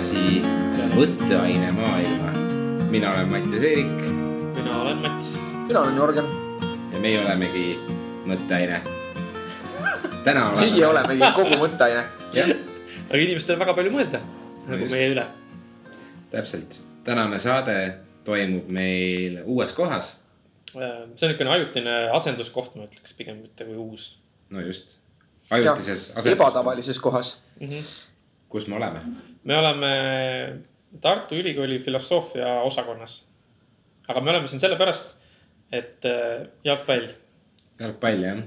tagasi 0.00 0.40
mõtteaine 0.96 1.72
maailma. 1.76 2.30
mina 2.88 3.10
olen 3.12 3.28
Mattias 3.28 3.62
Eerik 3.62 3.98
mina 4.56 4.78
olen 4.82 4.96
Mats. 4.96 5.32
mina 5.68 5.80
olen 5.80 5.96
Jörgen. 5.96 6.24
ja 6.92 7.00
meie 7.00 7.20
olemegi 7.20 7.78
mõtteaine. 8.24 8.80
täna 10.24 10.46
oleme. 10.50 10.60
meie 10.72 10.86
olemegi 10.86 11.32
kogu 11.36 11.58
mõtteaine. 11.60 12.04
jah, 12.32 12.48
aga 13.10 13.20
inimestel 13.20 13.58
on 13.58 13.60
väga 13.60 13.74
palju 13.76 13.92
mõelda 13.92 14.22
nagu 14.70 14.80
just. 14.80 14.94
meie 14.94 15.10
üle. 15.12 15.26
täpselt. 16.30 16.80
tänane 17.04 17.38
saade 17.38 17.76
toimub 18.24 18.72
meil 18.72 19.42
uues 19.44 19.76
kohas. 19.76 20.14
Äh, 20.70 20.80
see 21.12 21.28
on 21.28 21.34
niisugune 21.34 21.50
ajutine 21.58 21.98
asenduskoht, 22.16 22.72
ma 22.74 22.88
ütleks 22.88 23.12
pigem 23.18 23.42
mitte 23.44 23.68
kui 23.68 23.76
uus 23.76 24.14
no 24.48 24.64
just, 24.64 24.96
ajutises 25.50 26.14
ebatavalises 26.24 26.98
kohas. 26.98 27.42
mm. 27.60 27.66
-hmm. 27.66 27.84
kus 28.48 28.66
me 28.66 28.80
oleme? 28.80 29.04
Me 29.44 29.56
oleme 29.56 29.90
Tartu 31.00 31.34
Ülikooli 31.34 31.78
filosoofia 31.78 32.60
osakonnas. 32.66 33.26
aga 34.08 34.20
me 34.20 34.30
oleme 34.30 34.46
siin 34.50 34.60
sellepärast, 34.60 35.14
et 35.72 36.04
äh, 36.04 36.48
jalgpall. 36.64 37.08
jalgpall 37.80 38.24
jah, 38.24 38.42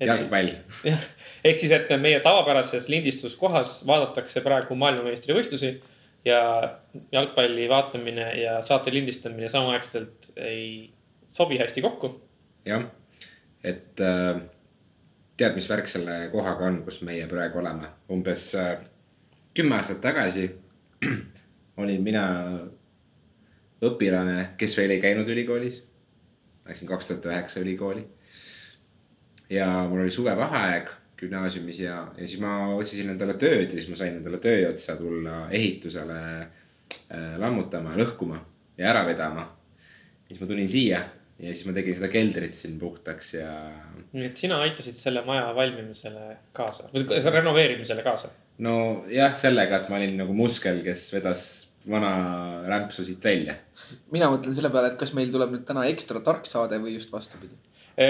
jalgpall. 0.00 0.52
jah, 0.84 1.06
ehk 1.44 1.56
siis, 1.56 1.72
et 1.72 1.88
meie 2.00 2.20
tavapärases 2.20 2.88
lindistuskohas 2.92 3.80
vaadatakse 3.86 4.44
praegu 4.44 4.76
maailmameistrivõistlusi 4.76 5.72
ja 6.24 6.42
jalgpalli 7.12 7.68
vaatamine 7.68 8.28
ja 8.42 8.60
saate 8.62 8.92
lindistamine 8.94 9.48
samaaegselt 9.48 10.32
ei 10.36 10.92
sobi 11.28 11.58
hästi 11.58 11.82
kokku. 11.82 12.14
jah, 12.68 12.84
et 13.64 14.00
äh, 14.00 14.42
tead, 15.36 15.56
mis 15.56 15.68
värk 15.70 15.88
selle 15.88 16.26
kohaga 16.34 16.68
on, 16.68 16.82
kus 16.84 17.00
meie 17.06 17.26
praegu 17.30 17.62
oleme, 17.64 17.88
umbes 18.12 18.50
äh, 18.58 18.76
kümme 19.54 19.76
aastat 19.76 20.00
tagasi 20.00 20.48
olin 21.82 22.02
mina 22.02 22.24
õpilane, 23.82 24.52
kes 24.58 24.76
veel 24.78 24.94
ei 24.94 25.02
käinud 25.02 25.28
ülikoolis. 25.28 25.82
Läksin 26.68 26.88
kaks 26.88 27.08
tuhat 27.08 27.26
üheksa 27.26 27.60
ülikooli. 27.60 28.04
ja 29.50 29.66
mul 29.88 30.00
oli 30.00 30.10
suvevaheaeg 30.10 30.90
gümnaasiumis 31.22 31.80
ja, 31.80 31.96
ja 32.16 32.26
siis 32.26 32.40
ma 32.40 32.52
otsisin 32.74 33.10
endale 33.12 33.34
tööd 33.38 33.66
ja 33.68 33.76
siis 33.76 33.88
ma 33.90 33.98
sain 33.98 34.16
endale 34.16 34.38
töö 34.42 34.70
otsa 34.70 34.96
tulla 34.96 35.48
ehitusele 35.54 36.20
äh, 36.40 37.34
lammutama, 37.38 37.92
lõhkuma 37.98 38.38
ja 38.78 38.88
ära 38.90 39.04
vedama. 39.06 39.44
siis 40.28 40.40
ma 40.40 40.48
tulin 40.50 40.68
siia 40.68 41.02
ja 41.38 41.52
siis 41.52 41.66
ma 41.66 41.74
tegin 41.76 41.98
seda 41.98 42.08
keldrit 42.12 42.56
siin 42.56 42.78
puhtaks 42.80 43.34
ja. 43.34 43.52
nii 44.12 44.30
et 44.30 44.40
sina 44.40 44.62
aitasid 44.64 44.96
selle 44.98 45.24
maja 45.26 45.50
valmimisele 45.54 46.36
kaasa 46.56 46.88
või 46.94 47.06
renoveerimisele 47.36 48.06
kaasa? 48.06 48.32
Nojah, 48.58 49.36
sellega, 49.38 49.80
et 49.80 49.90
ma 49.90 49.98
olin 49.98 50.16
nagu 50.20 50.34
muskel, 50.36 50.82
kes 50.84 51.06
vedas 51.14 51.44
vana 51.88 52.12
rämpsu 52.68 53.04
siit 53.06 53.24
välja. 53.24 53.54
mina 54.12 54.28
mõtlen 54.30 54.54
selle 54.54 54.70
peale, 54.70 54.92
et 54.92 54.98
kas 55.00 55.14
meil 55.16 55.32
tuleb 55.32 55.54
nüüd 55.54 55.64
täna 55.66 55.86
ekstra 55.90 56.20
tark 56.24 56.46
saade 56.46 56.78
või 56.82 56.96
just 56.96 57.12
vastupidi. 57.12 57.56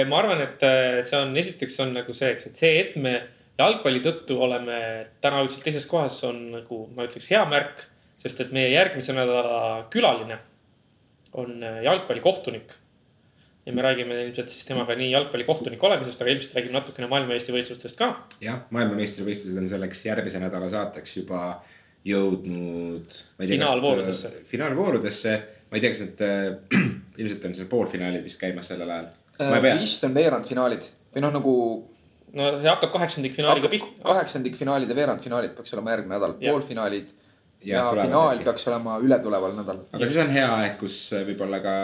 ma 0.08 0.18
arvan, 0.18 0.42
et 0.44 0.66
see 1.06 1.18
on, 1.18 1.36
esiteks 1.36 1.78
on 1.84 1.94
nagu 1.96 2.12
see, 2.12 2.34
eks, 2.34 2.50
et 2.50 2.60
see, 2.64 2.74
et 2.80 2.96
me 2.96 3.14
jalgpalli 3.58 4.02
tõttu 4.04 4.38
oleme 4.42 4.78
täna 5.20 5.42
üldiselt 5.44 5.64
teises 5.64 5.86
kohas, 5.86 6.20
on 6.28 6.44
nagu 6.58 6.84
ma 6.96 7.08
ütleks 7.08 7.30
hea 7.30 7.44
märk. 7.48 7.88
sest 8.22 8.40
et 8.40 8.52
meie 8.54 8.68
järgmise 8.70 9.12
nädala 9.16 9.88
külaline 9.90 10.36
on 11.32 11.64
jalgpallikohtunik 11.82 12.76
ja 13.66 13.72
me 13.72 13.82
räägime 13.82 14.16
ilmselt 14.26 14.50
siis 14.50 14.64
temaga 14.66 14.94
nii 14.98 15.10
jalgpallikohtuniku 15.12 15.86
olemisest, 15.86 16.22
aga 16.22 16.34
ilmselt 16.34 16.56
räägime 16.58 16.74
natukene 16.78 17.08
maailmameistrivõistlustest 17.12 17.98
ka. 17.98 18.08
jah, 18.42 18.64
maailmameistrivõistlused 18.74 19.60
on 19.60 19.68
selleks 19.70 20.02
järgmise 20.06 20.42
nädala 20.42 20.70
saateks 20.72 21.16
juba 21.16 21.42
jõudnud. 22.08 23.18
finaalvoorudesse. 23.38 24.32
finaalvoorudesse, 24.50 25.36
ma 25.70 25.78
ei 25.78 25.84
tea, 25.84 25.94
kas 25.94 26.02
need 26.04 26.24
äh, 26.26 26.82
ilmselt 27.22 27.46
on 27.48 27.54
seal 27.58 27.70
poolfinaalid 27.70 28.26
vist 28.26 28.40
käimas 28.40 28.72
sellel 28.72 28.90
ajal. 28.90 29.10
vist 29.78 30.04
on 30.08 30.14
veerandfinaalid 30.14 30.90
või 31.14 31.26
noh, 31.26 31.34
nagu. 31.38 31.56
no 32.32 32.52
see 32.58 32.70
hakkab 32.70 32.94
kaheksandikfinaaliga 32.96 33.70
pihta. 33.70 34.02
kaheksandikfinaalid 34.08 34.90
ja 34.90 34.98
veerandfinaalid 34.98 35.54
peaks 35.58 35.74
olema 35.76 35.94
järgmine 35.94 36.16
nädal, 36.16 36.34
poolfinaalid 36.40 37.12
ja, 37.62 37.84
ja 37.84 38.02
finaal 38.02 38.34
äkki. 38.34 38.48
peaks 38.48 38.66
olema 38.72 38.98
ületuleval 38.98 39.54
nädalal. 39.54 39.86
aga 39.92 40.10
siis 40.10 40.18
on 40.24 40.34
hea 40.34 40.50
aeg, 40.56 40.76
kus 40.80 40.98
võib-olla 41.14 41.62
ka 41.62 41.76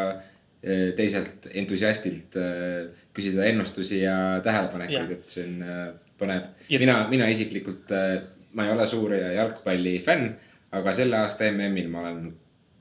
teiselt 0.99 1.47
entusiastilt 1.55 2.37
eh, 2.41 3.05
küsida 3.15 3.47
ennustusi 3.47 4.03
ja 4.03 4.17
tähelepanekuid, 4.45 5.15
et 5.15 5.31
see 5.37 5.47
on 5.47 5.63
eh, 5.63 5.87
põnev. 6.19 6.51
mina, 6.83 6.99
mina 7.11 7.31
isiklikult, 7.31 7.95
ma 8.59 8.67
ei 8.67 8.75
ole 8.75 8.87
suur 8.91 9.15
jalgpallifänn, 9.15 10.29
aga 10.75 10.95
selle 10.97 11.23
aasta 11.23 11.47
MM-il 11.53 11.91
ma 11.93 12.03
olen 12.03 12.23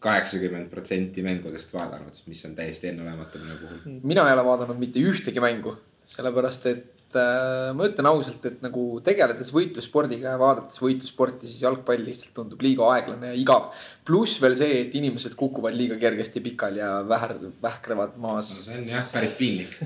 kaheksakümmend 0.01 0.69
protsenti 0.69 1.23
mängudest 1.25 1.73
vaadanud, 1.73 2.17
mis 2.29 2.43
on 2.45 2.55
täiesti 2.57 2.91
enneolematu 2.91 3.41
minu 3.41 3.57
puhul. 3.61 3.99
mina 4.03 4.27
ei 4.27 4.33
ole 4.37 4.45
vaadanud 4.45 4.81
mitte 4.81 5.01
ühtegi 5.01 5.41
mängu, 5.41 5.75
sellepärast 6.05 6.69
et 6.73 6.96
äh, 7.15 7.69
ma 7.77 7.87
ütlen 7.87 8.07
ausalt, 8.09 8.43
et 8.49 8.63
nagu 8.65 8.99
tegeledes 9.05 9.51
võitlusspordiga 9.55 10.33
ja 10.33 10.39
vaadates 10.41 10.81
võitlussporti, 10.81 11.47
siis 11.47 11.61
jalgpall 11.63 12.03
lihtsalt 12.03 12.33
tundub 12.35 12.63
liiga 12.65 12.89
aeglane 12.95 13.31
ja 13.31 13.37
igav. 13.39 13.69
pluss 14.07 14.41
veel 14.43 14.57
see, 14.59 14.81
et 14.81 14.95
inimesed 14.99 15.35
kukuvad 15.39 15.77
liiga 15.77 15.95
kergesti 16.01 16.43
pikali 16.43 16.81
ja 16.81 17.03
väher, 17.07 17.37
vähkrevad 17.63 18.17
maas 18.23 18.51
no,. 18.51 18.65
see 18.65 18.81
on 18.81 18.89
jah, 18.91 19.07
päris 19.13 19.37
piinlik. 19.39 19.77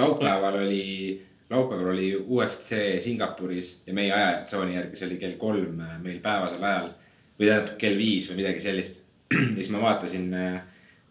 laupäeval 0.00 0.60
oli, 0.62 1.20
laupäeval 1.50 1.92
oli 1.92 2.10
UFC 2.16 2.80
Singapuris 3.04 3.80
ja 3.86 3.96
meie 3.96 4.12
ajatsooni 4.16 4.78
järgi 4.78 5.00
see 5.00 5.10
oli 5.10 5.20
kell 5.20 5.38
kolm 5.40 5.84
meil 6.00 6.20
päevasel 6.24 6.64
ajal. 6.64 6.92
või 7.40 7.48
tähendab 7.48 7.78
kell 7.80 7.96
viis 8.00 8.28
või 8.30 8.42
midagi 8.42 8.60
sellist. 8.64 9.02
ja 9.34 9.56
siis 9.56 9.72
ma 9.72 9.84
vaatasin 9.84 10.32
äh, 10.34 10.60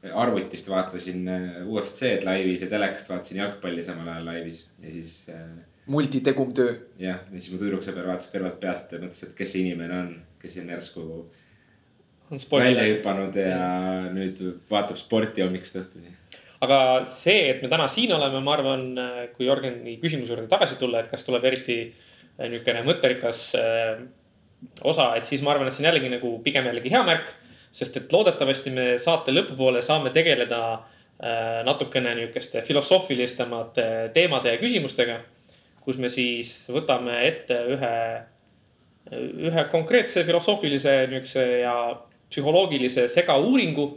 arvutist 0.03 0.69
vaatasin 0.69 1.27
äh, 1.27 1.47
UFC-d 1.67 2.23
laivis 2.27 2.63
ja 2.63 2.69
telekast 2.71 3.09
vaatasin 3.11 3.41
jalgpalli 3.41 3.83
samal 3.83 4.07
ajal 4.13 4.29
laivis 4.31 4.63
ja 4.83 4.93
siis 4.93 5.15
äh, 5.33 5.43
multitegum 5.91 6.53
töö. 6.55 6.77
jah, 7.01 7.19
ja 7.31 7.39
siis 7.39 7.51
mu 7.53 7.59
tüdruksõber 7.61 8.07
vaatas 8.07 8.31
kõrvalt 8.33 8.59
pealt 8.61 8.93
ja 8.95 9.01
mõtles, 9.01 9.25
et 9.25 9.35
kes 9.37 9.53
see 9.53 9.65
inimene 9.65 9.99
on, 10.03 10.13
kes 10.41 10.59
on 10.61 10.71
järsku 10.75 11.07
välja 12.53 12.85
hüpanud 12.85 13.35
ja 13.41 13.65
nüüd 14.13 14.39
vaatab 14.69 14.99
sporti 15.01 15.43
hommikust 15.43 15.79
õhtuni. 15.81 16.13
aga 16.61 16.79
see, 17.09 17.49
et 17.49 17.63
me 17.63 17.71
täna 17.71 17.89
siin 17.91 18.13
oleme, 18.15 18.43
ma 18.45 18.53
arvan, 18.55 18.85
kui 19.35 19.47
Jörgeni 19.47 19.97
küsimuse 19.99 20.35
juurde 20.35 20.47
tagasi 20.51 20.77
tulla, 20.79 21.01
et 21.01 21.11
kas 21.11 21.25
tuleb 21.27 21.47
eriti 21.49 21.81
äh, 21.87 22.47
niisugune 22.47 22.85
mõtterikas 22.87 23.43
äh, 23.59 23.99
osa, 24.87 25.13
et 25.17 25.27
siis 25.27 25.43
ma 25.43 25.53
arvan, 25.53 25.67
et 25.67 25.75
see 25.75 25.83
on 25.83 25.89
jällegi 25.89 26.11
nagu 26.13 26.33
pigem 26.45 26.67
jällegi 26.69 26.91
hea 26.93 27.03
märk. 27.07 27.33
Sest 27.71 27.97
et 27.97 28.13
loodetavasti 28.13 28.73
me 28.73 28.85
saate 29.01 29.33
lõpupoole 29.33 29.81
saame 29.85 30.11
tegeleda 30.13 30.61
äh, 30.73 31.61
natukene 31.65 32.15
niisuguste 32.17 32.63
filosoofilisemate 32.65 33.85
teemade 34.13 34.55
ja 34.55 34.61
küsimustega. 34.61 35.19
kus 35.79 35.97
me 35.97 36.09
siis 36.09 36.67
võtame 36.69 37.15
ette 37.25 37.55
ühe, 37.73 37.93
ühe 39.47 39.63
konkreetse 39.71 40.23
filosoofilise 40.27 41.07
niisuguse 41.09 41.45
ja 41.63 41.75
psühholoogilise 42.29 43.07
segauuringu 43.07 43.87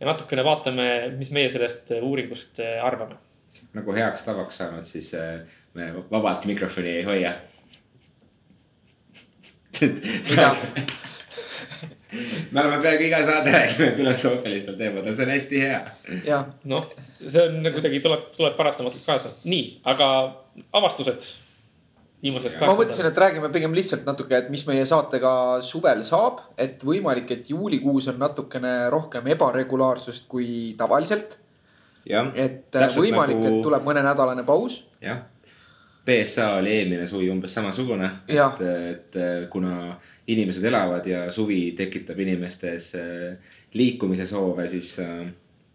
ja 0.00 0.06
natukene 0.06 0.44
vaatame, 0.44 0.86
mis 1.18 1.30
meie 1.30 1.50
sellest 1.52 1.92
uuringust 2.00 2.62
arvame. 2.82 3.18
nagu 3.72 3.92
heaks 3.92 4.24
tavaks 4.28 4.62
saanud, 4.62 4.84
siis 4.88 5.12
me 5.74 5.92
vabalt 6.10 6.44
mikrofoni 6.44 6.96
ei 6.96 7.02
hoia. 7.02 7.34
mida? 9.82 10.54
me 12.50 12.60
oleme 12.60 12.80
peaaegu 12.82 13.06
iga 13.08 13.22
saade 13.24 13.52
räägime 13.54 13.92
filosoofilistel 13.96 14.76
teemadel, 14.76 15.14
see 15.16 15.26
on 15.26 15.32
hästi 15.32 15.62
hea. 15.64 16.42
noh, 16.72 16.90
see 17.22 17.46
on 17.46 17.70
kuidagi 17.72 18.02
tuleb, 18.04 18.28
tuleb 18.36 18.58
paratamatult 18.58 19.06
kaasa. 19.06 19.32
nii, 19.44 19.64
aga 19.94 20.08
avastused 20.72 21.30
viimasest. 22.22 22.60
ma 22.60 22.76
mõtlesin, 22.76 23.08
et 23.08 23.20
räägime 23.24 23.50
pigem 23.54 23.74
lihtsalt 23.76 24.06
natuke, 24.08 24.36
et 24.38 24.50
mis 24.52 24.64
meie 24.68 24.84
saatega 24.88 25.34
suvel 25.64 26.04
saab, 26.06 26.44
et 26.60 26.82
võimalik, 26.84 27.30
et 27.34 27.50
juulikuus 27.50 28.10
on 28.12 28.20
natukene 28.22 28.74
rohkem 28.92 29.32
ebaregulaarsust 29.34 30.28
kui 30.30 30.74
tavaliselt. 30.78 31.38
et 32.06 32.80
võimalik 32.96 33.38
nagu..., 33.38 33.58
et 33.58 33.68
tuleb 33.68 33.88
mõnenädalane 33.88 34.44
paus. 34.46 34.82
jah, 35.00 35.24
BSA 36.06 36.56
oli 36.58 36.72
eelmine 36.80 37.06
suvi 37.06 37.30
umbes 37.30 37.54
samasugune, 37.54 38.08
et, 38.28 38.62
et 38.66 39.20
kuna 39.50 39.94
inimesed 40.26 40.64
elavad 40.64 41.06
ja 41.06 41.24
suvi 41.32 41.72
tekitab 41.76 42.18
inimestes 42.22 42.92
liikumise 43.74 44.26
soove, 44.26 44.68
siis 44.68 44.94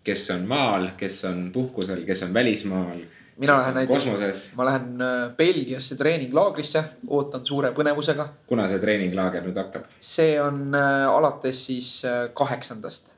kes 0.07 0.29
on 0.31 0.45
maal, 0.47 0.91
kes 0.97 1.23
on 1.27 1.49
puhkusel, 1.53 2.05
kes 2.07 2.23
on 2.23 2.33
välismaal 2.33 3.01
mina 3.37 3.53
lähen 3.53 3.73
näiteks, 3.73 4.55
ma 4.55 4.65
lähen 4.65 4.97
Belgiasse 5.37 5.95
treeninglaagrisse, 5.95 6.83
ootan 7.07 7.45
suure 7.45 7.71
põnevusega. 7.71 8.27
kuna 8.47 8.65
see 8.69 8.79
treeninglaager 8.81 9.45
nüüd 9.45 9.59
hakkab? 9.61 9.85
see 10.01 10.39
on 10.41 10.73
äh, 10.75 11.05
alates 11.09 11.65
siis 11.69 11.91
äh, 12.05 12.29
kaheksandast. 12.33 13.13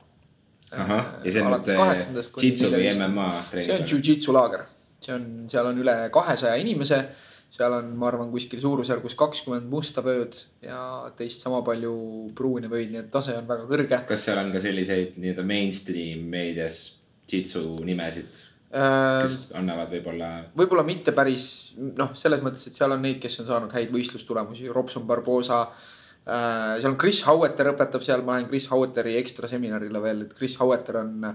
ahah, 0.70 1.14
ja 1.24 1.32
see 1.32 1.42
on 1.42 1.56
nüüd 1.56 2.44
jitsu 2.44 2.72
või 2.74 2.92
MMA 2.98 3.30
treening? 3.50 3.70
see 3.70 3.80
on 3.80 3.88
jujitsu 3.94 4.36
laager, 4.36 4.66
see 5.00 5.16
on, 5.16 5.26
seal 5.48 5.72
on 5.72 5.80
üle 5.80 5.96
kahesaja 6.12 6.60
inimese 6.60 7.02
seal 7.50 7.74
on, 7.74 7.88
ma 7.98 8.06
arvan, 8.10 8.30
kuskil 8.30 8.60
suurusjärgus 8.62 9.16
kakskümmend 9.18 9.66
musta 9.70 10.04
vööd 10.06 10.36
ja 10.62 11.10
teist 11.18 11.42
sama 11.42 11.64
palju 11.66 11.94
pruune 12.38 12.70
vöid, 12.70 12.92
nii 12.92 13.02
et 13.02 13.10
tase 13.10 13.34
on 13.38 13.48
väga 13.48 13.66
kõrge. 13.70 14.04
kas 14.08 14.28
seal 14.28 14.38
on 14.42 14.52
ka 14.54 14.62
selliseid 14.62 15.18
nii-öelda 15.18 15.46
mainstream 15.46 16.28
meedias 16.30 16.84
jitsu 17.30 17.62
nimesid, 17.86 18.30
Äh, 18.70 19.24
kes 19.24 19.48
annavad 19.58 19.90
võib-olla 19.90 20.26
võib-olla 20.54 20.84
mitte 20.86 21.10
päris 21.10 21.72
noh, 21.74 22.12
selles 22.14 22.38
mõttes, 22.44 22.68
et 22.68 22.76
seal 22.76 22.92
on 22.94 23.00
neid, 23.02 23.16
kes 23.18 23.40
on 23.42 23.48
saanud 23.48 23.72
häid 23.74 23.90
võistlustulemusi, 23.90 24.68
Robson 24.70 25.08
Barbosa 25.08 25.64
äh,. 25.66 26.76
seal 26.78 26.92
on 26.92 26.98
Chris 27.00 27.24
Haueter 27.26 27.72
õpetab 27.72 28.06
seal, 28.06 28.22
ma 28.22 28.36
lähen 28.36 28.46
Chris 28.46 28.68
Haueteri 28.70 29.16
ekstra 29.18 29.50
seminarile 29.50 30.02
veel, 30.04 30.22
et 30.22 30.36
Chris 30.38 30.54
Haueter 30.62 31.00
on 31.02 31.26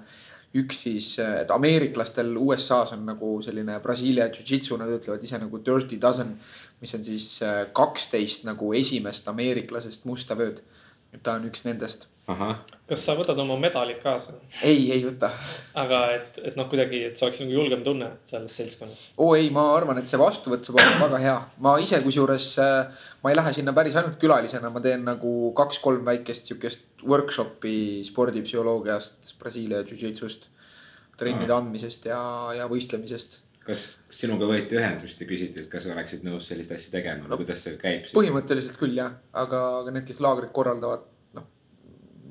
üks 0.56 0.80
siis, 0.86 1.10
et 1.20 1.52
ameeriklastel 1.52 2.36
USA-s 2.40 2.96
on 2.96 3.06
nagu 3.08 3.36
selline 3.44 3.78
Brasiilia 3.84 4.30
jujitsu, 4.32 4.80
nad 4.80 4.92
ütlevad 4.92 5.24
ise 5.24 5.40
nagu 5.42 5.60
dirty 5.66 6.00
dozen. 6.02 6.38
mis 6.82 6.94
on 6.94 7.04
siis 7.04 7.40
äh, 7.42 7.68
kaksteist 7.74 8.44
nagu 8.44 8.74
esimest 8.76 9.28
ameeriklasest 9.32 10.06
musta 10.06 10.36
vööd. 10.36 10.62
ta 11.24 11.38
on 11.40 11.48
üks 11.48 11.64
nendest. 11.64 12.08
kas 12.88 13.04
sa 13.06 13.16
võtad 13.16 13.40
oma 13.40 13.58
medalid 13.60 14.00
kaasa? 14.04 14.34
ei, 14.64 14.92
ei 14.92 15.04
võta. 15.06 15.30
aga 15.74 16.02
et, 16.16 16.40
et 16.44 16.56
noh, 16.56 16.70
kuidagi, 16.72 17.04
et 17.10 17.18
see 17.18 17.28
oleks 17.28 17.44
nagu 17.44 17.52
julgem 17.52 17.84
tunne 17.84 18.10
selles 18.30 18.56
seltskonnas. 18.56 19.06
oo 19.18 19.36
ei, 19.36 19.50
ma 19.52 19.68
arvan, 19.76 20.00
et 20.00 20.08
see 20.08 20.20
vastuvõtt 20.20 20.68
saab 20.68 20.80
olema 20.80 21.08
väga 21.08 21.24
hea. 21.26 21.38
ma 21.68 21.78
ise 21.84 22.00
kusjuures, 22.04 22.50
ma 23.26 23.32
ei 23.34 23.38
lähe 23.40 23.52
sinna 23.58 23.74
päris 23.74 23.96
ainult 23.98 24.20
külalisena, 24.22 24.70
ma 24.70 24.82
teen 24.86 25.02
nagu 25.08 25.30
kaks-kolm 25.58 26.04
väikest 26.06 26.52
sihukest 26.52 27.02
workshop'i 27.10 28.04
spordipsühholoogiast, 28.06 29.34
Brasiilia 29.40 29.82
jujitsust. 29.82 30.52
trennide 31.18 31.54
andmisest 31.56 32.06
ja, 32.10 32.20
ja 32.54 32.68
võistlemisest. 32.70 33.40
kas 33.66 33.84
sinuga 34.14 34.46
võeti 34.50 34.78
ühendust 34.78 35.22
ja 35.22 35.26
küsiti, 35.26 35.64
et 35.64 35.70
kas 35.72 35.88
oleksid 35.90 36.26
nõus 36.28 36.52
sellist 36.52 36.74
asja 36.76 36.92
tegema 36.92 37.26
või 37.32 37.42
kuidas 37.42 37.64
see 37.66 37.80
käib? 37.82 38.06
põhimõtteliselt 38.14 38.78
küll 38.78 39.00
jah, 39.00 39.16
aga, 39.34 39.62
aga 39.80 39.94
need, 39.96 40.06
kes 40.06 40.22
laagrit 40.22 40.52
korraldavad, 40.54 41.08
noh. 41.40 41.48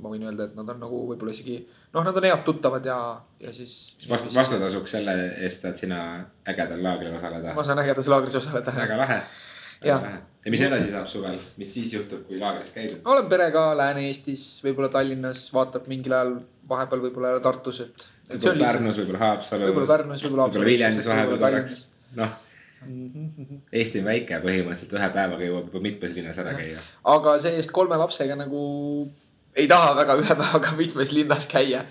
ma 0.04 0.12
võin 0.12 0.28
öelda, 0.28 0.46
et 0.46 0.60
nad 0.60 0.70
on 0.76 0.84
nagu 0.84 1.00
võib-olla 1.08 1.34
isegi, 1.34 1.56
noh, 1.96 2.04
nad 2.06 2.20
on 2.20 2.28
head 2.28 2.44
tuttavad 2.46 2.86
ja, 2.86 3.00
ja 3.42 3.56
siis. 3.56 3.96
vastu, 4.10 4.30
vastutasuks 4.36 4.94
selle 4.94 5.16
eest 5.48 5.66
saad 5.66 5.80
sina 5.80 6.04
ägedal 6.54 6.86
laagril 6.86 7.18
osaleda. 7.18 7.56
ma 7.58 7.66
saan 7.66 7.82
ägedas 7.82 8.12
laagris 8.14 8.38
osaleda. 8.44 8.76
väga 8.78 9.00
lahe. 9.02 9.24
Jah. 9.84 10.06
ja 10.44 10.52
mis 10.52 10.64
edasi 10.66 10.90
saab 10.92 11.08
suvel, 11.10 11.38
mis 11.60 11.74
siis 11.76 11.94
juhtub, 11.96 12.24
kui 12.28 12.40
laagris 12.40 12.74
käidud? 12.76 13.02
olen 13.04 13.28
perega 13.30 13.66
Lääne-Eestis, 13.78 14.46
võib-olla 14.64 14.90
Tallinnas, 14.92 15.46
vaatab 15.54 15.88
mingil 15.90 16.16
ajal 16.16 16.36
vahepeal 16.68 17.04
võib-olla 17.08 17.34
Tartus, 17.44 17.82
et. 17.84 18.06
võib-olla 18.30 18.70
Pärnus, 18.70 18.98
võib-olla 19.02 19.22
Haapsalus. 19.26 19.68
võib-olla 19.68 19.92
Pärnus, 19.92 20.24
võib-olla 20.24 20.48
võib-olla 20.48 20.70
Viljandis 20.72 21.10
vahepeal 21.10 21.44
korraks, 21.44 21.78
noh. 22.20 22.40
Eesti 22.84 24.02
on 24.02 24.08
väike, 24.10 24.38
põhimõtteliselt 24.44 24.90
ühe 24.92 25.06
päevaga 25.14 25.46
jõuab 25.46 25.68
juba 25.70 25.80
mitmes 25.86 26.10
linnas 26.12 26.40
ära 26.42 26.52
käia. 26.56 26.82
aga 27.14 27.38
see-eest 27.40 27.72
kolme 27.72 27.96
lapsega 27.96 28.36
nagu 28.36 28.64
ei 29.56 29.68
taha 29.70 29.94
väga 30.00 30.18
ühe 30.20 30.36
päevaga 30.42 30.74
mitmes 30.76 31.14
linnas 31.16 31.46
käia. 31.50 31.84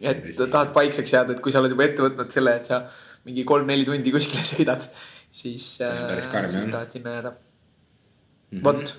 et 0.00 0.22
tahad 0.36 0.72
paikseks 0.76 1.12
jääda, 1.12 1.34
et 1.34 1.42
kui 1.42 1.52
sa 1.52 1.62
oled 1.62 1.72
juba 1.74 1.86
ette 1.88 2.04
võtnud 2.04 2.32
selle, 2.32 2.54
et 2.60 2.68
sa 2.68 2.84
mingi 3.26 3.42
kolm-neli 3.48 3.86
tundi 3.88 4.12
kuskile 4.14 4.44
sõidad, 4.46 4.84
siis, 5.30 5.66
karm, 6.32 6.48
siis 6.48 6.62
jah. 6.64 6.70
tahad 6.72 6.94
sinna 6.96 7.16
jääda. 7.16 7.32
vot, 8.62 8.94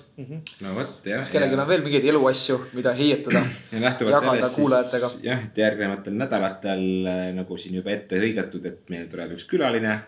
no 0.60 0.74
vot 0.76 1.06
jah. 1.08 1.22
kas 1.22 1.32
kellelgi 1.34 1.56
on 1.56 1.64
veel 1.68 1.84
mingeid 1.86 2.08
eluasju, 2.12 2.58
mida 2.76 2.94
heietada? 2.98 3.42
ja 3.72 3.82
lähtuvalt 3.86 4.24
sellest 4.24 4.58
siis 4.58 5.20
jah, 5.24 5.44
et 5.50 5.62
järgnevatel 5.64 6.18
nädalatel 6.20 6.88
äh, 7.08 7.22
nagu 7.36 7.58
siin 7.60 7.80
juba 7.80 7.94
ette 7.96 8.20
hõigatud, 8.20 8.66
et 8.68 8.92
meil 8.92 9.08
tuleb 9.10 9.36
üks 9.38 9.48
külaline. 9.48 10.00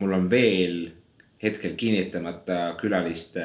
mul 0.00 0.12
on 0.16 0.30
veel 0.30 0.86
hetkel 1.44 1.74
kinnitamata 1.76 2.74
külaliste 2.80 3.44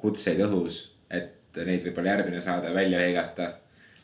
kutseid 0.00 0.40
õhus, 0.46 0.80
et 1.10 1.60
neid 1.66 1.86
võib-olla 1.86 2.16
järgmine 2.16 2.42
saade 2.44 2.72
välja 2.74 3.00
hõigata. 3.04 3.52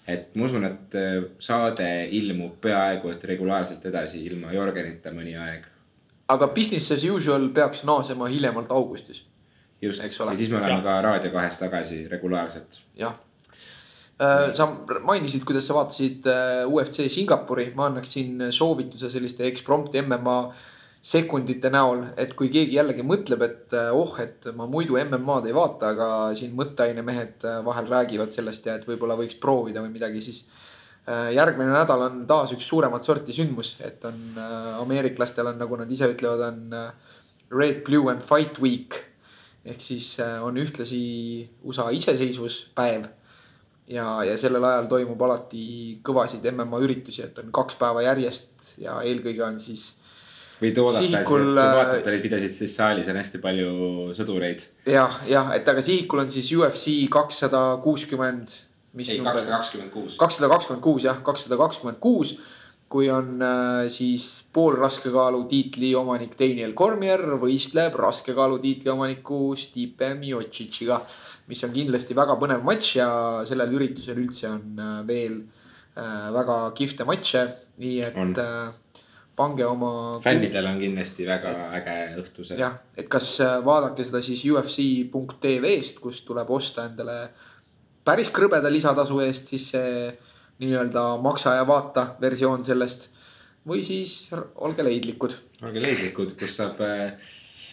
et 0.06 0.34
ma 0.34 0.44
usun, 0.48 0.64
et 0.66 0.94
äh, 0.98 1.24
saade 1.38 1.88
ilmub 2.10 2.56
peaaegu 2.60 3.12
et 3.12 3.24
regulaarselt 3.24 3.84
edasi 3.86 4.24
ilma 4.26 4.50
Jörgenita 4.52 5.12
mõni 5.14 5.36
aeg. 5.38 5.68
Aga 6.34 6.48
business 6.54 6.94
as 6.94 7.04
usual 7.04 7.48
peaks 7.54 7.84
naasema 7.88 8.30
hiljemalt 8.32 8.72
augustis, 8.72 9.24
just, 9.82 10.02
ja 10.02 10.08
siis 10.36 10.50
me 10.50 10.58
oleme 10.60 10.78
Jah. 10.78 10.82
ka 10.86 10.96
Raadio 11.08 11.34
kahes 11.34 11.60
tagasi 11.60 12.06
regulaarselt. 12.10 12.80
jah. 12.98 13.18
sa 14.54 14.68
mainisid, 15.02 15.42
kuidas 15.48 15.66
sa 15.66 15.74
vaatasid 15.74 16.28
äh, 16.30 16.66
UFC 16.68 17.08
Singapuri, 17.10 17.72
ma 17.74 17.88
annaksin 17.90 18.52
soovituse 18.54 19.10
selliste 19.10 19.48
eksprompt 19.48 19.96
MMA 20.04 20.36
sekundite 21.02 21.70
näol, 21.74 22.04
et 22.16 22.36
kui 22.38 22.46
keegi 22.52 22.76
jällegi 22.76 23.02
mõtleb, 23.02 23.42
et 23.42 23.74
äh, 23.74 23.90
oh, 23.90 24.14
et 24.22 24.46
ma 24.54 24.68
muidu 24.70 25.00
MM-ad 25.02 25.48
ei 25.50 25.56
vaata, 25.56 25.90
aga 25.96 26.10
siin 26.38 26.54
mõtteainemehed 26.58 27.48
äh, 27.48 27.58
vahel 27.66 27.90
räägivad 27.90 28.30
sellest 28.30 28.68
ja 28.70 28.76
et 28.78 28.86
võib-olla 28.86 29.18
võiks 29.18 29.40
proovida 29.42 29.82
või 29.82 29.96
midagi, 29.96 30.22
siis 30.22 30.44
äh, 30.44 30.71
järgmine 31.34 31.72
nädal 31.74 32.04
on 32.06 32.20
taas 32.30 32.52
üks 32.54 32.68
suuremat 32.70 33.02
sorti 33.02 33.34
sündmus, 33.34 33.76
et 33.82 34.04
on 34.06 34.20
äh, 34.38 34.76
ameeriklastel 34.82 35.48
on, 35.50 35.58
nagu 35.58 35.78
nad 35.80 35.90
ise 35.90 36.10
ütlevad, 36.12 36.44
on 36.52 36.76
äh, 36.78 37.16
Red, 37.52 37.82
Blue 37.86 38.10
and 38.12 38.22
Fight 38.22 38.60
Week 38.62 39.00
ehk 39.64 39.82
siis 39.82 40.14
äh, 40.22 40.38
on 40.42 40.58
ühtlasi 40.58 41.02
USA 41.66 41.88
iseseisvuspäev 41.94 43.06
ja, 43.90 44.06
ja 44.26 44.36
sellel 44.38 44.64
ajal 44.66 44.88
toimub 44.90 45.22
alati 45.26 45.64
kõvasid 46.06 46.46
MMA 46.50 46.80
üritusi, 46.86 47.22
et 47.26 47.38
on 47.42 47.52
kaks 47.54 47.78
päeva 47.80 48.02
järjest 48.06 48.74
ja 48.82 48.98
eelkõige 49.06 49.44
on 49.46 49.60
siis 49.62 49.92
võid 50.62 50.78
oodata, 50.82 51.04
et 51.04 51.10
Sihikul, 51.10 51.46
äh, 51.58 51.70
vaatate 51.78 52.14
neid 52.14 52.26
videosid, 52.26 52.56
siis 52.56 52.74
saalis 52.78 53.10
on 53.10 53.18
hästi 53.18 53.40
palju 53.42 53.70
sõdureid. 54.18 54.66
jah, 54.86 55.22
jah, 55.30 55.54
et 55.56 55.68
aga 55.68 55.82
sihikul 55.84 56.24
on 56.24 56.30
siis 56.30 56.50
UFC 56.54 56.98
kakssada 57.10 57.64
kuuskümmend. 57.84 58.58
Ei, 58.98 59.20
kakssada 59.24 59.56
kakskümmend 59.56 59.92
kuus. 59.92 60.16
kakssada 60.20 60.50
kakskümmend 60.52 60.84
kuus 60.84 61.06
jah, 61.06 61.22
kakssada 61.24 61.58
kakskümmend 61.60 62.00
kuus. 62.02 62.36
kui 62.92 63.06
on 63.08 63.40
äh, 63.40 63.86
siis 63.88 64.44
poolraskekaalu 64.52 65.46
tiitli 65.48 65.94
omanik 65.96 66.34
Daniel 66.36 66.74
Cormier 66.76 67.22
võistleb 67.40 67.96
raskekaalu 67.96 68.58
tiitli 68.60 68.92
omaniku 68.92 69.54
Stipe 69.56 70.12
Miocic'iga. 70.18 71.00
mis 71.48 71.64
on 71.64 71.72
kindlasti 71.72 72.16
väga 72.16 72.36
põnev 72.36 72.60
matš 72.68 72.96
ja 72.98 73.08
sellel 73.48 73.72
üritusel 73.78 74.20
üldse 74.20 74.50
on 74.50 74.76
äh, 74.76 75.00
veel 75.08 75.40
äh, 75.96 76.28
väga 76.36 76.58
kihvte 76.76 77.08
matše, 77.08 77.46
nii 77.80 77.98
et 78.04 78.44
äh, 78.44 78.72
pange 79.36 79.66
oma. 79.66 80.20
fännidel 80.20 80.66
on 80.66 80.78
kindlasti 80.80 81.26
väga 81.26 81.52
äge 81.78 81.96
õhtu 82.20 82.44
see. 82.46 82.58
jah, 82.60 82.76
et 82.96 83.08
kas 83.12 83.28
äh, 83.40 83.58
vaadake 83.64 84.04
seda 84.04 84.20
siis 84.24 84.44
UFC.tv-st, 84.48 86.02
kus 86.02 86.22
tuleb 86.28 86.50
osta 86.52 86.86
endale 86.90 87.16
päris 88.04 88.30
krõbeda 88.34 88.70
lisatasu 88.72 89.20
eest 89.26 89.52
siis 89.52 89.68
see 89.74 90.12
nii-öelda 90.62 91.04
maksa 91.22 91.56
ja 91.58 91.66
vaata 91.66 92.12
versioon 92.20 92.64
sellest. 92.64 93.08
või 93.68 93.82
siis 93.86 94.30
olge 94.54 94.84
leidlikud. 94.84 95.34
olge 95.62 95.82
leidlikud, 95.82 96.34
kus 96.38 96.56
saab 96.58 96.80
äh, 96.82 97.14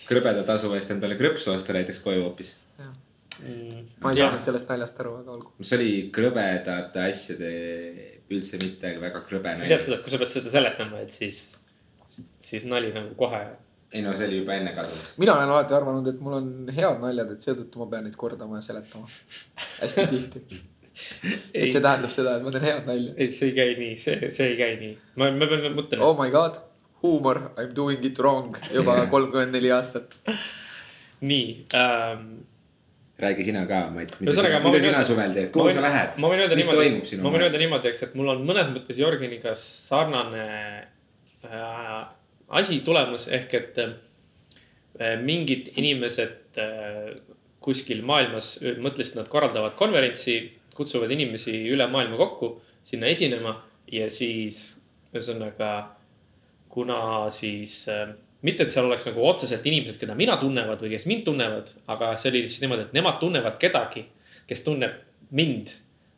krõbeda 0.10 0.44
tasu 0.46 0.74
eest 0.78 0.92
endale 0.94 1.18
krõpsu 1.20 1.54
osta 1.56 1.74
näiteks 1.74 2.02
koju 2.06 2.24
hoopis. 2.24 2.54
ma 3.40 4.12
ei 4.12 4.20
saanud 4.20 4.44
sellest 4.44 4.70
naljast 4.70 5.00
aru, 5.00 5.16
aga 5.24 5.36
olgu. 5.38 5.54
see 5.62 5.78
oli 5.80 5.92
krõbedate 6.16 7.06
asjade 7.06 7.52
üldse 8.30 8.60
mitte 8.62 8.94
väga 9.02 9.24
krõbe 9.26 9.56
sa 9.58 9.70
tead 9.70 9.86
seda, 9.86 9.98
et 9.98 10.06
kui 10.06 10.14
sa 10.14 10.22
pead 10.22 10.34
seda 10.34 10.54
seletama, 10.54 11.02
et 11.06 11.16
siis, 11.16 11.44
siis 12.44 12.66
nali 12.70 12.94
nagu 12.96 13.16
kohe. 13.18 13.42
Ei 13.94 14.02
no 14.06 14.14
see 14.18 14.28
oli 14.30 14.38
juba 14.42 14.54
enne 14.60 14.72
kadunud. 14.78 15.06
mina 15.18 15.34
olen 15.38 15.50
alati 15.50 15.74
arvanud, 15.74 16.08
et 16.12 16.20
mul 16.22 16.36
on 16.40 16.50
head 16.76 17.00
naljad, 17.02 17.32
et 17.34 17.46
seetõttu 17.46 17.82
ma 17.82 17.88
pean 17.94 18.04
neid 18.06 18.18
kordama 18.20 18.60
ja 18.60 18.66
seletama. 18.68 19.08
hästi 19.82 20.06
tihti. 20.12 20.60
et 21.54 21.72
see 21.74 21.82
tähendab 21.82 22.12
seda, 22.14 22.36
et 22.38 22.44
ma 22.46 22.52
teen 22.54 22.68
head 22.70 22.86
nalja. 22.90 23.14
ei, 23.18 23.32
see 23.34 23.50
ei 23.50 23.56
käi 23.58 23.72
nii, 23.80 23.96
see, 24.04 24.30
see 24.36 24.52
ei 24.52 24.58
käi 24.60 24.76
nii. 24.84 24.92
ma, 25.22 25.32
ma 25.40 25.48
pean 25.50 25.66
mõtlema 25.78 26.06
Oh 26.06 26.14
my 26.20 26.30
god, 26.34 26.60
huumor, 27.02 27.42
I 27.58 27.66
m 27.70 27.74
doing 27.78 28.06
it 28.06 28.20
wrong 28.22 28.60
juba 28.76 29.00
kolmkümmend 29.16 29.58
neli 29.58 29.72
aastat. 29.74 30.14
nii 31.26 31.48
ähm,. 31.80 32.30
räägi 33.20 33.44
sina 33.50 33.66
ka, 33.68 33.82
Mait, 33.96 34.14
mida 34.22 34.32
sina, 34.38 34.60
ma 34.60 34.70
mida 34.70 34.80
sina 34.80 35.00
öelda- 35.00 35.08
suvel 35.10 35.34
teed, 35.36 35.50
kuhu 35.56 35.74
sa 35.76 35.82
lähed 35.84 36.22
ma 36.22 36.30
võin 36.32 36.46
öelda, 36.46 36.56
mis 36.62 36.70
niimoodi 36.70 37.20
ma 37.26 37.34
võin 37.34 37.48
öelda 37.48 37.60
niimoodi, 37.66 37.90
eks, 37.92 38.06
et 38.06 38.14
mul 38.16 38.30
on 38.36 38.46
mõnes 38.48 38.70
mõttes 38.78 39.02
Jörgeniga 39.02 39.52
sarnane 39.60 40.46
äh, 41.44 42.06
asi 42.50 42.80
tulemas, 42.86 43.28
ehk 43.28 43.54
et 43.60 43.82
äh, 43.84 45.16
mingid 45.22 45.72
inimesed 45.78 46.60
äh, 46.62 47.12
kuskil 47.64 48.02
maailmas 48.06 48.58
äh, 48.64 48.80
mõtlesid, 48.82 49.18
nad 49.20 49.30
korraldavad 49.32 49.76
konverentsi, 49.80 50.40
kutsuvad 50.76 51.12
inimesi 51.12 51.54
üle 51.70 51.88
maailma 51.92 52.18
kokku 52.20 52.56
sinna 52.88 53.10
esinema 53.12 53.58
ja 53.92 54.08
siis 54.12 54.62
ühesõnaga, 55.14 55.74
kuna 56.70 57.28
siis 57.34 57.84
mitte, 58.46 58.64
et 58.64 58.72
seal 58.72 58.88
oleks 58.88 59.08
nagu 59.10 59.24
otseselt 59.28 59.66
inimesed, 59.66 59.98
keda 60.00 60.16
mina 60.16 60.38
tunnevad 60.40 60.82
või 60.84 60.94
kes 60.94 61.08
mind 61.10 61.26
tunnevad, 61.28 61.74
aga 61.92 62.14
see 62.22 62.32
oli 62.32 62.44
siis 62.48 62.62
niimoodi, 62.64 62.88
et 62.88 62.96
nemad 62.96 63.18
tunnevad 63.20 63.58
kedagi, 63.62 64.06
kes 64.48 64.64
tunneb 64.66 65.02
mind. 65.36 65.74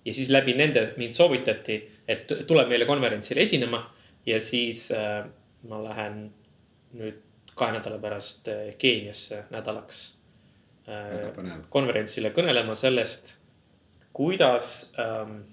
Ja 0.05 0.13
siis 0.17 0.31
läbi 0.33 0.53
nende 0.57 0.87
mind 0.97 1.13
soovitati, 1.13 1.77
et 2.09 2.31
tule 2.49 2.65
meile 2.69 2.87
konverentsile 2.89 3.43
esinema 3.45 3.83
ja 4.25 4.39
siis 4.41 4.87
äh, 4.93 5.23
ma 5.69 5.81
lähen 5.83 6.23
nüüd 6.97 7.21
kahe 7.55 7.75
nädala 7.75 7.99
pärast 8.01 8.47
äh, 8.51 8.73
Keeniasse 8.77 9.45
nädalaks 9.51 10.03
põnev. 10.85 11.67
konverentsile 11.69 12.31
kõnelema 12.35 12.75
sellest, 12.75 13.35
kuidas 14.17 14.73
ähm,, 14.99 15.43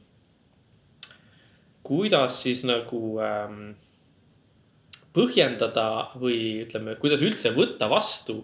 kuidas 1.89 2.43
siis 2.43 2.65
nagu 2.69 3.19
ähm, 3.23 3.75
põhjendada 5.17 6.15
või 6.21 6.65
ütleme, 6.65 6.97
kuidas 7.01 7.23
üldse 7.25 7.53
võtta 7.57 7.89
vastu 7.91 8.41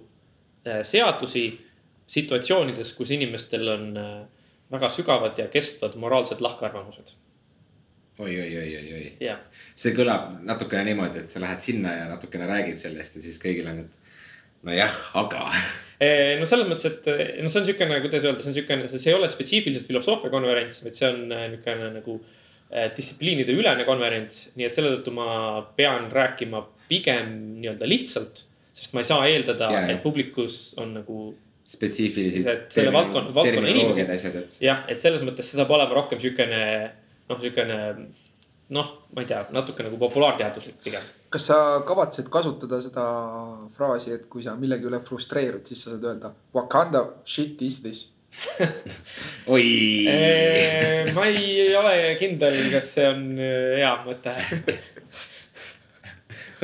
äh, 0.66 0.82
seadusi 0.86 1.46
situatsioonides, 2.10 2.92
kus 2.96 3.12
inimestel 3.16 3.68
on 3.74 3.84
äh, 4.00 4.14
väga 4.72 4.90
sügavad 4.92 5.38
ja 5.38 5.48
kestvad 5.52 5.96
moraalsed 6.00 6.40
lahkarvamused. 6.44 7.14
oi, 8.18 8.40
oi, 8.40 8.56
oi, 8.58 8.76
oi, 8.78 8.92
oi. 8.94 9.06
jah, 9.24 9.40
see 9.78 9.94
kõlab 9.96 10.36
natukene 10.46 10.86
niimoodi, 10.90 11.24
et 11.24 11.34
sa 11.34 11.42
lähed 11.42 11.64
sinna 11.64 11.96
ja 11.96 12.06
natukene 12.10 12.46
räägid 12.50 12.78
sellest 12.78 13.18
ja 13.18 13.24
siis 13.24 13.40
kõigil 13.42 13.66
on, 13.70 13.82
et 13.84 13.98
nojah, 14.68 14.94
aga. 15.20 15.48
no 16.40 16.48
selles 16.48 16.70
mõttes, 16.70 16.86
et 16.90 17.10
eh, 17.10 17.34
no 17.42 17.50
see 17.50 17.62
on 17.62 17.68
siukene, 17.68 17.98
kuidas 18.04 18.26
öelda, 18.26 18.44
see 18.44 18.52
on 18.52 18.58
siukene, 18.60 18.88
see 18.92 19.10
ei 19.10 19.18
ole 19.18 19.30
spetsiifiliselt 19.32 19.90
filosoofiakonverents, 19.90 20.82
vaid 20.86 20.98
see 20.98 21.10
on 21.10 21.20
eh, 21.34 21.46
niukene 21.56 21.90
nagu 21.98 22.16
eh, 22.70 22.88
distsipliinide 22.96 23.54
ülene 23.56 23.86
konverents. 23.88 24.48
nii 24.54 24.68
et 24.68 24.74
selle 24.74 24.94
tõttu 24.96 25.14
ma 25.16 25.28
pean 25.78 26.10
rääkima 26.12 26.62
pigem 26.88 27.32
nii-öelda 27.60 27.88
lihtsalt, 27.88 28.44
sest 28.74 28.94
ma 28.94 29.02
ei 29.02 29.08
saa 29.10 29.26
eeldada 29.30 29.70
jaa. 29.74 29.86
et 29.94 30.02
publikus 30.04 30.74
on 30.78 30.94
nagu 31.00 31.32
spetsiifilised 31.64 32.68
selle 32.74 32.92
valdkonna- 32.92 33.32
valdkonna 33.34 33.70
inimesed. 33.72 34.60
jah, 34.62 34.84
et 34.88 35.00
selles 35.00 35.24
mõttes 35.24 35.48
see 35.48 35.58
saab 35.58 35.72
olema 35.74 35.96
rohkem 35.96 36.20
siukene 36.20 36.60
noh, 37.30 37.40
siukene 37.40 37.78
noh, 38.74 38.88
ma 39.12 39.22
ei 39.22 39.28
tea, 39.28 39.42
natuke 39.52 39.84
nagu 39.84 39.98
populaarteaduslik 40.00 40.80
pigem. 40.84 41.04
kas 41.32 41.48
sa 41.50 41.58
kavatsed 41.86 42.30
kasutada 42.32 42.80
seda 42.82 43.04
fraasi, 43.74 44.14
et 44.16 44.26
kui 44.30 44.44
sa 44.44 44.56
millegi 44.56 44.88
üle 44.88 45.00
frustreerud, 45.04 45.64
siis 45.66 45.84
sa 45.84 45.94
saad 45.94 46.08
öelda 46.08 46.32
Wakanda 46.54 47.04
shit 47.24 47.62
is 47.62 47.80
this. 47.84 48.08
oi. 49.54 49.66
ma 51.14 51.26
ei 51.30 51.74
ole 51.78 51.94
kindel, 52.18 52.56
kas 52.72 52.94
see 52.96 53.06
on 53.10 53.22
eh, 53.38 53.76
hea 53.82 53.94
mõte. 54.06 54.34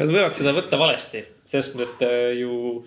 Nad 0.00 0.09
võivad 0.09 0.35
seda 0.35 0.55
võtta 0.57 0.79
valesti, 0.81 1.23
sest 1.47 1.79
et 1.85 2.07
eh, 2.07 2.40
ju 2.40 2.81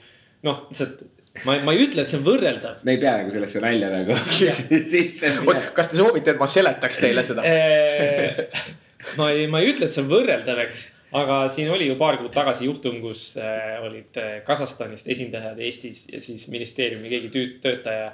noh, 0.43 0.65
lihtsalt 0.71 1.05
ma, 1.45 1.57
ma 1.65 1.73
ei 1.73 1.85
ütle, 1.87 2.03
et 2.05 2.11
see 2.11 2.19
on 2.19 2.25
võrreldav. 2.27 2.81
me 2.85 2.95
ei 2.95 3.01
pea 3.01 3.15
nagu 3.21 3.33
sellesse 3.33 3.61
nalja 3.63 3.89
nagu 3.93 4.17
sisse 4.93 5.31
minema., 5.39 5.59
kas 5.75 5.89
te 5.91 5.97
soovite, 5.99 6.35
et 6.35 6.41
ma 6.41 6.47
seletaks 6.51 7.01
teile 7.03 7.25
seda? 7.25 7.45
Eh, 7.53 9.15
ma 9.19 9.31
ei, 9.33 9.47
ma 9.51 9.59
ei 9.61 9.73
ütle, 9.73 9.87
et 9.89 9.93
see 9.93 10.03
on 10.03 10.09
võrreldav, 10.11 10.59
eks, 10.63 10.83
aga 11.19 11.39
siin 11.53 11.71
oli 11.73 11.89
ju 11.89 11.95
paar 11.99 12.19
kuud 12.21 12.31
tagasi 12.33 12.69
juhtum, 12.69 12.99
kus 13.03 13.33
eh, 13.41 13.79
olid 13.83 14.19
eh, 14.21 14.35
Kasahstanist 14.45 15.09
esindajad 15.11 15.59
Eestis 15.61 16.05
ja 16.11 16.21
siis 16.23 16.45
ministeeriumi 16.53 17.11
keegi 17.11 17.31
tüüt- 17.33 17.57
töötaja 17.65 18.11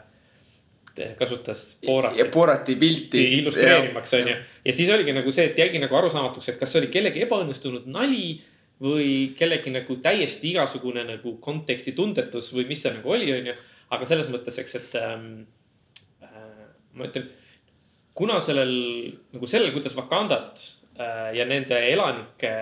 eh, 0.98 1.14
kasutas 1.20 1.66
ja 1.84 1.92
Boorati 1.92 2.26
Borati 2.34 2.76
pilti. 2.82 3.26
illustreerimaks, 3.40 4.16
onju. 4.22 4.38
ja 4.66 4.76
siis 4.76 4.90
oligi 4.96 5.14
nagu 5.16 5.32
see, 5.36 5.52
et 5.52 5.60
jäigi 5.62 5.84
nagu 5.84 6.00
arusaamatuks, 6.02 6.50
et 6.54 6.60
kas 6.64 6.74
see 6.74 6.82
oli 6.82 6.92
kellegi 6.96 7.28
ebaõnnestunud 7.28 7.86
nali 7.92 8.40
või 8.84 9.34
kellegi 9.38 9.74
nagu 9.74 9.98
täiesti 10.04 10.54
igasugune 10.54 11.04
nagu 11.08 11.36
konteksti 11.44 11.94
tundetus 11.98 12.54
või 12.56 12.68
mis 12.70 12.84
see 12.86 12.94
nagu 12.96 13.12
oli, 13.12 13.32
onju. 13.36 13.56
aga 13.96 14.08
selles 14.08 14.30
mõttes, 14.32 14.60
eks, 14.62 14.76
et 14.80 14.98
ähm, 15.02 15.30
äh, 16.24 16.68
ma 16.96 17.10
ütlen, 17.10 17.28
kuna 18.16 18.40
sellel 18.44 18.74
nagu 19.36 19.50
sellel, 19.50 19.74
kuidas 19.76 19.98
Wakandat 19.98 20.62
äh, 21.00 21.32
ja 21.36 21.48
nende 21.50 21.80
elanike, 21.92 22.54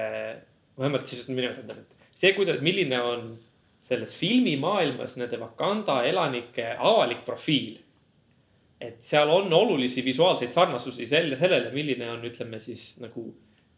vähemalt 0.77 1.09
siis 1.09 1.27
niimoodi, 1.29 1.53
tähendab, 1.53 1.83
et 1.83 2.21
see, 2.23 2.33
kuidas, 2.37 2.63
milline 2.65 3.01
on 3.01 3.27
selles 3.87 4.15
filmimaailmas 4.17 5.19
nende 5.21 5.37
Wakanda 5.39 6.01
elanike 6.09 6.73
avalik 6.75 7.21
profiil 7.27 7.77
et 8.81 9.01
seal 9.01 9.29
on 9.33 9.53
olulisi 9.53 10.03
visuaalseid 10.05 10.53
sarnasusi 10.53 11.05
selle, 11.09 11.35
sellele, 11.35 11.71
milline 11.73 12.09
on, 12.11 12.23
ütleme 12.29 12.59
siis 12.61 12.95
nagu 13.01 13.25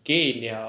Keenia 0.04 0.60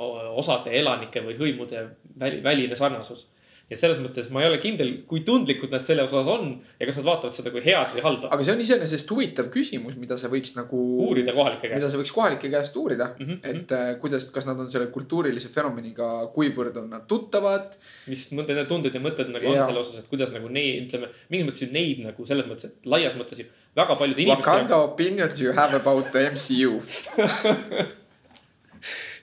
osade 0.00 0.72
elanike 0.78 1.22
või 1.24 1.36
hõimude 1.38 1.84
väli, 2.20 2.40
väline 2.44 2.76
sarnasus. 2.76 3.28
ja 3.70 3.76
selles 3.78 4.00
mõttes 4.02 4.26
ma 4.34 4.40
ei 4.42 4.48
ole 4.48 4.56
kindel, 4.58 4.88
kui 5.06 5.20
tundlikud 5.22 5.70
nad 5.70 5.84
selle 5.86 6.02
osas 6.02 6.26
on 6.26 6.48
ja 6.58 6.86
kas 6.88 6.96
nad 6.98 7.04
vaatavad 7.06 7.36
seda 7.36 7.52
kui 7.54 7.60
head 7.62 7.92
või 7.94 8.02
halba. 8.02 8.30
aga 8.34 8.46
see 8.46 8.54
on 8.56 8.62
iseenesest 8.64 9.12
huvitav 9.14 9.50
küsimus, 9.54 9.94
mida 10.00 10.16
sa 10.18 10.30
võiks 10.32 10.56
nagu. 10.56 10.80
uurida 11.06 11.34
kohalike 11.36 11.68
mida 11.68 11.78
käest. 11.78 11.94
sa 11.94 12.00
võiks 12.00 12.14
kohalike 12.16 12.50
käest 12.50 12.80
uurida 12.80 13.12
mm, 13.12 13.28
-hmm. 13.28 13.52
et 13.52 13.76
äh, 13.76 13.92
kuidas, 14.02 14.26
kas 14.34 14.48
nad 14.48 14.58
on 14.58 14.70
selle 14.72 14.90
kultuurilise 14.96 15.52
fenomeniga, 15.54 16.10
kuivõrd 16.34 16.82
on 16.82 16.90
nad 16.96 17.06
tuttavad. 17.06 17.78
mis 18.10 18.26
need 18.32 18.66
tunded 18.66 18.94
ja 18.94 19.04
mõtted 19.06 19.30
nagu 19.30 19.46
on 19.46 19.58
Jaa. 19.60 19.70
selle 19.70 19.84
osas, 19.84 20.02
et 20.02 20.10
kuidas 20.10 20.34
nagu 20.34 20.48
neid, 20.48 20.88
ütleme, 20.88 21.12
mingis 21.28 21.46
mõttes 21.46 21.72
neid 21.78 22.02
nagu 22.08 22.26
selles 22.26 22.50
mõttes, 22.50 22.72
et 22.72 22.90
laias 22.96 23.14
mõttes 23.14 23.44
ju 23.44 23.46
väga 23.76 23.94
paljude 23.94 24.22
inimeste 24.22 24.50
Wakanda 24.50 24.82
opinions 24.82 25.40
you 25.40 25.54
have 25.54 25.76
about 25.76 26.10
the 26.10 26.30
MCU. 26.30 26.80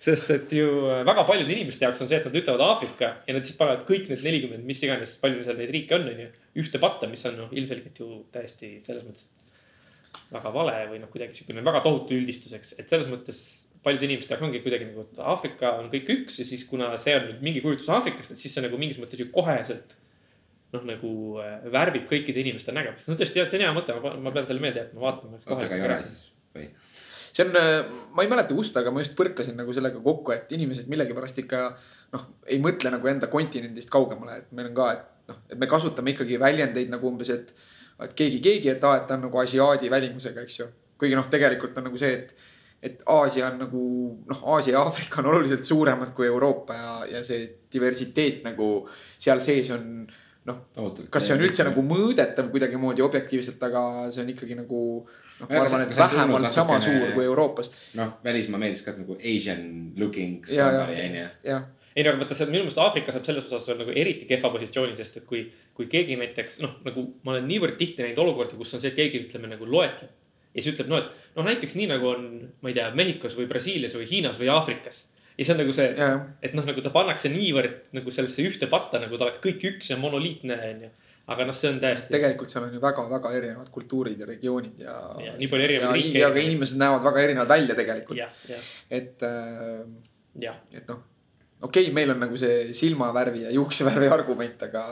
sest 0.07 0.29
et 0.31 0.53
ju 0.55 0.67
äh, 0.87 1.01
väga 1.07 1.25
paljude 1.27 1.53
inimeste 1.53 1.85
jaoks 1.85 2.01
on 2.03 2.09
see, 2.09 2.19
et 2.19 2.27
nad 2.27 2.37
ütlevad 2.39 2.63
Aafrika 2.63 3.13
ja 3.27 3.35
nad 3.35 3.47
siis 3.47 3.57
panevad 3.59 3.83
kõik 3.87 4.07
need 4.11 4.23
nelikümmend, 4.23 4.65
mis 4.67 4.83
iganes, 4.85 5.17
palju 5.23 5.43
seal 5.45 5.59
neid 5.59 5.73
riike 5.75 5.97
on, 5.97 6.07
onju. 6.13 6.27
ühte 6.63 6.81
patta, 6.83 7.09
mis 7.11 7.25
on 7.29 7.37
noh, 7.41 7.51
ilmselgelt 7.51 8.01
ju 8.01 8.21
täiesti 8.33 8.77
selles 8.83 9.05
mõttes 9.07 9.27
väga 10.31 10.51
vale 10.55 10.75
või 10.91 11.01
noh, 11.03 11.11
kuidagi 11.11 11.39
siukene 11.39 11.63
väga 11.65 11.83
tohutu 11.85 12.17
üldistuseks, 12.17 12.75
et 12.79 12.89
selles 12.91 13.09
mõttes 13.11 13.43
paljude 13.83 14.07
inimeste 14.07 14.33
jaoks 14.33 14.47
ongi 14.47 14.63
kuidagi 14.63 14.89
nagu, 14.89 15.05
et 15.05 15.21
Aafrika 15.23 15.75
on 15.81 15.91
kõik 15.91 16.09
üks 16.15 16.41
ja 16.41 16.47
siis 16.47 16.65
kuna 16.67 16.89
see 17.01 17.15
on 17.17 17.27
nüüd 17.29 17.43
mingi 17.45 17.63
kujutlus 17.63 17.91
Aafrikast, 17.93 18.33
et 18.33 18.41
siis 18.41 18.55
see 18.55 18.63
nagu 18.65 18.79
mingis 18.79 18.99
mõttes 19.01 19.21
ju 19.21 19.29
koheselt 19.33 19.95
noh, 20.75 20.83
nagu 20.87 21.11
äh, 21.43 21.67
värvib 21.71 22.07
kõikide 22.09 22.43
inimeste 22.43 22.75
nägemust. 22.75 23.07
no 23.07 23.15
tõesti, 23.19 23.43
see 23.43 23.59
on 23.59 23.67
hea 23.67 23.75
mõte, 23.75 23.95
ma 24.03 24.33
pean 24.35 24.49
selle 24.49 24.63
meelde 24.63 24.83
jätma, 24.83 25.03
vaatame. 25.05 25.39
oota, 25.45 25.63
aga 25.67 25.77
ei 25.77 25.85
ole 25.87 25.99
siis 26.03 26.25
või? 26.55 26.67
See 27.37 27.45
on, 27.45 27.53
ma 28.17 28.25
ei 28.25 28.31
mäleta 28.31 28.55
kust, 28.57 28.77
aga 28.79 28.91
ma 28.93 29.03
just 29.03 29.13
põrkasin 29.17 29.57
nagu 29.59 29.73
sellega 29.75 30.01
kokku, 30.01 30.33
et 30.33 30.51
inimesed 30.57 30.89
millegipärast 30.89 31.37
ikka 31.43 31.61
noh, 32.15 32.25
ei 32.49 32.57
mõtle 32.63 32.91
nagu 32.93 33.11
enda 33.11 33.29
kontinendist 33.29 33.91
kaugemale, 33.93 34.41
et 34.41 34.51
meil 34.57 34.71
on 34.71 34.77
ka, 34.77 34.89
et 34.95 35.31
noh, 35.31 35.39
et 35.51 35.61
me 35.61 35.69
kasutame 35.69 36.15
ikkagi 36.15 36.39
väljendeid 36.41 36.91
nagu 36.93 37.09
umbes, 37.11 37.29
et, 37.35 37.53
et 38.01 38.13
keegi, 38.17 38.41
keegi, 38.43 38.71
et 38.73 38.85
aa, 38.87 39.01
et 39.01 39.09
ta 39.09 39.17
on 39.19 39.27
nagu 39.27 39.41
asiaadi 39.43 39.91
välimusega, 39.93 40.45
eks 40.47 40.61
ju. 40.61 40.69
kuigi 40.97 41.17
noh, 41.17 41.27
tegelikult 41.29 41.77
on 41.77 41.85
nagu 41.91 41.99
see, 42.01 42.13
et, 42.15 42.53
et 42.87 43.03
Aasia 43.13 43.51
on 43.51 43.59
nagu 43.61 43.83
noh, 44.29 44.41
Aasia 44.55 44.77
ja 44.77 44.85
Aafrika 44.85 45.21
on 45.21 45.29
oluliselt 45.33 45.65
suuremad 45.65 46.13
kui 46.17 46.25
Euroopa 46.25 46.77
ja, 46.77 46.93
ja 47.17 47.23
see 47.25 47.43
diversiteet 47.73 48.43
nagu 48.45 48.87
seal 49.17 49.41
sees 49.45 49.69
on 49.75 50.07
noh, 50.47 50.59
kas 51.11 51.27
see 51.27 51.35
on 51.35 51.43
üldse 51.45 51.65
nagu 51.67 51.83
mõõdetav 51.85 52.49
kuidagimoodi 52.53 53.03
objektiivselt, 53.05 53.61
aga 53.67 54.07
see 54.13 54.23
on 54.23 54.33
ikkagi 54.33 54.57
nagu 54.57 54.81
noh, 55.39 55.47
ma 55.49 55.55
Aga 55.55 55.63
arvan, 55.63 55.85
et 55.85 55.97
vähemalt 55.97 56.51
sama 56.53 56.81
suur 56.81 57.11
kui 57.15 57.25
Euroopas. 57.25 57.71
noh, 57.99 58.13
välismaa 58.23 58.61
meeldis 58.61 58.85
ka 58.85 58.95
nagu 58.97 59.17
Asian 59.17 59.93
looking 59.97 60.45
somebody 60.45 61.01
onju. 61.07 61.25
jah, 61.43 61.65
ei 61.97 62.05
no 62.05 62.13
aga 62.13 62.21
vaata, 62.21 62.37
see 62.37 62.45
minu 62.51 62.61
meelest 62.61 62.77
Aafrika 62.81 63.13
saab 63.13 63.25
selles 63.25 63.49
osas 63.49 63.65
veel 63.71 63.79
nagu 63.81 63.93
eriti 63.97 64.27
kehva 64.29 64.51
positsiooni, 64.53 64.93
sest 64.97 65.19
et 65.21 65.27
kui, 65.29 65.47
kui 65.77 65.89
keegi 65.89 66.17
näiteks 66.19 66.59
noh, 66.61 66.75
nagu 66.85 67.07
ma 67.25 67.33
olen 67.33 67.47
niivõrd 67.49 67.77
tihti 67.79 68.05
näinud 68.05 68.21
olukordi, 68.21 68.57
kus 68.59 68.75
on 68.77 68.83
see, 68.83 68.91
et 68.93 68.99
keegi 68.99 69.23
ütleme 69.25 69.49
nagu 69.49 69.65
loetleb. 69.65 70.11
ja 70.53 70.61
siis 70.61 70.75
ütleb, 70.75 70.91
no 70.91 71.01
et 71.01 71.09
noh, 71.37 71.45
näiteks 71.47 71.73
nii 71.77 71.87
nagu 71.89 72.11
on, 72.11 72.27
ma 72.61 72.69
ei 72.69 72.77
tea, 72.77 72.91
Mehhikos 72.97 73.37
või 73.39 73.49
Brasiilias 73.49 73.97
või 73.97 74.05
Hiinas 74.11 74.37
või 74.41 74.51
Aafrikas. 74.53 75.03
ja 75.37 75.45
see 75.47 75.55
on 75.55 75.61
nagu 75.63 75.73
see, 75.73 75.89
et 76.45 76.53
noh, 76.57 76.69
nagu 76.69 76.85
ta 76.85 76.93
pannakse 76.93 77.33
niivõrd 77.33 77.89
nagu 77.97 78.13
sellesse 78.13 78.45
ühte 78.45 78.69
patta, 78.69 79.01
nagu 79.01 79.17
ta 79.17 79.29
oleks 79.29 79.41
kõik 79.41 79.65
üks 79.73 79.89
ja 79.93 79.97
monoliitne 80.01 80.57
onju. 80.69 80.93
Aga 81.27 81.47
noh, 81.47 81.55
see 81.55 81.71
on 81.73 81.81
täiesti, 81.83 82.11
tegelikult 82.13 82.51
seal 82.51 82.65
on 82.67 82.75
ju 82.75 82.79
väga-väga 82.83 83.33
erinevad 83.35 83.71
kultuurid 83.73 84.21
ja 84.21 84.27
regioonid 84.29 84.85
ja. 84.85 84.95
Ja 85.25 85.33
nii 85.39 85.49
palju 85.51 85.65
erinevaid 85.67 85.91
ja, 85.91 85.97
riike. 85.99 86.21
ja 86.21 86.29
ka 86.31 86.43
inimesed 86.43 86.79
näevad 86.79 87.03
väga 87.09 87.23
erinevad 87.25 87.51
välja 87.51 87.75
tegelikult, 87.75 88.21
et 88.99 89.25
äh,, 89.27 89.81
et 90.71 90.87
noh, 90.87 91.01
okei 91.61 91.87
okay,, 91.87 91.93
meil 91.95 92.13
on 92.13 92.23
nagu 92.23 92.39
see 92.39 92.71
silmavärvi 92.77 93.43
ja 93.47 93.51
juuksevärvi 93.57 94.07
argument, 94.13 94.63
aga, 94.69 94.85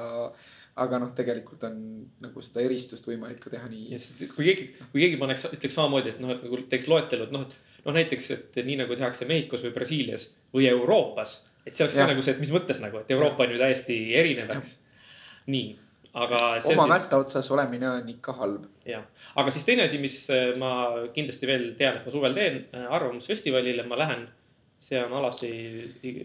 aga 0.84 1.00
noh, 1.06 1.14
tegelikult 1.16 1.64
on 1.70 1.80
nagu 2.26 2.44
seda 2.44 2.66
eristust 2.66 3.08
võimalik 3.08 3.40
ka 3.46 3.54
teha 3.54 3.70
nii 3.72 3.94
ja. 3.94 4.02
kui 4.36 4.50
keegi, 4.50 4.68
kui 4.92 5.06
keegi 5.06 5.22
paneks, 5.22 5.48
ütleks 5.54 5.80
samamoodi, 5.80 6.16
et 6.16 6.24
noh, 6.24 6.36
et 6.36 6.44
nagu 6.44 6.62
teeks 6.76 6.92
loetelu, 6.92 7.30
et 7.30 7.36
noh, 7.36 7.48
et 7.48 7.86
noh, 7.86 7.96
näiteks, 7.96 8.32
et 8.36 8.62
nii 8.66 8.82
nagu 8.84 8.98
tehakse 8.98 9.30
Mehhikos 9.30 9.64
või 9.68 9.76
Brasiilias 9.78 10.34
või 10.52 10.68
Euroopas. 10.72 11.44
et 11.66 11.74
see 11.74 11.86
oleks 11.86 11.96
ka 11.96 12.04
Jah. 12.04 12.12
nagu 12.12 12.22
see, 12.26 12.36
et 12.36 12.44
mis 12.44 12.52
mõttes 12.54 12.84
nagu, 12.84 13.00
et 13.00 13.16
Euroopa 13.16 13.46
on 13.46 13.56
ju 13.56 13.62
täiesti 13.62 13.96
erinev, 14.20 14.52
eks. 14.58 14.76
nii, 15.48 15.72
aga 16.16 16.40
oma 16.40 16.60
siis, 16.64 16.90
mätta 16.90 17.20
otsas 17.20 17.50
olemine 17.52 17.90
on 17.90 18.10
ikka 18.10 18.36
halb. 18.40 18.68
jah, 18.88 19.04
aga 19.36 19.52
siis 19.52 19.68
teine 19.68 19.84
asi, 19.84 20.00
mis 20.02 20.18
äh, 20.32 20.54
ma 20.60 20.72
kindlasti 21.16 21.50
veel 21.50 21.66
tean, 21.80 22.00
et 22.00 22.08
ma 22.08 22.14
suvel 22.14 22.36
teen 22.38 22.62
äh, 22.72 22.86
Arvamusfestivalile, 22.98 23.88
ma 23.90 24.00
lähen. 24.00 24.28
see 24.86 25.00
on 25.02 25.14
alati 25.18 25.50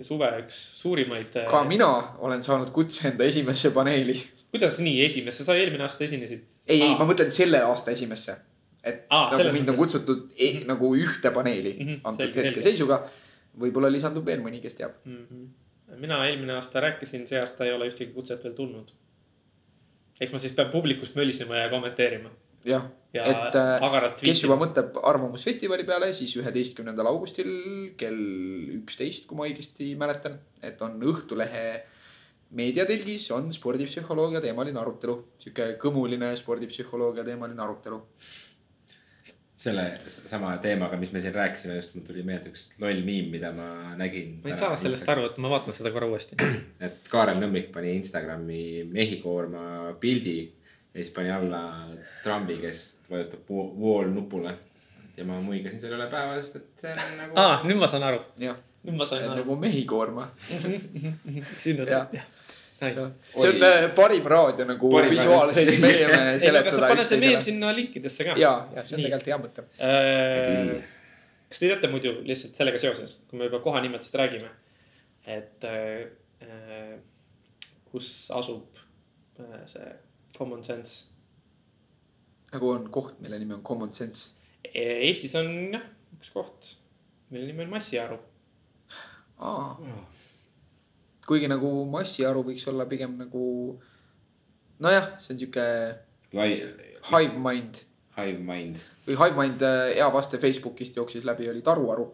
suve 0.05 0.29
üks 0.43 0.59
suurimaid. 0.83 1.37
äh, 1.43 1.49
ka 1.51 1.63
mina 1.65 1.89
olen 2.19 2.43
saanud 2.43 2.71
kutse 2.75 3.09
enda 3.09 3.25
esimesse 3.25 3.71
paneeli. 3.75 4.15
kuidas 4.51 4.79
nii 4.85 5.05
esimesse, 5.07 5.45
sa 5.47 5.59
eelmine 5.59 5.87
aasta 5.87 6.07
esinesid? 6.07 6.47
ei, 6.67 6.83
ei, 6.83 6.95
ma 6.95 7.09
mõtlen 7.09 7.35
selle 7.35 7.63
aasta 7.67 7.95
esimesse. 7.97 8.37
et 8.85 9.05
Aa, 9.11 9.31
nagu 9.35 9.57
mind 9.59 9.75
on 9.75 9.83
kutsutud 9.83 10.31
e 10.39 10.53
nagu 10.71 10.95
ühte 10.97 11.35
paneeli 11.35 11.75
mm 11.79 11.87
-hmm, 11.87 12.01
antud 12.05 12.41
hetkeseisuga. 12.43 13.03
võib-olla 13.61 13.91
lisandub 13.91 14.27
veel 14.27 14.41
mõni, 14.41 14.63
kes 14.63 14.75
teab. 14.75 14.93
mm. 15.05 15.27
-hmm. 15.27 16.01
mina 16.07 16.25
eelmine 16.27 16.53
aasta 16.61 16.81
rääkisin, 16.81 17.27
see 17.27 17.41
aasta 17.41 17.65
ei 17.65 17.73
ole 17.73 17.91
ühtegi 17.91 18.13
kutset 18.15 18.45
veel 18.45 18.55
tulnud. 18.55 18.93
Eks 20.21 20.33
ma 20.35 20.41
siis 20.43 20.55
pean 20.57 20.71
publikust 20.73 21.17
mölisema 21.19 21.63
ja 21.63 21.71
kommenteerima. 21.73 22.33
Jah, 22.69 22.85
ja 23.17 23.25
et 23.25 23.57
äh, 23.57 24.11
kes 24.21 24.43
juba 24.45 24.59
mõtleb 24.61 24.99
Arvamusfestivali 25.09 25.87
peale, 25.89 26.11
siis 26.17 26.35
üheteistkümnendal 26.37 27.09
augustil 27.09 27.49
kell 28.01 28.21
üksteist, 28.77 29.25
kui 29.29 29.39
ma 29.39 29.47
õigesti 29.49 29.95
mäletan, 30.01 30.37
et 30.61 30.83
on 30.85 31.01
Õhtulehe 31.01 31.65
meediatelgis 32.57 33.31
on 33.33 33.49
spordipsühholoogia 33.55 34.43
teemaline 34.45 34.81
arutelu, 34.81 35.17
sihuke 35.41 35.73
kõmuline 35.81 36.35
spordipsühholoogia 36.39 37.25
teemaline 37.27 37.63
arutelu. 37.65 38.01
Selle 39.61 39.85
sama 40.09 40.55
teemaga, 40.63 40.97
mis 40.97 41.11
me 41.13 41.21
siin 41.21 41.35
rääkisime, 41.35 41.75
just 41.77 41.93
mul 41.95 42.05
tuli 42.07 42.23
meelde 42.25 42.49
üks 42.53 42.71
loll 42.81 43.03
miim, 43.05 43.29
mida 43.33 43.51
ma 43.53 43.93
nägin. 43.99 44.39
ma 44.45 44.49
ei 44.49 44.57
saa 44.57 44.77
sellest 44.81 45.09
aru, 45.13 45.27
et 45.29 45.37
ma 45.43 45.51
vaatan 45.53 45.77
seda 45.77 45.93
korra 45.93 46.09
uuesti. 46.09 46.39
et 46.87 47.11
Kaarel 47.13 47.43
Nõmmik 47.43 47.69
pani 47.75 47.93
Instagrami 47.99 48.63
mehikoorma 48.89 49.93
pildi 50.01 50.39
ja 50.47 50.97
siis 50.97 51.13
pani 51.17 51.33
alla 51.35 51.63
trambi, 52.25 52.57
kes 52.63 52.83
vajutab 53.11 53.53
wall 53.53 54.09
nupule. 54.15 54.57
ja 55.17 55.25
ma 55.29 55.37
muigasin 55.45 55.81
selle 55.83 55.99
üle 55.99 56.09
päeva, 56.09 56.41
sest 56.41 56.57
et 56.57 56.87
see 56.87 56.97
on 57.05 57.17
nagu 57.19 57.37
aa, 57.37 57.61
nüüd 57.69 57.77
ma 57.83 57.89
saan 57.91 58.07
aru, 58.09 58.23
nüüd 58.41 58.97
ma 58.97 59.05
sain 59.05 59.27
aru. 59.27 59.43
nagu 59.43 59.57
mehikoorma. 59.61 60.31
sinna 61.67 61.85
tuleb, 61.85 62.17
jah, 62.17 62.25
sain. 62.81 62.97
see 63.35 63.49
on 63.49 63.67
äh, 63.67 63.87
parim 63.95 64.27
raadio 64.33 64.65
nagu 64.69 64.91
Parim 64.93 65.19
aga 65.21 65.53
sa 65.53 65.65
seletada 66.45 66.89
paned 66.89 67.09
see 67.09 67.21
meem 67.21 67.43
sinna 67.45 67.75
linkidesse 67.77 68.27
ka. 68.27 68.37
ja, 68.41 68.55
ja 68.77 68.85
see 68.85 68.97
on 68.97 69.05
tegelikult 69.05 69.31
hea 69.33 69.39
mõte. 69.43 69.67
Äh, 69.85 70.73
kas 71.51 71.63
te 71.63 71.69
teate 71.69 71.91
muidu 71.93 72.15
lihtsalt 72.27 72.57
sellega 72.57 72.81
seoses, 72.83 73.21
kui 73.29 73.41
me 73.41 73.51
juba 73.51 73.61
kohanimetest 73.65 74.17
räägime, 74.21 74.51
et 75.39 75.69
äh, 75.69 76.97
kus 77.91 78.11
asub 78.41 78.81
äh, 79.43 79.63
see 79.69 79.95
common 80.37 80.65
sense? 80.65 81.07
nagu 82.51 82.73
on 82.73 82.89
koht, 82.91 83.21
mille 83.23 83.39
nimi 83.39 83.55
on 83.59 83.63
common 83.67 83.93
sense. 83.95 84.31
Eestis 84.71 85.37
on 85.39 85.53
jah, 85.75 85.85
üks 86.17 86.33
koht, 86.35 86.75
mille 87.31 87.47
nimi 87.53 87.67
on 87.67 87.71
Massiaru. 87.77 88.19
Kuigi 91.31 91.47
nagu 91.51 91.69
massiaru 91.91 92.43
võiks 92.49 92.67
olla 92.73 92.87
pigem 92.91 93.13
nagu 93.21 93.45
nojah, 94.83 95.13
see 95.23 95.35
on 95.35 95.39
sihuke 95.45 95.67
lai, 96.35 96.49
hive 97.11 97.39
mind 97.39 97.85
hive 98.19 98.41
mind. 98.45 98.81
või 99.07 99.17
hive 99.21 99.37
mind 99.39 99.63
äh, 99.67 99.93
hea 99.99 100.09
vaste 100.13 100.41
Facebookist 100.43 100.99
jooksis 100.99 101.25
läbi, 101.29 101.47
oli 101.53 101.63
taruaru. 101.65 102.09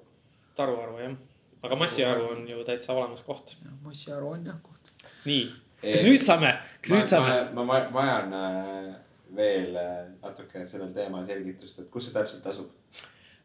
Taruaru 0.56 0.98
jah, 1.02 1.16
aga 1.64 1.76
Massiaru 1.80 2.28
on 2.34 2.44
ju 2.48 2.62
täitsa 2.68 2.92
olemas 2.94 3.22
koht. 3.26 3.56
massiaru 3.84 4.30
on 4.36 4.46
jah 4.46 4.60
koht. 4.62 4.92
nii, 5.24 5.48
kas 5.82 6.04
nüüd 6.06 6.22
saame, 6.26 6.52
kas 6.82 6.94
nüüd 6.94 7.10
saame? 7.10 7.34
ma 7.56 7.64
va- 7.72 7.88
vajan 7.92 8.32
äh, 8.36 8.94
veel 9.36 9.74
äh, 9.80 9.98
natuke 10.22 10.64
sellel 10.68 10.92
teemal 10.94 11.24
selgitust, 11.26 11.80
et 11.82 11.90
kus 11.90 12.06
see 12.08 12.14
täpselt 12.14 12.46
asub. 12.52 12.70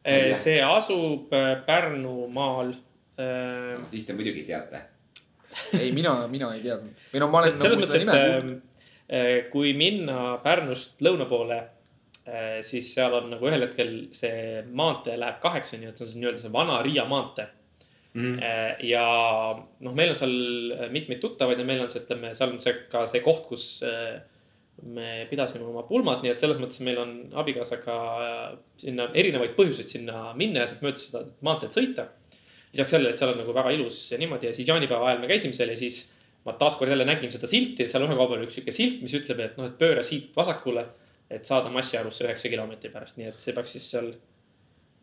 Eh, 0.04 0.32
see 0.38 0.60
asub 0.66 1.30
Pärnumaal. 1.66 2.74
äh, 3.22 3.78
siis 3.92 4.06
te 4.08 4.14
muidugi 4.18 4.44
teate. 4.48 4.82
ei, 5.80 5.92
mina, 5.96 6.16
mina 6.32 6.52
ei 6.56 6.64
teadnud 6.64 7.06
või 7.14 7.24
no 7.24 7.30
ma 7.32 7.44
olen 7.44 7.62
nagu 7.62 7.86
seda 7.86 8.02
nime 8.04 8.18
kuulnud. 8.18 8.82
äh, 9.12 9.30
kui 9.54 9.74
minna 9.78 10.36
Pärnust 10.44 11.04
lõuna 11.06 11.30
poole, 11.30 11.62
siis 12.64 12.92
seal 12.94 13.16
on 13.18 13.32
nagu 13.34 13.48
ühel 13.50 13.66
hetkel 13.66 13.90
see 14.14 14.60
maantee 14.78 15.16
läheb 15.18 15.40
kaheks, 15.42 15.74
on 15.74 15.88
ju, 15.88 15.90
et 15.90 15.98
see 15.98 16.06
on 16.06 16.12
see 16.12 16.20
nii-öelda 16.22 16.42
see 16.44 16.52
vana 16.54 16.76
Riia 16.86 17.08
maantee. 17.10 17.48
Mhm. 18.14 18.38
ja 18.86 19.04
noh, 19.58 19.94
meil 19.96 20.12
on 20.12 20.18
seal 20.20 20.36
mitmeid 20.92 21.22
tuttavaid 21.24 21.60
ja 21.60 21.66
meil 21.66 21.82
on 21.82 21.90
see, 21.90 22.04
ütleme, 22.04 22.34
seal 22.38 22.54
on 22.54 22.62
see 22.64 22.76
ka 22.92 23.06
see 23.10 23.24
koht, 23.26 23.48
kus 23.50 23.66
äh, 23.88 24.20
me 24.84 25.28
pidasime 25.30 25.66
oma 25.68 25.84
pulmad, 25.88 26.24
nii 26.24 26.32
et 26.34 26.42
selles 26.42 26.60
mõttes 26.62 26.82
meil 26.86 27.00
on 27.02 27.14
abikaasaga 27.42 27.98
äh, 28.26 28.42
sinna 28.82 29.08
erinevaid 29.18 29.54
põhjuseid 29.58 29.90
sinna 29.90 30.32
minna 30.38 30.64
ja 30.64 30.72
sealt 30.72 30.84
mööda 30.86 31.02
seda 31.02 31.24
maanteed 31.46 31.76
sõita. 31.76 32.08
Lisaks 32.74 32.94
sellele, 32.96 33.12
et 33.12 33.20
seal 33.20 33.34
on 33.34 33.40
nagu 33.42 33.54
väga 33.56 33.76
ilus 33.76 34.00
ja 34.14 34.20
niimoodi 34.22 34.50
ja 34.50 34.56
siis 34.56 34.68
jaanipäeva 34.70 35.10
ajal 35.10 35.22
me 35.24 35.30
käisime 35.32 35.56
seal 35.58 35.74
ja 35.74 35.78
siis 35.80 36.06
ma 36.46 36.56
taaskord 36.58 36.90
jälle 36.90 37.06
nägin 37.06 37.32
seda 37.32 37.48
silti, 37.48 37.88
seal 37.88 38.08
ühe 38.08 38.16
koha 38.18 38.32
peal 38.32 38.48
üks 38.48 38.58
sihuke 38.58 38.74
silt, 38.74 39.04
mis 39.04 39.14
ütleb, 39.18 39.44
et 39.44 39.60
noh, 39.60 39.70
et 39.70 39.78
pööra 39.80 40.04
siit 40.06 40.32
vasakule, 40.36 40.86
et 41.32 41.46
saada 41.48 41.70
Massiarusse 41.74 42.26
üheksa 42.26 42.50
kilomeetri 42.52 42.92
pärast, 42.94 43.20
nii 43.20 43.30
et 43.30 43.44
see 43.44 43.54
peaks 43.56 43.76
siis 43.78 43.88
seal 43.94 44.10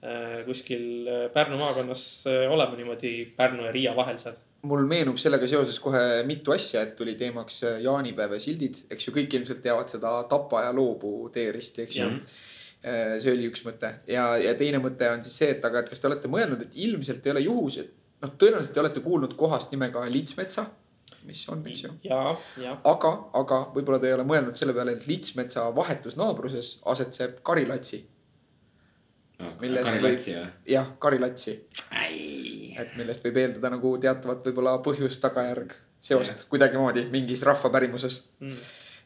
äh, 0.03 0.43
kuskil 0.49 1.07
äh, 1.07 1.25
Pärnu 1.35 1.61
maakonnas 1.61 2.05
äh, 2.27 2.45
olema 2.51 2.77
niimoodi 2.79 3.15
Pärnu 3.37 3.69
ja 3.69 3.73
Riia 3.75 3.95
vahel 3.97 4.19
seal. 4.19 4.37
mul 4.69 4.83
meenub 4.91 5.21
sellega 5.23 5.47
seoses 5.47 5.79
kohe 5.79 6.25
mitu 6.27 6.53
asja, 6.57 6.83
et 6.83 6.97
tuli 6.99 7.15
teemaks 7.21 7.63
äh, 7.69 7.81
jaanipäev 7.85 8.35
ja 8.35 8.43
sildid, 8.43 8.85
eks 8.91 9.09
ju, 9.09 9.15
kõik 9.21 9.39
ilmselt 9.39 9.63
teavad 9.63 9.93
seda 9.93 10.19
Tapa 10.31 10.67
ja 10.67 10.75
Loobu 10.75 11.29
teeristi, 11.35 11.87
eks 11.87 12.01
ju 12.01 12.09
Jah.. 12.09 12.39
See 12.83 13.33
oli 13.33 13.49
üks 13.51 13.65
mõte. 13.67 13.93
Ja, 14.11 14.31
ja 14.41 14.55
teine 14.59 14.81
mõte 14.83 15.09
on 15.11 15.23
siis 15.25 15.39
see, 15.41 15.51
et 15.57 15.65
aga, 15.65 15.83
et 15.83 15.89
kas 15.93 16.03
te 16.03 16.11
olete 16.11 16.31
mõelnud, 16.31 16.63
et 16.63 16.77
ilmselt 16.87 17.27
ei 17.27 17.35
ole 17.35 17.47
juhus, 17.47 17.79
et 17.83 17.95
noh, 18.23 18.35
tõenäoliselt 18.39 18.77
te 18.77 18.83
olete 18.85 19.03
kuulnud 19.05 19.35
kohast 19.39 19.73
nimega 19.75 20.05
Litsmetsa, 20.11 20.69
mis 21.29 21.43
on, 21.53 21.65
eks 21.67 21.83
ju. 21.85 21.91
ja, 22.07 22.21
ja. 22.63 22.77
Aga, 22.89 23.13
aga 23.41 23.65
võib-olla 23.75 23.99
te 24.03 24.11
ei 24.11 24.15
ole 24.17 24.27
mõelnud 24.29 24.59
selle 24.59 24.77
peale, 24.77 24.95
et 24.97 25.09
Litsmetsa 25.11 25.67
vahetus 25.75 26.17
naabruses 26.21 26.79
asetseb 26.95 27.43
Karilatsi. 27.47 28.05
Millest 29.61 29.87
Kari 29.87 30.03
võib- 30.03 30.49
jah, 30.67 30.89
Karilatsi, 30.99 31.53
et 32.79 32.97
millest 32.99 33.27
võib 33.27 33.39
eeldada 33.39 33.71
nagu 33.77 33.93
teatavat 34.03 34.47
võib-olla 34.47 34.79
põhjus-tagajärg 34.83 35.77
seost 36.03 36.47
kuidagimoodi 36.51 37.07
mingis 37.11 37.43
rahvapärimuses. 37.47 38.21
Mm. 38.41 38.59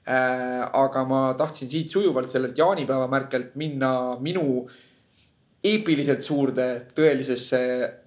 äh,. 0.09 0.63
aga 0.73 1.05
ma 1.05 1.35
tahtsin 1.39 1.71
siit 1.71 1.91
sujuvalt 1.91 2.31
sellelt 2.31 2.59
jaanipäeva 2.59 3.09
märkelt 3.11 3.55
minna 3.55 3.93
minu 4.21 4.67
eepiliselt 5.63 6.25
suurde 6.25 6.69
tõelisesse 6.97 7.61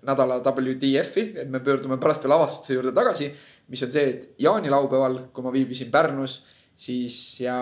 nädala 0.07 0.41
WTF-i, 0.43 1.29
et 1.39 1.51
me 1.51 1.61
pöördume 1.63 1.97
pärast 2.01 2.25
veel 2.25 2.35
avastuse 2.35 2.75
juurde 2.75 2.91
tagasi. 2.95 3.31
mis 3.67 3.81
on 3.81 3.91
see, 3.91 4.09
et 4.09 4.25
jaanilaupäeval, 4.37 5.15
kui 5.33 5.41
ma 5.41 5.49
viibisin 5.49 5.89
Pärnus, 5.89 6.43
siis 6.77 7.39
ja 7.39 7.55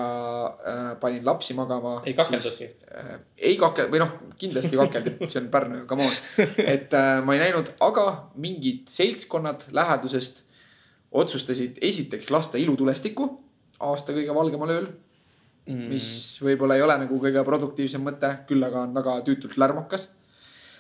äh, 0.68 1.00
panin 1.00 1.24
lapsi 1.26 1.54
magama. 1.54 2.02
Ei 2.06 2.14
kakeldudki? 2.14 2.68
äh,? 2.92 3.20
ei 3.38 3.56
kakel- 3.58 3.92
või 3.92 4.02
noh, 4.02 4.18
kindlasti 4.38 4.80
kakeldi, 4.82 5.14
see 5.30 5.40
on 5.44 5.52
Pärnu, 5.54 5.86
come 5.88 6.04
on. 6.04 6.18
et 6.76 6.94
äh, 6.98 7.22
ma 7.24 7.38
ei 7.38 7.46
näinud, 7.46 7.70
aga 7.86 8.08
mingid 8.36 8.90
seltskonnad 8.92 9.70
lähedusest 9.72 10.44
otsustasid 11.14 11.78
esiteks 11.82 12.32
lasta 12.34 12.58
ilutulestikku 12.58 13.30
aasta 13.90 14.16
kõige 14.16 14.36
valgemal 14.36 14.78
ööl 14.78 14.88
Mm. 15.64 15.88
mis 15.94 16.08
võib-olla 16.44 16.76
ei 16.76 16.84
ole 16.84 16.96
nagu 17.06 17.18
kõige 17.24 17.40
produktiivsem 17.48 18.04
mõte, 18.04 18.28
küll 18.50 18.64
aga 18.66 18.82
on 18.84 18.98
väga 18.98 19.14
tüütult 19.24 19.56
lärmakas. 19.58 20.10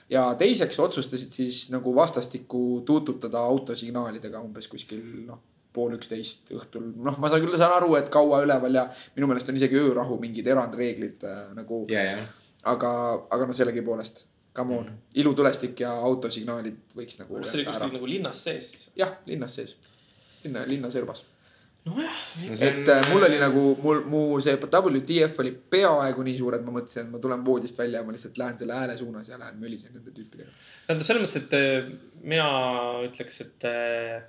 ja 0.09 0.25
teiseks 0.35 0.79
otsustasid 0.79 1.31
siis 1.31 1.69
nagu 1.71 1.93
vastastikku 1.95 2.83
tuututada 2.85 3.39
autosignaalidega 3.39 4.41
umbes 4.43 4.67
kuskil 4.67 4.99
noh, 5.29 5.39
pool 5.73 5.95
üksteist 5.95 6.51
õhtul, 6.51 6.91
noh, 6.99 7.15
ma 7.17 7.31
saan 7.31 7.45
küll 7.45 7.55
saan 7.57 7.77
aru, 7.77 7.95
et 7.95 8.11
kaua 8.11 8.41
üleval 8.43 8.75
ja 8.75 8.83
minu 9.15 9.29
meelest 9.31 9.49
on 9.49 9.57
isegi 9.57 9.79
öörahu 9.79 10.19
mingid 10.19 10.47
erandreeglid 10.51 11.23
äh, 11.23 11.41
nagu, 11.55 11.85
ja, 11.89 12.03
ja. 12.03 12.27
aga, 12.75 12.91
aga 13.31 13.47
no 13.47 13.55
sellegipoolest, 13.55 14.25
come 14.53 14.81
on, 14.83 14.91
ilutulestik 15.23 15.79
ja 15.85 15.95
autosignaalid 16.11 16.91
võiks 16.99 17.23
nagu 17.23 17.39
kas 17.39 17.55
see 17.55 17.61
oli 17.61 17.69
kuskil 17.71 17.95
nagu 17.95 18.11
linnas 18.11 18.43
sees 18.43 18.73
siis? 18.75 18.89
jah, 18.99 19.15
linnas 19.31 19.55
sees, 19.55 19.77
linna, 20.43 20.67
linna 20.67 20.91
servas. 20.91 21.23
nojah, 21.85 22.19
et 22.63 22.89
äh, 22.89 23.07
mul 23.11 23.25
oli 23.27 23.39
nagu, 23.41 23.63
mul, 23.83 24.03
mu 24.07 24.21
see 24.43 24.55
WTF 24.55 25.39
oli 25.43 25.51
peaaegu 25.75 26.23
nii 26.23 26.37
suur, 26.39 26.55
et 26.57 26.63
ma 26.65 26.75
mõtlesin, 26.77 27.05
et 27.05 27.11
ma 27.11 27.19
tulen 27.23 27.43
voodist 27.45 27.79
välja 27.79 27.99
ja 27.99 28.07
ma 28.07 28.15
lihtsalt 28.15 28.39
lähen 28.39 28.59
selle 28.59 28.77
hääle 28.77 28.95
suunas 28.97 29.27
ja 29.29 29.39
lähen 29.39 29.59
mölisen 29.59 29.91
nende 29.95 30.13
tüüpidega. 30.15 30.51
tähendab 30.87 31.09
selles 31.09 31.25
mõttes, 31.25 31.41
et 31.41 31.57
äh, 31.59 31.89
mina 32.23 32.47
ütleks, 33.07 33.41
et 33.43 33.67
äh, 33.67 34.23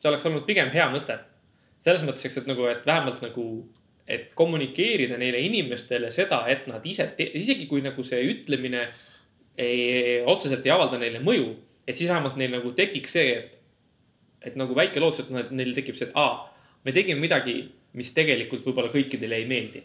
see 0.00 0.08
oleks 0.10 0.24
olnud 0.30 0.46
pigem 0.48 0.72
hea 0.72 0.88
mõte. 0.92 1.18
selles 1.84 2.04
mõttes, 2.04 2.24
eks, 2.28 2.40
et 2.42 2.48
nagu, 2.48 2.64
et 2.68 2.86
vähemalt 2.88 3.22
nagu, 3.24 3.46
et 4.10 4.32
kommunikeerida 4.36 5.16
neile 5.20 5.40
inimestele 5.44 6.10
seda, 6.12 6.42
et 6.48 6.66
nad 6.68 6.84
ise, 6.86 7.06
isegi 7.18 7.68
kui 7.70 7.84
nagu 7.84 8.04
see 8.04 8.20
ütlemine 8.32 8.86
ei, 9.60 10.20
otseselt 10.28 10.64
ei 10.66 10.72
avalda 10.72 10.98
neile 11.00 11.20
mõju, 11.24 11.52
et 11.86 11.96
siis 11.96 12.08
vähemalt 12.10 12.36
neil 12.40 12.52
nagu 12.56 12.72
tekiks 12.76 13.16
see, 13.16 13.36
et, 13.36 13.60
et 14.48 14.56
nagu 14.56 14.76
väike 14.76 15.00
lootus, 15.00 15.28
et 15.28 15.52
neil 15.52 15.72
tekib 15.76 15.98
see, 15.98 16.08
et 16.08 16.16
aa, 16.18 16.49
me 16.84 16.92
tegime 16.96 17.20
midagi, 17.20 17.62
mis 17.98 18.12
tegelikult 18.16 18.64
võib-olla 18.66 18.92
kõikidele 18.92 19.40
ei 19.40 19.46
meeldi. 19.50 19.82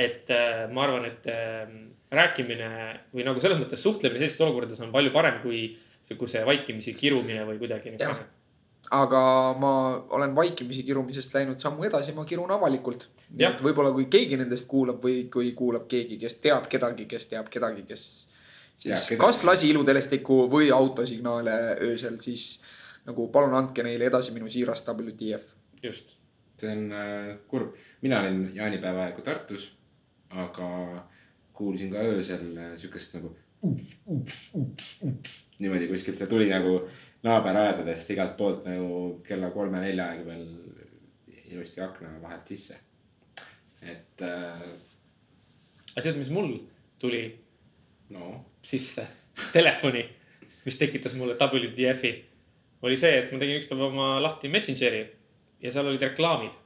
et 0.00 0.30
äh, 0.30 0.66
ma 0.72 0.84
arvan, 0.86 1.04
et 1.08 1.26
äh, 1.28 1.68
rääkimine 2.10 2.68
või 3.14 3.24
nagu 3.26 3.40
selles 3.42 3.58
mõttes 3.60 3.82
suhtlemine 3.82 4.20
sellistes 4.22 4.44
olukordades 4.46 4.80
on 4.82 4.92
palju 4.94 5.12
parem 5.14 5.40
kui, 5.42 5.64
kui 6.10 6.28
see 6.30 6.42
vaikimisi 6.46 6.94
kirumine 6.98 7.44
või 7.46 7.58
kuidagi 7.58 7.92
Jah. 7.92 7.96
niisugune. 7.96 8.26
aga 8.96 9.20
ma 9.62 9.72
olen 10.16 10.34
vaikimisi 10.34 10.82
kirumisest 10.86 11.34
läinud 11.34 11.62
sammu 11.62 11.86
edasi, 11.86 12.14
ma 12.14 12.24
kirun 12.24 12.50
avalikult. 12.50 13.08
nii 13.30 13.46
et 13.46 13.62
võib-olla 13.62 13.92
kui 13.94 14.08
keegi 14.10 14.38
nendest 14.40 14.66
kuulab 14.70 15.02
või 15.04 15.28
kui 15.30 15.52
kuulab 15.58 15.86
keegi, 15.90 16.18
kes 16.18 16.40
teab 16.42 16.70
kedagi, 16.70 17.06
kes 17.10 17.30
teab 17.34 17.50
kedagi, 17.50 17.86
kes 17.86 18.06
siis 18.10 18.26
kedagi. 18.84 19.20
kas 19.20 19.44
lasi 19.44 19.70
ilutelestiku 19.70 20.44
või 20.50 20.70
autosignaale 20.74 21.58
öösel, 21.90 22.18
siis 22.22 22.60
nagu 23.06 23.28
palun 23.32 23.54
andke 23.54 23.84
neile 23.86 24.10
edasi 24.10 24.34
minu 24.34 24.48
siirast 24.48 24.88
WTF. 24.88 25.46
just. 25.82 26.16
See 26.60 26.72
on 26.72 26.92
äh, 26.92 27.36
kurb, 27.48 27.74
mina 28.02 28.20
olin 28.20 28.42
jaanipäeva 28.54 29.06
aegu 29.06 29.24
Tartus, 29.26 29.66
aga 30.30 30.68
kuulsin 31.56 31.92
ka 31.92 32.04
öösel 32.12 32.56
äh, 32.56 32.74
siukest 32.80 33.16
nagu. 33.18 33.34
niimoodi 35.60 35.88
kuskilt, 35.90 36.18
see 36.18 36.28
tuli 36.30 36.48
nagu 36.48 36.78
naaberaedadest 37.26 38.14
igalt 38.14 38.38
poolt 38.38 38.64
nagu 38.64 39.00
kella 39.26 39.50
kolme-nelja 39.52 40.06
aegu 40.12 40.24
veel 40.28 40.46
ilusti 41.50 41.82
akna 41.84 42.14
vahelt 42.22 42.48
sisse. 42.48 42.78
et 43.82 44.24
äh, 44.24 44.64
aga 45.94 46.06
tead, 46.06 46.16
mis 46.16 46.32
mul 46.32 46.54
tuli 47.00 47.24
no. 48.16 48.44
sisse? 48.62 49.06
Telefoni, 49.52 50.02
mis 50.66 50.76
tekitas 50.76 51.14
mulle 51.16 51.36
WTF-i, 51.40 52.10
oli 52.82 52.96
see, 53.00 53.12
et 53.22 53.30
ma 53.32 53.38
tegin 53.40 53.60
ükspäev 53.60 53.86
oma 53.86 54.08
lahti 54.20 54.50
Messengeri 54.52 55.04
ja 55.62 55.72
seal 55.72 55.86
olid 55.86 56.02
reklaamid. 56.02 56.58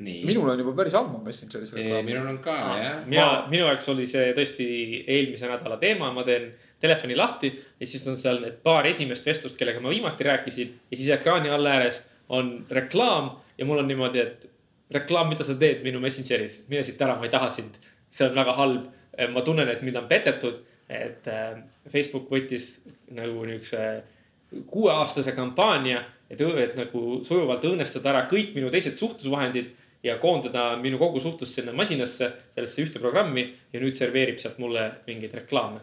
nii. 0.00 0.24
minul 0.24 0.48
on 0.48 0.58
juba 0.58 0.72
päris 0.76 0.94
ammu 0.96 1.20
Messengeris 1.24 1.72
reklaam. 1.76 2.04
minul 2.04 2.28
on 2.28 2.38
ka 2.44 2.56
jah. 2.80 3.00
mina, 3.06 3.26
minu 3.52 3.66
jaoks 3.66 3.88
oli 3.92 4.06
see 4.10 4.30
tõesti 4.36 4.68
eelmise 5.06 5.48
nädala 5.50 5.76
teema, 5.80 6.12
ma 6.12 6.24
teen 6.24 6.52
telefoni 6.80 7.16
lahti 7.16 7.52
ja 7.52 7.86
siis 7.86 8.06
on 8.08 8.16
seal 8.16 8.40
need 8.44 8.62
paar 8.64 8.88
esimest 8.88 9.26
vestlust, 9.26 9.58
kellega 9.60 9.82
ma 9.84 9.92
viimati 9.92 10.24
rääkisin 10.24 10.72
ja 10.90 10.96
siis 10.96 11.10
ekraani 11.18 11.52
all 11.52 11.66
ääres 11.66 12.02
on 12.30 12.66
reklaam 12.70 13.34
ja 13.58 13.66
mul 13.66 13.82
on 13.82 13.88
niimoodi, 13.88 14.20
et 14.20 14.50
reklaam, 14.90 15.28
mida 15.30 15.44
sa 15.46 15.54
teed 15.58 15.84
minu 15.86 16.00
Messengeris, 16.02 16.64
mine 16.70 16.82
siit 16.86 17.02
ära, 17.02 17.16
ma 17.18 17.28
ei 17.28 17.32
taha 17.32 17.50
sind. 17.50 17.78
see 18.10 18.26
on 18.26 18.34
väga 18.34 18.52
halb, 18.58 18.86
ma 19.30 19.42
tunnen, 19.46 19.68
et 19.70 19.82
mind 19.86 20.00
on 20.00 20.08
petetud, 20.10 20.56
et 20.90 21.28
äh, 21.30 21.60
Facebook 21.92 22.26
võttis 22.32 22.80
nagu 23.14 23.44
niisuguse 23.46 24.64
kuueaastase 24.66 25.32
kampaania, 25.36 26.02
et, 26.30 26.40
et 26.40 26.74
nagu 26.78 27.20
sujuvalt 27.26 27.64
õõnestada 27.66 28.12
ära 28.12 28.26
kõik 28.30 28.54
minu 28.54 28.70
teised 28.72 28.98
suhtlusvahendid 28.98 29.70
ja 30.06 30.16
koondada 30.22 30.74
minu 30.80 30.98
kogu 31.00 31.20
suhtlus 31.20 31.52
sinna 31.56 31.74
masinasse, 31.76 32.30
sellesse 32.54 32.84
ühte 32.84 33.02
programmi 33.02 33.48
ja 33.72 33.80
nüüd 33.82 33.98
serveerib 33.98 34.40
sealt 34.40 34.60
mulle 34.62 34.86
mingeid 35.08 35.34
reklaame. 35.42 35.80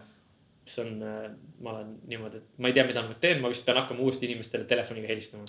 mis 0.68 0.80
on, 0.84 0.98
ma 1.64 1.72
olen 1.72 1.92
niimoodi, 2.12 2.42
et 2.42 2.60
ma 2.60 2.68
ei 2.68 2.76
tea, 2.76 2.84
mida 2.88 3.04
ma 3.04 3.14
nüüd 3.14 3.22
teen, 3.24 3.40
ma 3.40 3.52
vist 3.52 3.64
pean 3.66 3.78
hakkama 3.80 4.04
uuesti 4.04 4.28
inimestele 4.28 4.66
telefoniga 4.68 5.08
helistama. 5.08 5.46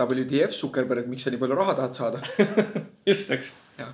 WTF 0.00 0.56
Zuckerberg, 0.56 1.06
miks 1.06 1.26
sa 1.26 1.30
nii 1.30 1.38
palju 1.38 1.58
raha 1.58 1.74
tahad 1.78 1.98
saada? 1.98 2.22
just, 3.10 3.30
eks. 3.30 3.52
jah, 3.78 3.92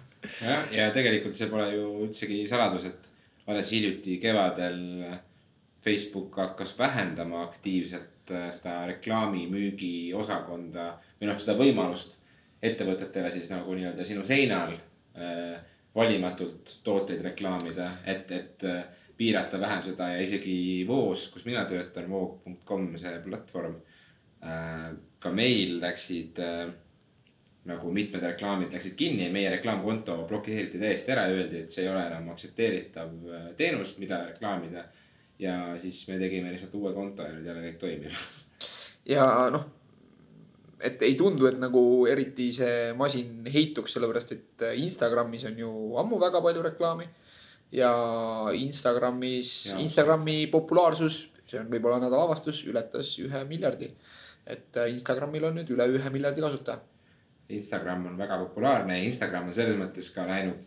ja 0.72 0.86
tegelikult 0.94 1.36
see 1.36 1.50
pole 1.50 1.66
ju 1.74 1.90
üldsegi 2.06 2.44
saladus, 2.48 2.86
et 2.88 3.10
alles 3.50 3.72
hiljuti 3.74 4.16
kevadel 4.22 4.78
Facebook 5.84 6.38
hakkas 6.40 6.72
vähendama 6.78 7.42
aktiivselt 7.42 8.08
äh, 8.08 8.17
seda 8.28 8.80
reklaamimüügi 8.92 10.12
osakonda 10.16 10.90
või 11.20 11.30
noh, 11.30 11.40
seda 11.40 11.56
võimalust 11.58 12.16
ettevõtetele 12.62 13.30
siis 13.32 13.50
nagu 13.52 13.74
nii-öelda 13.74 14.04
sinu 14.06 14.24
seinal 14.26 14.74
äh, 14.74 15.58
valimatult 15.94 16.78
tooteid 16.84 17.22
reklaamida, 17.24 17.90
et, 18.06 18.30
et 18.32 18.66
äh, 18.66 18.82
piirata 19.18 19.60
vähem 19.60 19.82
seda 19.86 20.12
ja 20.14 20.18
isegi 20.22 20.84
Voos, 20.88 21.28
kus 21.32 21.46
mina 21.48 21.64
töötan, 21.68 22.10
voog.com 22.10 22.92
see 22.98 23.16
platvorm 23.24 23.78
äh,. 24.42 24.92
ka 25.18 25.32
meil 25.34 25.80
läksid 25.82 26.38
äh, 26.38 26.68
nagu 27.68 27.90
mitmed 27.92 28.22
reklaamid 28.22 28.72
läksid 28.72 28.94
kinni 28.96 29.26
meie 29.34 29.50
reklaamkonto 29.56 30.20
blokeeriti 30.28 30.78
täiesti 30.78 31.12
ära 31.12 31.26
ja 31.28 31.34
öeldi, 31.36 31.64
et 31.64 31.74
see 31.74 31.84
ei 31.84 31.90
ole 31.90 32.04
enam 32.06 32.30
aktsepteeritav 32.32 33.10
äh, 33.26 33.48
teenus, 33.58 33.96
mida 33.98 34.22
reklaamida. 34.30 34.86
Ja 35.38 35.78
siis 35.78 36.00
me 36.08 36.18
tegime 36.18 36.52
lihtsalt 36.52 36.74
uue 36.74 36.92
konto 36.94 37.22
ja 37.22 37.34
nüüd 37.34 37.46
jälle 37.46 37.64
kõik 37.68 37.78
toimib. 37.82 38.22
ja 39.14 39.24
noh, 39.54 39.64
et 40.80 41.02
ei 41.06 41.14
tundu, 41.18 41.46
et 41.50 41.58
nagu 41.60 41.82
eriti 42.10 42.50
see 42.54 42.92
masin 42.98 43.46
heituks, 43.52 43.96
sellepärast 43.96 44.34
et 44.36 44.68
Instagramis 44.82 45.46
on 45.50 45.64
ju 45.64 45.72
ammu 46.02 46.20
väga 46.20 46.42
palju 46.44 46.62
reklaami. 46.70 47.08
ja 47.72 47.90
Instagramis 48.56 49.74
Instagrami 49.76 50.46
populaarsus, 50.48 51.28
see 51.46 51.60
on 51.60 51.68
võib-olla 51.68 51.98
nädala 52.00 52.24
avastus, 52.24 52.62
ületas 52.66 53.18
ühe 53.20 53.44
miljardi. 53.44 53.92
et 54.46 54.76
Instagramil 54.88 55.44
on 55.44 55.58
nüüd 55.60 55.70
üle 55.70 55.84
ühe 55.92 56.10
miljardi 56.10 56.40
kasutaja. 56.40 56.80
Instagram 57.48 58.06
on 58.06 58.18
väga 58.18 58.38
populaarne 58.38 58.98
ja 58.98 59.04
Instagram 59.04 59.48
on 59.48 59.54
selles 59.54 59.76
mõttes 59.76 60.08
ka 60.14 60.24
läinud 60.28 60.64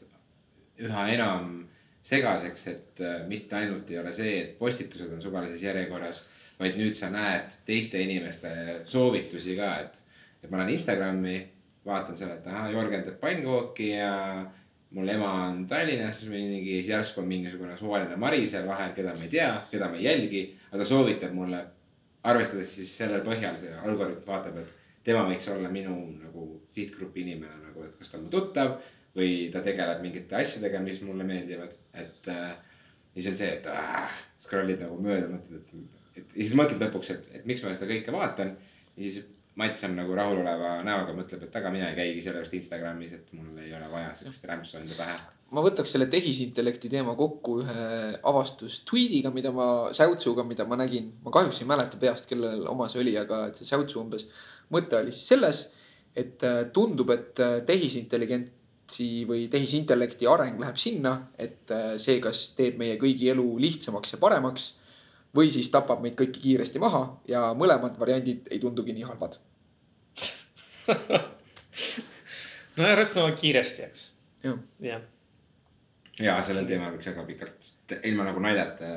üha 0.82 1.08
enam 1.14 1.68
segaseks, 2.06 2.68
et 2.68 3.02
äh, 3.06 3.18
mitte 3.30 3.58
ainult 3.58 3.90
ei 3.92 4.00
ole 4.02 4.14
see, 4.14 4.38
et 4.42 4.54
postitused 4.60 5.12
on 5.14 5.22
suvalises 5.22 5.62
järjekorras, 5.64 6.26
vaid 6.62 6.78
nüüd 6.78 6.98
sa 6.98 7.10
näed 7.14 7.54
teiste 7.66 8.02
inimeste 8.02 8.52
soovitusi 8.90 9.56
ka, 9.58 9.74
et, 9.82 10.02
et 10.44 10.50
ma 10.50 10.62
lähen 10.62 10.76
Instagrami, 10.76 11.38
vaatan 11.86 12.18
seal, 12.18 12.34
et 12.36 12.50
ahah, 12.50 12.70
Jörgen 12.74 13.06
teeb 13.06 13.18
pannkooki 13.22 13.92
ja 13.96 14.12
mul 14.94 15.10
ema 15.10 15.32
on 15.48 15.64
Tallinnas 15.70 16.24
mingi, 16.30 16.76
siis 16.78 16.92
järsku 16.92 17.22
on 17.24 17.30
mingisugune 17.30 17.78
suvaline 17.78 18.18
Mari 18.20 18.44
seal 18.50 18.68
vahel, 18.68 18.94
keda 18.98 19.16
ma 19.18 19.26
ei 19.26 19.32
tea, 19.32 19.50
keda 19.72 19.90
ma 19.90 19.98
ei 19.98 20.06
jälgi, 20.10 20.44
aga 20.70 20.82
ta 20.84 20.90
soovitab 20.90 21.34
mulle, 21.38 21.62
arvestades 22.30 22.76
siis 22.76 22.92
sellel 22.98 23.24
põhjal 23.26 23.58
see 23.62 23.74
algoritm 23.82 24.28
vaatab, 24.28 24.60
et 24.62 25.06
tema 25.06 25.24
võiks 25.30 25.48
olla 25.54 25.70
minu 25.74 25.96
nagu 26.22 26.48
sihtgrupi 26.70 27.26
inimene 27.26 27.62
nagu, 27.64 27.86
et 27.88 27.96
kas 27.98 28.12
ta 28.12 28.20
on 28.20 28.28
mu 28.28 28.34
tuttav 28.34 28.76
või 29.18 29.50
ta 29.54 29.64
tegeleb 29.66 30.04
mingite 30.04 30.38
asjadega, 30.40 30.80
mis 30.84 31.02
mulle 31.06 31.26
meeldivad, 31.28 31.76
et 31.94 32.32
äh,. 32.32 32.54
ja 33.12 33.18
siis 33.18 33.32
on 33.34 33.38
see, 33.42 33.52
et 33.58 33.68
äh, 33.68 34.22
scroll'id 34.40 34.80
nagu 34.86 34.98
mööda, 35.04 35.28
mõtled, 35.34 35.60
et, 35.60 36.00
et 36.16 36.38
ja 36.38 36.46
siis 36.46 36.56
mõtled 36.60 36.82
lõpuks, 36.86 37.12
et, 37.16 37.30
et 37.40 37.46
miks 37.50 37.64
ma 37.66 37.74
seda 37.76 37.90
kõike 37.92 38.16
vaatan. 38.16 38.56
ja 38.96 39.04
siis 39.04 39.24
Mats 39.60 39.84
on 39.84 39.98
nagu 40.00 40.14
rahuloleva 40.16 40.78
näoga 40.88 41.12
mõtleb, 41.12 41.42
et 41.44 41.56
aga 41.60 41.70
mina 41.74 41.90
ei 41.92 41.98
käigi 41.98 42.22
sellepärast 42.24 42.54
Instagramis, 42.56 43.18
et 43.18 43.34
mul 43.36 43.58
ei 43.60 43.74
ole 43.76 43.90
vaja 43.92 44.14
sellist 44.16 44.46
rämpsu 44.48 44.78
enda 44.80 44.96
pähe. 44.96 45.18
ma 45.52 45.64
võtaks 45.66 45.92
selle 45.92 46.06
tehisintellekti 46.08 46.88
teema 46.90 47.18
kokku 47.20 47.58
ühe 47.60 47.82
avastus 48.32 48.80
tweet'iga, 48.88 49.34
mida 49.36 49.52
ma, 49.52 49.66
säutsuga, 49.92 50.46
mida 50.48 50.64
ma 50.66 50.80
nägin. 50.80 51.12
ma 51.26 51.36
kahjuks 51.36 51.60
ei 51.62 51.68
mäleta 51.68 52.00
peast, 52.00 52.30
kellel 52.30 52.64
oma 52.72 52.88
see 52.88 53.04
oli, 53.04 53.18
aga 53.20 53.44
et 53.50 53.60
see 53.60 53.68
säutsu 53.68 54.00
umbes 54.00 54.30
mõte 54.72 54.96
oli 55.02 55.12
siis 55.12 55.28
selles, 55.34 55.62
et 56.16 56.48
äh, 56.48 56.64
tundub, 56.72 57.12
et 57.12 57.44
äh, 57.44 57.60
tehisintelligentsi 58.92 59.26
või 59.28 59.48
tehisintellekti 59.50 60.28
areng 60.28 60.60
läheb 60.60 60.78
sinna, 60.78 61.30
et 61.38 61.72
äh, 61.72 61.98
see, 61.98 62.20
kas 62.22 62.54
teeb 62.58 62.78
meie 62.78 62.98
kõigi 63.00 63.30
elu 63.32 63.58
lihtsamaks 63.60 64.14
ja 64.14 64.20
paremaks 64.20 64.74
või 65.36 65.52
siis 65.52 65.70
tapab 65.72 66.02
meid 66.02 66.16
kõiki 66.20 66.42
kiiresti 66.42 66.80
maha 66.80 67.22
ja 67.28 67.54
mõlemad 67.56 67.98
variandid 68.00 68.48
ei 68.52 68.60
tundugi 68.60 68.94
nii 68.94 69.08
halvad. 69.08 69.38
no 72.78 72.88
ja 72.88 72.96
rõhutame 72.98 73.36
kiiresti, 73.38 73.88
eks. 73.88 74.06
jah, 74.44 74.60
jah, 74.82 75.02
ja 76.20 76.38
sellel 76.44 76.68
teemal 76.68 76.92
võiks 76.96 77.08
väga 77.12 77.26
pikalt, 77.28 77.74
ilma 78.04 78.28
nagu 78.28 78.40
naljata. 78.44 78.96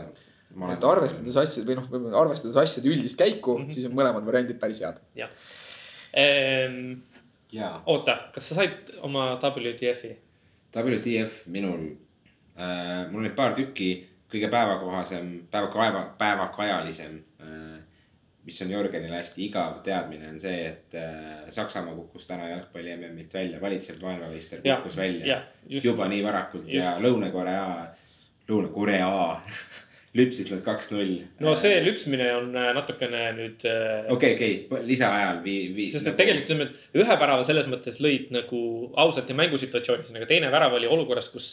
et 0.72 0.84
arvestades 0.84 1.36
asjade 1.36 1.68
või 1.68 1.78
noh, 1.78 2.14
arvestades 2.18 2.56
asjade 2.56 2.88
üldist 2.90 3.18
käiku 3.18 3.58
mm, 3.58 3.66
-hmm. 3.66 3.74
siis 3.74 3.86
on 3.86 3.94
mõlemad 3.94 4.26
variandid 4.26 4.58
päris 4.58 4.80
head. 4.82 4.98
jah 5.14 5.30
ehm,. 6.12 7.13
jaa, 7.54 7.82
oota, 7.86 8.16
kas 8.34 8.48
sa 8.50 8.58
said 8.60 8.94
oma 9.06 9.34
WTF-i? 9.38 10.16
WTF 10.74 11.44
minul 11.54 11.86
äh,, 12.58 13.04
mul 13.10 13.22
oli 13.22 13.30
paar 13.36 13.54
tükki, 13.54 13.90
kõige 14.30 14.50
päevakohasem, 14.50 15.30
päevakaeva, 15.50 16.04
päevakajalisem 16.18 17.18
äh,. 17.40 17.80
mis 18.44 18.60
on 18.60 18.70
Jörgenile 18.70 19.16
hästi 19.16 19.46
igav 19.46 19.78
teadmine 19.84 20.28
on 20.28 20.40
see, 20.40 20.66
et 20.68 20.94
äh, 21.00 21.46
Saksamaa 21.48 21.94
kukkus 21.94 22.26
täna 22.28 22.48
jalgpalli 22.48 22.96
MM-ilt 22.96 23.34
välja, 23.34 23.60
valitsev 23.60 24.02
maailmameister 24.02 24.60
kukkus 24.64 24.96
välja 24.96 25.26
jah, 25.26 25.46
just. 25.68 25.86
juba 25.86 26.08
nii 26.08 26.24
varakult 26.24 26.68
ja 26.68 26.90
Just. 26.90 27.06
Lõuna-Korea, 27.06 27.68
Lõuna-Korea 28.48 29.08
lüpsis 30.14 30.50
nad 30.52 30.62
kaks-null. 30.62 31.16
no 31.42 31.54
see 31.58 31.80
lüpsmine 31.82 32.28
on 32.36 32.52
äh, 32.54 32.70
natukene 32.76 33.22
nüüd 33.34 33.64
äh, 33.66 34.06
okei, 34.14 34.34
okei, 34.36 34.82
lisaajal 34.86 35.40
vii-, 35.42 35.72
vii-. 35.74 35.88
sest 35.90 36.06
et 36.10 36.18
tegelikult 36.20 36.46
ütleme, 36.46 36.68
et 36.70 37.00
ühe 37.02 37.16
värava 37.24 37.46
selles 37.46 37.66
mõttes 37.70 37.98
lõid 38.04 38.30
nagu 38.34 38.60
ausalt 39.00 39.30
ja 39.30 39.36
mängusituatsioonis, 39.40 40.12
aga 40.14 40.28
teine 40.30 40.52
värav 40.54 40.76
oli 40.78 40.90
olukorras, 40.90 41.30
kus 41.34 41.48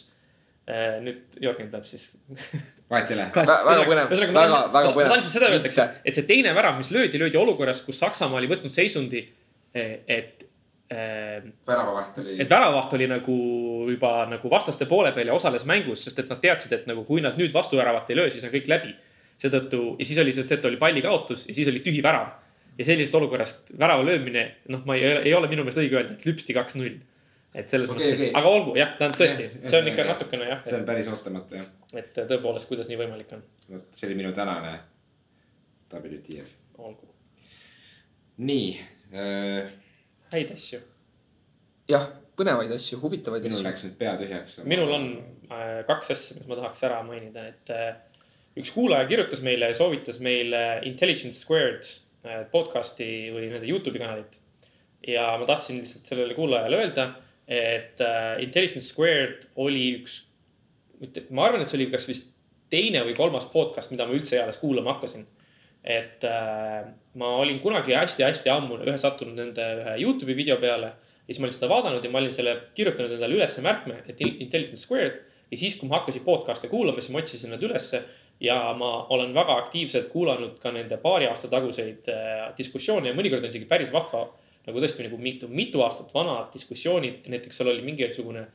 äh, 0.70 1.00
nüüd 1.02 1.40
Jörgen 1.42 1.72
peab 1.74 1.88
siis. 1.90 2.12
vahet 2.92 3.10
ei 3.10 3.18
ole. 3.18 3.26
väga 3.34 3.88
põnev, 3.88 4.14
väga- 4.14 4.62
väga 4.78 4.94
põnev. 4.94 5.10
ma 5.10 5.18
lihtsalt 5.18 5.34
seda 5.34 5.50
öelda, 5.50 5.66
Mitte. 5.66 5.88
et 6.04 6.20
see 6.20 6.28
teine 6.30 6.54
värav, 6.54 6.78
mis 6.78 6.92
löödi, 6.94 7.18
löödi 7.22 7.40
olukorras, 7.42 7.82
kus 7.86 7.98
Saksamaa 8.02 8.38
oli 8.38 8.50
võtnud 8.52 8.74
seisundi, 8.74 9.26
et, 9.74 10.41
väravavaht 11.66 12.18
oli 12.18 12.34
et. 12.42 12.50
väravaht 12.50 12.92
oli 12.96 13.06
nagu 13.10 13.36
juba 13.90 14.12
nagu 14.30 14.50
vastaste 14.50 14.86
poole 14.90 15.12
peal 15.12 15.30
ja 15.30 15.34
osales 15.36 15.64
mängus, 15.68 16.04
sest 16.06 16.18
et 16.18 16.30
nad 16.32 16.40
teadsid, 16.42 16.72
et 16.76 16.88
nagu 16.90 17.04
kui 17.08 17.22
nad 17.24 17.38
nüüd 17.38 17.54
vastuväravat 17.54 18.10
ei 18.10 18.18
löö, 18.18 18.30
siis 18.30 18.44
on 18.48 18.52
kõik 18.54 18.68
läbi. 18.70 18.94
seetõttu 19.42 19.96
ja 19.98 20.06
siis 20.06 20.18
oli 20.22 20.32
see, 20.36 20.44
et 20.54 20.64
oli 20.68 20.78
pallikaotus 20.78 21.48
ja 21.48 21.54
siis 21.54 21.68
oli 21.68 21.80
tühi 21.80 22.02
värav. 22.02 22.28
ja 22.78 22.84
sellisest 22.84 23.14
olukorrast 23.14 23.72
värava 23.78 24.04
löömine, 24.04 24.44
noh, 24.68 24.84
ma 24.86 24.94
ei, 24.96 25.04
ei 25.28 25.34
ole 25.34 25.48
minu 25.48 25.64
meelest 25.64 25.80
õige 25.82 25.98
öelda, 25.98 26.14
et 26.16 26.26
lüpsti 26.26 26.54
kaks-null. 26.56 27.00
et 27.54 27.68
selles 27.68 27.88
okay, 27.88 27.98
mõttes 27.98 28.14
okay., 28.20 28.30
aga 28.40 28.48
olgu 28.48 28.76
jah, 28.76 28.94
tähendab 28.98 29.20
tõesti 29.20 29.42
Jah,, 29.48 29.58
see 29.68 29.80
on 29.80 29.90
ikka 29.92 30.02
ühesõnaga, 30.02 30.12
natukene 30.12 30.48
jah, 30.48 30.64
see 30.64 30.78
on 30.78 30.88
päris 30.88 31.12
ootamatu 31.12 31.60
jah. 31.60 31.68
et 31.94 32.16
tõepoolest, 32.16 32.68
kuidas 32.68 32.88
nii 32.88 33.00
võimalik 33.00 33.36
on, 33.36 33.44
vot 33.68 34.00
see 34.00 34.08
oli 34.08 34.18
minu 34.18 34.32
tänane 34.36 34.78
WTF. 35.92 36.52
olgu. 36.78 37.08
nii 38.38 38.68
äh,, 39.12 39.72
häid 40.36 40.52
asju. 40.54 40.80
jah, 41.90 42.08
põnevaid 42.38 42.72
asju, 42.76 43.00
huvitavaid 43.02 43.44
minul 43.44 43.60
asju. 43.60 43.68
läks 43.68 43.84
nüüd 43.86 43.98
pea 44.00 44.14
tühjaks. 44.20 44.60
minul 44.68 44.94
on 44.96 45.08
äh, 45.50 45.82
kaks 45.88 46.14
asja, 46.14 46.38
mis 46.38 46.48
ma 46.50 46.58
tahaks 46.60 46.84
ära 46.88 47.02
mainida, 47.06 47.46
et 47.52 47.72
äh, 47.74 47.92
üks 48.60 48.72
kuulaja 48.74 49.08
kirjutas 49.10 49.42
meile 49.44 49.72
ja 49.72 49.78
soovitas 49.78 50.20
meile 50.24 50.62
Intelligence 50.88 51.42
Squared 51.42 51.86
äh, 52.24 52.42
podcast'i 52.52 53.10
või 53.34 53.50
nende 53.52 53.68
Youtube'i 53.68 54.02
kanalit. 54.02 54.38
ja 55.06 55.32
ma 55.40 55.48
tahtsin 55.48 55.82
lihtsalt 55.82 56.12
sellele 56.12 56.36
kuulajale 56.38 56.78
öelda, 56.78 57.08
et 57.48 57.98
Intelligence 58.40 58.86
Squared 58.86 59.48
oli 59.60 59.88
üks, 59.98 60.20
ma 61.34 61.48
arvan, 61.48 61.64
et 61.64 61.68
see 61.68 61.80
oli 61.80 61.88
kas 61.90 62.06
vist 62.06 62.30
teine 62.72 63.02
või 63.04 63.16
kolmas 63.16 63.48
podcast, 63.52 63.90
mida 63.92 64.06
ma 64.06 64.14
üldse 64.16 64.38
eales 64.38 64.60
kuulama 64.62 64.94
hakkasin. 64.94 65.26
Et 65.84 66.24
äh, 66.24 66.84
ma 67.18 67.36
olin 67.42 67.58
kunagi 67.60 67.96
hästi-hästi 67.96 68.50
ammu 68.52 68.78
ühe 68.84 68.98
sattunud 68.98 69.34
nende 69.38 69.64
ühe 69.80 69.96
Youtube'i 70.04 70.36
video 70.38 70.56
peale 70.62 70.92
ja 70.92 71.34
siis 71.34 71.40
ma 71.42 71.48
olin 71.48 71.56
seda 71.56 71.70
vaadanud 71.72 72.04
ja 72.04 72.10
ma 72.10 72.20
olin 72.22 72.34
selle 72.34 72.54
kirjutanud 72.76 73.16
endale 73.16 73.34
ülesse 73.34 73.62
märkme, 73.64 73.98
et 74.06 74.20
Intelligence 74.22 74.84
Squared. 74.84 75.18
ja 75.50 75.58
siis, 75.58 75.74
kui 75.78 75.88
ma 75.88 75.98
hakkasin 75.98 76.24
podcast'e 76.24 76.70
kuulama, 76.70 77.02
siis 77.02 77.12
ma 77.12 77.22
otsisin 77.22 77.50
nad 77.54 77.62
ülesse 77.62 78.02
ja 78.40 78.56
ma 78.78 79.06
olen 79.14 79.34
väga 79.34 79.58
aktiivselt 79.64 80.08
kuulanud 80.14 80.58
ka 80.62 80.72
nende 80.74 80.96
paari 81.02 81.26
aasta 81.30 81.50
taguseid 81.50 82.08
äh, 82.10 82.48
diskussioone 82.58 83.10
ja 83.10 83.18
mõnikord 83.18 83.42
on 83.42 83.50
isegi 83.50 83.68
päris 83.70 83.92
vahva. 83.92 84.28
nagu 84.62 84.78
tõesti 84.78 85.02
nagu 85.02 85.16
mitu, 85.18 85.48
mitu 85.50 85.80
aastat 85.82 86.14
vanad 86.14 86.52
diskussioonid, 86.54 87.24
näiteks 87.26 87.56
seal 87.58 87.72
oli 87.72 87.82
mingisugune 87.82 88.46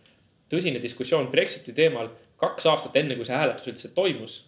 tõsine 0.48 0.80
diskussioon 0.80 1.28
Brexiti 1.28 1.74
teemal 1.76 2.08
kaks 2.40 2.66
aastat 2.72 2.96
enne, 2.96 3.16
kui 3.16 3.26
see 3.28 3.36
hääletus 3.36 3.68
üldse 3.68 3.92
toimus 3.96 4.46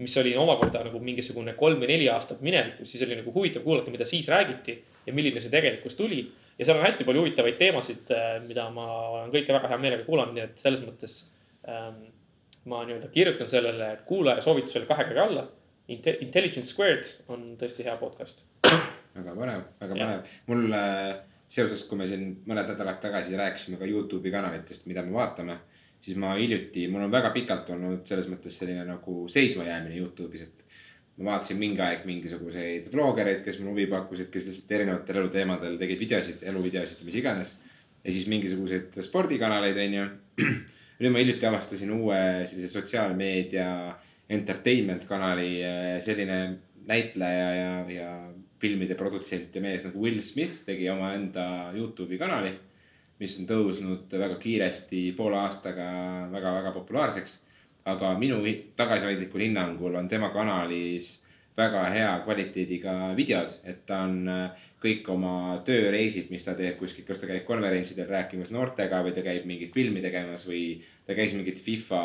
mis 0.00 0.16
oli 0.16 0.32
omakorda 0.36 0.84
nagu 0.86 1.00
mingisugune 1.04 1.52
kolm 1.58 1.82
või 1.82 1.90
neli 1.92 2.06
aastat 2.08 2.40
minevikus, 2.44 2.88
siis 2.92 3.02
oli 3.04 3.18
nagu 3.18 3.32
huvitav 3.34 3.64
kuulata, 3.66 3.92
mida 3.92 4.06
siis 4.08 4.28
räägiti 4.32 4.78
ja 5.06 5.12
milline 5.16 5.42
see 5.42 5.52
tegelikkus 5.52 5.96
tuli. 5.98 6.22
ja 6.58 6.64
seal 6.64 6.78
on 6.78 6.84
hästi 6.84 7.04
palju 7.08 7.22
huvitavaid 7.24 7.56
teemasid, 7.60 8.10
mida 8.48 8.66
ma 8.72 8.86
olen 9.10 9.30
kõike 9.32 9.52
väga 9.56 9.68
hea 9.72 9.78
meelega 9.80 10.04
kuulanud, 10.04 10.34
nii 10.36 10.44
et 10.44 10.60
selles 10.60 10.82
mõttes 10.84 11.16
ähm, 11.68 12.02
ma 12.64 12.82
nii-öelda 12.84 13.08
kirjutan 13.12 13.48
sellele 13.48 13.94
kuulaja 14.08 14.44
soovitusele 14.44 14.88
kahe 14.88 15.08
käega 15.08 15.24
alla. 15.24 15.46
Intelligence 15.90 16.68
Squared 16.70 17.08
on 17.34 17.56
tõesti 17.58 17.84
hea 17.84 17.96
podcast. 17.98 18.44
väga 19.16 19.34
põnev, 19.34 19.64
väga 19.80 19.96
põnev. 19.96 20.36
mul 20.46 20.76
äh, 20.76 21.16
seoses, 21.50 21.82
kui 21.88 21.98
me 21.98 22.06
siin 22.06 22.28
mõned 22.46 22.68
nädalad 22.70 23.00
tagasi 23.02 23.36
rääkisime 23.36 23.80
ka 23.80 23.88
Youtube'i 23.88 24.32
kanalitest, 24.32 24.86
mida 24.86 25.02
me 25.02 25.16
vaatame, 25.16 25.58
siis 26.00 26.16
ma 26.20 26.34
hiljuti, 26.38 26.86
mul 26.88 27.04
on 27.06 27.12
väga 27.12 27.32
pikalt 27.34 27.68
olnud 27.74 28.06
selles 28.08 28.28
mõttes 28.30 28.56
selline 28.56 28.84
nagu 28.88 29.24
seismajäämine 29.30 29.98
Youtube'is, 30.00 30.46
et 30.46 30.64
ma 31.20 31.34
vaatasin 31.34 31.58
mingi 31.60 31.82
aeg 31.84 32.06
mingisuguseid 32.08 32.88
vloggereid, 32.92 33.42
kes 33.44 33.58
mulle 33.60 33.74
huvi 33.74 33.88
pakkusid, 33.90 34.30
kes 34.32 34.48
lihtsalt 34.48 34.76
erinevatel 34.78 35.20
eluteemadel 35.22 35.76
tegid 35.80 36.00
videosid, 36.00 36.44
eluvideosid, 36.52 37.04
mis 37.04 37.20
iganes. 37.20 37.56
ja 38.04 38.12
siis 38.12 38.26
mingisuguseid 38.32 38.96
spordikanaleid, 39.04 39.76
onju. 39.76 40.06
nüüd 41.00 41.12
ma 41.12 41.20
hiljuti 41.20 41.48
avastasin 41.48 41.90
uue 41.92 42.20
sellise 42.48 42.68
sotsiaalmeedia 42.72 43.68
entertainment 44.30 45.04
kanali, 45.08 45.58
selline 46.04 46.40
näitleja 46.88 47.48
ja, 47.56 47.72
ja 47.92 48.10
filmide 48.60 48.96
produtsent 48.98 49.54
ja 49.56 49.62
mees 49.64 49.84
nagu 49.86 50.00
Will 50.00 50.20
Smith 50.24 50.64
tegi 50.66 50.88
omaenda 50.92 51.44
Youtube'i 51.76 52.18
kanali. 52.20 52.52
Mis 53.20 53.38
on 53.38 53.46
tõusnud 53.46 54.18
väga 54.18 54.36
kiiresti 54.40 55.10
poole 55.16 55.36
aastaga 55.44 55.86
väga-väga 56.32 56.72
populaarseks. 56.76 57.38
aga 57.84 58.12
minu 58.18 58.42
tagasihoidlikul 58.76 59.40
hinnangul 59.40 59.94
on 59.94 60.08
tema 60.08 60.28
kanalis 60.30 61.20
väga 61.56 61.84
hea 61.92 62.10
kvaliteediga 62.24 63.14
videod, 63.16 63.52
et 63.64 63.82
ta 63.88 64.02
on 64.06 64.28
äh, 64.28 64.68
kõik 64.80 65.08
oma 65.12 65.58
tööreisid, 65.66 66.30
mis 66.32 66.44
ta 66.46 66.54
teeb 66.56 66.78
kuskil, 66.80 67.04
kas 67.08 67.20
ta 67.20 67.28
käib 67.28 67.44
konverentsidel 67.48 68.08
rääkimas 68.08 68.52
noortega 68.54 69.02
või 69.04 69.12
ta 69.16 69.24
käib 69.26 69.44
mingit 69.48 69.74
filmi 69.74 70.00
tegemas 70.04 70.46
või 70.48 70.62
ta 71.06 71.16
käis 71.18 71.34
mingit 71.36 71.60
FIFA 71.60 72.00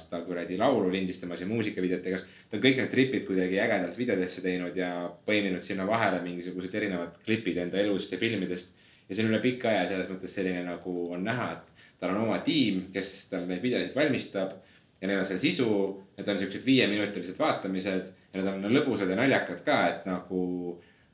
seda 0.00 0.22
kuradi 0.24 0.56
laulu 0.60 0.92
lindistamas 0.94 1.42
ja 1.42 1.48
muusikavideot 1.50 2.04
tegemas. 2.06 2.24
ta 2.48 2.56
on 2.56 2.64
kõik 2.64 2.80
need 2.80 2.92
tripid 2.94 3.26
kuidagi 3.28 3.60
ägedalt 3.60 3.98
videodesse 3.98 4.44
teinud 4.44 4.76
ja 4.78 5.10
põiminud 5.26 5.66
sinna 5.66 5.86
vahele 5.88 6.22
mingisugused 6.24 6.74
erinevad 6.74 7.20
klipid 7.26 7.60
enda 7.66 7.82
elust 7.82 8.12
ja 8.12 8.18
filmidest. 8.18 8.72
Ja 9.08 9.14
see 9.14 9.24
on 9.24 9.32
üle 9.32 9.40
pika 9.44 9.70
aja 9.70 9.86
selles 9.90 10.08
mõttes 10.10 10.32
selline 10.36 10.64
nagu 10.66 10.94
on 11.12 11.24
näha, 11.26 11.50
et 11.56 11.90
tal 12.00 12.14
on 12.14 12.24
oma 12.26 12.38
tiim, 12.44 12.88
kes 12.94 13.12
tal 13.32 13.46
neid 13.48 13.62
videosid 13.64 13.96
valmistab 13.96 14.54
ja 15.00 15.08
neil 15.08 15.20
on 15.20 15.28
seal 15.28 15.40
sisu, 15.42 15.68
need 16.16 16.28
on 16.32 16.40
siuksed 16.40 16.64
viieminutilised 16.64 17.38
vaatamised 17.38 18.10
ja 18.10 18.40
need 18.40 18.50
on 18.50 18.76
lõbusad 18.78 19.10
ja 19.10 19.18
naljakad 19.18 19.60
ka, 19.66 19.80
et 19.90 20.06
nagu 20.08 20.42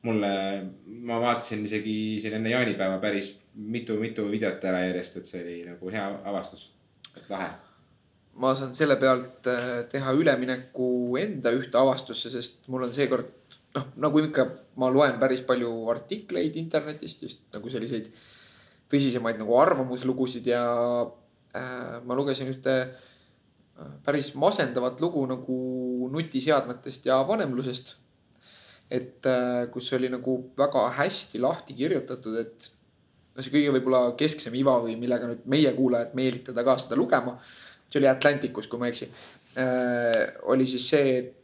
mulle, 0.07 0.33
ma 1.05 1.19
vaatasin 1.21 1.65
isegi 1.67 1.95
siin 2.23 2.39
enne 2.39 2.53
jaanipäeva 2.55 3.01
päris 3.03 3.35
mitu-mitu 3.55 4.29
videot 4.31 4.63
ära 4.65 4.85
järjest, 4.87 5.19
et 5.19 5.29
see 5.29 5.43
oli 5.43 5.57
nagu 5.67 5.91
hea 5.93 6.07
avastus, 6.31 6.71
lahe. 7.29 7.51
ma 8.41 8.55
saan 8.57 8.73
selle 8.77 8.97
pealt 9.01 9.51
äh, 9.51 9.83
teha 9.91 10.15
ülemineku 10.17 11.19
enda 11.21 11.53
ühte 11.57 11.77
avastusse, 11.81 12.31
sest 12.33 12.71
mul 12.73 12.87
on 12.87 12.95
seekord 12.95 13.35
noh, 13.77 13.87
nagu 14.03 14.23
ikka, 14.25 14.47
ma 14.81 14.91
loen 14.93 15.19
päris 15.21 15.45
palju 15.47 15.71
artikleid 15.93 16.59
internetist, 16.61 17.23
just 17.27 17.47
nagu 17.55 17.71
selliseid 17.73 18.11
tõsisemaid 18.91 19.39
nagu 19.39 19.55
arvamuslugusid 19.61 20.51
ja 20.51 20.65
äh, 21.55 22.01
ma 22.07 22.17
lugesin 22.19 22.51
ühte 22.51 22.75
äh, 22.83 23.95
päris 24.07 24.33
masendavat 24.35 25.01
lugu 25.03 25.23
nagu 25.31 25.61
nutiseadmetest 26.13 27.07
ja 27.11 27.23
vanemlusest. 27.29 27.97
et 28.91 29.27
äh, 29.27 29.71
kus 29.71 29.93
oli 29.95 30.09
nagu 30.11 30.51
väga 30.59 30.89
hästi 30.97 31.39
lahti 31.39 31.77
kirjutatud, 31.79 32.35
et 32.41 32.71
no 33.37 33.43
see 33.43 33.53
kõige 33.55 33.75
võib-olla 33.77 34.17
kesksem 34.19 34.55
iva 34.59 34.81
või 34.83 34.97
millega 34.99 35.29
nüüd 35.31 35.45
meie 35.47 35.71
kuulajad 35.77 36.17
meelitada 36.19 36.65
ka 36.67 36.75
seda 36.83 36.99
lugema. 36.99 37.39
see 37.87 38.01
oli 38.03 38.11
Atlanticus, 38.11 38.67
kui 38.67 38.79
ma 38.79 38.89
ei 38.89 38.97
eksi 38.97 39.07
äh,. 39.55 40.35
oli 40.51 40.67
siis 40.67 40.89
see, 40.91 41.19
et, 41.19 41.37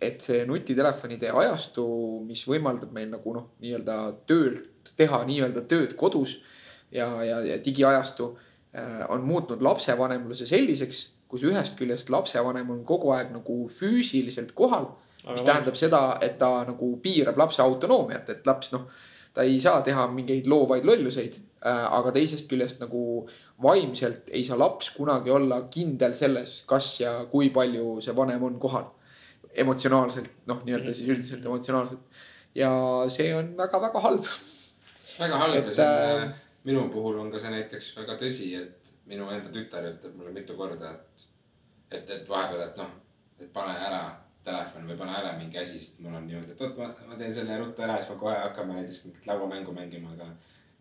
et 0.00 0.22
see 0.22 0.44
nutitelefonide 0.46 1.30
ajastu, 1.30 1.84
mis 2.26 2.44
võimaldab 2.46 2.92
meil 2.94 3.10
nagu 3.10 3.34
noh, 3.34 3.48
nii-öelda 3.62 3.98
töölt 4.30 4.92
teha 4.96 5.24
nii-öelda 5.26 5.64
tööd 5.68 5.96
kodus 5.98 6.38
ja, 6.94 7.08
ja, 7.26 7.40
ja 7.44 7.58
digiajastu 7.64 8.30
äh, 8.32 9.02
on 9.10 9.26
muutnud 9.26 9.62
lapsevanemluse 9.62 10.46
selliseks, 10.46 11.08
kus 11.28 11.44
ühest 11.44 11.76
küljest 11.76 12.08
lapsevanem 12.10 12.70
on 12.72 12.84
kogu 12.88 13.12
aeg 13.16 13.34
nagu 13.34 13.66
füüsiliselt 13.72 14.54
kohal 14.56 14.92
mis 15.32 15.44
tähendab 15.44 15.76
seda, 15.76 16.02
et 16.24 16.38
ta 16.38 16.62
nagu 16.68 16.94
piirab 17.02 17.38
lapse 17.38 17.62
autonoomiat, 17.62 18.30
et 18.32 18.46
laps 18.48 18.72
noh, 18.74 18.86
ta 19.34 19.44
ei 19.46 19.60
saa 19.60 19.82
teha 19.86 20.06
mingeid 20.12 20.48
loovaid 20.50 20.86
lolluseid. 20.88 21.44
aga 21.58 22.12
teisest 22.14 22.46
küljest 22.46 22.78
nagu 22.78 23.00
vaimselt 23.62 24.28
ei 24.30 24.44
saa 24.46 24.58
laps 24.58 24.92
kunagi 24.94 25.30
olla 25.34 25.64
kindel 25.70 26.14
selles, 26.14 26.62
kas 26.70 27.00
ja 27.00 27.24
kui 27.30 27.50
palju 27.50 27.96
see 28.00 28.14
vanem 28.16 28.44
on 28.46 28.60
kohal. 28.62 28.84
emotsionaalselt, 29.64 30.30
noh, 30.50 30.60
nii-öelda 30.66 30.94
siis 30.94 31.08
üldiselt 31.14 31.46
emotsionaalselt. 31.46 32.20
ja 32.54 32.70
see 33.12 33.32
on 33.36 33.54
väga-väga 33.56 34.02
halb. 34.04 34.28
väga 35.18 35.40
halb 35.44 35.58
Et, 35.58 35.72
ja 35.72 35.74
see 35.80 35.88
on 35.88 36.22
äh, 36.22 36.28
äh..., 36.28 36.44
minu 36.68 36.88
puhul 36.92 37.18
on 37.22 37.32
ka 37.32 37.40
see 37.42 37.52
näiteks 37.54 37.90
väga 37.96 38.18
tõsi, 38.20 38.52
et 38.60 38.94
minu 39.08 39.28
enda 39.32 39.52
tütar 39.52 39.86
ütleb 39.88 40.16
mulle 40.16 40.32
mitu 40.36 40.56
korda, 40.56 40.92
et, 40.94 41.28
et, 41.90 42.10
et 42.18 42.28
vahepeal, 42.28 42.64
et 42.66 42.80
noh, 42.80 42.90
et 43.40 43.52
pane 43.54 43.76
ära 43.88 44.02
telefon 44.44 44.86
või 44.88 44.98
pane 44.98 45.16
ära 45.20 45.32
mingi 45.38 45.60
asi, 45.60 45.80
sest 45.82 45.98
mul 46.04 46.16
on 46.18 46.28
niimoodi, 46.28 46.54
et 46.54 46.62
oot, 46.64 46.76
ma, 46.78 46.88
ma 47.08 47.18
teen 47.20 47.34
selle 47.34 47.58
ruttu 47.60 47.84
ära, 47.84 47.98
siis 48.00 48.12
me 48.12 48.20
kohe 48.20 48.36
hakkame 48.36 48.78
näiteks 48.78 49.04
mingit 49.06 49.28
lauamängu 49.28 49.74
mängima, 49.76 50.14
aga 50.16 50.28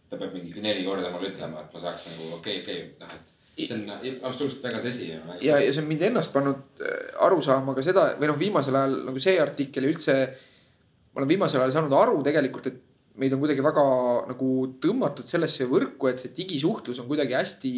ta 0.09 0.19
peab 0.19 0.35
mingi 0.35 0.63
neli 0.63 0.85
korda 0.87 1.11
mulle 1.13 1.33
ütlema, 1.33 1.63
et 1.63 1.75
ma 1.75 1.83
saaks 1.83 2.07
nagu 2.11 2.31
okei 2.37 2.61
okay,, 2.61 2.63
okei 2.63 2.79
okay,, 2.83 2.95
noh, 3.01 3.15
et 3.17 3.35
see 3.57 3.77
on 3.77 4.19
absoluutselt 4.29 4.67
väga 4.67 4.83
tõsi. 4.85 5.09
ja, 5.41 5.59
ja 5.63 5.71
see 5.71 5.83
on 5.83 5.89
mind 5.89 6.05
ennast 6.09 6.33
pannud 6.35 6.83
äh, 6.85 7.06
aru 7.25 7.41
saama 7.43 7.75
ka 7.75 7.83
seda 7.85 8.11
või 8.19 8.29
noh, 8.31 8.37
viimasel 8.39 8.75
ajal 8.75 8.99
nagu 9.07 9.21
see 9.21 9.37
artikkel 9.41 9.87
ja 9.87 9.93
üldse. 9.93 10.17
ma 11.13 11.21
olen 11.21 11.31
viimasel 11.31 11.61
ajal 11.61 11.73
saanud 11.75 11.95
aru 11.97 12.21
tegelikult, 12.25 12.67
et 12.67 12.81
meid 13.17 13.33
on 13.33 13.41
kuidagi 13.41 13.63
väga 13.65 13.85
nagu 14.29 14.49
tõmmatud 14.83 15.29
sellesse 15.29 15.65
võrku, 15.69 16.09
et 16.09 16.19
see 16.21 16.33
digisuhtlus 16.37 16.99
on 17.01 17.07
kuidagi 17.09 17.33
hästi 17.33 17.71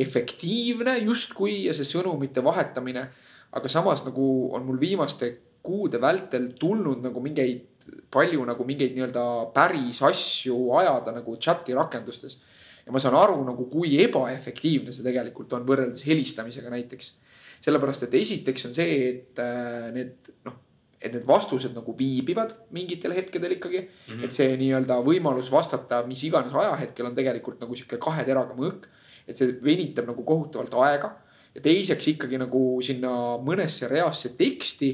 efektiivne 0.00 0.96
justkui 1.04 1.66
ja 1.66 1.74
see 1.74 1.86
sõnumite 1.86 2.42
vahetamine. 2.44 3.08
aga 3.50 3.68
samas 3.68 4.04
nagu 4.06 4.50
on 4.54 4.62
mul 4.62 4.78
viimaste 4.78 5.32
kuude 5.62 5.98
vältel 6.00 6.52
tulnud 6.58 7.02
nagu 7.02 7.20
mingeid, 7.20 7.64
palju 8.10 8.44
nagu 8.46 8.64
mingeid 8.64 8.94
nii-öelda 8.94 9.24
päris 9.54 9.98
asju 10.06 10.70
ajada 10.78 11.12
nagu 11.16 11.34
chat'i 11.36 11.74
rakendustes 11.74 12.38
ja 12.86 12.92
ma 12.92 13.00
saan 13.02 13.16
aru 13.18 13.40
nagu, 13.44 13.66
kui 13.70 13.98
ebaefektiivne 14.04 14.94
see 14.94 15.04
tegelikult 15.06 15.52
on 15.54 15.66
võrreldes 15.68 16.02
helistamisega 16.08 16.72
näiteks. 16.72 17.12
sellepärast, 17.60 18.06
et 18.06 18.14
esiteks 18.20 18.66
on 18.68 18.74
see, 18.76 18.98
et 19.10 19.40
äh, 19.42 19.88
need 19.94 20.32
noh, 20.48 20.58
et 21.00 21.14
need 21.14 21.24
vastused 21.28 21.72
nagu 21.76 21.94
viibivad 21.96 22.52
mingitel 22.76 23.14
hetkedel 23.16 23.56
ikkagi 23.56 23.80
mm. 23.80 24.12
-hmm. 24.12 24.24
et 24.24 24.36
see 24.36 24.56
nii-öelda 24.60 25.00
võimalus 25.04 25.48
vastata 25.52 26.02
mis 26.06 26.22
iganes 26.28 26.52
ajahetkel 26.52 27.06
on 27.06 27.16
tegelikult 27.16 27.60
nagu 27.60 27.76
sihuke 27.76 27.96
kahe 27.96 28.24
teraga 28.24 28.56
mõõk. 28.56 28.88
et 29.26 29.36
see 29.36 29.52
venitab 29.64 30.06
nagu 30.10 30.24
kohutavalt 30.24 30.74
aega 30.74 31.14
ja 31.54 31.60
teiseks 31.60 32.08
ikkagi 32.14 32.38
nagu 32.38 32.80
sinna 32.82 33.12
mõnesse 33.38 33.88
reasse 33.88 34.34
teksti 34.36 34.90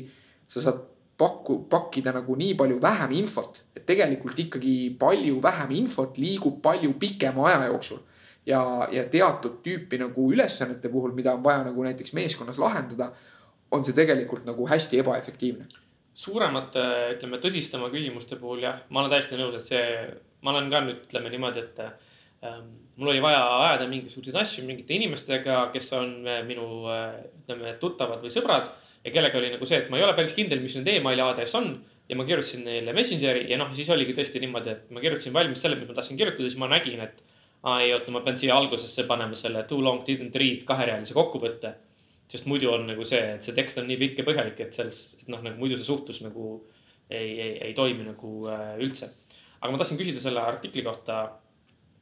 sa 0.49 0.61
saad 0.61 0.83
pakku, 1.19 1.65
pakkida 1.71 2.13
nagu 2.13 2.37
nii 2.37 2.55
palju 2.55 2.81
vähem 2.81 3.13
infot, 3.23 3.63
et 3.77 3.87
tegelikult 3.89 4.39
ikkagi 4.39 4.97
palju 5.01 5.41
vähem 5.43 5.73
infot 5.81 6.19
liigub 6.21 6.61
palju 6.63 6.93
pikema 7.01 7.49
aja 7.51 7.71
jooksul. 7.71 8.03
Ja, 8.47 8.63
ja 8.93 9.05
teatud 9.11 9.61
tüüpi 9.65 9.99
nagu 10.01 10.29
ülesannete 10.33 10.91
puhul, 10.93 11.15
mida 11.17 11.35
on 11.37 11.45
vaja 11.45 11.65
nagu 11.67 11.87
näiteks 11.87 12.15
meeskonnas 12.17 12.61
lahendada, 12.63 13.11
on 13.75 13.85
see 13.85 13.97
tegelikult 13.97 14.47
nagu 14.47 14.69
hästi 14.71 15.03
ebaefektiivne. 15.03 15.67
suuremate, 16.17 16.83
ütleme 17.13 17.37
tõsistama 17.43 17.91
küsimuste 17.93 18.39
puhul 18.41 18.63
jah, 18.65 18.79
ma 18.89 19.03
olen 19.03 19.13
täiesti 19.13 19.37
nõus, 19.37 19.59
et 19.59 19.67
see, 19.67 19.83
ma 20.47 20.55
olen 20.55 20.71
ka 20.73 20.81
nüüd 20.87 21.03
ütleme 21.05 21.29
niimoodi, 21.29 21.61
et 21.61 21.83
ähm, 21.85 22.71
mul 22.97 23.13
oli 23.13 23.21
vaja 23.21 23.43
ajada 23.67 23.89
mingisuguseid 23.91 24.39
asju 24.41 24.65
mingite 24.65 24.97
inimestega, 24.97 25.59
kes 25.75 25.93
on 25.99 26.15
äh, 26.25 26.41
minu 26.47 26.87
äh, 26.89 27.19
ütleme 27.43 27.75
tuttavad 27.83 28.25
või 28.25 28.33
sõbrad 28.33 28.71
ja 29.05 29.13
kellega 29.13 29.37
oli 29.39 29.53
nagu 29.53 29.69
see, 29.69 29.83
et 29.83 29.93
ma 29.93 30.01
ei 30.01 30.07
ole 30.07 30.17
päris 30.17 30.33
kindel, 30.39 30.63
mis 30.65 30.79
nende 30.79 30.97
emaili 30.97 31.23
aadress 31.23 31.59
on 31.59 31.69
ja 32.09 32.17
ma 32.17 32.25
kirjutasin 32.25 32.65
neile 32.65 32.97
Messengeri 32.97 33.45
ja 33.51 33.61
noh, 33.61 33.69
siis 33.77 33.91
oligi 33.93 34.17
tõesti 34.17 34.41
niimoodi, 34.41 34.73
et 34.73 34.95
ma 34.95 35.05
kirjutasin 35.05 35.37
valmis 35.37 35.61
selle, 35.63 35.77
mis 35.77 35.91
ma 35.91 35.99
tahtsin 35.99 36.17
kirjutada, 36.17 36.49
siis 36.49 36.59
ma 36.63 36.71
nägin, 36.73 37.03
et 37.05 37.21
aa 37.63 37.81
ei 37.83 37.93
oota, 37.95 38.13
ma 38.15 38.21
pean 38.21 38.37
siia 38.37 38.57
algusesse 38.57 39.05
panema 39.09 39.35
selle 39.39 39.63
too 39.71 39.83
long 39.83 40.03
didn't 40.07 40.37
read 40.39 40.65
kaherealise 40.69 41.15
kokkuvõtte. 41.15 41.75
sest 42.29 42.47
muidu 42.51 42.73
on 42.73 42.89
nagu 42.89 43.05
see, 43.07 43.21
et 43.37 43.43
see 43.43 43.55
tekst 43.55 43.79
on 43.79 43.87
nii 43.87 43.97
pikk 44.01 44.19
ja 44.19 44.25
põhjalik, 44.27 44.61
et 44.61 44.75
selles, 44.75 45.17
et 45.21 45.29
noh, 45.31 45.43
nagu 45.45 45.61
muidu 45.61 45.77
see 45.79 45.87
suhtlus 45.87 46.23
nagu 46.25 46.57
ei, 47.11 47.41
ei, 47.41 47.53
ei 47.69 47.75
toimi 47.75 48.03
nagu 48.03 48.31
äh, 48.51 48.73
üldse. 48.83 49.11
aga 49.61 49.73
ma 49.73 49.79
tahtsin 49.79 49.99
küsida 50.01 50.21
selle 50.21 50.43
artikli 50.43 50.83
kohta, 50.83 51.21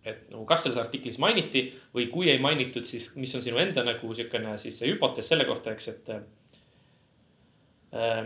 et 0.05 0.31
nagu 0.33 0.47
kas 0.49 0.65
selles 0.65 0.81
artiklis 0.81 1.19
mainiti 1.21 1.67
või 1.95 2.09
kui 2.13 2.31
ei 2.33 2.41
mainitud, 2.41 2.85
siis 2.89 3.11
mis 3.17 3.35
on 3.37 3.45
sinu 3.45 3.61
enda 3.61 3.85
nagu 3.85 4.15
sihukene 4.15 4.57
siis 4.61 4.79
see 4.81 4.91
hüpotees 4.93 5.29
selle 5.29 5.45
kohta, 5.49 5.77
eks, 5.77 5.89
et 5.93 6.11
äh, 8.01 8.25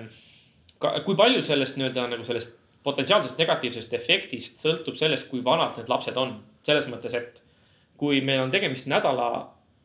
kui 0.79 1.19
palju 1.19 1.43
sellest 1.43 1.79
nii-öelda 1.79 2.07
nagu 2.15 2.25
sellest 2.27 2.55
potentsiaalsest 2.87 3.41
negatiivsest 3.41 3.95
efektist 3.99 4.63
sõltub 4.63 4.97
sellest, 4.99 5.29
kui 5.31 5.43
vanad 5.45 5.79
need 5.79 5.91
lapsed 5.91 6.17
on. 6.21 6.39
Selles 6.69 6.89
mõttes, 6.91 7.15
et 7.17 7.43
kui 7.99 8.21
meil 8.25 8.45
on 8.45 8.53
tegemist 8.55 8.89
nädala 8.91 9.29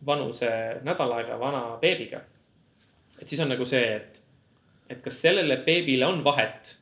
vanuse, 0.05 0.49
nädal 0.85 1.11
aega 1.17 1.39
vana 1.39 1.63
beebiga. 1.81 2.21
et 3.21 3.27
siis 3.27 3.39
on 3.39 3.49
nagu 3.49 3.65
see, 3.65 3.83
et, 3.95 4.21
et 4.89 5.01
kas 5.01 5.19
sellele 5.21 5.57
beebile 5.65 6.05
on 6.05 6.23
vahet. 6.23 6.77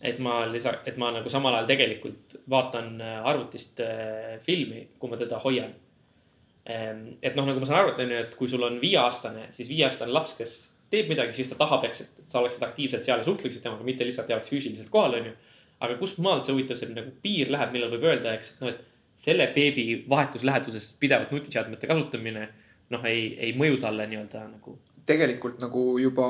et 0.00 0.18
ma 0.22 0.44
lisa, 0.46 0.76
et 0.86 0.96
ma 1.00 1.10
nagu 1.10 1.28
samal 1.32 1.54
ajal 1.56 1.66
tegelikult 1.70 2.36
vaatan 2.52 3.00
äh, 3.00 3.26
arvutist 3.26 3.80
äh, 3.80 4.38
filmi, 4.44 4.86
kui 4.98 5.10
ma 5.10 5.16
teda 5.16 5.38
hoian. 5.40 5.72
Ehm, 6.66 7.14
et 7.22 7.34
noh, 7.38 7.46
nagu 7.48 7.62
ma 7.62 7.66
saan 7.66 7.80
aru, 7.80 7.94
et 7.94 8.02
on 8.04 8.12
ju, 8.12 8.18
et 8.26 8.34
kui 8.36 8.50
sul 8.50 8.64
on 8.66 8.76
viieaastane, 8.82 9.46
siis 9.54 9.70
viieaastane 9.70 10.12
laps, 10.12 10.34
kes 10.36 10.54
teeb 10.92 11.08
midagi, 11.10 11.32
siis 11.38 11.48
ta 11.50 11.58
tahab, 11.58 11.86
eks, 11.88 12.02
et 12.04 12.22
sa 12.28 12.42
oleksid 12.42 12.64
aktiivselt 12.66 13.06
seal 13.06 13.22
ja 13.22 13.26
suhtleksid 13.26 13.64
temaga, 13.64 13.86
mitte 13.86 14.06
lihtsalt 14.06 14.30
ei 14.30 14.36
oleks 14.36 14.52
füüsiliselt 14.52 14.90
kohal, 14.92 15.16
onju. 15.20 15.32
aga 15.86 15.96
kust 16.00 16.20
maalt 16.24 16.44
see 16.44 16.54
huvitav 16.54 16.78
selline 16.78 17.00
nagu 17.00 17.14
piir 17.22 17.50
läheb, 17.52 17.72
millal 17.74 17.92
võib 17.94 18.06
öelda, 18.10 18.34
eks, 18.36 18.54
et 18.54 18.62
noh, 18.64 18.74
et 18.74 18.84
selle 19.16 19.48
beebi 19.54 20.04
vahetus 20.08 20.44
läheduses 20.44 20.92
pidevalt 21.00 21.32
nutiseadmete 21.34 21.88
kasutamine 21.90 22.48
noh, 22.94 23.06
ei, 23.08 23.32
ei 23.42 23.54
mõju 23.58 23.80
talle 23.82 24.06
nii-öelda 24.10 24.44
nagu. 24.50 24.78
tegelikult 25.06 25.60
nagu 25.62 25.82
juba, 26.02 26.26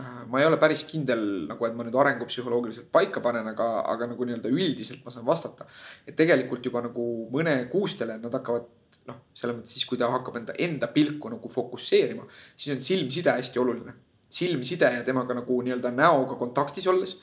äh, 0.00 0.12
ma 0.32 0.40
ei 0.40 0.46
ole 0.48 0.56
päris 0.60 0.86
kindel 0.88 1.22
nagu, 1.48 1.66
et 1.66 1.74
ma 1.76 1.84
nüüd 1.84 1.96
arengupsühholoogiliselt 2.00 2.88
paika 2.92 3.20
panen, 3.24 3.46
aga, 3.50 3.66
aga 3.92 4.08
nagu 4.12 4.28
nii-öelda 4.28 4.52
üldiselt 4.52 5.04
ma 5.04 5.12
saan 5.12 5.26
vastata. 5.26 5.66
et 6.06 6.16
tegelikult 6.16 6.64
juba 6.64 6.82
nagu 6.84 7.28
mõne 7.32 7.60
kuustele 7.72 8.18
nad 8.18 8.32
hakkavad 8.32 8.68
noh, 9.08 9.20
selles 9.36 9.56
mõttes 9.56 9.76
siis, 9.76 9.86
kui 9.88 10.00
ta 10.00 10.10
hakkab 10.12 10.36
enda, 10.40 10.56
enda 10.58 10.88
pilku 10.92 11.30
nagu 11.32 11.48
fokusseerima, 11.52 12.26
siis 12.56 12.76
on 12.76 12.82
silmside 12.84 13.36
hästi 13.40 13.60
oluline. 13.60 13.94
silmside 14.30 14.90
ja 14.98 15.04
temaga 15.04 15.34
nagu 15.34 15.62
nii-öelda 15.64 15.92
näoga 15.92 16.36
kontaktis 16.40 16.86
olles. 16.86 17.16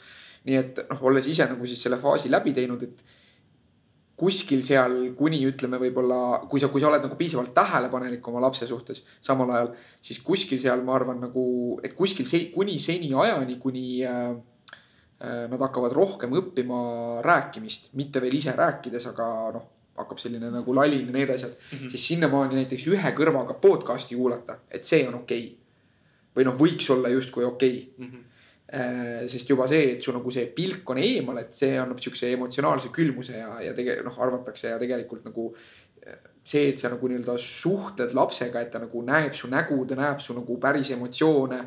nii 0.45 0.57
et 0.61 0.79
noh, 0.89 1.01
olles 1.09 1.27
ise 1.27 1.45
nagu 1.49 1.65
siis 1.65 1.81
selle 1.81 1.97
faasi 1.97 2.29
läbi 2.29 2.53
teinud, 2.53 2.83
et 2.83 3.01
kuskil 4.15 4.63
seal 4.63 4.95
kuni 5.17 5.41
ütleme, 5.43 5.79
võib-olla 5.81 6.47
kui 6.49 6.61
sa, 6.63 6.69
kui 6.71 6.81
sa 6.81 6.87
oled 6.87 7.03
nagu 7.03 7.17
piisavalt 7.19 7.51
tähelepanelik 7.55 8.27
oma 8.31 8.43
lapse 8.45 8.67
suhtes 8.67 9.03
samal 9.23 9.51
ajal, 9.51 9.73
siis 10.03 10.21
kuskil 10.23 10.61
seal 10.63 10.83
ma 10.87 10.95
arvan 10.95 11.19
nagu, 11.25 11.45
et 11.83 11.95
kuskil 11.97 12.27
see 12.29 12.49
kuni 12.53 12.77
seni 12.79 13.11
ajani, 13.11 13.57
kuni 13.59 13.85
äh, 14.07 14.29
äh, 15.19 15.41
nad 15.51 15.59
hakkavad 15.67 15.95
rohkem 15.95 16.35
õppima 16.39 16.79
rääkimist, 17.25 17.91
mitte 17.99 18.23
veel 18.23 18.39
ise 18.39 18.55
rääkides, 18.55 19.09
aga 19.11 19.27
noh, 19.57 19.67
hakkab 19.99 20.19
selline 20.19 20.51
nagu 20.51 20.75
lalin 20.75 21.11
ja 21.11 21.15
need 21.15 21.29
asjad 21.35 21.51
mm, 21.51 21.77
-hmm. 21.77 21.89
siis 21.91 22.07
sinnamaani 22.07 22.55
näiteks 22.61 22.87
ühe 22.91 23.11
kõrvaga 23.19 23.55
podcast'i 23.59 24.15
kuulata, 24.15 24.59
et 24.71 24.83
see 24.83 25.03
on 25.07 25.21
okei 25.21 25.43
okay.. 25.43 25.57
või 26.35 26.47
noh, 26.47 26.55
võiks 26.59 26.89
olla 26.91 27.11
justkui 27.11 27.43
okei 27.43 27.77
okay. 27.95 28.07
mm. 28.07 28.11
-hmm. 28.11 28.24
Sest 29.29 29.49
juba 29.49 29.67
see, 29.69 29.91
et 29.93 30.01
sul 30.01 30.15
nagu 30.17 30.31
see 30.33 30.47
pilk 30.55 30.89
on 30.89 30.97
eemal, 31.01 31.37
et 31.43 31.53
see 31.53 31.75
annab 31.77 31.99
siukse 32.01 32.31
emotsionaalse 32.33 32.89
külmuse 32.93 33.37
ja, 33.37 33.51
ja 33.61 33.73
tege-, 33.77 33.99
noh, 34.05 34.15
arvatakse 34.25 34.71
ja 34.71 34.79
tegelikult 34.81 35.27
nagu 35.29 35.51
äh, 35.53 36.15
see, 36.45 36.71
et 36.71 36.81
sa 36.81 36.89
nagu 36.93 37.09
nii-öelda 37.09 37.37
suhtled 37.41 38.15
lapsega, 38.17 38.63
et 38.65 38.71
ta 38.73 38.81
nagu 38.81 39.03
näeb 39.05 39.37
su 39.37 39.49
nägu, 39.51 39.77
ta 39.89 39.97
näeb 39.99 40.23
su 40.23 40.37
nagu 40.37 40.57
päris 40.61 40.91
emotsioone. 40.97 41.59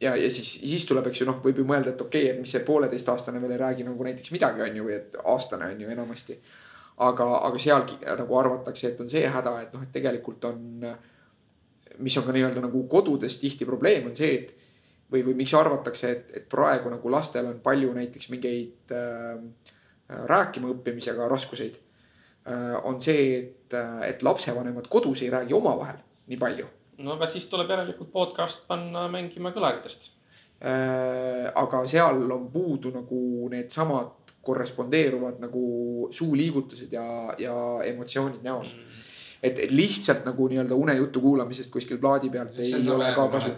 ja, 0.00 0.14
ja 0.16 0.30
siis, 0.30 0.52
siis 0.60 0.86
tuleb, 0.86 1.06
eks 1.10 1.22
ju, 1.22 1.26
noh, 1.30 1.38
võib 1.42 1.62
ju 1.62 1.66
mõelda, 1.66 1.94
et 1.94 2.02
okei 2.02 2.26
okay,, 2.26 2.34
et 2.34 2.42
mis 2.42 2.50
see 2.54 2.66
pooleteistaastane 2.66 3.42
veel 3.42 3.54
ei 3.54 3.62
räägi 3.64 3.86
nagu 3.86 4.04
näiteks 4.06 4.34
midagi, 4.34 4.62
on 4.62 4.76
ju, 4.76 4.88
või 4.90 4.98
et 4.98 5.18
aastane 5.24 5.70
on 5.74 5.80
ju 5.86 5.94
enamasti 5.94 6.38
aga, 6.98 7.26
aga 7.46 7.60
sealgi 7.62 7.98
nagu 8.02 8.38
arvatakse, 8.38 8.92
et 8.92 9.00
on 9.02 9.10
see 9.10 9.26
häda, 9.30 9.54
et 9.62 9.74
noh, 9.74 9.82
et 9.84 9.92
tegelikult 9.94 10.44
on, 10.50 10.86
mis 12.02 12.16
on 12.18 12.26
ka 12.26 12.34
nii-öelda 12.34 12.62
nagu 12.64 12.84
kodudes 12.90 13.38
tihti 13.42 13.66
probleem, 13.68 14.10
on 14.10 14.16
see, 14.18 14.34
et 14.34 14.67
või, 15.12 15.24
või 15.26 15.34
miks 15.40 15.54
arvatakse, 15.56 16.10
et, 16.10 16.30
et 16.36 16.48
praegu 16.50 16.90
nagu 16.92 17.12
lastel 17.12 17.48
on 17.48 17.60
palju 17.64 17.92
näiteks 17.96 18.30
mingeid 18.32 18.94
äh, 18.94 19.38
rääkima 20.08 20.72
õppimisega 20.74 21.28
raskuseid 21.28 21.78
äh,. 22.48 22.76
on 22.84 23.00
see, 23.00 23.38
et, 23.38 23.74
et 24.06 24.22
lapsevanemad 24.22 24.88
kodus 24.88 25.22
ei 25.22 25.30
räägi 25.30 25.54
omavahel 25.54 25.98
nii 26.26 26.38
palju. 26.40 26.68
no 26.98 27.16
aga 27.16 27.26
siis 27.26 27.46
tuleb 27.46 27.70
järelikult 27.70 28.12
podcast 28.12 28.66
panna 28.68 29.08
mängima 29.12 29.52
kõlaritest 29.56 30.10
äh,. 30.64 31.48
aga 31.54 31.84
seal 31.86 32.24
on 32.30 32.48
puudu 32.52 32.92
nagu 32.94 33.48
needsamad 33.52 34.14
korrespondeeruvad 34.48 35.42
nagu 35.42 36.08
suuliigutused 36.14 36.92
ja, 36.92 37.34
ja 37.38 37.56
emotsioonid 37.84 38.40
näos 38.44 38.72
mm. 38.76 39.02
et, 39.42 39.58
et 39.58 39.70
lihtsalt 39.70 40.24
nagu 40.24 40.48
nii-öelda 40.48 40.74
unejutu 40.74 41.20
kuulamisest 41.20 41.72
kuskil 41.72 42.00
plaadi 42.00 42.30
pealt 42.30 42.56
ei 42.64 42.88
ole 42.88 43.12
ka 43.16 43.28
kasu. 43.28 43.52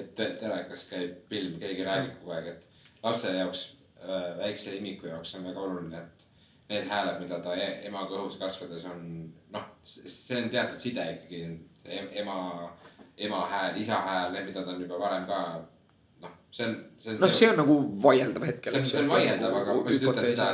Et 0.00 0.14
telekas 0.40 0.86
käib 0.90 1.16
film, 1.30 1.58
keegi 1.62 1.86
räägib 1.86 2.18
kogu 2.20 2.36
aeg, 2.36 2.50
et 2.54 2.68
lapse 3.02 3.32
jaoks 3.36 3.64
äh,, 4.02 4.30
väikse 4.38 4.76
imiku 4.76 5.10
jaoks 5.10 5.34
on 5.38 5.48
väga 5.48 5.64
oluline, 5.66 6.04
et 6.04 6.28
need 6.70 6.86
hääled, 6.90 7.18
mida 7.22 7.40
ta 7.42 7.56
e 7.58 7.70
ema 7.88 8.06
kõhus 8.10 8.38
kasvades 8.40 8.86
on, 8.90 9.02
noh, 9.54 9.66
see 9.84 10.38
on 10.38 10.50
teatud 10.52 10.80
side 10.82 11.06
ikkagi 11.16 11.42
ema, 12.22 12.38
ema 13.18 13.44
hääl, 13.50 13.80
isa 13.82 13.98
hääl, 14.06 14.32
need, 14.34 14.50
mida 14.52 14.64
ta 14.64 14.74
on 14.74 14.82
juba 14.84 15.00
varem 15.00 15.26
ka 15.28 15.40
see 16.50 16.66
on, 16.66 16.76
see 16.98 17.14
on. 17.14 17.20
noh, 17.20 17.32
see 17.32 17.50
on 17.50 17.60
nagu 17.62 17.76
vaieldav 18.02 18.46
hetkel. 18.46 18.72
see 18.72 18.82
on, 18.82 18.86
see 18.86 19.02
on 19.02 19.12
vaieldav, 19.12 19.56
aga 19.62 19.76
ma 19.76 19.94
just 19.94 20.06
ütlen 20.06 20.26
seda, 20.32 20.48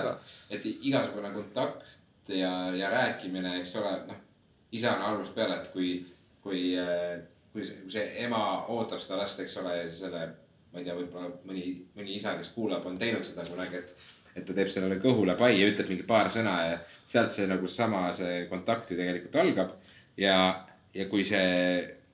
et, 0.51 0.59
et 0.59 0.89
igasugune 0.91 1.33
kontakt 1.35 1.87
ja, 2.33 2.53
ja 2.77 2.91
rääkimine, 2.93 3.57
eks 3.61 3.77
ole, 3.81 3.95
noh. 4.11 4.21
isa 4.77 4.97
on 4.97 5.07
algusest 5.11 5.37
peale, 5.37 5.61
et 5.61 5.73
kui, 5.73 5.91
kui, 6.45 6.63
kui 7.57 7.64
see, 7.64 7.79
kui 7.85 7.95
see 7.95 8.05
ema 8.27 8.42
ootab 8.75 9.01
seda 9.01 9.23
last, 9.23 9.40
eks 9.40 9.57
ole, 9.62 9.79
ja 9.81 9.88
selle. 9.92 10.27
ma 10.73 10.83
ei 10.83 10.85
tea, 10.85 10.97
võib-olla 10.99 11.31
mõni, 11.49 11.62
mõni 11.97 12.19
isa, 12.19 12.35
kes 12.37 12.51
kuulab, 12.53 12.85
on 12.85 12.99
teinud 13.01 13.25
seda 13.25 13.47
kunagi, 13.49 13.81
et. 13.81 13.95
et 14.37 14.45
ta 14.45 14.53
teeb 14.53 14.69
sellele 14.69 14.99
kõhule 15.01 15.33
pai 15.40 15.55
ja 15.57 15.69
ütleb 15.71 15.88
mingi 15.88 16.05
paar 16.05 16.29
sõna 16.29 16.57
ja 16.66 16.75
sealt 17.09 17.33
see 17.33 17.47
nagu 17.49 17.69
sama 17.71 18.11
see 18.16 18.42
kontakt 18.51 18.90
ju 18.92 18.99
tegelikult 18.99 19.38
algab. 19.40 19.71
ja, 20.21 20.37
ja 20.92 21.09
kui 21.09 21.25
see 21.25 21.46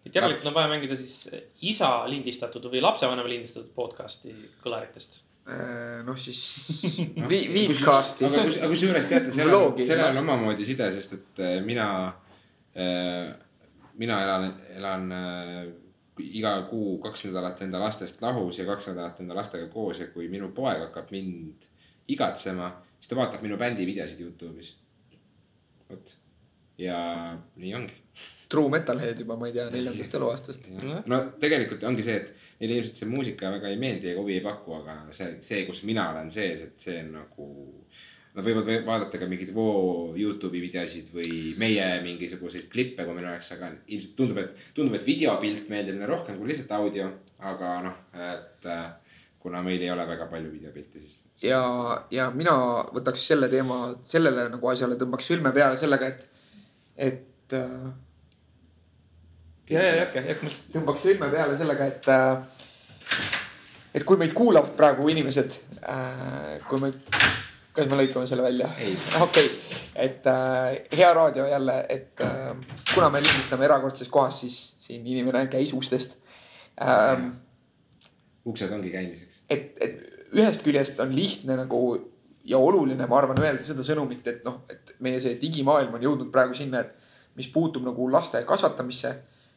et 0.06 0.14
järelikult 0.14 0.46
on 0.50 0.54
vaja 0.54 0.70
mängida 0.70 0.96
siis 0.98 1.26
isa 1.72 1.90
lindistatud 2.10 2.70
või 2.70 2.82
lapsevanema 2.84 3.30
lindistatud 3.30 3.74
podcast'i 3.74 4.34
kõlaritest. 4.62 5.20
Äh, 5.42 6.02
noh, 6.06 6.18
siis 6.18 6.44
no, 7.18 7.26
viidcast'i. 7.30 8.28
aga 8.28 8.46
kus, 8.46 8.60
aga 8.60 8.70
kusjuures 8.70 9.08
teate, 9.10 9.34
seal 9.34 9.50
on, 9.56 9.78
seal 9.82 10.04
on 10.06 10.22
omamoodi 10.22 10.66
side, 10.68 10.92
sest 10.94 11.18
et 11.18 11.42
äh, 11.42 11.56
mina 11.66 11.88
äh,, 12.78 13.32
mina 14.00 14.22
elan, 14.24 14.54
elan 14.76 15.12
äh, 15.12 15.66
iga 16.18 16.54
kuu 16.70 16.98
kaks 17.02 17.26
nädalat 17.28 17.62
enda 17.64 17.80
lastest 17.80 18.22
lahus 18.22 18.58
ja 18.58 18.66
kaks 18.68 18.90
nädalat 18.90 19.20
enda 19.20 19.34
lastega 19.34 19.66
koos 19.72 20.00
ja 20.00 20.08
kui 20.12 20.28
minu 20.28 20.52
poeg 20.56 20.86
hakkab 20.86 21.10
mind 21.10 21.68
igatsema, 22.12 22.70
siis 22.98 23.12
ta 23.12 23.18
vaatab 23.18 23.44
minu 23.44 23.56
bändi 23.60 23.86
videosid 23.86 24.20
Youtube'is. 24.20 24.74
vot 25.88 26.16
ja 26.78 27.38
nii 27.56 27.74
ongi. 27.74 27.98
True 28.48 28.68
metalhead 28.68 29.20
juba, 29.20 29.36
ma 29.40 29.48
ei 29.48 29.54
tea, 29.56 29.68
neljandast 29.72 30.14
eluaastast. 30.18 30.68
no 31.08 31.20
tegelikult 31.40 31.84
ongi 31.88 32.04
see, 32.04 32.18
et 32.20 32.32
neile 32.60 32.80
ilmselt 32.80 33.00
see 33.00 33.08
muusika 33.08 33.52
väga 33.54 33.70
ei 33.72 33.78
meeldi 33.80 34.12
ega 34.12 34.20
huvi 34.20 34.36
ei 34.38 34.44
paku, 34.44 34.76
aga 34.80 34.96
see, 35.10 35.36
see, 35.44 35.62
kus 35.68 35.82
mina 35.88 36.10
olen 36.12 36.30
sees, 36.34 36.66
et 36.68 36.88
see 36.88 36.98
on 37.04 37.14
nagu. 37.20 37.48
Nad 38.32 38.46
võivad 38.46 38.68
vaadata 38.86 39.18
ka 39.20 39.26
mingeid 39.28 39.50
Voo 39.52 40.14
Youtube'i 40.16 40.62
videosid 40.62 41.10
või 41.12 41.52
meie 41.60 41.84
mingisuguseid 42.00 42.70
klippe, 42.72 43.04
kui 43.04 43.16
meil 43.16 43.28
oleks, 43.28 43.50
aga 43.52 43.68
ilmselt 43.92 44.14
tundub, 44.16 44.40
et, 44.40 44.62
tundub, 44.72 44.96
et 44.96 45.04
videopilt 45.04 45.68
meeldib 45.68 45.98
neile 45.98 46.08
rohkem 46.08 46.38
kui 46.40 46.48
lihtsalt 46.48 46.72
audio. 46.78 47.10
aga 47.42 47.74
noh, 47.82 47.96
et 48.14 48.68
kuna 49.42 49.62
meil 49.62 49.82
ei 49.82 49.90
ole 49.90 50.06
väga 50.06 50.28
palju 50.30 50.52
videopilte, 50.52 51.00
siis. 51.02 51.18
ja, 51.42 51.60
ja 52.14 52.28
mina 52.30 52.54
võtaks 52.94 53.24
selle 53.32 53.48
teema, 53.50 53.78
sellele 54.06 54.46
nagu 54.52 54.70
asjale 54.70 54.98
tõmbaks 55.00 55.30
filme 55.32 55.50
peale 55.56 55.80
sellega, 55.80 56.10
et, 56.12 56.44
et 57.10 57.56
äh,. 57.58 57.88
ja, 59.74 59.82
ja 59.82 59.96
jätke, 60.04 60.22
jätke 60.28 60.46
mõttes. 60.46 60.60
tõmbaks 60.76 61.06
filme 61.08 61.30
peale 61.34 61.58
sellega, 61.58 61.88
et 61.90 62.10
äh, 62.14 62.68
et 63.98 64.06
kui 64.06 64.20
meid 64.20 64.36
kuulavad 64.36 64.76
praegu 64.78 65.10
inimesed 65.10 65.58
äh,, 65.82 66.62
kui 66.68 66.84
meid, 66.86 67.00
kas 67.72 67.88
me 67.90 67.98
lõikame 68.00 68.28
selle 68.28 68.44
välja? 68.44 68.68
okei 68.76 69.22
okay., 69.24 69.48
et 70.06 70.26
äh, 70.30 70.78
hea 70.96 71.10
raadio 71.14 71.46
jälle, 71.48 71.78
et 71.92 72.20
äh, 72.24 72.52
kuna 72.94 73.10
me 73.12 73.20
lindistame 73.24 73.68
erakordses 73.68 74.08
kohas, 74.12 74.40
siis 74.44 74.58
siin 74.80 75.06
inimene 75.06 75.46
käis 75.52 75.74
ustest 75.76 76.18
ähm,. 76.80 77.30
uksed 78.44 78.72
ongi 78.72 78.90
käimiseks. 78.90 79.42
et, 79.50 79.76
et 79.80 80.00
ühest 80.32 80.64
küljest 80.64 81.00
on 81.04 81.12
lihtne 81.16 81.56
nagu 81.60 81.82
ja 82.44 82.58
oluline, 82.58 83.06
ma 83.06 83.18
arvan, 83.20 83.38
öelda 83.42 83.62
seda 83.64 83.84
sõnumit, 83.86 84.26
et 84.26 84.42
noh, 84.46 84.62
et 84.70 84.94
meie 85.04 85.20
see 85.22 85.36
digimaailm 85.40 85.94
on 85.94 86.06
jõudnud 86.08 86.32
praegu 86.34 86.56
sinna, 86.58 86.82
et 86.82 87.36
mis 87.38 87.48
puutub 87.52 87.84
nagu 87.86 88.08
laste 88.10 88.40
kasvatamisse, 88.48 89.12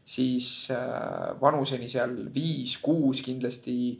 siis 0.05 0.49
äh, 0.73 1.31
vanuseni 1.41 1.89
seal 1.89 2.13
viis-kuus 2.33 3.23
kindlasti 3.25 3.95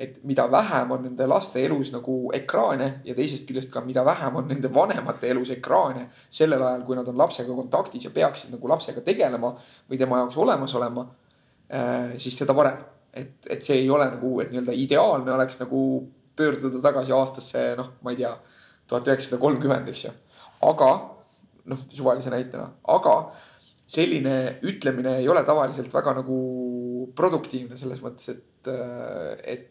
et 0.00 0.14
mida 0.24 0.46
vähem 0.48 0.94
on 0.94 1.02
nende 1.04 1.26
laste 1.28 1.60
elus 1.60 1.90
nagu 1.92 2.14
ekraane 2.32 2.86
ja 3.04 3.14
teisest 3.16 3.44
küljest 3.48 3.68
ka, 3.72 3.82
mida 3.84 4.00
vähem 4.06 4.38
on 4.40 4.46
nende 4.48 4.70
vanemate 4.72 5.28
elus 5.28 5.50
ekraane 5.52 6.06
sellel 6.32 6.62
ajal, 6.64 6.86
kui 6.86 6.96
nad 6.96 7.08
on 7.12 7.18
lapsega 7.20 7.56
kontaktis 7.56 8.06
ja 8.06 8.12
peaksid 8.14 8.54
nagu 8.54 8.70
lapsega 8.70 9.02
tegelema 9.04 9.50
või 9.90 9.98
tema 10.00 10.22
jaoks 10.22 10.38
olemas 10.40 10.74
olema. 10.78 11.04
Äh, 11.68 12.14
siis 12.22 12.38
seda 12.40 12.56
parem, 12.56 12.78
et, 13.12 13.34
et 13.44 13.66
see 13.66 13.76
ei 13.82 13.90
ole 13.92 14.06
nagu, 14.14 14.32
et 14.40 14.48
nii-öelda 14.54 14.76
ideaalne 14.86 15.34
oleks 15.36 15.60
nagu 15.60 15.82
pöörduda 16.36 16.80
tagasi 16.86 17.12
aastasse, 17.12 17.64
noh, 17.76 17.92
ma 18.00 18.14
ei 18.14 18.22
tea, 18.22 18.32
tuhat 18.88 19.10
üheksasada 19.10 19.40
kolmkümmend, 19.42 19.90
eks 19.92 20.06
ju. 20.06 20.14
aga 20.64 20.90
noh, 21.68 21.82
suvalise 21.92 22.32
näitena, 22.32 22.70
aga 22.88 23.18
selline 23.90 24.56
ütlemine 24.64 25.18
ei 25.20 25.28
ole 25.28 25.44
tavaliselt 25.44 25.92
väga 25.92 26.16
nagu 26.22 26.40
produktiivne 27.18 27.76
selles 27.76 28.00
mõttes, 28.00 28.32
et, 28.32 28.72
et 29.44 29.69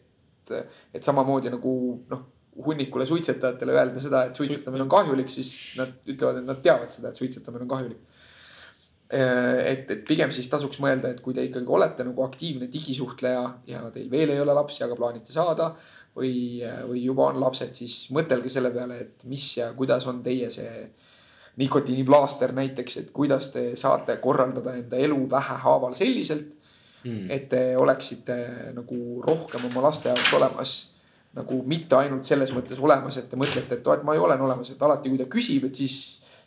et, 0.56 0.78
et 0.94 1.06
samamoodi 1.06 1.52
nagu 1.52 1.72
noh, 2.10 2.22
hunnikule 2.64 3.06
suitsetajatele 3.06 3.74
öelda 3.76 4.02
seda, 4.02 4.24
et 4.26 4.36
suitsetamine 4.36 4.84
on 4.84 4.92
kahjulik, 4.92 5.30
siis 5.32 5.52
nad 5.78 5.92
ütlevad, 6.10 6.40
et 6.40 6.48
nad 6.48 6.62
teavad 6.64 6.92
seda, 6.92 7.10
et 7.10 7.20
suitsetamine 7.20 7.66
on 7.66 7.70
kahjulik. 7.70 8.06
et, 9.10 9.88
et 9.90 10.02
pigem 10.06 10.30
siis 10.30 10.46
tasuks 10.46 10.78
mõelda, 10.78 11.10
et 11.10 11.20
kui 11.20 11.34
te 11.34 11.42
ikkagi 11.42 11.66
olete 11.66 12.04
nagu 12.06 12.22
aktiivne 12.22 12.68
digisuhtleja 12.70 13.42
ja 13.66 13.80
teil 13.90 14.10
veel 14.10 14.30
ei 14.30 14.38
ole 14.40 14.54
lapsi, 14.54 14.84
aga 14.86 14.94
plaanite 14.94 15.32
saada 15.34 15.72
või, 16.14 16.62
või 16.86 17.02
juba 17.02 17.26
on 17.32 17.40
lapsed, 17.42 17.74
siis 17.74 18.04
mõtelge 18.14 18.52
selle 18.54 18.70
peale, 18.70 19.00
et 19.06 19.26
mis 19.26 19.48
ja 19.56 19.72
kuidas 19.74 20.06
on 20.06 20.22
teie 20.22 20.50
see 20.54 20.84
nikotiiniplaaster 21.58 22.54
näiteks, 22.54 22.96
et 22.96 23.10
kuidas 23.10 23.50
te 23.50 23.72
saate 23.76 24.16
korraldada 24.22 24.76
enda 24.78 24.96
elu 25.02 25.18
vähehaaval 25.30 25.98
selliselt 25.98 26.59
mm.. 27.04 27.30
et 27.30 27.48
te 27.48 27.60
oleksite 27.76 28.36
nagu 28.76 29.20
rohkem 29.26 29.68
oma 29.70 29.88
laste 29.88 30.08
jaoks 30.08 30.32
olemas 30.38 30.78
nagu 31.36 31.60
mitte 31.66 31.94
ainult 31.98 32.26
selles 32.26 32.50
mõttes 32.54 32.80
olemas, 32.82 33.16
et 33.20 33.28
te 33.30 33.38
mõtlete, 33.38 33.78
et 33.78 33.86
oh, 33.86 33.94
et 33.94 34.02
ma 34.06 34.16
ju 34.16 34.26
olen 34.26 34.40
olemas, 34.48 34.72
et 34.72 34.82
alati, 34.82 35.12
kui 35.12 35.20
ta 35.20 35.28
küsib, 35.30 35.68
et 35.68 35.78
siis, 35.78 35.94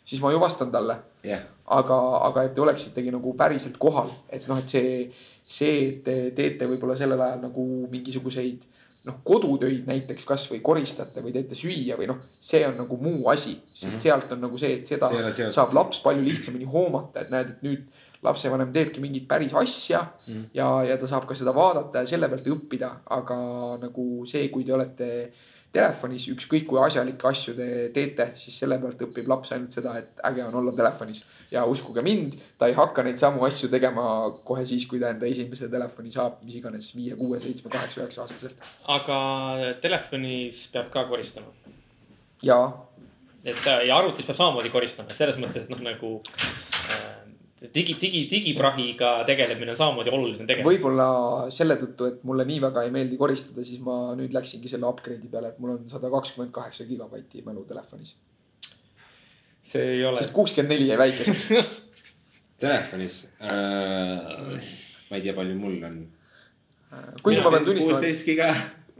siis 0.04 0.20
ma 0.20 0.32
ju 0.34 0.40
vastan 0.42 0.72
talle. 0.74 0.98
Yeah.. 1.24 1.46
aga, 1.64 1.96
aga 2.26 2.42
et 2.44 2.52
te 2.52 2.60
oleksitegi 2.60 3.12
nagu 3.14 3.32
päriselt 3.38 3.78
kohal, 3.80 4.10
et 4.28 4.44
noh, 4.50 4.58
et 4.60 4.68
see, 4.68 5.06
see, 5.40 5.76
et 5.88 6.02
te 6.04 6.16
teete 6.36 6.68
võib-olla 6.68 6.96
sellel 7.00 7.22
ajal 7.24 7.40
nagu 7.46 7.64
mingisuguseid 7.88 8.66
noh, 9.08 9.16
kodutöid 9.24 9.88
näiteks 9.88 10.24
kasvõi 10.28 10.60
koristate 10.64 11.24
või 11.24 11.32
teete 11.32 11.56
süüa 11.56 11.96
või 11.96 12.08
noh, 12.08 12.20
see 12.40 12.60
on 12.68 12.76
nagu 12.80 12.98
muu 13.00 13.28
asi, 13.32 13.56
sest 13.72 13.86
mm 13.86 13.90
-hmm. 13.90 14.02
sealt 14.02 14.36
on 14.36 14.44
nagu 14.46 14.60
see, 14.60 14.78
et 14.78 14.92
seda 14.92 15.10
saab 15.52 15.72
laps 15.76 16.00
palju 16.04 16.24
lihtsamini 16.24 16.68
hoomata, 16.68 17.24
et 17.24 17.32
näed, 17.32 17.56
et 17.56 17.64
nüüd 17.64 17.88
lapsevanem 18.24 18.72
teebki 18.74 19.02
mingit 19.04 19.26
päris 19.28 19.54
asja 19.60 20.02
mm. 20.26 20.46
ja, 20.56 20.68
ja 20.88 20.98
ta 21.00 21.08
saab 21.10 21.26
ka 21.28 21.36
seda 21.38 21.54
vaadata 21.56 22.02
ja 22.02 22.12
selle 22.14 22.30
pealt 22.32 22.48
õppida, 22.56 22.90
aga 23.16 23.36
nagu 23.82 24.06
see, 24.28 24.48
kui 24.52 24.64
te 24.66 24.74
olete 24.76 25.10
telefonis, 25.74 26.26
ükskõik 26.30 26.68
kui 26.70 26.78
asjalikke 26.78 27.26
asju 27.28 27.54
te 27.58 27.66
teete, 27.94 28.28
siis 28.38 28.56
selle 28.62 28.78
pealt 28.82 29.00
õpib 29.08 29.28
laps 29.30 29.52
ainult 29.54 29.74
seda, 29.74 29.96
et 29.98 30.22
äge 30.28 30.44
on 30.46 30.54
olla 30.60 30.74
telefonis. 30.76 31.24
ja 31.50 31.64
uskuge 31.70 32.02
mind, 32.02 32.34
ta 32.58 32.66
ei 32.70 32.74
hakka 32.74 33.02
neid 33.06 33.18
samu 33.18 33.44
asju 33.46 33.68
tegema 33.70 34.04
kohe 34.46 34.64
siis, 34.66 34.86
kui 34.90 35.00
ta 35.02 35.10
enda 35.14 35.26
esimese 35.26 35.68
telefoni 35.70 36.10
saab, 36.14 36.40
mis 36.46 36.58
iganes 36.58 36.90
viie, 36.96 37.14
kuue, 37.18 37.38
seitsme, 37.42 37.70
kaheksa, 37.70 38.02
üheksa 38.02 38.24
aastaselt. 38.24 38.70
aga 38.96 39.18
telefonis 39.82 40.66
peab 40.72 40.90
ka 40.94 41.06
koristama? 41.10 41.50
jaa. 42.42 42.68
et 43.44 43.66
ja 43.88 43.98
arvutis 43.98 44.26
peab 44.30 44.38
samamoodi 44.38 44.70
koristama, 44.74 45.10
selles 45.10 45.40
mõttes, 45.42 45.66
et 45.66 45.74
noh, 45.74 45.82
nagu 45.82 46.16
digi, 47.60 47.94
digi, 48.00 48.24
digiprahiga 48.30 49.10
tegelemine 49.28 49.72
on 49.72 49.78
samamoodi 49.78 50.12
oluline 50.12 50.46
tegevus. 50.48 50.66
võib-olla 50.72 51.06
selle 51.54 51.76
tõttu, 51.80 52.08
et 52.10 52.22
mulle 52.26 52.46
nii 52.48 52.60
väga 52.64 52.84
ei 52.86 52.92
meeldi 52.94 53.18
koristada, 53.20 53.64
siis 53.66 53.82
ma 53.84 54.14
nüüd 54.18 54.34
läksingi 54.34 54.70
selle 54.70 54.88
upgrade'i 54.90 55.30
peale, 55.30 55.54
et 55.54 55.60
mul 55.62 55.76
on 55.76 55.88
sada 55.90 56.10
kakskümmend 56.12 56.52
kaheksa 56.54 56.88
gigabaiti 56.88 57.44
mälu 57.46 57.64
telefonis. 57.68 58.16
see 59.64 59.84
ei 59.96 60.04
ole. 60.04 60.18
sest 60.18 60.34
kuuskümmend 60.34 60.74
neli 60.74 60.90
jäi 60.90 60.98
väikeseks 60.98 61.50
telefonis 62.64 63.24
äh,, 63.40 64.72
ma 65.10 65.16
ei 65.18 65.22
tea, 65.22 65.34
palju 65.34 65.58
mul 65.58 65.78
on. 65.90 66.00
kuigi 67.22 67.40
ma 67.40 67.54
pean 67.54 67.68
tunnistama. 67.68 68.00
kuusteist 68.00 68.26
giga 68.26 68.50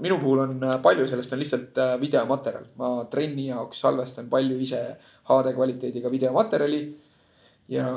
minu 0.01 0.19
puhul 0.23 0.45
on 0.47 0.63
äh, 0.63 0.77
palju 0.83 1.07
sellest 1.11 1.35
on 1.35 1.43
lihtsalt 1.43 1.79
äh, 1.79 1.97
videomaterjal, 2.01 2.71
ma 2.79 2.95
trenni 3.11 3.49
jaoks 3.51 3.83
salvestan 3.83 4.31
palju 4.31 4.59
ise 4.63 4.81
HD 5.29 5.55
kvaliteediga 5.55 6.11
videomaterjali 6.11 6.81
ja, 7.69 7.89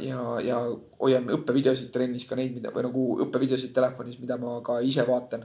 ja, 0.00 0.20
ja 0.44 0.58
hoian 1.00 1.28
õppevideosid 1.36 1.90
trennis 1.92 2.26
ka 2.28 2.38
neid, 2.38 2.54
mida 2.56 2.72
või 2.74 2.86
nagu 2.86 3.06
õppevideosid 3.26 3.72
telefonis, 3.76 4.18
mida 4.22 4.38
ma 4.40 4.58
ka 4.64 4.80
ise 4.86 5.04
vaatan, 5.08 5.44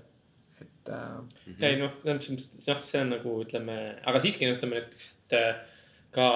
et 0.62 0.92
äh.... 0.96 1.16
ei 1.60 1.80
noh, 1.82 1.96
selles 2.04 2.30
mõttes 2.32 2.70
jah, 2.70 2.82
see 2.88 3.02
on 3.04 3.16
nagu 3.18 3.40
ütleme, 3.44 3.80
aga 4.08 4.22
siiski 4.24 4.48
ütleme 4.50 4.80
näiteks, 4.80 5.10
et 5.26 5.38
äh, 5.40 5.52
ka 6.16 6.30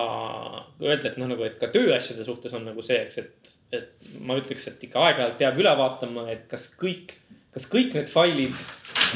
öelda, 0.83 1.13
et 1.13 1.21
noh, 1.21 1.31
nagu, 1.31 1.45
et 1.47 1.55
ka 1.61 1.71
tööasjade 1.71 2.27
suhtes 2.27 2.53
on 2.57 2.67
nagu 2.67 2.83
see, 2.85 2.99
eks, 3.05 3.21
et, 3.23 3.55
et 3.79 4.11
ma 4.19 4.35
ütleks, 4.39 4.67
et 4.71 4.87
ikka 4.89 5.07
aeg-ajalt 5.07 5.39
peab 5.39 5.63
üle 5.63 5.73
vaatama, 5.79 6.27
et 6.33 6.45
kas 6.51 6.67
kõik, 6.79 7.15
kas 7.55 7.69
kõik 7.71 7.95
need 7.95 8.11
failid 8.11 8.55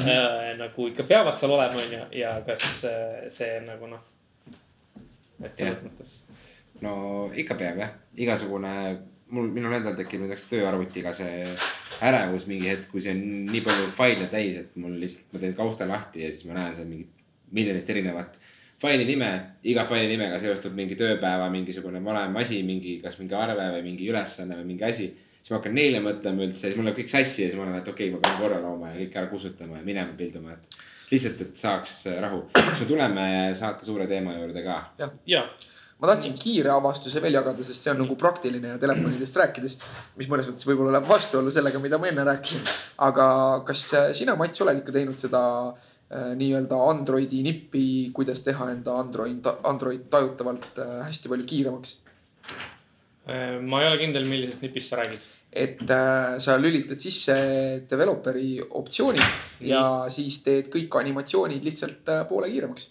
äh, 0.08 0.54
nagu 0.62 0.88
ikka 0.94 1.08
peavad 1.10 1.40
seal 1.40 1.56
olema, 1.58 1.84
on 1.84 1.98
ju, 1.98 2.04
ja 2.24 2.38
kas 2.48 2.86
äh, 2.88 3.26
see 3.34 3.58
nagu 3.68 3.92
noh. 3.92 4.12
et 5.44 5.52
selles 5.58 5.82
mõttes 5.84 6.22
no 6.82 6.94
ikka 7.36 7.58
peab 7.60 7.82
jah, 7.84 7.92
igasugune, 8.18 8.74
mul, 9.34 9.50
minul 9.54 9.76
endal 9.78 9.96
tekib 9.98 10.26
näiteks 10.26 10.48
tööarvutiga 10.50 11.14
see 11.16 11.44
ärevus 12.04 12.48
mingi 12.50 12.72
hetk, 12.72 12.90
kui 12.92 13.04
see 13.04 13.14
on 13.16 13.24
nii 13.52 13.62
palju 13.66 13.92
faile 13.96 14.28
täis, 14.32 14.58
et 14.64 14.80
mul 14.80 14.98
lihtsalt, 15.02 15.30
ma 15.34 15.44
teen 15.44 15.56
kausta 15.58 15.88
lahti 15.90 16.26
ja 16.26 16.32
siis 16.32 16.48
ma 16.50 16.58
näen 16.58 16.76
seal 16.78 16.90
mingit 16.90 17.22
miljonit 17.54 17.90
erinevat 17.90 18.40
faili 18.84 19.06
nime, 19.08 19.30
iga 19.70 19.86
faili 19.88 20.10
nimega 20.12 20.40
seostub 20.42 20.74
mingi 20.76 20.98
tööpäeva 21.00 21.50
mingisugune 21.54 22.02
valem 22.04 22.36
asi, 22.42 22.64
mingi, 22.68 22.98
kas 23.04 23.20
mingi 23.22 23.38
arve 23.38 23.70
või 23.78 23.84
mingi 23.86 24.10
ülesanne 24.12 24.58
või 24.60 24.74
mingi 24.74 24.88
asi. 24.88 25.12
siis 25.40 25.52
ma 25.52 25.60
hakkan 25.60 25.76
neile 25.78 26.02
mõtlema 26.04 26.44
üldse, 26.48 26.66
siis 26.66 26.80
mul 26.80 26.90
läheb 26.90 27.00
kõik 27.02 27.12
sassi 27.12 27.46
ja 27.46 27.52
siis 27.52 27.60
ma 27.60 27.68
olen, 27.68 27.78
et 27.80 27.88
okei 27.88 28.10
okay,, 28.10 28.16
ma 28.16 28.24
pean 28.26 28.42
korra 28.42 28.60
looma 28.64 28.92
ja 28.92 29.00
kõik 29.02 29.20
ära 29.22 29.32
kustutama 29.32 29.80
ja 29.80 29.86
minema 29.88 30.18
pilduma, 30.20 30.58
et 30.58 30.82
lihtsalt, 31.12 31.46
et 31.46 31.64
saaks 31.64 31.94
rahu. 32.26 32.42
kas 32.56 32.82
me 32.82 32.90
tuleme 32.90 33.28
saate 33.60 33.88
suure 33.88 34.08
teema 34.10 34.36
juurde 34.40 34.66
ka? 34.66 34.80
jah 35.00 35.16
ja 35.30 35.46
ma 36.04 36.10
tahtsin 36.10 36.34
kiire 36.36 36.68
avastuse 36.74 37.22
veel 37.24 37.38
jagada, 37.38 37.64
sest 37.64 37.86
see 37.86 37.92
on 37.94 38.02
nagu 38.04 38.18
praktiline 38.20 38.74
ja 38.74 38.80
telefonidest 38.82 39.38
rääkides, 39.40 39.76
mis 40.20 40.28
mõnes 40.28 40.50
mõttes 40.50 40.68
võib-olla 40.68 40.98
läheb 40.98 41.08
vastuollu 41.08 41.52
sellega, 41.56 41.80
mida 41.80 41.96
ma 41.96 42.10
enne 42.10 42.26
rääkisin. 42.28 42.66
aga 43.08 43.28
kas 43.68 43.86
sina, 44.20 44.36
Mats, 44.36 44.60
oled 44.66 44.82
ikka 44.82 44.92
teinud 44.98 45.22
seda 45.22 45.44
äh, 45.72 46.34
nii-öelda 46.40 46.80
Androidi 46.90 47.40
nippi, 47.48 47.86
kuidas 48.18 48.44
teha 48.44 48.68
enda 48.74 48.98
Android, 49.00 49.48
Android 49.64 50.10
tajutavalt 50.12 50.82
äh, 50.84 50.98
hästi 51.08 51.32
palju 51.32 51.48
kiiremaks? 51.54 51.96
Äh, 53.24 53.62
ma 53.64 53.80
ei 53.80 53.88
ole 53.94 54.02
kindel, 54.04 54.28
millisest 54.28 54.66
nipist 54.66 54.92
sa 54.92 55.00
räägid 55.00 55.32
et 55.54 55.86
äh, 55.88 56.40
sa 56.42 56.58
lülitad 56.58 57.00
sisse 57.00 57.36
developeri 57.90 58.58
optsioonid 58.60 59.64
ja 59.70 60.10
siis 60.12 60.42
teed 60.44 60.68
kõik 60.74 61.00
animatsioonid 61.00 61.64
lihtsalt 61.64 62.10
äh, 62.10 62.26
poole 62.28 62.50
kiiremaks 62.52 62.90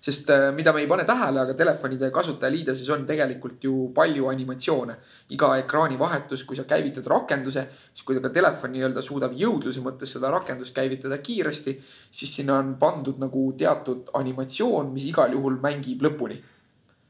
sest 0.00 0.30
äh, 0.30 0.48
mida 0.54 0.72
me 0.72 0.80
ei 0.80 0.86
pane 0.90 1.04
tähele, 1.04 1.40
aga 1.42 1.54
telefonide 1.58 2.10
kasutajaliideses 2.14 2.88
on 2.94 3.06
tegelikult 3.06 3.64
ju 3.64 3.90
palju 3.94 4.28
animatsioone. 4.30 4.96
iga 5.30 5.56
ekraanivahetus, 5.58 6.44
kui 6.44 6.56
sa 6.56 6.64
käivitad 6.64 7.06
rakenduse, 7.06 7.66
siis 7.92 8.04
kui 8.04 8.20
ka 8.20 8.28
telefon 8.28 8.72
nii-öelda 8.72 9.02
suudab 9.02 9.34
jõudluse 9.36 9.82
mõttes 9.84 10.14
seda 10.16 10.30
rakendust 10.30 10.74
käivitada 10.74 11.18
kiiresti, 11.18 11.78
siis 12.10 12.34
sinna 12.34 12.58
on 12.58 12.76
pandud 12.78 13.18
nagu 13.18 13.52
teatud 13.58 14.08
animatsioon, 14.14 14.92
mis 14.92 15.10
igal 15.10 15.32
juhul 15.32 15.60
mängib 15.62 16.02
lõpuni 16.02 16.40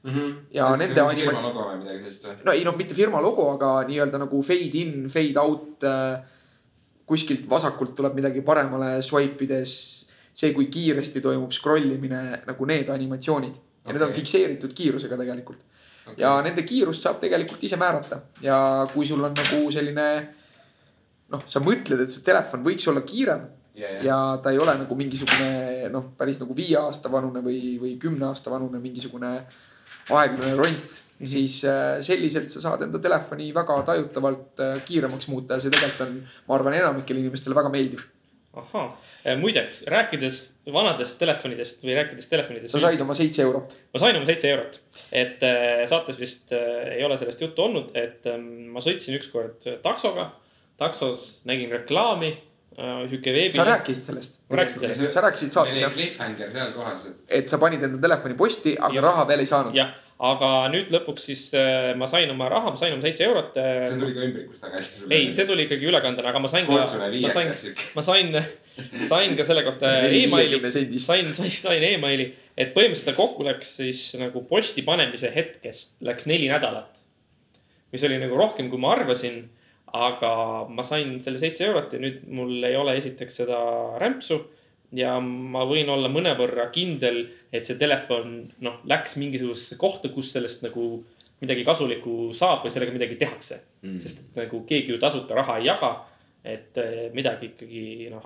Mm 0.03 0.15
-hmm. 0.15 0.35
ja 0.51 0.75
et 0.75 0.79
nende 0.79 1.01
animatsioon. 1.01 1.83
no 2.45 2.53
ei 2.53 2.65
noh, 2.65 2.77
mitte 2.77 2.95
firma 2.95 3.21
logo, 3.21 3.51
aga 3.51 3.83
nii-öelda 3.89 4.19
nagu 4.19 4.43
fade 4.43 4.79
in, 4.79 5.09
fade 5.09 5.39
out 5.41 5.83
äh, 5.83 6.23
kuskilt 7.07 7.49
vasakult 7.51 7.95
tuleb 7.95 8.15
midagi 8.15 8.43
paremale 8.43 9.03
swipe 9.03 9.45
ides. 9.45 10.08
See, 10.39 10.53
kui 10.55 10.69
kiiresti 10.73 11.23
toimub 11.25 11.55
scroll 11.55 11.97
imine, 11.97 12.43
nagu 12.47 12.69
need 12.71 12.91
animatsioonid 12.95 13.57
ja 13.57 13.89
okay. 13.89 13.97
need 13.97 14.07
on 14.07 14.15
fikseeritud 14.17 14.75
kiirusega 14.77 15.19
tegelikult 15.19 15.65
ja 16.17 16.33
nende 16.45 16.65
kiirust 16.67 17.05
saab 17.05 17.21
tegelikult 17.21 17.65
ise 17.67 17.77
määrata 17.81 18.23
ja 18.45 18.59
kui 18.93 19.07
sul 19.07 19.25
on 19.25 19.35
nagu 19.37 19.63
selline 19.75 20.09
noh, 21.33 21.43
sa 21.47 21.61
mõtled, 21.61 22.01
et 22.05 22.13
see 22.13 22.25
telefon 22.25 22.65
võiks 22.65 22.87
olla 22.91 23.03
kiirem 23.07 23.45
ja, 23.79 23.91
ja. 23.99 24.05
ja 24.07 24.21
ta 24.43 24.53
ei 24.55 24.61
ole 24.63 24.75
nagu 24.81 24.99
mingisugune 24.99 25.91
noh, 25.93 26.13
päris 26.19 26.41
nagu 26.43 26.57
viie 26.57 26.79
aasta 26.81 27.13
vanune 27.13 27.43
või, 27.45 27.77
või 27.83 27.97
kümne 28.01 28.31
aasta 28.31 28.53
vanune 28.53 28.81
mingisugune 28.83 29.35
aeglane 30.09 30.55
ront 30.57 30.65
mm. 30.65 31.25
-hmm. 31.25 31.31
siis 31.35 31.61
äh, 31.65 31.99
selliselt 32.05 32.51
sa 32.51 32.61
saad 32.65 32.87
enda 32.87 32.99
telefoni 32.99 33.51
väga 33.55 33.83
tajutavalt 33.91 34.65
äh, 34.65 34.79
kiiremaks 34.85 35.29
muuta 35.29 35.59
ja 35.59 35.65
see 35.65 35.75
tegelikult 35.75 36.07
on, 36.09 36.23
ma 36.49 36.57
arvan, 36.57 36.79
enamikele 36.81 37.21
inimestele 37.25 37.59
väga 37.59 37.73
meeldiv. 37.75 38.07
Ahhaa, 38.57 38.87
muideks 39.41 39.83
rääkides 39.87 40.39
vanadest 40.73 41.19
telefonidest 41.21 41.83
või 41.85 41.95
rääkides 41.99 42.29
telefonidest. 42.31 42.73
sa 42.73 42.81
said 42.81 43.01
oma 43.01 43.15
seitse 43.15 43.43
eurot. 43.45 43.77
ma 43.95 44.01
sain 44.03 44.17
oma 44.17 44.29
seitse 44.29 44.51
eurot, 44.51 44.81
et 45.13 45.45
äh, 45.47 45.85
saates 45.91 46.19
vist 46.21 46.53
äh, 46.57 46.97
ei 46.97 47.05
ole 47.05 47.19
sellest 47.21 47.41
juttu 47.45 47.63
olnud, 47.67 47.93
et 47.99 48.27
ähm, 48.27 48.69
ma 48.75 48.81
sõitsin 48.85 49.19
ükskord 49.21 49.69
taksoga. 49.85 50.31
taksos 50.79 51.41
nägin 51.45 51.71
reklaami 51.75 52.29
äh,, 52.33 53.09
sihuke 53.11 53.33
veebi. 53.35 53.55
sa 53.55 53.65
rääkisid 53.67 54.11
sellest. 54.11 54.41
Ma 54.51 54.61
rääkisin 54.63 54.81
sellest. 54.81 55.13
sa 55.13 55.25
rääkisid 55.27 55.53
saates 55.53 55.73
meil 55.75 55.83
jah, 55.83 55.93
oli 55.93 56.03
cliffhanger 56.03 56.53
seal 56.53 56.73
kohas, 56.77 57.07
et 57.07 57.39
et 57.43 57.49
sa 57.49 57.59
panid 57.59 57.83
enda 57.83 58.01
telefoni 58.09 58.35
posti, 58.39 58.77
aga 58.79 58.95
Jah. 58.95 59.09
raha 59.11 59.29
veel 59.29 59.45
ei 59.45 59.51
saanud. 59.51 59.75
jah, 59.77 59.95
aga 60.19 60.49
nüüd 60.73 60.89
lõpuks 60.91 61.29
siis 61.29 61.43
äh, 61.55 61.93
ma 61.99 62.09
sain 62.11 62.31
oma 62.33 62.49
raha, 62.51 62.73
ma 62.75 62.79
sain 62.79 62.97
oma 62.97 63.05
seitse 63.05 63.23
eurot 63.29 63.59
äh, 63.63 63.85
see 63.87 64.01
tuli 64.01 64.15
ka 64.17 64.25
ümbrikust 64.27 64.65
tagasi. 64.65 65.05
ei, 65.15 65.29
see 65.35 65.47
tuli 65.47 65.69
ikkagi 65.69 65.87
ülekandena, 65.87 66.33
aga 66.33 66.41
ma 66.43 66.51
sain 66.51 66.67
ka 66.67 66.75
ma 66.75 66.87
sain 67.31 67.53
ma 67.95 68.03
sain, 68.03 68.41
sain 69.07 69.37
ka 69.39 69.47
selle 69.47 69.63
kohta 69.67 69.93
emaili, 70.09 70.59
sain, 70.99 71.31
sain, 71.31 71.53
sain 71.55 71.87
emaili, 71.93 72.33
et 72.59 72.75
põhimõtteliselt 72.75 73.19
kokku 73.19 73.47
läks 73.47 73.77
siis 73.79 74.03
nagu 74.19 74.43
posti 74.51 74.83
panemise 74.87 75.31
hetkest 75.35 75.95
läks 76.03 76.27
neli 76.27 76.51
nädalat. 76.51 76.99
mis 77.95 78.03
oli 78.05 78.19
nagu 78.19 78.37
rohkem, 78.37 78.73
kui 78.73 78.83
ma 78.83 78.97
arvasin. 78.99 79.45
aga 79.89 80.67
ma 80.69 80.83
sain 80.85 81.15
selle 81.25 81.39
seitse 81.41 81.65
eurot 81.65 81.95
ja 81.95 82.03
nüüd 82.03 82.27
mul 82.27 82.59
ei 82.67 82.75
ole 82.77 82.99
esiteks 82.99 83.39
seda 83.45 83.63
rämpsu. 84.03 84.43
Ja 84.97 85.19
ma 85.21 85.65
võin 85.69 85.91
olla 85.93 86.09
mõnevõrra 86.13 86.69
kindel, 86.73 87.25
et 87.53 87.67
see 87.69 87.77
telefon 87.81 88.41
noh, 88.65 88.81
läks 88.89 89.19
mingisugusesse 89.21 89.77
kohta, 89.81 90.13
kus 90.15 90.33
sellest 90.33 90.65
nagu 90.65 90.89
midagi 91.43 91.65
kasulikku 91.67 92.33
saab 92.35 92.65
või 92.65 92.73
sellega 92.75 92.95
midagi 92.95 93.19
tehakse 93.21 93.61
mm.. 93.83 93.99
sest 94.03 94.25
et 94.25 94.41
nagu 94.43 94.63
keegi 94.67 94.95
ju 94.95 94.99
tasuta 95.03 95.37
raha 95.39 95.59
ei 95.61 95.69
jaga. 95.69 95.93
et 96.45 96.79
eh, 96.81 97.11
midagi 97.15 97.53
ikkagi 97.53 98.09
noh, 98.11 98.25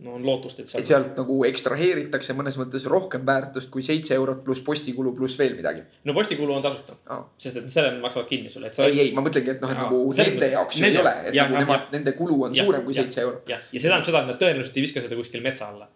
no 0.00 0.14
on 0.16 0.24
lootust, 0.24 0.60
et 0.60 0.66
et 0.66 0.70
seal. 0.72 0.84
sealt 0.86 1.18
nagu 1.18 1.36
ekstraheeritakse 1.48 2.34
mõnes 2.36 2.56
mõttes 2.60 2.86
rohkem 2.90 3.24
väärtust 3.26 3.70
kui 3.72 3.84
seitse 3.84 4.14
eurot 4.16 4.42
pluss 4.46 4.62
postikulu 4.64 5.12
pluss 5.16 5.38
veel 5.40 5.56
midagi 5.58 5.82
no 6.08 6.14
postikulu 6.16 6.54
on 6.56 6.64
tasuta, 6.64 6.96
oh.. 7.14 7.26
sest 7.40 7.60
et 7.60 7.68
selle 7.72 7.92
maksavad 8.00 8.28
kinni 8.30 8.52
sulle, 8.52 8.70
et 8.70 8.78
sa. 8.78 8.86
ei, 8.88 8.98
ei, 9.06 9.12
ma 9.16 9.24
mõtlengi, 9.26 9.56
et 9.56 9.64
noh, 9.64 9.72
et 9.74 9.82
nagu 9.82 10.02
nende 10.16 10.50
jaoks 10.54 10.80
ju 10.80 10.88
ei 10.88 11.00
ole, 11.02 11.14
et 11.28 11.36
jah, 11.36 11.50
nagu 11.52 11.60
jah, 11.60 11.66
nemad, 11.66 11.88
nende 11.96 12.16
kulu 12.18 12.38
on 12.48 12.56
Jah, 12.56 12.66
suurem 12.66 12.86
kui 12.86 12.96
seitse 12.96 13.24
eurot. 13.24 13.44
jah, 13.50 13.62
ja 13.68 13.76
see 13.76 13.88
tähendab 13.88 14.08
seda, 14.08 14.24
et 14.24 14.32
nad 14.32 14.40
tõenäoliselt 14.40 14.80
ei 14.80 14.86
viska 14.86 15.04
seda 15.04 15.20
kuskil 15.20 15.44
metsa 15.44 15.70
alla, 15.74 15.88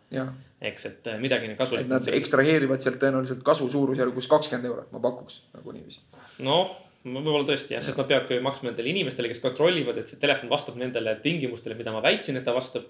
eks, 0.65 0.89
et 0.91 1.13
eh, 1.13 1.21
midagi 1.23 1.49
et 1.51 1.59
kasulikku. 1.59 1.93
nad 1.93 2.09
ekstraheerivad 2.21 2.85
sealt 2.85 3.01
tõenäoliselt 3.03 3.45
kasu 3.47 3.71
suurusjärgus 3.73 4.29
kakskümmend 4.31 4.69
eurot, 4.73 4.93
ma 4.93 5.03
pakuks 5.05 5.43
nagu 5.57 5.77
niiviisi. 5.77 6.05
noh, 6.45 6.77
võib-olla 7.05 7.45
tõesti 7.49 7.75
jah, 7.77 7.83
sest 7.85 7.99
nad 8.01 8.09
peavad 8.09 8.25
ka 8.29 8.37
ju 8.37 8.43
maksma 8.45 8.71
nendele 8.71 8.89
inimestele, 8.95 9.29
kes 9.29 9.43
kontrollivad, 9.45 9.99
et 10.01 10.09
see 10.09 10.21
telefon 10.21 10.49
vastab 10.53 10.79
nendele 10.81 11.17
tingimustele, 11.25 11.77
mida 11.77 11.93
ma 11.93 12.01
väitsin, 12.05 12.39
et 12.41 12.47
ta 12.47 12.55
vastab. 12.57 12.87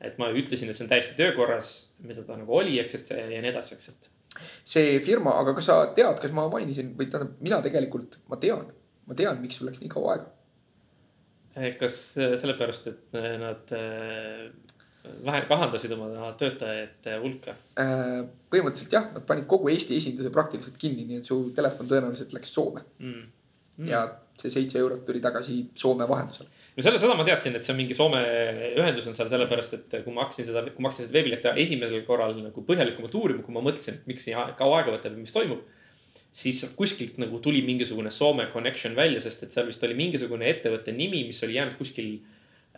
et 0.00 0.18
ma 0.20 0.30
ütlesin, 0.30 0.70
et 0.70 0.78
see 0.78 0.84
on 0.86 0.92
täiesti 0.92 1.16
töökorras, 1.18 1.72
mida 2.04 2.22
ta 2.26 2.38
nagu 2.38 2.54
oli, 2.60 2.78
eks, 2.78 2.94
et 3.00 3.10
ja 3.10 3.26
nii 3.26 3.50
edasi, 3.50 3.74
eks, 3.74 3.88
et. 3.88 4.10
see 4.62 4.98
firma, 5.02 5.34
aga 5.42 5.56
kas 5.58 5.70
sa 5.70 5.80
tead, 5.96 6.20
kas 6.22 6.34
ma 6.36 6.46
mainisin 6.52 6.94
või 6.98 7.10
tähendab, 7.10 7.34
mina 7.42 7.58
tegelikult, 7.64 8.20
ma 8.30 8.38
tean, 8.38 8.68
ma 9.10 9.18
tean, 9.18 9.40
miks 9.42 9.58
sul 9.58 9.70
läks 9.70 9.82
nii 9.82 9.90
kaua 9.90 10.14
aega. 10.14 10.30
Eh, 11.58 11.72
kas 11.80 12.02
eh, 12.14 12.36
sellepärast, 12.38 12.86
et 12.92 13.18
eh, 13.18 13.32
nad 13.42 13.72
vähe 15.24 15.40
kahandasid 15.48 15.94
oma 15.96 16.30
töötajate 16.38 17.16
hulka? 17.24 17.56
Põhimõtteliselt 17.74 18.94
jah, 18.94 19.08
nad 19.16 19.26
panid 19.26 19.48
kogu 19.50 19.70
Eesti 19.72 19.96
esinduse 19.98 20.30
praktiliselt 20.30 20.78
kinni, 20.78 21.08
nii 21.08 21.18
et 21.22 21.26
su 21.26 21.40
telefon 21.56 21.90
tõenäoliselt 21.90 22.36
läks 22.36 22.54
Soome 22.54 22.84
Mm. 22.98 23.26
Mm. 23.78 23.88
ja 23.90 24.04
see 24.38 24.52
seitse 24.54 24.78
eurot 24.78 25.04
tuli 25.06 25.20
tagasi 25.22 25.58
Soome 25.74 26.06
vahendusel. 26.08 26.46
no 26.76 26.84
selle, 26.84 27.00
seda 27.02 27.16
ma 27.18 27.26
teadsin, 27.26 27.56
et 27.58 27.64
see 27.64 27.74
on 27.74 27.80
mingi 27.80 27.96
Soome 27.96 28.20
ühendus 28.78 29.08
on 29.10 29.16
seal 29.16 29.30
sellepärast, 29.32 29.74
et 29.78 29.98
kui 30.04 30.14
ma 30.14 30.26
hakkasin 30.26 30.48
seda, 30.50 30.62
kui 30.68 30.84
ma 30.84 30.90
hakkasin 30.92 31.08
seda 31.08 31.18
veebilehte 31.18 31.54
esimesel 31.64 32.04
korral 32.06 32.36
nagu 32.38 32.64
põhjalikumalt 32.68 33.18
uurima, 33.18 33.44
kui 33.46 33.56
ma 33.56 33.64
mõtlesin, 33.64 33.98
et 33.98 34.08
miks 34.10 34.28
nii 34.28 34.46
kaua 34.60 34.80
aega 34.80 34.94
võtab 34.94 35.16
ja 35.16 35.24
mis 35.24 35.34
toimub. 35.34 35.66
siis 36.38 36.60
kuskilt 36.76 37.16
nagu 37.18 37.38
tuli 37.42 37.62
mingisugune 37.66 38.10
Soome 38.14 38.46
connection 38.52 38.94
välja, 38.96 39.20
sest 39.20 39.42
et 39.42 39.54
seal 39.54 39.66
vist 39.66 39.82
oli 39.82 39.96
mingisugune 39.98 40.46
ettevõtte 40.50 40.92
nimi, 40.92 41.24
mis 41.26 41.42
oli 41.42 41.56
jäänud 41.56 41.74
kuskil 41.78 42.18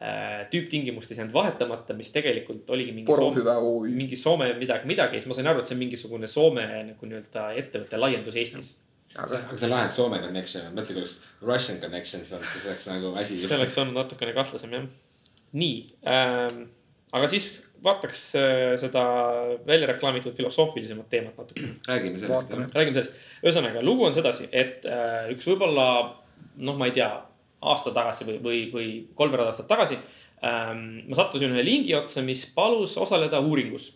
äh, 0.00 0.46
tüüptingimustes 0.52 1.18
jäänud 1.18 1.34
vahetamata, 1.34 1.94
mis 1.98 2.12
tegelikult 2.14 2.70
oligi 2.70 2.94
mingi 2.96 3.12
Soome, 3.12 3.90
mingi 3.90 4.16
Soome 4.16 4.52
midagi, 4.56 4.88
midagi 4.88 5.18
ja 5.18 5.20
siis 5.20 5.28
ma 5.28 5.36
sain 5.36 5.50
aru, 5.50 5.60
et 5.60 5.68
see 5.68 5.76
on 5.76 5.82
mingisugune 5.82 6.30
Soome 6.30 6.68
nagu 6.92 7.10
nii-öelda 7.10 7.50
ettevõtte 7.60 8.00
laiendus 8.00 8.38
Eestis. 8.40 8.78
Aga 9.18 9.40
aga 9.42 9.58
sa 9.58 9.70
lahed 9.70 9.94
Soome 9.94 10.20
connection, 10.22 10.68
mõtle, 10.74 10.94
kui 10.94 11.02
oleks 11.02 11.16
Russian 11.42 11.80
connections 11.82 12.30
olnud, 12.36 12.50
siis 12.52 12.68
oleks 12.70 12.86
nagu 12.90 13.14
asi. 13.18 13.40
see 13.42 13.58
oleks 13.58 13.78
olnud 13.82 13.98
natukene 13.98 14.34
kahtlasem 14.36 14.76
jah. 14.76 14.86
nii 15.58 15.80
ähm,, 16.06 16.62
aga 17.16 17.30
siis 17.32 17.50
vaataks 17.82 18.22
äh, 18.38 18.76
seda 18.80 19.02
välja 19.66 19.88
reklaamitud 19.90 20.36
filosoofilisemat 20.36 21.10
teemat 21.10 21.42
natuke. 21.42 21.72
räägime 21.90 22.22
sellest 22.22 22.54
jah. 22.54 22.64
räägime 22.76 23.00
sellest, 23.00 23.18
ühesõnaga 23.42 23.82
lugu 23.84 24.06
on 24.06 24.14
sedasi, 24.14 24.46
et 24.52 24.86
äh, 24.86 25.26
üks 25.34 25.48
võib-olla 25.50 25.90
noh, 26.62 26.78
ma 26.78 26.90
ei 26.90 26.94
tea, 26.94 27.10
aasta 27.60 27.92
tagasi 27.92 28.24
või, 28.28 28.40
või, 28.44 28.64
või 28.72 28.90
kolmveerand 29.18 29.50
aastat 29.50 29.70
tagasi 29.70 29.98
ähm,. 30.46 31.08
ma 31.10 31.18
sattusin 31.18 31.50
ühe 31.50 31.66
lingi 31.66 31.98
otsa, 31.98 32.22
mis 32.22 32.46
palus 32.54 32.94
osaleda 33.00 33.42
uuringus 33.42 33.90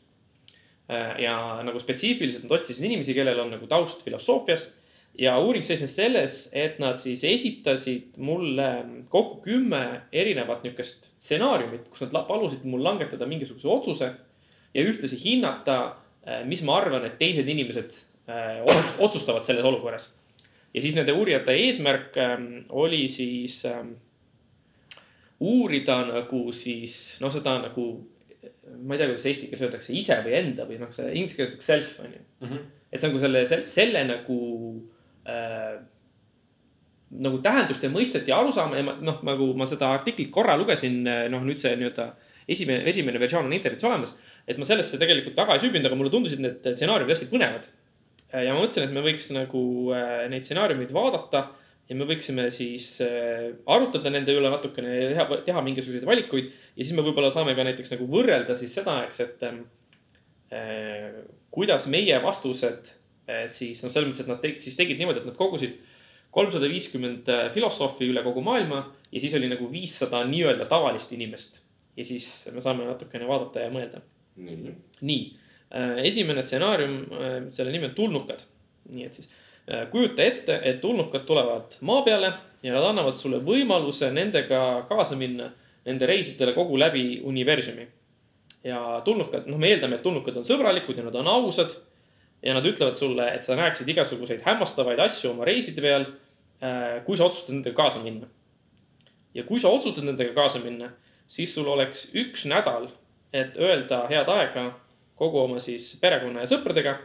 äh,. 0.90 1.20
ja 1.22 1.36
nagu 1.62 1.78
spetsiifiliselt 1.78 2.48
nad 2.48 2.58
otsisid 2.58 2.90
inimesi, 2.90 3.14
kellel 3.14 3.46
on 3.46 3.54
nagu 3.54 3.70
taust 3.70 4.02
filosoofias 4.02 4.72
ja 5.18 5.34
uuring 5.38 5.64
seisnes 5.66 5.94
selles, 5.94 6.36
et 6.52 6.80
nad 6.82 6.98
siis 6.98 7.22
esitasid 7.28 8.18
mulle 8.22 8.68
kokku 9.12 9.42
kümme 9.44 9.82
erinevat 10.12 10.64
niisugust 10.64 11.10
stsenaariumit, 11.22 11.86
kus 11.90 12.02
nad 12.06 12.16
palusid 12.28 12.64
mul 12.66 12.82
langetada 12.84 13.28
mingisuguse 13.30 13.68
otsuse 13.70 14.10
ja 14.74 14.82
ühtlasi 14.82 15.18
hinnata, 15.22 15.78
mis 16.48 16.64
ma 16.66 16.78
arvan, 16.80 17.04
et 17.06 17.18
teised 17.20 17.48
inimesed 17.48 17.98
äh, 18.26 18.62
otsust- 18.64 19.00
otsustavad 19.06 19.46
selles 19.46 19.64
olukorras. 19.64 20.08
ja 20.74 20.82
siis 20.82 20.94
nende 20.96 21.12
uurijate 21.12 21.52
eesmärk 21.52 22.16
ähm, 22.18 22.46
oli 22.68 23.06
siis 23.08 23.60
ähm, 23.68 23.92
uurida 25.40 26.00
nagu 26.08 26.52
siis 26.52 27.20
noh, 27.20 27.30
seda 27.32 27.58
nagu 27.62 27.84
ma 28.82 28.94
ei 28.94 28.98
tea, 28.98 29.06
kuidas 29.10 29.26
eesti 29.28 29.48
keeles 29.50 29.62
öeldakse 29.66 29.94
ise 29.94 30.16
või 30.24 30.34
enda 30.40 30.66
või 30.66 30.80
noh, 30.80 30.90
see 30.94 31.12
inglise 31.12 31.38
keeles 31.38 31.62
self 31.62 32.00
on 32.02 32.16
ju. 32.16 32.58
et 32.90 32.98
see 32.98 33.06
on 33.06 33.14
nagu 33.14 33.22
selle, 33.22 33.44
selle 33.70 34.04
nagu 34.08 34.38
äh, 35.28 35.74
nagu 37.14 37.38
tähendust 37.42 37.82
ja 37.84 37.90
mõistet 37.92 38.28
ja 38.28 38.38
arusaama 38.40 38.78
ja 38.78 38.84
noh, 38.84 39.18
nagu 39.26 39.52
ma 39.58 39.66
seda 39.70 39.92
artiklit 39.94 40.32
korra 40.34 40.56
lugesin, 40.58 41.04
noh 41.04 41.44
nüüd 41.46 41.60
see 41.62 41.74
nii-öelda 41.78 42.08
esimene, 42.48 42.84
esimene 42.90 43.20
versioon 43.20 43.48
on 43.48 43.56
internetis 43.56 43.86
olemas. 43.88 44.14
et 44.48 44.58
ma 44.58 44.66
sellesse 44.68 44.98
tegelikult 45.00 45.36
väga 45.36 45.56
ei 45.56 45.62
süübinud, 45.62 45.88
aga 45.88 45.98
mulle 45.98 46.12
tundusid 46.12 46.42
need 46.44 46.64
stsenaariumid 46.74 47.14
hästi 47.14 47.28
põnevad. 47.30 47.68
ja 48.34 48.54
ma 48.54 48.62
mõtlesin, 48.62 48.88
et 48.88 48.96
me 48.96 49.04
võiks 49.04 49.28
nagu 49.36 49.62
äh, 49.94 50.24
neid 50.32 50.46
stsenaariumeid 50.46 50.92
vaadata 50.94 51.44
ja 51.88 51.96
me 51.98 52.08
võiksime 52.08 52.48
siis 52.54 52.88
äh, 53.04 53.52
arutada 53.70 54.12
nende 54.12 54.34
üle 54.34 54.50
natukene 54.52 54.96
ja 54.96 55.08
teha, 55.12 55.40
teha 55.46 55.64
mingisuguseid 55.64 56.08
valikuid. 56.08 56.50
ja 56.74 56.82
siis 56.82 56.96
me 56.96 57.06
võib-olla 57.06 57.32
saame 57.34 57.54
ka 57.56 57.66
näiteks 57.68 57.94
nagu 57.94 58.08
võrrelda 58.10 58.56
siis 58.58 58.74
seda, 58.80 59.02
eks, 59.06 59.20
et 59.24 59.48
ähm, 59.48 59.64
äh, 60.52 61.22
kuidas 61.54 61.86
meie 61.92 62.18
vastused 62.24 62.90
äh, 62.90 63.03
siis 63.48 63.82
noh, 63.82 63.92
selles 63.92 64.10
mõttes, 64.10 64.24
et 64.24 64.30
nad 64.30 64.40
tegid, 64.42 64.62
siis 64.62 64.76
tegid 64.76 64.98
niimoodi, 65.00 65.22
et 65.22 65.28
nad 65.28 65.36
kogusid 65.38 65.78
kolmsada 66.34 66.68
viiskümmend 66.68 67.30
filosoofi 67.54 68.08
üle 68.10 68.24
kogu 68.26 68.42
maailma 68.44 68.82
ja 69.12 69.22
siis 69.22 69.36
oli 69.38 69.48
nagu 69.48 69.68
viissada 69.72 70.24
nii-öelda 70.28 70.66
tavalist 70.68 71.12
inimest. 71.14 71.62
ja 71.96 72.04
siis 72.04 72.26
me 72.52 72.60
saame 72.60 72.84
natukene 72.84 73.28
vaadata 73.28 73.62
ja 73.62 73.70
mõelda 73.70 74.02
nii, 74.36 74.74
nii, 75.00 75.24
esimene 76.04 76.42
stsenaarium, 76.42 76.98
selle 77.54 77.72
nimi 77.72 77.90
on 77.90 77.94
tulnukad. 77.94 78.42
nii 78.94 79.06
et 79.06 79.14
siis 79.14 79.28
äh, 79.70 79.86
kujuta 79.90 80.22
ette, 80.22 80.60
et 80.62 80.80
tulnukad 80.80 81.24
tulevad 81.24 81.78
maa 81.80 82.02
peale 82.02 82.32
ja 82.62 82.74
nad 82.74 82.90
annavad 82.90 83.16
sulle 83.16 83.40
võimaluse 83.44 84.10
nendega 84.12 84.84
kaasa 84.88 85.16
minna 85.16 85.50
nende 85.84 86.06
reisidele 86.06 86.52
kogu 86.52 86.78
läbi 86.78 87.20
universumi. 87.24 87.88
ja 88.64 89.02
tulnukad, 89.04 89.46
noh, 89.46 89.58
me 89.58 89.68
eeldame, 89.68 89.96
et 89.96 90.02
tulnukad 90.02 90.36
on 90.40 90.46
sõbralikud 90.48 90.96
ja 90.96 91.04
nad 91.04 91.16
on 91.20 91.28
ausad. 91.28 91.74
Ja 92.44 92.54
nad 92.54 92.66
ütlevad 92.68 92.98
sulle, 92.98 93.28
et 93.34 93.42
sa 93.46 93.56
näeksid 93.56 93.88
igasuguseid 93.88 94.42
hämmastavaid 94.44 95.00
asju 95.00 95.30
oma 95.30 95.46
reiside 95.48 95.80
peal, 95.80 96.06
kui 97.06 97.16
sa 97.16 97.28
otsustad 97.28 97.56
nendega 97.56 97.76
kaasa 97.76 98.02
minna. 98.04 98.26
ja 99.34 99.42
kui 99.44 99.60
sa 99.60 99.68
otsustad 99.68 100.04
nendega 100.04 100.34
kaasa 100.36 100.60
minna, 100.62 100.90
siis 101.26 101.54
sul 101.54 101.66
oleks 101.68 102.10
üks 102.14 102.44
nädal, 102.46 102.90
et 103.32 103.56
öelda 103.56 104.04
head 104.10 104.28
aega 104.28 104.66
kogu 105.16 105.40
oma 105.40 105.58
siis 105.60 105.94
perekonna 106.00 106.44
ja 106.44 106.50
sõpradega. 106.52 106.98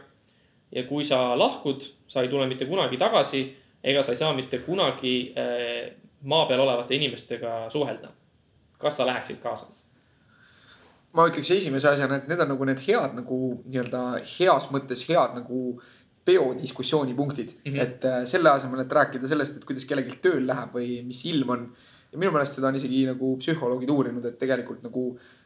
ja 0.72 0.84
kui 0.84 1.04
sa 1.04 1.38
lahkud, 1.38 1.82
sa 2.08 2.22
ei 2.22 2.28
tule 2.28 2.46
mitte 2.46 2.68
kunagi 2.68 2.96
tagasi 3.00 3.44
ega 3.84 4.02
sa 4.02 4.12
ei 4.12 4.16
saa 4.16 4.32
mitte 4.36 4.58
kunagi 4.58 5.32
äh, 5.38 5.92
maa 6.22 6.46
peal 6.46 6.60
olevate 6.60 6.94
inimestega 6.94 7.70
suhelda. 7.70 8.08
kas 8.78 8.96
sa 8.96 9.06
läheksid 9.06 9.38
kaasa? 9.40 9.66
Ma 11.16 11.26
ütleks 11.26 11.50
esimese 11.56 11.90
asjana, 11.90 12.20
et 12.20 12.28
need 12.30 12.42
on 12.44 12.52
nagu 12.52 12.68
need 12.68 12.82
head 12.84 13.16
nagu 13.18 13.38
nii-öelda 13.64 14.02
heas 14.36 14.68
mõttes 14.74 15.02
head 15.08 15.34
nagu 15.38 15.80
peodiskussiooni 16.24 17.16
punktid 17.18 17.54
mm. 17.56 17.72
-hmm. 17.72 17.80
et 17.82 18.04
äh, 18.04 18.24
selle 18.24 18.50
asemel, 18.50 18.84
et 18.84 18.92
rääkida 18.92 19.28
sellest, 19.28 19.56
et 19.56 19.66
kuidas 19.66 19.86
kellelgi 19.88 20.20
tööl 20.22 20.46
läheb 20.46 20.76
või 20.76 21.00
mis 21.06 21.24
ilm 21.32 21.50
on. 21.56 21.68
ja 22.12 22.18
minu 22.18 22.32
meelest 22.34 22.58
seda 22.58 22.68
on 22.68 22.76
isegi 22.76 23.04
nagu 23.06 23.36
psühholoogid 23.38 23.90
uurinud, 23.90 24.24
et 24.26 24.38
tegelikult 24.38 24.82
nagu 24.82 25.04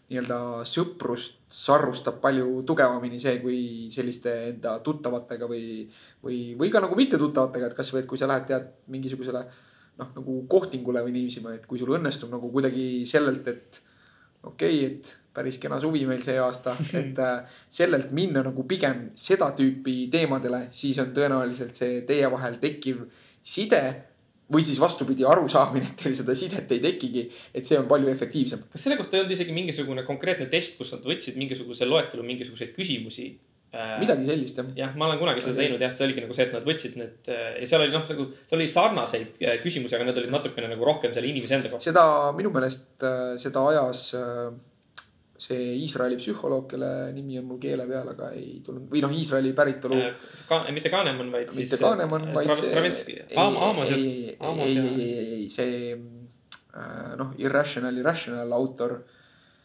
nii-öelda 0.09 0.65
sõprust 0.69 1.37
sarrustab 1.49 2.21
palju 2.21 2.63
tugevamini 2.69 3.21
see, 3.21 3.39
kui 3.41 3.59
selliste 3.93 4.33
enda 4.51 4.79
tuttavatega 4.85 5.49
või, 5.49 5.87
või, 6.25 6.39
või 6.61 6.71
ka 6.73 6.83
nagu 6.85 6.97
mittetuttavatega, 6.97 7.71
et 7.71 7.77
kasvõi, 7.79 8.03
et 8.03 8.09
kui 8.09 8.21
sa 8.21 8.29
lähed 8.29 8.47
tead 8.49 8.69
mingisugusele 8.93 9.45
noh, 10.01 10.09
nagu 10.17 10.39
kohtingule 10.51 11.05
või 11.07 11.15
niiviisi, 11.17 11.45
et 11.55 11.67
kui 11.69 11.81
sul 11.81 11.95
õnnestub 11.97 12.33
nagu 12.35 12.51
kuidagi 12.53 13.05
sellelt, 13.09 13.49
et 13.49 13.81
okei 14.43 14.81
okay,, 14.81 14.91
et 14.91 15.15
päris 15.35 15.59
kena 15.63 15.81
suvi 15.83 16.05
meil 16.09 16.23
see 16.25 16.39
aasta, 16.41 16.77
et 17.01 17.21
äh, 17.23 17.61
sellelt 17.71 18.13
minna 18.17 18.45
nagu 18.47 18.67
pigem 18.71 19.09
seda 19.19 19.53
tüüpi 19.59 20.09
teemadele, 20.13 20.67
siis 20.75 20.99
on 21.03 21.15
tõenäoliselt 21.17 21.79
see 21.81 22.03
teie 22.09 22.31
vahel 22.33 22.59
tekkiv 22.63 23.07
side 23.45 23.83
või 24.55 24.63
siis 24.65 24.79
vastupidi, 24.81 25.25
arusaamine, 25.25 25.89
et 25.89 26.03
teil 26.03 26.15
seda 26.17 26.35
sidet 26.37 26.71
ei 26.77 26.83
tekigi, 26.83 27.25
et 27.57 27.65
see 27.67 27.79
on 27.81 27.89
palju 27.89 28.11
efektiivsem. 28.13 28.67
kas 28.73 28.85
selle 28.85 28.99
kohta 29.01 29.17
ei 29.17 29.25
olnud 29.25 29.35
isegi 29.35 29.57
mingisugune 29.57 30.05
konkreetne 30.07 30.47
test, 30.53 30.77
kus 30.79 30.93
nad 30.95 31.07
võtsid 31.09 31.41
mingisuguse 31.41 31.89
loetelu 31.89 32.27
mingisuguseid 32.27 32.77
küsimusi 32.77 33.33
Äh, 33.75 33.97
midagi 33.99 34.29
sellist 34.29 34.59
jah. 34.61 34.67
jah, 34.79 34.91
ma 34.95 35.09
olen 35.09 35.19
kunagi 35.19 35.43
seda 35.43 35.59
teinud 35.59 35.81
jah, 35.83 35.91
see 35.99 36.07
oligi 36.07 36.23
nagu 36.23 36.35
see, 36.37 36.45
et 36.47 36.53
nad 36.55 36.67
võtsid 36.69 36.93
need 37.01 37.31
äh, 37.33 37.57
ja 37.59 37.67
seal 37.67 37.83
oli 37.83 37.95
noh, 37.95 38.05
nagu 38.07 38.27
seal 38.37 38.61
oli 38.61 38.69
sarnaseid 38.71 39.41
äh, 39.43 39.57
küsimusi, 39.65 39.97
aga 39.97 40.07
need 40.07 40.21
olid 40.21 40.31
natukene 40.31 40.69
nagu 40.71 40.87
rohkem 40.87 41.11
selle 41.17 41.27
inimese 41.27 41.57
enda 41.57 41.73
kohta. 41.73 41.83
seda 41.89 42.05
minu 42.39 42.53
meelest, 42.55 42.87
seda 43.43 43.65
ajas 43.73 44.05
see 45.39 45.75
Iisraeli 45.83 46.17
psühholoog, 46.21 46.67
kelle 46.71 46.91
nimi 47.15 47.39
on 47.41 47.49
mul 47.49 47.59
keele 47.63 47.87
peal, 47.89 48.11
aga 48.13 48.31
ei 48.39 48.61
tulnud 48.65 48.87
või 48.93 49.03
noh, 49.03 49.15
Iisraeli 49.15 49.51
päritolu 49.57 49.99
ka,. 50.49 50.61
mitte 50.75 50.93
Kahnemann, 50.93 51.33
vaid 51.35 51.49
mitte 51.49 51.57
siis. 51.57 51.73
mitte 51.73 51.81
Kahnemann, 51.83 52.31
vaid 52.37 52.53
see. 52.55 52.71
Travinski, 52.71 53.17
Amos. 53.43 53.91
ei, 53.91 54.37
ei, 54.39 54.69
ei, 54.69 54.77
ei, 55.07 55.25
ei, 55.39 55.49
see 55.51 55.97
noh, 57.19 57.35
Irrational, 57.43 57.99
Irrational 57.99 58.55
autor, 58.55 59.01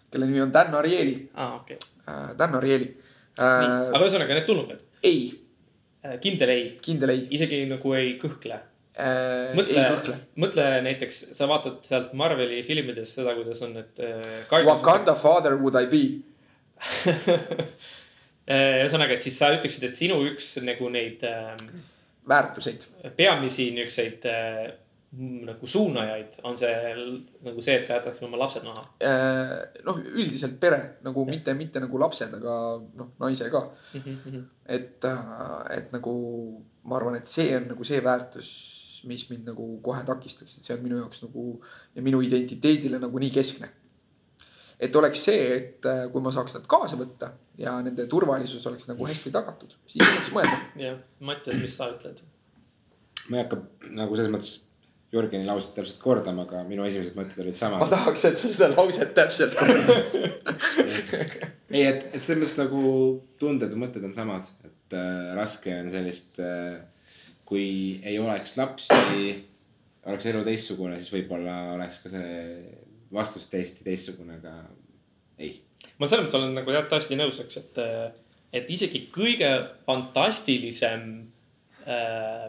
kelle 0.09 0.29
nimi 0.29 0.41
on 0.41 0.53
Dan 0.53 0.73
Ariely. 0.81 1.29
ah,, 1.35 1.59
okei 1.61 1.77
okay.. 1.77 2.33
Dan 2.37 2.57
Ariely 2.57 2.89
äh,. 3.37 3.93
aga 3.93 4.01
ühesõnaga 4.01 4.39
need 4.39 4.49
tulnukad? 4.49 4.81
ei. 5.05 5.29
Äh, 5.99 6.17
kindel 6.23 6.55
ei? 6.55 6.65
kindel 6.81 7.13
ei. 7.13 7.27
isegi 7.35 7.61
nagu 7.69 7.93
ei 7.97 8.15
kõhkle 8.21 8.57
äh,? 8.99 9.53
mõtle, 9.57 10.15
mõtle 10.39 10.65
näiteks, 10.85 11.21
sa 11.37 11.47
vaatad 11.49 11.79
sealt 11.87 12.11
Marveli 12.17 12.61
filmidest 12.67 13.19
seda, 13.19 13.35
kuidas 13.37 13.61
on 13.65 13.77
need 13.79 14.03
äh,. 14.03 14.43
Wakanda 14.67 15.15
father 15.19 15.57
would 15.59 15.77
I 15.79 15.87
be 15.91 16.03
äh, 18.49 18.83
ühesõnaga, 18.83 19.15
et 19.15 19.23
siis 19.23 19.39
sa 19.39 19.51
ütleksid, 19.55 19.89
et 19.89 19.97
sinu 19.97 20.19
üks 20.29 20.53
nagu 20.65 20.91
neid 20.93 21.25
äh,. 21.27 21.55
väärtuseid. 22.29 22.85
peamisi 23.17 23.71
niukseid 23.75 24.29
äh, 24.29 24.69
nagu 25.17 25.67
suunajaid, 25.67 26.37
on 26.45 26.57
see 26.59 26.73
nagu 27.45 27.61
see, 27.65 27.79
et 27.79 27.87
sa 27.87 27.97
jätad 27.97 28.19
oma 28.27 28.37
lapsed 28.43 28.65
maha? 28.67 28.83
Äh, 29.01 29.55
noh, 29.87 29.97
üldiselt 30.05 30.59
pere 30.61 30.99
nagu 31.05 31.23
ja. 31.25 31.33
mitte, 31.33 31.55
mitte 31.57 31.81
nagu 31.81 32.01
lapsed, 32.01 32.35
aga 32.37 32.57
noh, 32.99 33.13
naise 33.23 33.49
ka 33.49 33.63
mm. 33.93 34.03
-hmm. 34.03 34.43
et, 34.65 35.05
äh, 35.05 35.77
et 35.77 35.95
nagu 35.95 36.13
ma 36.83 36.97
arvan, 36.97 37.17
et 37.17 37.25
see 37.25 37.55
on 37.57 37.67
nagu 37.71 37.83
see 37.83 38.03
väärtus, 38.03 38.51
mis 39.07 39.25
mind 39.29 39.49
nagu 39.51 39.67
kohe 39.85 40.01
takistaks, 40.07 40.57
et 40.57 40.65
see 40.65 40.75
on 40.75 40.81
minu 40.85 40.99
jaoks 41.01 41.23
nagu 41.25 41.45
ja 41.95 42.05
minu 42.05 42.21
identiteedile 42.25 42.99
nagu 43.01 43.21
nii 43.23 43.31
keskne. 43.35 43.69
et 44.79 44.95
oleks 44.95 45.25
see, 45.27 45.41
et 45.57 45.85
äh, 45.91 46.05
kui 46.11 46.23
ma 46.23 46.31
saaks 46.31 46.55
nad 46.55 46.67
kaasa 46.71 46.99
võtta 46.99 47.33
ja 47.59 47.75
nende 47.83 48.05
turvalisus 48.07 48.65
oleks 48.69 48.87
nagu 48.87 49.07
hästi 49.07 49.31
tagatud, 49.35 49.75
siis 49.85 50.05
võiks 50.05 50.33
mõelda. 50.35 50.57
jah, 50.79 50.97
Mattias, 51.19 51.59
mis 51.61 51.75
sa 51.75 51.91
ütled? 51.91 52.23
ma 53.29 53.39
ei 53.39 53.45
hakka 53.45 53.93
nagu 53.95 54.17
selles 54.17 54.33
mõttes 54.33 54.57
Jürgeni 55.09 55.47
lauset 55.47 55.71
täpselt 55.73 55.97
kordama, 56.03 56.43
aga 56.45 56.59
minu 56.67 56.83
esimesed 56.85 57.15
mõtted 57.17 57.41
olid 57.41 57.57
samad. 57.57 57.81
ma 57.81 57.89
tahaks, 57.89 58.25
et 58.29 58.37
sa 58.37 58.49
seda 58.51 58.67
lauset 58.75 59.15
täpselt 59.17 59.55
kordaks 59.57 60.19
ei, 61.73 61.81
et, 61.87 62.05
et 62.11 62.21
selles 62.21 62.43
mõttes 62.43 62.57
nagu 62.59 62.83
tunded 63.41 63.73
ja 63.73 63.79
mõtted 63.81 64.05
on 64.05 64.13
samad, 64.13 64.45
et 64.67 64.97
äh, 64.97 65.31
raske 65.37 65.73
on 65.81 65.89
sellist 65.93 66.37
äh,, 66.45 66.77
kui 67.49 67.99
ei 68.05 68.19
oleks 68.21 68.55
lapsi, 68.59 69.33
oleks 70.05 70.27
elu 70.29 70.43
teistsugune, 70.45 70.99
siis 70.99 71.13
võib-olla 71.13 71.55
oleks 71.75 72.03
ka 72.03 72.11
see 72.13 72.33
vastus 73.13 73.49
täiesti 73.49 73.85
teistsugune, 73.85 74.37
aga 74.37 74.53
ei. 75.41 75.55
ma 75.97 76.07
selles 76.07 76.27
mõttes 76.27 76.37
olen 76.37 76.53
nagu 76.59 76.75
jah 76.75 76.85
täiesti 76.89 77.17
nõus, 77.17 77.39
eks, 77.41 77.57
et, 77.63 77.81
et 78.61 78.69
isegi 78.69 79.07
kõige 79.13 79.49
fantastilisem 79.87 81.09
äh, 81.89 82.45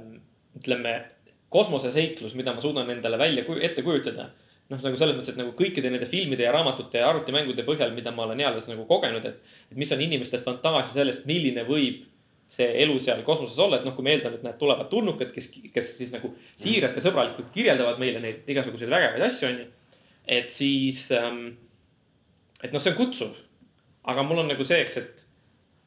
ütleme 0.61 0.95
kosmoseseiklus, 1.51 2.37
mida 2.39 2.55
ma 2.55 2.63
suudan 2.63 2.93
endale 2.93 3.19
välja, 3.19 3.45
ette 3.61 3.83
kujutada. 3.83 4.31
noh, 4.71 4.79
nagu 4.85 4.95
selles 4.95 5.17
mõttes, 5.17 5.33
et 5.33 5.41
nagu 5.41 5.51
kõikide 5.59 5.91
nende 5.91 6.07
filmide 6.07 6.45
ja 6.45 6.53
raamatute 6.55 7.01
ja 7.01 7.09
arvutimängude 7.11 7.65
põhjal, 7.67 7.91
mida 7.97 8.13
ma 8.15 8.29
olen 8.29 8.39
eales 8.45 8.69
nagu 8.71 8.85
kogenud, 8.87 9.25
et. 9.27 9.41
et 9.73 9.81
mis 9.81 9.91
on 9.97 10.05
inimeste 10.05 10.39
fantaasia 10.45 11.01
sellest, 11.01 11.25
milline 11.27 11.65
võib 11.67 12.05
see 12.51 12.67
elu 12.83 12.97
seal 12.99 13.23
kosmoses 13.27 13.59
olla, 13.63 13.79
et 13.79 13.87
noh, 13.87 13.95
kui 13.95 14.07
me 14.07 14.15
eeldame, 14.17 14.41
et 14.41 14.47
näed, 14.47 14.57
tulevad 14.59 14.89
tulnukad, 14.91 15.31
kes, 15.35 15.51
kes 15.75 15.91
siis 16.01 16.11
nagu 16.15 16.33
siiralt 16.59 16.97
ja 16.99 17.05
sõbralikult 17.05 17.53
kirjeldavad 17.55 18.01
meile 18.03 18.23
neid 18.23 18.49
igasuguseid 18.51 18.91
vägevaid 18.91 19.27
asju, 19.29 19.51
onju. 19.53 19.67
et 20.27 20.51
siis 20.51 21.05
ähm,, 21.15 21.45
et 22.63 22.75
noh, 22.75 22.83
see 22.83 22.93
on 22.93 22.99
kutsuv. 22.99 23.37
aga 24.11 24.25
mul 24.27 24.43
on 24.43 24.51
nagu 24.51 24.65
see, 24.67 24.81
eks, 24.83 24.97
et, 24.99 25.23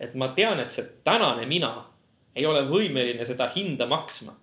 et 0.08 0.16
ma 0.16 0.32
tean, 0.38 0.62
et 0.64 0.72
see 0.72 0.86
tänane 1.04 1.46
mina 1.50 1.74
ei 2.36 2.46
ole 2.50 2.64
võimeline 2.70 3.26
seda 3.28 3.50
hinda 3.52 3.86
maksma 3.90 4.34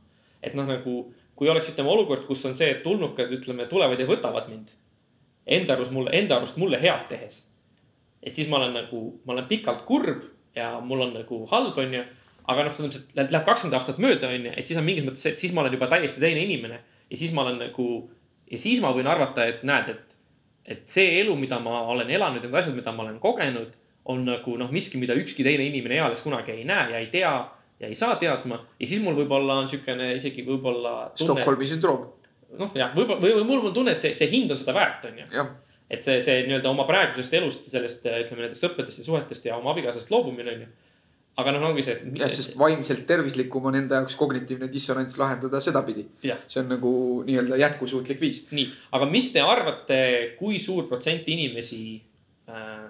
et 0.43 0.57
noh, 0.57 0.67
nagu 0.69 0.97
kui 1.37 1.49
oleks, 1.49 1.71
ütleme 1.73 1.93
olukord, 1.93 2.27
kus 2.29 2.43
on 2.49 2.57
see, 2.57 2.69
et 2.75 2.83
tulnukad, 2.85 3.31
ütleme, 3.33 3.67
tulevad 3.71 4.01
ja 4.01 4.09
võtavad 4.09 4.49
mind. 4.51 4.73
Enda 5.51 5.77
arust 5.77 5.95
mulle, 5.95 6.13
enda 6.17 6.37
arust 6.37 6.59
mulle 6.61 6.81
head 6.81 7.09
tehes. 7.09 7.47
et 8.23 8.37
siis 8.37 8.51
ma 8.53 8.59
olen 8.59 8.75
nagu, 8.77 8.99
ma 9.25 9.33
olen 9.33 9.47
pikalt 9.49 9.87
kurb 9.89 10.27
ja 10.57 10.73
mul 10.85 11.07
on 11.07 11.15
nagu 11.15 11.43
halb, 11.51 11.79
onju. 11.79 12.05
aga 12.51 12.65
noh, 12.67 12.73
selles 12.75 12.89
mõttes, 12.89 13.05
et 13.15 13.35
läheb 13.35 13.45
kakskümmend 13.47 13.77
aastat 13.79 14.01
mööda, 14.03 14.31
onju, 14.31 14.55
et 14.57 14.67
siis 14.67 14.79
on 14.81 14.87
mingis 14.87 15.07
mõttes 15.07 15.27
et 15.31 15.39
siis 15.43 15.53
ma 15.55 15.63
olen 15.63 15.77
juba 15.77 15.91
täiesti 15.91 16.23
teine 16.23 16.43
inimene. 16.47 16.81
ja 17.11 17.17
siis 17.21 17.35
ma 17.37 17.45
olen 17.45 17.61
nagu, 17.67 17.87
ja 18.51 18.59
siis 18.59 18.81
ma 18.83 18.95
võin 18.97 19.11
arvata, 19.11 19.47
et 19.47 19.63
näed, 19.67 19.93
et, 19.95 20.17
et 20.77 20.83
see 20.89 21.21
elu, 21.21 21.37
mida 21.37 21.61
ma 21.63 21.85
olen 21.93 22.11
elanud, 22.11 22.43
need 22.43 22.55
asjad, 22.55 22.75
mida 22.75 22.93
ma 22.93 23.07
olen 23.07 23.21
kogenud, 23.23 23.77
on 24.11 24.25
nagu 24.27 24.57
noh, 24.59 24.71
miski, 24.73 24.99
mida 24.99 25.15
ükski 25.19 25.45
teine 25.47 25.67
inimene 25.69 26.01
eales 26.01 26.23
kunagi 26.25 26.55
ei 26.57 26.65
näe 26.67 26.91
ja 26.95 27.01
ei 27.03 27.11
tea 27.13 27.33
ja 27.81 27.89
ei 27.89 27.95
saa 27.95 28.17
teadma 28.21 28.59
ja 28.81 28.87
siis 28.89 29.03
mul 29.03 29.17
võib-olla 29.17 29.61
on 29.63 29.69
siukene 29.69 30.13
isegi 30.17 30.45
võib-olla. 30.47 31.13
Stockholmi 31.17 31.69
sündroom. 31.69 32.07
noh, 32.59 32.73
jah, 32.75 32.95
võib-olla 32.97 33.21
või, 33.23 33.35
või 33.39 33.49
mul 33.49 33.69
on 33.71 33.75
tunne, 33.77 33.95
et 33.97 34.03
see, 34.03 34.15
see 34.17 34.29
hind 34.33 34.53
on 34.53 34.59
seda 34.61 34.75
väärt, 34.77 35.07
on 35.09 35.21
ju. 35.23 35.29
Et 35.91 36.07
see, 36.07 36.21
see 36.23 36.45
nii-öelda 36.47 36.71
oma 36.71 36.87
praegusest 36.89 37.35
elust, 37.35 37.67
sellest 37.73 38.07
ütleme 38.07 38.45
nendest 38.45 38.63
sõpradest 38.63 39.03
ja 39.03 39.07
suhetest 39.09 39.49
ja 39.49 39.59
oma 39.59 39.75
abikaasast 39.75 40.13
loobumine 40.15 40.55
on 40.55 40.65
ju 40.65 40.71
aga 41.41 41.53
noh, 41.55 41.67
ongi 41.71 41.85
see. 41.87 41.97
jah, 42.21 42.31
sest 42.33 42.57
vaimselt 42.59 43.05
tervislikum 43.09 43.69
on 43.71 43.79
enda 43.79 44.01
jaoks 44.01 44.17
kognitiivne 44.19 44.69
dissonants 44.73 45.17
lahendada 45.21 45.61
sedapidi. 45.65 46.07
see 46.23 46.63
on 46.63 46.71
nagu 46.75 46.93
nii-öelda 47.27 47.59
jätkusuutlik 47.65 48.21
viis. 48.21 48.45
nii, 48.57 48.69
aga 48.97 49.09
mis 49.11 49.31
te 49.35 49.45
arvate, 49.45 50.01
kui 50.39 50.61
suur 50.63 50.89
protsent 50.91 51.29
inimesi 51.33 51.83
äh, 52.51 52.89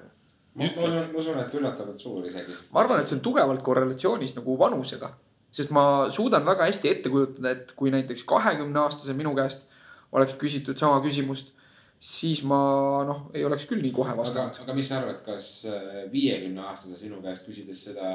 ma 0.54 0.70
usun, 0.70 0.98
ma 1.12 1.18
usun, 1.22 1.40
et 1.42 1.58
üllatavalt 1.60 2.02
suur 2.02 2.26
isegi. 2.26 2.56
ma 2.72 2.84
arvan, 2.84 3.02
et 3.02 3.10
see 3.10 3.18
on 3.18 3.24
tugevalt 3.24 3.62
korrelatsioonis 3.66 4.36
nagu 4.38 4.56
vanusega. 4.60 5.12
sest 5.54 5.72
ma 5.74 5.84
suudan 6.14 6.46
väga 6.46 6.68
hästi 6.68 6.94
ette 6.94 7.12
kujutada, 7.12 7.54
et 7.56 7.72
kui 7.76 7.92
näiteks 7.94 8.24
kahekümne 8.28 8.84
aastase 8.86 9.16
minu 9.18 9.34
käest 9.38 9.68
oleks 10.12 10.34
küsitud 10.38 10.78
sama 10.78 10.98
küsimust, 11.04 11.54
siis 12.00 12.42
ma 12.48 12.60
noh, 13.08 13.26
ei 13.36 13.44
oleks 13.44 13.66
küll 13.68 13.82
nii 13.84 13.92
kohe 13.92 14.14
vastanud. 14.16 14.56
aga 14.62 14.76
mis 14.76 14.88
sa 14.88 15.00
arvad, 15.02 15.20
kas 15.24 15.50
äh, 15.68 16.06
viiekümne 16.12 16.62
aastase 16.70 16.96
sinu 16.96 17.20
käest 17.24 17.48
küsides 17.48 17.84
seda, 17.84 18.14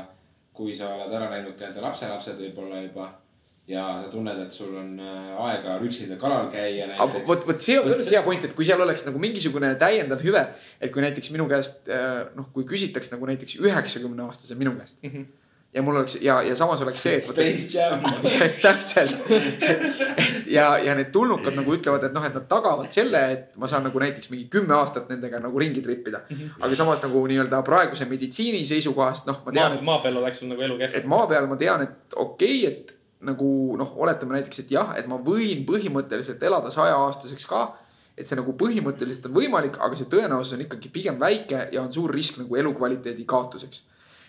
kui 0.55 0.73
sa 0.75 0.89
oled 0.95 1.13
ära 1.13 1.29
näinud 1.29 1.53
ka 1.59 1.69
enda 1.69 1.86
lapselapsed 1.86 2.41
võib-olla 2.41 2.81
juba 2.81 3.11
ja 3.69 3.86
sa 4.03 4.09
tunned, 4.13 4.41
et 4.41 4.53
sul 4.53 4.73
on 4.77 4.91
äh, 5.01 5.29
aega 5.47 5.77
üksinda 5.86 6.17
kalal 6.21 6.49
käia 6.53 6.89
näiteks. 6.89 7.23
vot, 7.29 7.47
vot 7.47 7.61
see 7.61 7.77
on 7.79 7.89
küll 7.91 8.09
hea 8.09 8.21
point, 8.25 8.45
et 8.45 8.53
kui 8.57 8.65
seal 8.67 8.81
oleks 8.81 9.05
nagu 9.07 9.21
mingisugune 9.21 9.71
täiendav 9.81 10.21
hüve, 10.25 10.43
et 10.81 10.93
kui 10.93 11.05
näiteks 11.05 11.31
minu 11.33 11.47
käest 11.49 11.89
äh, 11.89 12.27
noh, 12.38 12.49
kui 12.53 12.65
küsitaks 12.69 13.13
nagu 13.13 13.29
näiteks 13.29 13.57
üheksakümne 13.61 14.25
aastase 14.25 14.57
minu 14.57 14.73
käest 14.77 15.01
mm. 15.01 15.13
-hmm. 15.13 15.45
Ja 15.76 15.82
mul 15.84 15.97
oleks 15.99 16.17
ja, 16.23 16.38
ja 16.41 16.55
samas 16.55 16.82
oleks 16.82 17.03
see, 17.03 17.17
et. 17.19 17.28
Space 17.28 17.78
Jam. 17.78 18.03
täpselt. 18.65 19.11
ja, 20.47 20.78
ja 20.80 20.95
need 20.95 21.11
tulnukad 21.13 21.57
nagu 21.57 21.76
ütlevad, 21.76 22.07
et 22.07 22.15
noh, 22.15 22.26
et 22.26 22.36
nad 22.38 22.47
tagavad 22.49 22.91
selle, 22.95 23.21
et 23.36 23.59
ma 23.59 23.69
saan 23.71 23.84
nagu 23.89 24.01
näiteks 24.01 24.32
mingi 24.32 24.47
kümme 24.51 24.78
aastat 24.78 25.11
nendega 25.11 25.41
nagu 25.43 25.59
ringi 25.59 25.84
tripida. 25.86 26.23
aga 26.59 26.73
samas 26.76 27.03
nagu 27.03 27.26
nii-öelda 27.32 27.61
praeguse 27.67 28.07
meditsiini 28.09 28.63
seisukohast, 28.67 29.28
noh, 29.30 29.41
ma 29.45 29.55
tean, 29.55 29.78
et, 29.78 29.86
maa 29.86 30.01
peal 30.03 30.21
oleks 30.23 30.43
sul 30.43 30.53
nagu 30.53 30.67
elu 30.67 30.78
kehv 30.82 30.99
et. 31.01 31.09
maa 31.11 31.28
peal 31.32 31.49
ma 31.51 31.57
tean, 31.59 31.84
et 31.88 32.15
okei 32.15 32.61
okay,, 32.65 32.71
et 32.71 32.93
nagu 33.26 33.49
noh, 33.80 33.95
oletame 33.99 34.38
näiteks, 34.38 34.63
et 34.63 34.78
jah, 34.78 34.93
et 34.99 35.09
ma 35.09 35.17
võin 35.19 35.65
põhimõtteliselt 35.67 36.43
elada 36.45 36.71
sajaaastaseks 36.71 37.49
ka 37.49 37.65
et 38.15 38.28
see 38.28 38.38
nagu 38.39 38.53
põhimõtteliselt 38.55 39.28
on 39.28 39.36
võimalik, 39.36 39.76
aga 39.84 39.97
see 39.99 40.07
tõenäosus 40.11 40.55
on 40.55 40.63
ikkagi 40.63 40.91
pigem 40.93 41.19
väike 41.19 41.65
ja 41.76 41.82
on 41.84 41.91
suur 41.91 42.13
risk 42.15 42.39
nagu 42.39 42.55
elukvaliteedi 42.61 43.26
kaotuseks. 43.28 43.82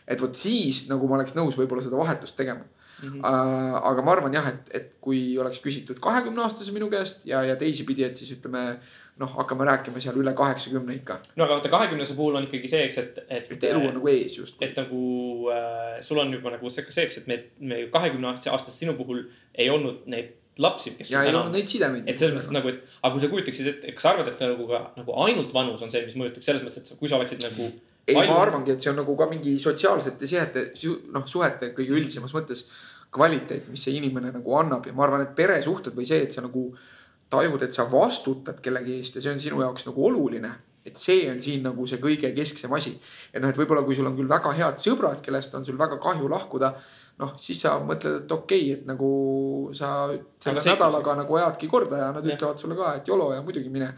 Et 0.08 0.22
vot 0.22 0.34
siis 0.34 0.86
nagu 0.90 1.08
ma 1.08 1.18
oleks 1.20 1.36
nõus 1.38 1.58
võib-olla 1.58 1.84
seda 1.84 1.98
vahetust 1.98 2.36
tegema 2.38 2.62
mm. 3.02 3.08
-hmm. 3.08 3.80
aga 3.90 4.02
ma 4.02 4.12
arvan 4.12 4.34
jah, 4.34 4.48
et, 4.52 4.70
et 4.74 4.94
kui 5.00 5.38
oleks 5.38 5.58
küsitud 5.64 6.00
kahekümne 6.02 6.42
aastase 6.44 6.72
minu 6.72 6.90
käest 6.92 7.26
ja, 7.26 7.42
ja 7.44 7.56
teisipidi, 7.56 8.04
et 8.04 8.16
siis 8.16 8.32
ütleme 8.38 8.66
noh, 9.20 9.32
hakkame 9.40 9.64
rääkima 9.64 10.00
seal 10.00 10.16
üle 10.20 10.32
kaheksakümne 10.36 10.94
ikka. 11.00 11.18
no 11.36 11.44
aga 11.44 11.58
vaata 11.58 11.72
kahekümnese 11.72 12.14
puhul 12.14 12.36
on 12.36 12.48
ikkagi 12.48 12.68
see, 12.68 12.82
eks, 12.88 12.98
et, 13.02 13.20
et. 13.28 13.52
et 13.56 13.68
elu 13.70 13.84
on 13.88 13.94
nagu 13.98 14.10
ees 14.12 14.38
justkui. 14.38 14.68
et 14.68 14.76
nagu 14.76 15.02
äh, 15.52 16.00
sul 16.04 16.20
on 16.22 16.32
juba 16.32 16.52
nagu 16.56 16.70
see 16.70 16.84
see, 16.88 17.06
eks, 17.08 17.22
et 17.22 17.30
me, 17.30 17.42
me 17.60 17.86
kahekümne 17.92 18.34
aastast 18.34 18.76
sinu 18.76 18.96
puhul 18.98 19.24
ei 19.54 19.70
olnud 19.72 20.04
neid 20.12 20.34
lapsi, 20.58 20.94
kes. 20.98 21.10
ja 21.12 21.22
ei 21.24 21.34
olnud 21.34 21.56
neid 21.56 21.68
sidemeid. 21.68 22.08
et 22.08 22.20
selles 22.20 22.36
mõttes 22.36 22.52
nagu, 22.52 22.72
et 22.72 22.96
aga 23.02 23.12
kui 23.14 23.24
sa 23.24 23.32
kujutaksid 23.32 23.72
ette, 23.72 23.96
kas 23.96 24.06
sa 24.06 24.14
arvad, 24.14 24.30
et 24.32 24.44
nagu 24.44 24.68
ka 24.70 24.82
nagu 24.96 25.18
ainult 25.26 25.52
vanus 25.56 25.84
on 25.84 25.92
see, 25.92 26.04
mis 26.06 26.16
mõjutaks 26.16 26.48
selles 26.48 26.64
mõttes, 26.64 26.84
et 26.84 27.00
kui 27.00 27.12
sa 27.12 27.20
oleksid 27.20 27.44
nagu. 27.44 27.74
ei, 28.06 28.14
ma 28.14 28.36
arvangi, 28.38 28.72
et 28.72 28.82
see 28.82 28.92
on 28.92 29.00
nagu 29.00 29.16
ka 29.18 29.26
mingi 29.30 29.56
sotsiaalsete 29.58 30.28
sihete, 30.30 30.66
noh 31.14 31.24
suhete 31.26 31.72
kõige 31.74 31.96
üldisemas 31.96 32.34
mõttes 32.36 32.68
kvaliteet, 33.14 33.70
mis 33.72 33.82
see 33.86 33.96
inimene 33.98 34.30
nagu 34.34 34.54
annab 34.58 34.86
ja 34.86 34.94
ma 34.94 35.06
arvan, 35.06 35.24
et 35.26 35.34
peresuhted 35.38 35.96
või 35.96 36.06
see, 36.08 36.22
et 36.26 36.34
sa 36.34 36.44
nagu 36.44 36.68
tajud, 37.32 37.62
et 37.66 37.74
sa 37.74 37.86
vastutad 37.90 38.60
kellegi 38.62 39.00
eest 39.00 39.18
ja 39.18 39.24
see 39.24 39.34
on 39.34 39.42
sinu 39.42 39.62
jaoks 39.64 39.88
nagu 39.88 40.06
oluline. 40.10 40.54
et 40.86 40.94
see 40.94 41.24
on 41.26 41.40
siin 41.42 41.64
nagu 41.66 41.82
see 41.90 41.98
kõige 41.98 42.28
kesksem 42.30 42.72
asi. 42.78 42.92
et 43.32 43.42
noh, 43.42 43.50
et 43.50 43.58
võib-olla 43.58 43.82
kui 43.82 43.96
sul 43.98 44.06
on 44.06 44.14
küll 44.14 44.30
väga 44.30 44.52
head 44.54 44.78
sõbrad, 44.78 45.18
kellest 45.22 45.54
on 45.58 45.64
sul 45.66 45.78
väga 45.78 45.98
kahju 45.98 46.28
lahkuda, 46.30 46.70
noh 47.18 47.32
siis 47.42 47.64
sa 47.64 47.74
mõtled, 47.82 48.22
et 48.22 48.32
okei 48.32 48.60
okay,, 48.60 48.76
et 48.76 48.86
nagu 48.86 49.10
sa 49.74 50.12
selle 50.44 50.62
nädalaga 50.62 51.16
nagu 51.24 51.40
ajadki 51.40 51.66
korda 51.66 52.04
ja 52.04 52.12
nad 52.14 52.22
Jah. 52.22 52.38
ütlevad 52.38 52.62
sulle 52.62 52.78
ka, 52.78 52.94
et 53.00 53.08
jolo 53.08 53.32
ja 53.34 53.42
muidugi 53.42 53.72
mine. 53.72 53.90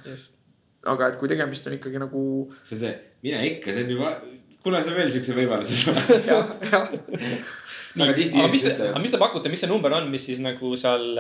Aga 0.95 1.13
et 1.13 1.21
kui 1.21 1.31
tegemist 1.31 1.67
on 1.69 1.79
ikkagi 1.79 2.03
nagu 2.03 2.25
see 2.65 2.77
on 2.79 2.85
see, 2.87 2.97
mine 3.27 3.45
ikka, 3.53 3.73
see 3.77 3.87
on 3.87 3.97
juba, 3.97 4.13
kuna 4.65 4.83
sa 4.85 4.97
veel 4.97 5.11
siukse 5.13 5.37
võimaluse 5.37 5.79
saad. 5.85 6.13
jah, 6.31 6.53
jah 6.73 6.93
aga 7.97 8.49
mis 8.53 8.65
te, 8.65 8.75
aga 8.91 9.01
mis 9.03 9.15
te 9.15 9.21
pakute, 9.21 9.51
mis 9.53 9.63
see 9.65 9.71
number 9.71 9.95
on, 9.97 10.09
mis 10.13 10.27
siis 10.29 10.43
nagu 10.45 10.75
seal, 10.81 11.19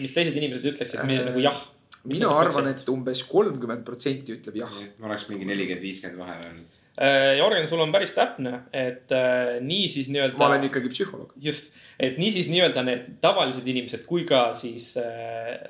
mis 0.00 0.14
teised 0.14 0.36
inimesed 0.38 0.66
ütleksid 0.72 1.02
Äh, 1.02 1.14
äh, 1.14 1.24
nagu 1.30 1.42
jah? 1.42 1.60
mina 2.08 2.30
arvan, 2.34 2.66
et 2.72 2.88
umbes 2.90 3.22
kolmkümmend 3.30 3.84
protsenti 3.86 4.34
ütleb 4.34 4.58
jah. 4.64 4.72
ma 4.98 5.10
oleks 5.10 5.28
mingi 5.30 5.46
nelikümmend, 5.48 5.84
viiskümmend 5.84 6.18
vahele 6.18 6.48
öelnud. 6.48 6.74
äh,. 6.98 7.36
Jörgen, 7.38 7.68
sul 7.70 7.84
on 7.84 7.94
päris 7.94 8.14
täpne, 8.16 8.64
et 8.72 9.12
äh, 9.14 9.60
nii 9.62 9.86
siis 9.88 10.10
nii-öelda. 10.10 10.38
ma 10.40 10.50
olen 10.50 10.66
ikkagi 10.68 10.90
psühholoog. 10.92 11.32
just, 11.40 11.70
et 12.00 12.18
niisiis 12.18 12.50
nii-öelda 12.52 12.84
need 12.88 13.08
tavalised 13.22 13.66
inimesed 13.66 14.04
kui 14.08 14.26
ka 14.28 14.48
siis 14.56 14.92
äh, 15.00 15.06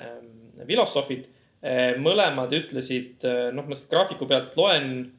äh, 0.08 0.66
filosoofid 0.66 1.28
äh, 1.28 1.41
mõlemad 2.02 2.50
ütlesid, 2.56 3.22
noh, 3.54 3.66
ma 3.68 3.76
siit 3.78 3.90
graafiku 3.92 4.26
pealt 4.26 4.56
loen. 4.58 5.12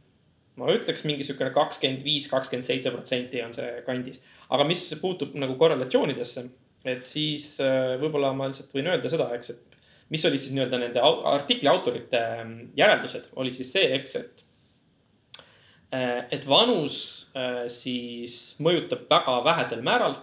ma 0.60 0.68
ütleks 0.70 1.02
mingi 1.08 1.24
siukene 1.26 1.50
kakskümmend 1.50 2.04
viis, 2.06 2.28
kakskümmend 2.30 2.68
seitse 2.68 2.92
protsenti 2.94 3.40
on 3.42 3.56
see 3.56 3.80
kandis, 3.88 4.20
aga 4.54 4.68
mis 4.70 4.84
puutub 5.02 5.32
nagu 5.40 5.56
korrelatsioonidesse, 5.58 6.44
et 6.86 7.02
siis 7.08 7.56
äh, 7.64 7.96
võib-olla 7.98 8.36
ma 8.38 8.52
lihtsalt 8.52 8.76
võin 8.76 8.92
öelda 8.92 9.10
seda, 9.10 9.32
eks, 9.34 9.50
et 9.50 9.74
mis 10.14 10.26
oli 10.30 10.38
siis 10.38 10.54
nii-öelda 10.54 10.78
nende 10.84 11.02
artikli 11.32 11.72
autorite 11.72 12.22
ähm, 12.44 12.54
järeldused, 12.78 13.32
oli 13.42 13.56
siis 13.56 13.72
see, 13.74 13.90
eks, 13.98 14.16
et 14.22 14.44
et 15.94 16.46
vanus 16.50 16.94
siis 17.70 18.56
mõjutab 18.66 19.04
väga 19.12 19.36
vähesel 19.46 19.84
määral 19.86 20.16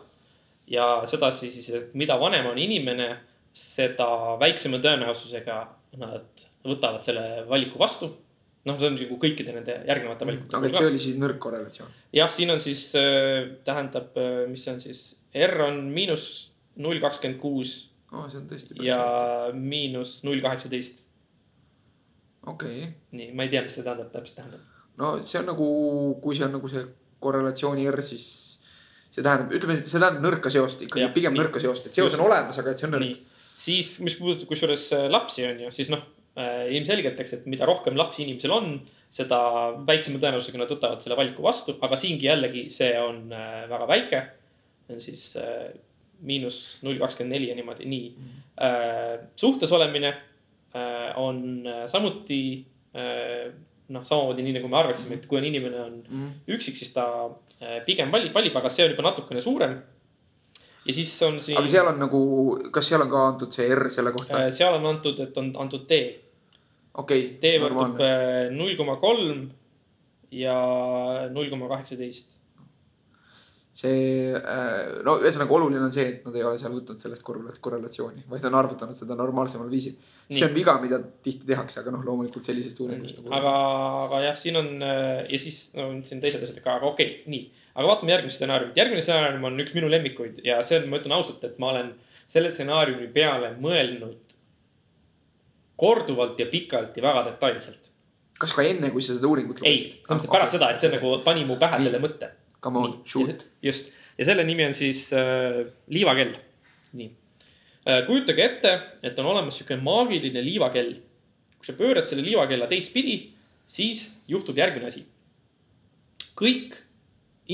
ja 0.70 1.02
sedasi 1.06 1.50
siis, 1.50 1.68
et 1.74 1.92
mida 1.94 2.16
vanem 2.18 2.48
on 2.50 2.58
inimene, 2.58 3.10
seda 3.54 4.36
väiksema 4.40 4.78
tõenäosusega 4.82 5.60
nad 5.98 6.44
võtavad 6.66 7.02
selle 7.02 7.44
valiku 7.48 7.80
vastu. 7.80 8.10
noh, 8.68 8.76
see 8.76 8.90
on 8.90 8.98
nagu 8.98 9.16
kõikide 9.16 9.54
nende 9.56 9.78
järgnevate 9.88 10.26
valikute 10.28 10.56
aga 10.58 10.70
see 10.74 10.88
oli 10.90 10.98
siis 11.00 11.16
nõrk 11.18 11.38
korrelatsioon. 11.42 11.90
jah, 12.12 12.30
siin 12.30 12.50
on 12.54 12.60
siis 12.60 12.90
äh, 12.98 13.56
tähendab, 13.64 14.18
mis 14.50 14.64
see 14.64 14.74
on 14.74 14.82
siis, 14.82 15.04
R 15.34 15.62
on 15.66 15.86
miinus 15.94 16.26
null 16.80 17.00
kakskümmend 17.02 17.40
kuus 17.40 17.90
aa, 18.10 18.26
see 18.28 18.40
on 18.40 18.48
tõesti 18.50 18.76
ja 18.84 19.00
miinus 19.54 20.18
null 20.26 20.42
kaheksateist. 20.44 21.04
okei, 22.50 22.84
nii, 23.16 23.32
ma 23.36 23.46
ei 23.46 23.52
tea, 23.52 23.64
mis 23.66 23.78
see 23.78 23.86
tähendab, 23.86 24.10
täpselt 24.14 24.40
tähendab. 24.40 24.84
no 25.00 25.16
see 25.22 25.40
on 25.42 25.50
nagu, 25.52 25.66
kui 26.22 26.38
see 26.38 26.46
on 26.46 26.56
nagu 26.58 26.70
see 26.72 26.84
korrelatsiooni 27.20 27.88
R, 27.90 28.02
siis 28.04 28.26
see 29.10 29.24
tähendab, 29.24 29.52
ütleme, 29.56 29.78
see 29.82 29.98
tähendab 29.98 30.22
nõrka 30.24 30.52
seost 30.52 30.86
ikkagi 30.86 31.10
pigem 31.16 31.36
nii. 31.36 31.42
nõrka 31.44 31.62
seost, 31.62 31.90
et 31.90 32.00
seos 32.00 32.16
on 32.18 32.26
olemas, 32.28 32.58
aga 32.62 32.72
et 32.72 32.82
see 32.82 32.88
on 32.88 32.96
nõrk. 32.98 33.26
siis, 33.60 33.94
mis 34.04 34.16
puudutab 34.18 34.50
kusjuures 34.50 34.86
äh, 34.96 35.06
lapsi 35.12 35.44
on 35.48 35.64
ju, 35.66 35.74
siis 35.74 35.90
noh 35.92 36.02
äh, 36.38 36.70
ilmselgelt, 36.76 37.20
eks, 37.20 37.36
et 37.38 37.46
mida 37.50 37.68
rohkem 37.68 37.98
lapsi 37.98 38.24
inimesel 38.24 38.54
on, 38.54 38.72
seda 39.10 39.40
väiksema 39.88 40.20
tõenäosusega 40.22 40.60
nad 40.60 40.70
võtavad 40.70 41.02
selle 41.02 41.18
valiku 41.18 41.42
vastu, 41.42 41.74
aga 41.82 41.98
siingi 41.98 42.28
jällegi 42.28 42.68
see 42.72 42.92
on 43.00 43.24
äh, 43.34 43.64
väga 43.70 43.90
väike. 43.90 44.22
on 44.90 45.00
siis 45.02 45.36
miinus 46.26 46.80
null 46.82 46.98
kakskümmend 46.98 47.36
neli 47.36 47.48
ja 47.48 47.54
niimoodi, 47.54 47.86
nii 47.88 48.08
äh,. 48.60 49.20
suhtes 49.38 49.70
olemine 49.72 50.10
on 51.16 51.62
samuti 51.90 52.40
noh, 52.94 54.02
samamoodi 54.06 54.42
nii 54.44 54.56
nagu 54.58 54.68
me 54.70 54.76
arvasime, 54.78 55.16
et 55.16 55.28
kui 55.30 55.38
on 55.38 55.46
inimene 55.46 55.78
on 55.80 55.94
mm.. 56.02 56.34
üksik, 56.56 56.76
siis 56.78 56.92
ta 56.94 57.06
pigem 57.86 58.10
valib, 58.10 58.34
valib, 58.34 58.58
aga 58.58 58.70
see 58.70 58.84
on 58.84 58.92
juba 58.92 59.06
natukene 59.08 59.42
suurem. 59.42 59.78
Ja 60.84 60.94
siis 60.94 61.12
on 61.22 61.40
siin. 61.40 61.58
aga 61.58 61.70
seal 61.70 61.92
on 61.92 62.00
nagu, 62.00 62.24
kas 62.72 62.88
seal 62.88 63.04
on 63.04 63.12
ka 63.12 63.28
antud 63.34 63.54
see 63.54 63.68
R 63.74 63.86
selle 63.92 64.12
kohta? 64.16 64.44
Äh, 64.44 64.50
seal 64.54 64.76
on 64.78 64.86
antud, 64.90 65.20
et 65.20 65.38
on 65.40 65.52
antud 65.60 65.86
D. 65.88 66.02
okei 66.94 67.24
D 67.30 67.38
okay,, 67.38 67.62
võrdub 67.62 67.80
normaalne. 67.80 68.10
äh, 68.10 68.52
null 68.56 68.76
koma 68.78 68.96
kolm 69.00 69.48
ja 70.34 70.58
null 71.34 71.50
koma 71.50 71.68
kaheksateist. 71.70 72.38
see, 73.80 74.34
no 75.06 75.14
ühesõnaga 75.22 75.54
oluline 75.56 75.84
on 75.86 75.92
see, 75.94 76.04
et 76.10 76.24
nad 76.26 76.34
ei 76.36 76.42
ole 76.44 76.58
seal 76.60 76.72
võtnud 76.74 77.00
sellest 77.00 77.22
korrela- 77.24 77.54
korrelatsiooni, 77.64 78.24
vaid 78.28 78.44
on 78.48 78.56
arvutanud 78.58 78.98
seda 78.98 79.14
normaalsemal 79.16 79.70
viisil. 79.70 79.94
see 80.28 80.44
on 80.44 80.56
viga, 80.56 80.74
mida 80.82 80.98
tihti 80.98 81.46
tehakse, 81.48 81.80
aga 81.80 81.94
noh, 81.94 82.02
loomulikult 82.04 82.44
sellisest 82.44 82.80
uuringust 82.82 83.20
nagu. 83.20 83.32
aga, 83.36 83.54
aga 84.06 84.20
jah, 84.26 84.36
siin 84.36 84.58
on 84.60 84.74
äh, 84.82 85.24
ja 85.30 85.38
siis 85.38 85.70
no, 85.76 85.88
on 85.92 86.04
siin 86.04 86.20
teised 86.24 86.42
asjad 86.44 86.60
ka, 86.64 86.80
aga 86.80 86.90
okei 86.90 87.20
okay,, 87.20 87.30
nii. 87.30 87.59
Aga 87.74 87.86
vaatame 87.86 88.14
järgmist 88.14 88.40
stsenaariumit, 88.40 88.80
järgmine 88.80 89.04
stsenaarium 89.04 89.46
on 89.50 89.62
üks 89.62 89.76
minu 89.76 89.90
lemmikuid 89.92 90.40
ja 90.46 90.58
see 90.66 90.80
on, 90.80 90.88
ma 90.90 90.98
ütlen 91.00 91.14
ausalt, 91.16 91.44
et 91.46 91.60
ma 91.62 91.70
olen 91.74 91.92
selle 92.30 92.50
stsenaariumi 92.52 93.08
peale 93.14 93.54
mõelnud 93.62 94.34
korduvalt 95.80 96.40
ja 96.40 96.48
pikalt 96.50 96.98
ja 96.98 97.06
väga 97.06 97.24
detailselt. 97.30 97.88
kas 98.40 98.52
ka 98.56 98.64
enne, 98.66 98.90
kui 98.92 99.04
sa 99.04 99.14
seda 99.14 99.30
uuringut 99.30 99.62
ei, 99.62 99.78
selles 99.86 100.10
mõttes 100.10 100.32
pärast 100.34 100.56
seda, 100.56 100.72
et 100.72 100.82
see 100.82 100.92
nagu 100.92 101.16
pani 101.24 101.46
mu 101.48 101.56
pähe 101.60 101.78
Nii. 101.78 101.88
selle 101.88 102.02
mõtte 102.02 102.34
Come 102.60 102.78
on, 102.82 102.98
shoot. 103.08 103.46
just 103.64 103.92
ja 104.18 104.26
selle 104.28 104.44
nimi 104.44 104.66
on 104.66 104.76
siis 104.76 105.06
äh, 105.16 105.62
liivakell. 105.88 106.34
nii 106.92 107.08
äh,, 107.86 108.02
kujutage 108.06 108.44
ette, 108.44 108.74
et 109.02 109.18
on 109.22 109.30
olemas 109.32 109.56
sihuke 109.56 109.78
maagiline 109.80 110.42
liivakell. 110.44 110.98
kui 111.56 111.68
sa 111.68 111.76
pöörad 111.76 112.08
selle 112.08 112.24
liivakella 112.24 112.66
teistpidi, 112.66 113.16
siis 113.68 114.08
juhtub 114.28 114.58
järgmine 114.58 114.90
asi. 114.90 115.06
kõik 116.36 116.76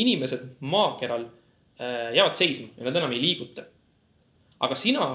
inimesed 0.03 0.44
maakeral 0.61 1.26
äh, 1.26 2.12
jäävad 2.16 2.38
seisma 2.38 2.72
ja 2.76 2.88
nad 2.88 2.97
enam 2.97 3.12
ei 3.12 3.22
liiguta. 3.22 3.66
aga 4.61 4.74
sina 4.76 5.11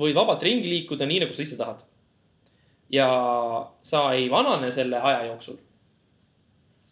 võid 0.00 0.14
vabalt 0.14 0.42
ringi 0.42 0.68
liikuda 0.68 1.06
nii, 1.06 1.24
nagu 1.24 1.34
sa 1.34 1.42
ise 1.42 1.58
tahad. 1.58 1.82
ja 2.90 3.08
sa 3.82 4.12
ei 4.14 4.30
vanane 4.30 4.72
selle 4.72 4.98
aja 4.98 5.26
jooksul 5.30 5.58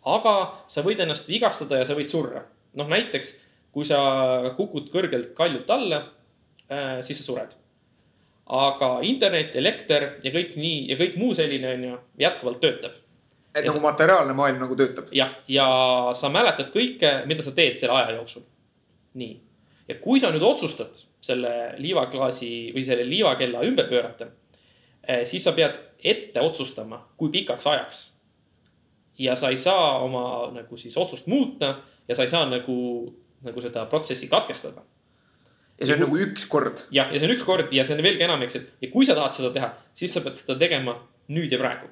aga 0.09 0.35
sa 0.71 0.85
võid 0.87 1.01
ennast 1.03 1.29
vigastada 1.29 1.81
ja 1.81 1.87
sa 1.89 1.97
võid 1.99 2.11
surra. 2.13 2.45
noh, 2.79 2.89
näiteks 2.89 3.35
kui 3.73 3.85
sa 3.85 3.99
kukud 4.57 4.89
kõrgelt 4.93 5.35
kaljult 5.37 5.71
alla, 5.71 6.03
siis 7.05 7.21
sa 7.21 7.25
sured. 7.25 7.57
aga 8.49 8.89
internet, 9.05 9.57
elekter 9.57 10.09
ja 10.25 10.33
kõik 10.33 10.57
nii 10.57 10.87
ja 10.89 10.97
kõik 10.97 11.19
muu 11.21 11.35
selline 11.37 11.75
on 11.75 11.85
ju 11.85 11.99
jätkuvalt 12.25 12.61
töötab. 12.61 12.93
Et 13.55 13.65
Ja 13.65 13.73
nagu 13.73 13.81
materiaalne 13.83 14.35
maailm 14.37 14.61
nagu 14.63 14.77
töötab. 14.77 15.09
jah, 15.13 15.35
ja 15.49 15.69
sa 16.15 16.29
mäletad 16.29 16.73
kõike, 16.75 17.27
mida 17.27 17.43
sa 17.43 17.53
teed 17.57 17.79
selle 17.81 17.97
aja 17.97 18.17
jooksul. 18.17 18.43
nii, 19.15 19.41
ja 19.89 19.95
kui 20.03 20.21
sa 20.21 20.31
nüüd 20.31 20.45
otsustad 20.45 21.01
selle 21.21 21.75
liivaklaasi 21.79 22.73
või 22.75 22.85
selle 22.87 23.09
liivakella 23.09 23.65
ümber 23.67 23.89
pöörata, 23.89 24.29
siis 25.25 25.45
sa 25.45 25.53
pead 25.53 25.79
ette 26.05 26.41
otsustama, 26.41 27.01
kui 27.17 27.31
pikaks 27.31 27.67
ajaks. 27.67 28.13
ja 29.19 29.37
sa 29.37 29.49
ei 29.51 29.57
saa 29.57 29.99
oma 29.99 30.51
nagu 30.53 30.77
siis 30.77 30.97
otsust 30.97 31.27
muuta 31.27 31.81
ja 32.09 32.15
sa 32.15 32.23
ei 32.23 32.29
saa 32.29 32.47
nagu 32.47 33.15
nagu 33.43 33.61
seda 33.61 33.87
protsessi 33.87 34.29
katkestada 34.29 34.83
ja 35.79 35.87
see 35.87 35.95
on 35.95 36.03
nagu 36.07 36.19
üks 36.19 36.47
kord. 36.51 36.83
jah, 36.95 37.13
ja 37.13 37.21
see 37.21 37.29
on 37.29 37.35
üks 37.37 37.45
kord 37.47 37.73
ja 37.75 37.85
see 37.87 37.97
on 37.97 38.03
veelgi 38.05 38.27
enam, 38.27 38.43
eks, 38.47 38.59
et 38.59 38.85
ja 38.85 38.91
kui 38.93 39.07
sa 39.07 39.17
tahad 39.19 39.35
seda 39.35 39.53
teha, 39.55 39.71
siis 39.99 40.15
sa 40.15 40.23
pead 40.25 40.39
seda 40.41 40.59
tegema 40.59 40.97
nüüd 41.35 41.53
ja 41.53 41.61
praegu. 41.61 41.91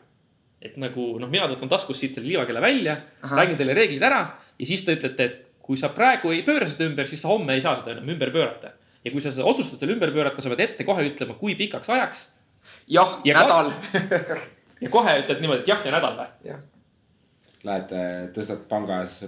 Et 0.67 0.77
nagu 0.81 1.07
noh, 1.23 1.31
mina 1.31 1.49
võtan 1.51 1.71
taskust 1.71 2.03
siit 2.03 2.17
selle 2.17 2.29
liivakella 2.29 2.61
välja, 2.64 2.97
räägin 3.33 3.57
teile 3.59 3.75
reeglid 3.77 4.03
ära 4.07 4.21
ja 4.59 4.67
siis 4.69 4.85
te 4.87 4.97
ütlete, 4.97 5.25
et 5.25 5.43
kui 5.67 5.79
sa 5.81 5.91
praegu 5.95 6.31
ei 6.35 6.45
pööra 6.47 6.69
seda 6.71 6.87
ümber, 6.87 7.09
siis 7.11 7.23
sa 7.25 7.31
homme 7.33 7.57
ei 7.57 7.62
saa 7.64 7.75
seda 7.81 7.95
enam 7.97 8.09
ümber 8.14 8.31
pöörata. 8.35 8.73
ja 9.05 9.11
kui 9.12 9.21
sa 9.23 9.31
seda 9.31 9.47
otsustad 9.47 9.79
selle 9.83 9.95
ümber 9.97 10.12
pöörata, 10.14 10.43
sa 10.43 10.51
pead 10.53 10.64
ette 10.69 10.85
kohe 10.87 11.05
ütlema, 11.09 11.35
kui 11.39 11.55
pikaks 11.59 11.91
ajaks 11.91 12.25
jah, 12.91 13.19
Ja 13.25 13.35
nädal. 13.39 13.73
ja 14.83 14.91
kohe 14.91 15.19
ütled 15.23 15.41
niimoodi, 15.41 15.62
et 15.62 15.69
jah 15.69 15.85
ja 15.87 15.93
nädal 15.95 16.19
või. 16.19 16.57
Lähed, 17.67 17.93
tõstad 18.35 18.67
pangas 18.71 19.25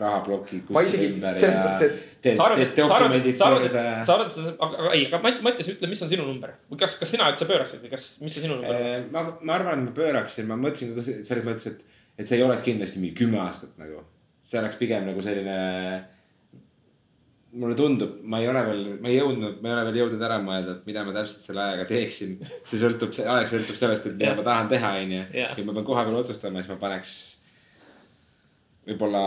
rahaploki 0.00 0.62
Ma 0.74 0.82
isegi 0.86 1.08
selles 1.20 1.42
ja 1.44 1.64
mõttes, 1.64 1.82
et- 1.86 2.36
sa 2.36 2.46
arvad, 2.50 2.74
sa 2.76 2.96
arvad, 2.96 3.26
sa 3.40 3.46
arvad, 3.50 3.76
sa 4.04 4.14
arvad, 4.16 4.34
aga, 4.66 4.90
ei, 4.96 5.06
aga 5.08 5.20
Mat- 5.24 5.40
Mattias, 5.46 5.68
ütle, 5.72 5.88
mis 5.88 6.02
on 6.04 6.10
sinu 6.12 6.26
number 6.28 6.52
või 6.70 6.78
kas, 6.82 6.96
kas 7.00 7.12
sina 7.14 7.30
üldse 7.32 7.46
pööraksid 7.48 7.80
või 7.84 7.90
kas, 7.94 8.10
mis 8.20 8.34
see 8.36 8.44
sinu 8.44 8.58
number 8.58 8.74
on? 8.74 8.86
Eh, 8.90 9.02
ma, 9.14 9.24
ma 9.40 9.56
arvan, 9.58 9.80
et 9.84 9.88
ma 9.90 9.96
pööraksin, 9.96 10.46
ma 10.50 10.56
mõtlesin 10.60 10.94
ka 10.98 11.02
se- 11.06 11.20
selles 11.24 11.44
mõttes, 11.46 11.66
et, 11.72 11.84
et 12.18 12.28
see 12.28 12.36
ei 12.40 12.44
oleks 12.46 12.62
kindlasti 12.66 13.00
mingi 13.02 13.16
kümme 13.22 13.38
aastat 13.40 13.76
nagu. 13.80 14.02
see 14.50 14.58
oleks 14.60 14.76
pigem 14.80 15.04
nagu 15.06 15.22
selline. 15.22 15.56
mulle 17.52 17.74
tundub, 17.74 18.12
ma 18.22 18.38
ei 18.38 18.46
ole 18.48 18.60
veel, 18.66 18.82
ma 19.02 19.08
ei 19.10 19.16
jõudnud, 19.18 19.56
ma 19.62 19.68
ei 19.68 19.74
ole 19.74 19.84
veel 19.88 19.96
jõudnud 20.04 20.20
ära 20.22 20.36
mõelda, 20.38 20.76
et 20.78 20.84
mida 20.86 21.02
ma 21.02 21.10
täpselt 21.16 21.40
selle 21.48 21.58
ajaga 21.64 21.86
teeksin. 21.88 22.36
see 22.68 22.78
sõltub, 22.78 23.10
see 23.16 23.24
aeg 23.26 23.48
sõltub 23.50 23.74
sellest, 23.80 24.06
et 24.06 24.14
mida 24.14 24.28
Jah. 24.30 24.36
ma 24.38 24.44
tahan 24.46 24.68
teha, 24.70 24.90
onju. 25.02 25.22
Jah. 25.34 25.56
ja 25.58 25.64
ma 25.66 25.72
pean 25.74 25.84
kohapeal 25.88 26.20
otsustama, 26.20 26.62
siis 26.62 26.70
ma 26.70 26.76
paneks. 26.78 27.14
Võib-olla 28.88 29.22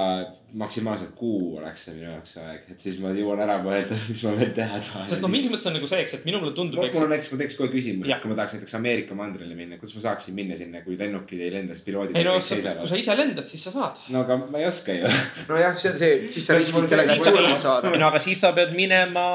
maksimaalselt 0.58 1.14
kuu 1.18 1.58
oleks 1.58 1.88
see 1.88 1.96
minu 1.96 2.08
jaoks 2.08 2.36
aeg, 2.42 2.66
et 2.74 2.84
siis 2.84 3.00
ma 3.02 3.10
jõuan 3.14 3.40
ära 3.42 3.56
mõelda, 3.62 3.96
mis 4.10 4.22
ma 4.26 4.34
veel 4.38 4.52
teha 4.54 4.80
tahan. 4.86 5.08
sest 5.10 5.24
noh, 5.24 5.32
mingis 5.34 5.52
mõttes 5.54 5.70
on 5.70 5.76
nagu 5.78 5.90
see, 5.90 6.00
eks, 6.04 6.16
et 6.18 6.28
minule 6.28 6.54
tundub, 6.58 6.82
mul 6.82 7.06
on 7.06 7.14
näiteks, 7.14 7.32
ma 7.34 7.40
teeks 7.42 7.58
kohe 7.58 7.70
küsimuse, 7.74 8.18
kui 8.22 8.32
ma 8.32 8.38
tahaks 8.38 8.58
näiteks 8.58 8.78
Ameerika 8.78 9.18
mandrile 9.18 9.58
minna, 9.58 9.80
kuidas 9.82 9.96
ma 9.98 10.06
saaksin 10.06 10.38
minna 10.38 10.58
sinna, 10.60 10.84
kui 10.86 10.98
lennukid 11.00 11.42
ei 11.42 11.52
lenda, 11.54 11.78
siis 11.78 11.88
piloodid 11.88 12.18
ei 12.18 12.28
no 12.28 12.36
sa, 12.42 12.60
kui 12.82 12.92
sa. 12.92 13.02
ise 13.02 13.18
lendad, 13.18 13.50
siis 13.50 13.66
sa 13.66 13.74
saad. 13.74 14.02
no 14.14 14.24
aga 14.26 14.40
ma 14.44 14.62
ei 14.62 14.70
oska 14.70 14.98
ju. 14.98 15.14
nojah, 15.52 15.78
see 15.78 15.94
on 15.94 16.00
see, 16.02 16.16
siis 16.34 16.50
sa 16.50 16.58
riskid 16.58 16.90
sellega, 16.94 17.18
et 17.18 17.30
surma 17.30 17.60
saada. 17.62 17.94
no 17.94 18.10
aga 18.10 18.22
siis 18.26 18.42
sa 18.46 18.54
pead 18.58 18.74
minema 18.78 19.28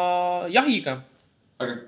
jahiga. 0.54 1.00
aga. 1.58 1.78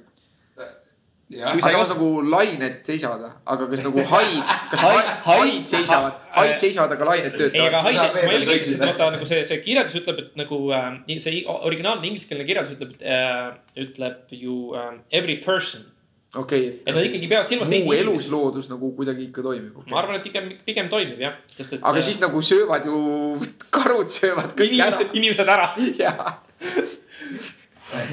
Jah 1.31 1.53
ei 1.55 1.61
ei 1.70 1.76
os- 1.78 1.93
nagu 1.95 2.09
lained 2.33 2.81
seisavad, 2.87 3.22
aga 3.47 3.66
kas 3.70 3.85
nagu 3.87 4.03
haid, 4.12 4.43
kas 4.72 4.81
Haid- 4.83 4.97
haid, 4.97 5.11
haid- 5.26 5.39
haid 5.43 5.66
seisavad, 5.70 6.16
haid 6.39 6.57
seisavad, 6.62 6.93
aga 6.97 7.05
lained 7.11 7.37
ei, 7.39 7.51
aga 7.66 7.83
töötavad. 7.83 7.95
saab 8.01 8.14
ma 8.16 8.24
kirjutasin, 8.24 8.66
kõndida. 8.66 8.89
vaata 8.91 9.11
nagu 9.14 9.28
see, 9.31 9.45
see 9.53 9.61
kirjeldus 9.68 10.01
ütleb, 10.03 10.18
et 10.24 10.37
nagu 10.43 10.59
äh, 10.74 10.91
see 11.22 11.37
i- 11.39 11.47
originaalne 11.47 12.07
ingliskeelne 12.11 12.45
kirjeldus 12.49 12.74
ütleb, 12.76 12.93
et 12.99 13.07
äh, 13.07 13.87
ütleb 13.87 14.35
ju 14.43 14.59
äh, 14.74 14.93
every 15.20 15.37
person. 15.47 15.87
okei, 16.35 16.66
et 16.87 16.95
nad 16.95 17.03
ikkagi 17.07 17.26
peavad 17.31 17.49
silmas 17.51 17.70
muu. 17.72 17.93
elusloodus 17.95 18.68
nagu 18.70 18.91
kuidagi 18.99 19.24
ikka 19.31 19.43
toimib. 19.43 19.78
ma 19.91 19.99
arvan, 20.03 20.18
et 20.18 20.26
pigem, 20.26 20.51
pigem 20.66 20.89
toimib 20.93 21.18
jah, 21.22 21.35
sest 21.55 21.72
et. 21.78 21.81
aga 21.83 22.03
siis 22.03 22.20
nagu 22.22 22.43
söövad 22.43 22.87
ju, 22.87 23.01
karud 23.78 24.11
söövad 24.11 24.55
kõik 24.59 24.70
inimesed, 24.74 25.07
ära. 25.07 25.18
inimesed 25.22 25.49
ära. 25.57 25.66
jaa, 26.05 26.39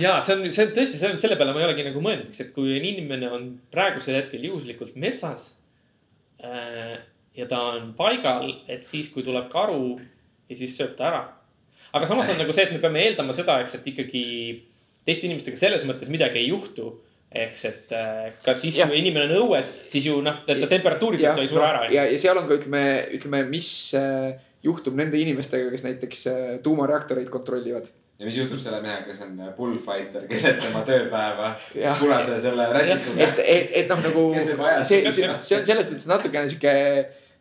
ja 0.01 0.17
see 0.25 0.37
on, 0.37 0.45
see 0.51 0.67
on 0.67 0.73
tõesti, 0.75 0.99
see 0.99 1.11
on 1.11 1.19
selle 1.21 1.37
peale 1.39 1.53
ma 1.55 1.61
ei 1.63 1.69
olegi 1.69 1.85
nagu 1.87 2.01
mõelnud, 2.03 2.31
eks, 2.31 2.43
et 2.45 2.53
kui 2.55 2.77
inimene 2.79 3.29
on 3.33 3.49
praegusel 3.73 4.19
hetkel 4.19 4.45
juhuslikult 4.49 4.97
metsas 4.99 5.51
äh,. 6.43 6.97
ja 7.37 7.45
ta 7.49 7.59
on 7.75 7.91
paigal, 7.97 8.49
et 8.69 8.85
siis, 8.87 9.11
kui 9.13 9.25
tuleb 9.25 9.49
karu 9.53 9.97
ja 10.49 10.57
siis 10.57 10.77
sööb 10.77 10.95
ta 10.97 11.11
ära. 11.11 11.21
aga 11.93 12.09
samas 12.09 12.31
on 12.33 12.41
nagu 12.41 12.55
see, 12.55 12.65
et 12.67 12.73
me 12.75 12.81
peame 12.83 13.03
eeldama 13.05 13.35
seda, 13.35 13.59
eks, 13.63 13.77
et 13.77 13.91
ikkagi 13.93 14.23
teiste 15.07 15.29
inimestega 15.29 15.59
selles 15.59 15.85
mõttes 15.87 16.11
midagi 16.13 16.41
ei 16.41 16.49
juhtu. 16.51 16.95
eks, 17.27 17.61
et 17.67 17.91
äh, 17.91 18.29
ka 18.41 18.53
siis, 18.55 18.77
kui 18.87 19.01
inimene 19.01 19.27
on 19.27 19.49
õues, 19.49 19.69
siis 19.91 20.05
ju 20.07 20.21
noh, 20.23 20.39
ta 20.47 20.55
temperatuuri 20.55 21.19
tõttu 21.19 21.43
ei 21.43 21.49
sure 21.51 21.65
ära. 21.67 21.81
ja, 21.91 22.05
ja 22.07 22.19
seal 22.21 22.39
on 22.39 22.47
ka 22.47 22.55
ütleme, 22.55 22.83
ütleme, 23.17 23.41
mis 23.51 23.69
äh, 23.99 24.37
juhtub 24.63 24.95
nende 24.97 25.19
inimestega, 25.19 25.67
kes 25.73 25.83
näiteks 25.85 26.27
äh, 26.31 26.45
tuumareaktoreid 26.63 27.27
kontrollivad. 27.31 27.91
Ja 28.19 28.25
mis 28.25 28.37
juhtub 28.37 28.59
selle 28.61 28.81
mehega, 28.81 29.05
kes 29.05 29.21
on 29.27 29.37
bullfighter 29.57 30.25
keset 30.29 30.59
tema 30.63 30.81
tööpäeva? 30.87 31.51
Punase 31.99 32.39
selle 32.41 32.65
rätikuga. 32.73 33.27
et, 33.27 33.41
et, 33.45 33.71
et 33.83 33.91
noh, 33.91 34.01
nagu 34.07 34.25
see, 34.33 34.57
see, 35.11 35.29
see 35.37 35.59
on 35.59 35.69
selles 35.69 35.91
mõttes 35.93 36.09
natukene 36.09 36.49
sihuke 36.49 36.73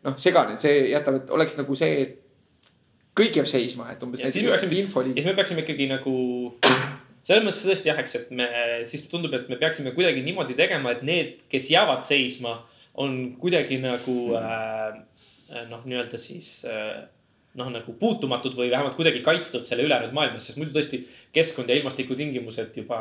noh, 0.05 0.15
segane, 0.21 0.57
see 0.61 0.87
jätab, 0.91 1.21
et 1.21 1.33
oleks 1.33 1.57
nagu 1.59 1.77
see, 1.79 2.05
et 2.05 2.15
kõik 3.17 3.39
jääb 3.39 3.49
seisma, 3.49 3.89
et 3.93 4.03
umbes 4.05 4.21
Ja 4.21 4.29
siis 4.29 4.45
me 4.45 5.33
peaksime- 5.33 5.63
ikkagi 5.65 5.89
nagu, 5.89 6.13
selles 7.25 7.43
mõttes 7.47 7.65
tõesti 7.65 7.89
jah, 7.89 7.99
eks, 8.03 8.15
et 8.21 8.31
me, 8.31 8.47
siis 8.85 9.07
tundub, 9.09 9.33
et 9.33 9.49
me 9.49 9.57
peaksime 9.59 9.95
kuidagi 9.97 10.21
niimoodi 10.25 10.55
tegema, 10.57 10.93
et 10.93 11.01
need, 11.07 11.41
kes 11.49 11.71
jäävad 11.73 12.05
seisma, 12.05 12.59
on 13.01 13.17
kuidagi 13.41 13.81
nagu 13.81 14.17
äh, 14.37 15.01
noh, 15.71 15.81
nii-öelda 15.85 16.17
siis 16.21 16.61
äh, 16.69 17.07
noh, 17.57 17.69
nagu 17.73 17.93
puutumatud 17.99 18.55
või 18.57 18.69
vähemalt 18.71 18.95
kuidagi 18.97 19.23
kaitstud 19.25 19.65
selle 19.67 19.85
ülejäänud 19.87 20.15
maailmas, 20.15 20.47
sest 20.49 20.59
muidu 20.61 20.75
tõesti 20.75 21.03
keskkond 21.35 21.69
ja 21.69 21.77
ilmastikutingimused 21.79 22.75
juba 22.77 22.99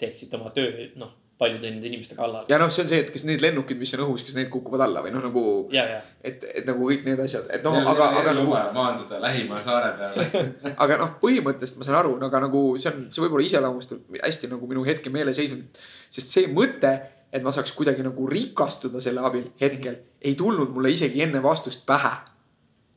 teeksid 0.00 0.34
oma 0.38 0.50
töö, 0.54 0.88
noh, 1.00 1.14
paljude 1.42 1.70
nende 1.70 1.86
inimeste 1.88 2.16
kallal. 2.18 2.44
ja 2.48 2.58
noh, 2.60 2.70
see 2.72 2.84
on 2.84 2.90
see, 2.90 3.00
et 3.02 3.10
kas 3.14 3.24
need 3.26 3.42
lennukid, 3.42 3.78
mis 3.80 3.92
on 3.96 4.04
õhus, 4.06 4.24
kas 4.26 4.36
need 4.38 4.50
kukuvad 4.52 4.84
alla 4.86 5.02
või 5.04 5.14
noh, 5.14 5.24
nagu, 5.24 5.44
ja, 5.74 5.84
ja, 5.90 6.00
et, 6.22 6.44
et 6.60 6.68
nagu 6.68 6.86
kõik 6.90 7.06
need 7.08 7.22
asjad, 7.24 7.48
et 7.54 7.64
noh, 7.66 7.78
aga, 7.92 8.10
aga 8.20 8.34
nagu, 8.38 8.52
maanduda 8.76 9.20
lähima 9.22 9.62
saare 9.64 9.94
peale. 9.98 10.44
aga 10.84 11.00
noh, 11.02 11.14
põhimõtteliselt 11.22 11.80
ma 11.80 11.88
saan 11.88 11.98
aru, 12.02 12.14
aga 12.28 12.44
nagu 12.46 12.62
see 12.82 12.92
on, 12.92 13.06
see 13.14 13.24
võib-olla 13.24 13.48
iseloomustab 13.48 14.20
hästi 14.22 14.52
nagu 14.52 14.70
minu 14.70 14.84
hetke 14.86 15.12
meeleseisundit. 15.14 15.82
sest 16.12 16.36
see 16.36 16.50
mõte, 16.52 16.92
et 17.32 17.44
ma 17.44 17.54
saaks 17.54 17.74
kuidagi 17.76 18.04
nagu 18.06 18.28
rikastuda 18.28 19.00
selle 19.02 19.24
abil 19.24 19.48
hetkel, 19.60 19.98
ei 20.20 20.36
tulnud 20.38 20.70
mulle 20.74 20.92
isegi 20.94 21.24
enne 21.24 21.42
vastust 21.42 21.86
pähe. 21.88 22.12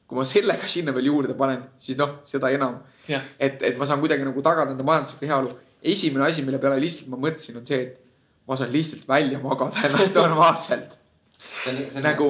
Kui 0.07 0.17
ma 0.19 0.25
selle 0.29 0.53
ka 0.61 0.67
sinna 0.69 0.91
veel 0.93 1.07
juurde 1.11 1.33
panen, 1.37 1.63
siis 1.81 1.97
noh, 1.97 2.19
seda 2.23 2.49
enam, 2.53 2.75
et, 3.39 3.61
et 3.61 3.77
ma 3.77 3.85
saan 3.89 3.99
kuidagi 4.03 4.25
nagu 4.27 4.41
tagada 4.45 4.71
enda 4.75 4.83
majanduslikku 4.85 5.25
heaolu. 5.29 5.53
esimene 5.85 6.25
asi, 6.25 6.41
mille 6.45 6.57
peale 6.61 6.79
lihtsalt 6.81 7.09
ma 7.13 7.17
mõtlesin, 7.21 7.57
on 7.57 7.65
see, 7.65 7.81
et 7.81 7.97
ma 8.47 8.55
saan 8.57 8.71
lihtsalt 8.73 9.07
välja 9.09 9.39
magada 9.41 9.81
ennast 9.89 10.15
normaalselt. 10.21 10.95
Nagu- 12.01 12.29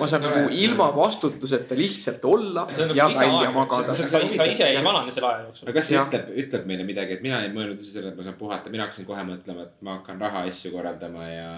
ma 0.00 0.06
saan 0.08 0.22
nagu 0.22 0.48
ilma 0.56 0.86
vastutuseta 0.96 1.76
lihtsalt 1.76 2.24
olla 2.24 2.62
on 2.64 2.96
ja 2.96 3.08
nagu 3.08 3.18
välja 3.18 3.50
magada 3.56 3.94
sa, 3.94 4.06
sa, 4.08 4.20
sa 4.36 4.44
ise 4.48 4.64
ei 4.68 4.78
vanane 4.84 5.10
selle 5.12 5.26
aja 5.28 5.42
jooksul. 5.48 5.68
aga 5.68 5.74
kas 5.80 5.88
see 5.90 5.98
ütleb, 6.00 6.30
ütleb 6.44 6.64
meile 6.70 6.84
midagi, 6.88 7.16
et 7.18 7.22
mina 7.24 7.42
ei 7.44 7.50
mõelnud 7.52 7.76
üldse 7.82 7.92
sellele, 7.96 8.12
et 8.14 8.20
ma 8.20 8.24
saan 8.28 8.38
puhata, 8.40 8.70
mina 8.72 8.86
hakkasin 8.86 9.08
kohe 9.08 9.24
mõtlema, 9.28 9.66
et 9.68 9.82
ma 9.84 9.98
hakkan 9.98 10.20
rahaasju 10.24 10.72
korraldama 10.76 11.28
ja. 11.28 11.50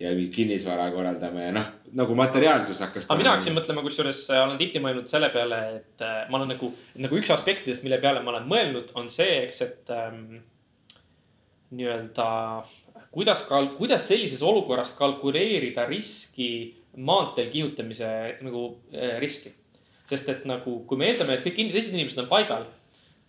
Ja 0.00 0.12
mingi 0.12 0.28
kinnisvara 0.34 0.90
korraldama 0.92 1.46
ja 1.46 1.52
noh, 1.56 1.68
nagu 1.96 2.16
materiaalsus 2.18 2.80
hakkas. 2.84 3.06
aga 3.08 3.18
mina 3.18 3.32
hakkasin 3.32 3.56
mõtlema, 3.56 3.84
kusjuures 3.86 4.24
äh, 4.30 4.42
olen 4.44 4.58
tihti 4.60 4.82
mõelnud 4.84 5.08
selle 5.10 5.30
peale, 5.34 5.60
et 5.78 6.04
äh, 6.04 6.18
ma 6.30 6.40
olen 6.40 6.52
nagu, 6.52 6.72
nagu 7.00 7.20
üks 7.20 7.32
aspektidest, 7.32 7.84
mille 7.86 8.00
peale 8.02 8.20
ma 8.24 8.34
olen 8.34 8.48
mõelnud, 8.50 8.92
on 9.00 9.08
see, 9.12 9.40
eks, 9.46 9.62
et 9.64 9.94
ähm, 9.96 10.40
nii-öelda 11.76 12.26
kuidas 13.16 13.46
kal-, 13.48 13.72
kuidas 13.78 14.08
sellises 14.08 14.42
olukorras 14.44 14.92
kalkuleerida 14.98 15.86
riski 15.88 16.50
maanteel 16.96 17.48
kihutamise 17.52 18.10
nagu 18.44 18.68
äh, 18.92 19.16
riski. 19.22 19.54
sest 20.06 20.28
et 20.30 20.44
nagu, 20.46 20.80
kui 20.86 20.98
me 21.00 21.08
eeldame, 21.08 21.34
et 21.34 21.42
kõik 21.42 21.72
teised 21.72 21.94
inimesed 21.96 22.20
on 22.22 22.28
paigal 22.30 22.68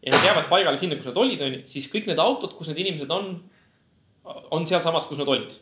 ja 0.05 0.11
nad 0.13 0.25
jäävad 0.25 0.49
paigale 0.49 0.77
sinna, 0.77 0.97
kus 0.99 1.09
nad 1.09 1.17
olid, 1.17 1.41
onju, 1.41 1.61
siis 1.69 1.87
kõik 1.89 2.05
need 2.09 2.19
autod, 2.21 2.53
kus 2.53 2.69
need 2.69 2.83
inimesed 2.83 3.09
on, 3.11 3.31
on 4.53 4.67
sealsamas, 4.69 5.07
kus 5.09 5.17
nad 5.23 5.31
olid. 5.33 5.55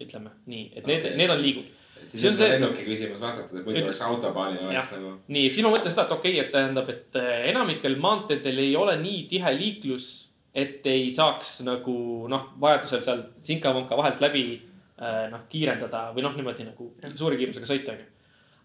Ütleme 0.00 0.32
nii, 0.46 0.70
et 0.74 0.86
need 0.86 1.04
okay., 1.04 1.16
need 1.20 1.34
on 1.34 1.44
liigud 1.44 1.76
siis 2.08 2.24
on 2.30 2.36
see 2.38 2.48
lennuki 2.50 2.84
küsimus 2.86 3.20
vastatud, 3.22 3.60
et 3.60 3.66
muidu 3.66 3.82
oleks 3.84 4.00
autobaanil 4.06 4.64
oleks 4.68 4.94
nagu. 4.96 5.12
nii, 5.34 5.50
siis 5.50 5.66
ma 5.66 5.72
mõtlen 5.74 5.92
seda, 5.92 6.06
et 6.06 6.14
okei 6.16 6.34
okay,, 6.34 6.46
et 6.46 6.52
tähendab, 6.54 6.90
et 6.92 7.20
äh, 7.20 7.30
enamikel 7.52 7.96
maanteedel 8.02 8.62
ei 8.64 8.74
ole 8.78 8.96
nii 9.02 9.24
tihe 9.30 9.52
liiklus, 9.56 10.08
et 10.54 10.86
ei 10.90 11.08
saaks 11.14 11.60
nagu 11.66 11.96
noh, 12.30 12.48
vajadusel 12.62 13.04
seal 13.06 13.24
sinka-vonka 13.46 13.98
vahelt 13.98 14.22
läbi 14.24 14.44
äh, 14.56 15.26
noh, 15.32 15.44
kiirendada 15.52 16.08
või 16.16 16.26
noh, 16.26 16.36
niimoodi 16.38 16.66
nagu 16.68 16.90
suure 17.14 17.38
kiirusega 17.40 17.68
sõita, 17.68 17.94
onju. 17.94 18.08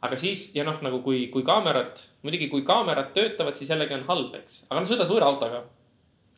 aga 0.07 0.19
siis 0.21 0.47
ja 0.55 0.65
noh, 0.67 0.79
nagu 0.85 1.01
kui, 1.05 1.27
kui 1.33 1.45
kaamerad, 1.45 2.01
muidugi 2.25 2.49
kui 2.51 2.65
kaamerad 2.67 3.13
töötavad, 3.17 3.57
siis 3.57 3.73
jällegi 3.73 3.97
on 3.99 4.07
halb, 4.09 4.39
eks, 4.41 4.65
aga 4.69 4.81
no 4.81 4.89
sõidad 4.89 5.11
võõraautoga. 5.11 5.65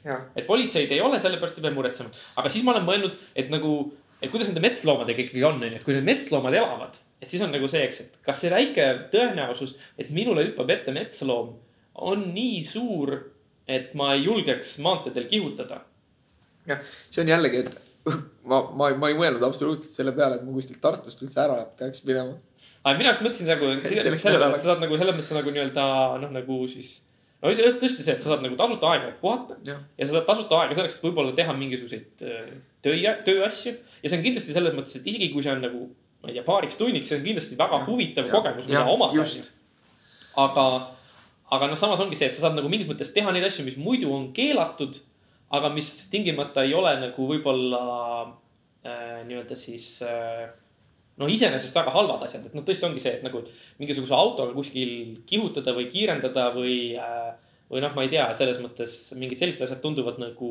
jah, 0.08 0.28
et 0.36 0.50
politseid 0.50 0.91
ei 0.91 1.02
ole, 1.04 1.22
sellepärast 1.24 1.62
ei 1.62 1.70
pea 1.70 1.76
muretsema, 1.76 2.12
aga 2.36 2.52
siis 2.52 2.68
ma 2.68 2.76
olen 2.76 2.89
mõelnud, 2.89 3.16
et 3.36 3.54
nagu, 3.54 3.80
et 4.22 4.32
kuidas 4.34 4.49
nende 4.49 4.63
metsloomadega 4.63 5.26
ikkagi 5.26 5.43
on, 5.45 5.61
onju, 5.61 5.80
et 5.80 5.86
kui 5.86 5.95
need 5.95 6.07
metsloomad 6.07 6.55
elavad, 6.57 6.97
et 7.22 7.32
siis 7.32 7.43
on 7.45 7.53
nagu 7.53 7.70
see, 7.72 7.84
eks, 7.88 8.03
et 8.05 8.20
kas 8.26 8.41
see 8.43 8.51
väike 8.53 8.88
tõenäosus, 9.13 9.76
et 9.99 10.11
minule 10.13 10.45
hüppab 10.47 10.72
ette 10.74 10.93
metsloom, 10.95 11.53
on 12.07 12.28
nii 12.34 12.61
suur, 12.65 13.13
et 13.68 13.93
ma 13.97 14.13
ei 14.15 14.26
julgeks 14.26 14.78
maanteedel 14.86 15.28
kihutada. 15.30 15.82
see 16.68 17.24
on 17.24 17.34
jällegi, 17.34 17.65
et 17.65 17.88
ma, 18.49 18.61
ma, 18.74 18.91
ma 18.97 19.09
ei 19.11 19.18
mõelnud 19.18 19.43
absoluutselt 19.45 19.99
selle 19.99 20.13
peale, 20.18 20.38
et 20.38 20.45
ma 20.45 20.53
kuskilt 20.55 20.82
Tartust 20.84 21.24
üldse 21.24 21.41
ära 21.43 21.63
peaks 21.80 22.05
minema. 22.07 22.38
aga 22.84 22.95
mina 22.99 23.11
just 23.11 23.26
mõtlesin 23.26 23.51
nagu, 23.51 23.74
Et 23.84 24.22
sa 24.22 24.38
saad 24.63 24.82
nagu 24.84 24.97
selles 24.97 25.18
mõttes 25.18 25.36
nagu 25.36 25.53
nii-öelda 25.53 25.89
noh, 26.24 26.32
nagu 26.34 26.61
siis 26.72 26.95
no 27.41 27.51
tõesti 27.53 28.01
see, 28.01 28.15
et 28.15 28.24
sa 28.24 28.32
saad 28.32 28.45
nagu 28.45 28.57
tasuta 28.59 28.93
aega 28.93 29.11
puhata 29.22 29.57
jah, 29.68 29.82
ja 29.97 30.07
sa 30.07 30.18
saad 30.18 30.30
tasuta 30.30 30.61
aega 30.61 30.78
selleks, 30.78 30.97
et 30.97 31.05
võib-olla 31.05 31.36
teha 31.38 31.53
mingisuguseid 31.57 32.26
töö, 32.88 33.13
tööasju. 33.27 33.73
ja 34.01 34.09
see 34.09 34.19
on 34.19 34.25
kindlasti 34.25 34.55
selles 34.55 34.75
mõttes, 34.75 34.97
et 34.99 35.07
isegi 35.09 35.29
kui 35.33 35.45
see 35.45 35.53
on 35.53 35.63
nagu, 35.63 35.88
ma 36.23 36.31
ei 36.31 36.38
tea, 36.38 36.45
paariks 36.47 36.79
tunniks, 36.79 37.09
see 37.11 37.19
on 37.19 37.25
kindlasti 37.25 37.57
väga 37.59 37.81
huvitav 37.88 38.29
kogemus, 38.31 38.69
mida 38.69 38.85
omada. 38.89 39.25
aga, 40.43 40.67
aga 41.57 41.71
noh, 41.71 41.79
samas 41.79 42.03
ongi 42.03 42.19
see, 42.19 42.31
et 42.31 42.38
sa 42.38 42.47
saad 42.47 42.57
nagu 42.57 42.71
mingis 42.71 42.89
mõttes 42.89 43.13
teha 43.15 43.33
neid 43.35 43.47
asju, 43.47 43.65
mis 43.67 43.79
muidu 43.81 44.13
on 44.13 44.31
keelatud. 44.35 45.01
aga 45.47 45.69
mis 45.71 45.88
tingimata 46.11 46.65
ei 46.67 46.73
ole 46.75 46.91
nagu 46.99 47.27
võib-olla 47.29 47.81
äh, 48.83 49.21
nii-öelda 49.29 49.55
siis 49.55 50.01
äh, 50.03 50.49
no 51.15 51.29
iseenesest 51.31 51.75
väga 51.75 51.93
halvad 51.95 52.25
asjad, 52.25 52.49
et 52.49 52.57
noh, 52.57 52.65
tõesti 52.67 52.83
ongi 52.83 52.99
see, 52.99 53.13
et 53.15 53.23
nagu 53.23 53.39
et 53.39 53.51
mingisuguse 53.79 54.11
autoga 54.15 54.51
kuskil 54.57 55.21
kihutada 55.29 55.71
või 55.77 55.88
kiirendada 55.93 56.49
või 56.57 56.97
äh, 56.99 57.31
või 57.71 57.83
noh, 57.83 57.95
ma 57.95 58.05
ei 58.05 58.11
tea, 58.11 58.27
selles 58.38 58.59
mõttes 58.63 58.95
mingid 59.19 59.39
sellised 59.39 59.65
asjad 59.65 59.81
tunduvad 59.83 60.19
nagu 60.21 60.49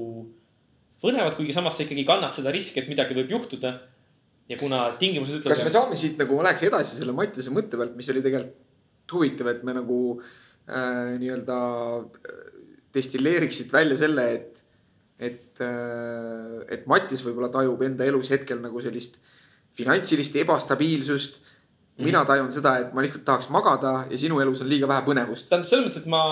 põnevad, 1.03 1.37
kuigi 1.37 1.55
samas 1.57 1.77
sa 1.77 1.85
ikkagi 1.85 2.07
kannad 2.09 2.35
seda 2.37 2.53
riski, 2.55 2.81
et 2.81 2.91
midagi 2.91 3.17
võib 3.17 3.33
juhtuda. 3.37 3.75
ja 4.47 4.57
kuna 4.59 4.93
tingimused 4.99 5.43
kas 5.43 5.59
me 5.59 5.67
ütlevad, 5.67 5.75
saame 5.75 5.97
siit 5.99 6.21
nagu 6.21 6.37
läheks 6.39 6.63
edasi 6.69 6.95
selle 6.95 7.15
Mattiase 7.17 7.51
mõtte 7.51 7.79
pealt, 7.79 7.97
mis 7.99 8.09
oli 8.13 8.23
tegelikult 8.23 9.13
huvitav, 9.13 9.49
et 9.51 9.65
me 9.67 9.75
nagu 9.75 9.97
äh, 10.21 11.17
nii-öelda 11.19 11.57
äh, 11.99 12.45
destilleeriksid 12.95 13.73
välja 13.75 13.99
selle, 13.99 14.27
et, 14.37 14.63
et 15.19 15.63
äh,, 15.65 16.61
et 16.77 16.87
Mattis 16.91 17.25
võib-olla 17.27 17.51
tajub 17.55 17.83
enda 17.87 18.07
elus 18.07 18.31
hetkel 18.31 18.63
nagu 18.63 18.83
sellist 18.85 19.19
finantsilist 19.77 20.39
ebastabiilsust. 20.41 21.43
Mina 21.99 22.25
tajun 22.29 22.51
seda, 22.53 22.75
et 22.83 22.95
ma 22.95 23.03
lihtsalt 23.05 23.25
tahaks 23.25 23.49
magada 23.55 23.93
ja 24.11 24.19
sinu 24.21 24.41
elus 24.43 24.61
on 24.65 24.69
liiga 24.69 24.89
vähe 24.91 25.05
põnevust. 25.07 25.49
tähendab 25.49 25.71
selles 25.71 25.87
mõttes, 25.87 26.03
et 26.03 26.11
ma. 26.13 26.23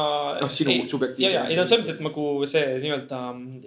Noh, 0.40 0.50
sinu 0.52 0.74
subjektiivse- 0.90 1.30
ei 1.30 1.56
tähendab 1.56 1.70
selles 1.70 1.86
mõttes, 1.86 1.94
et 1.94 2.04
nagu 2.04 2.26
see 2.50 2.64
nii-öelda 2.82 3.20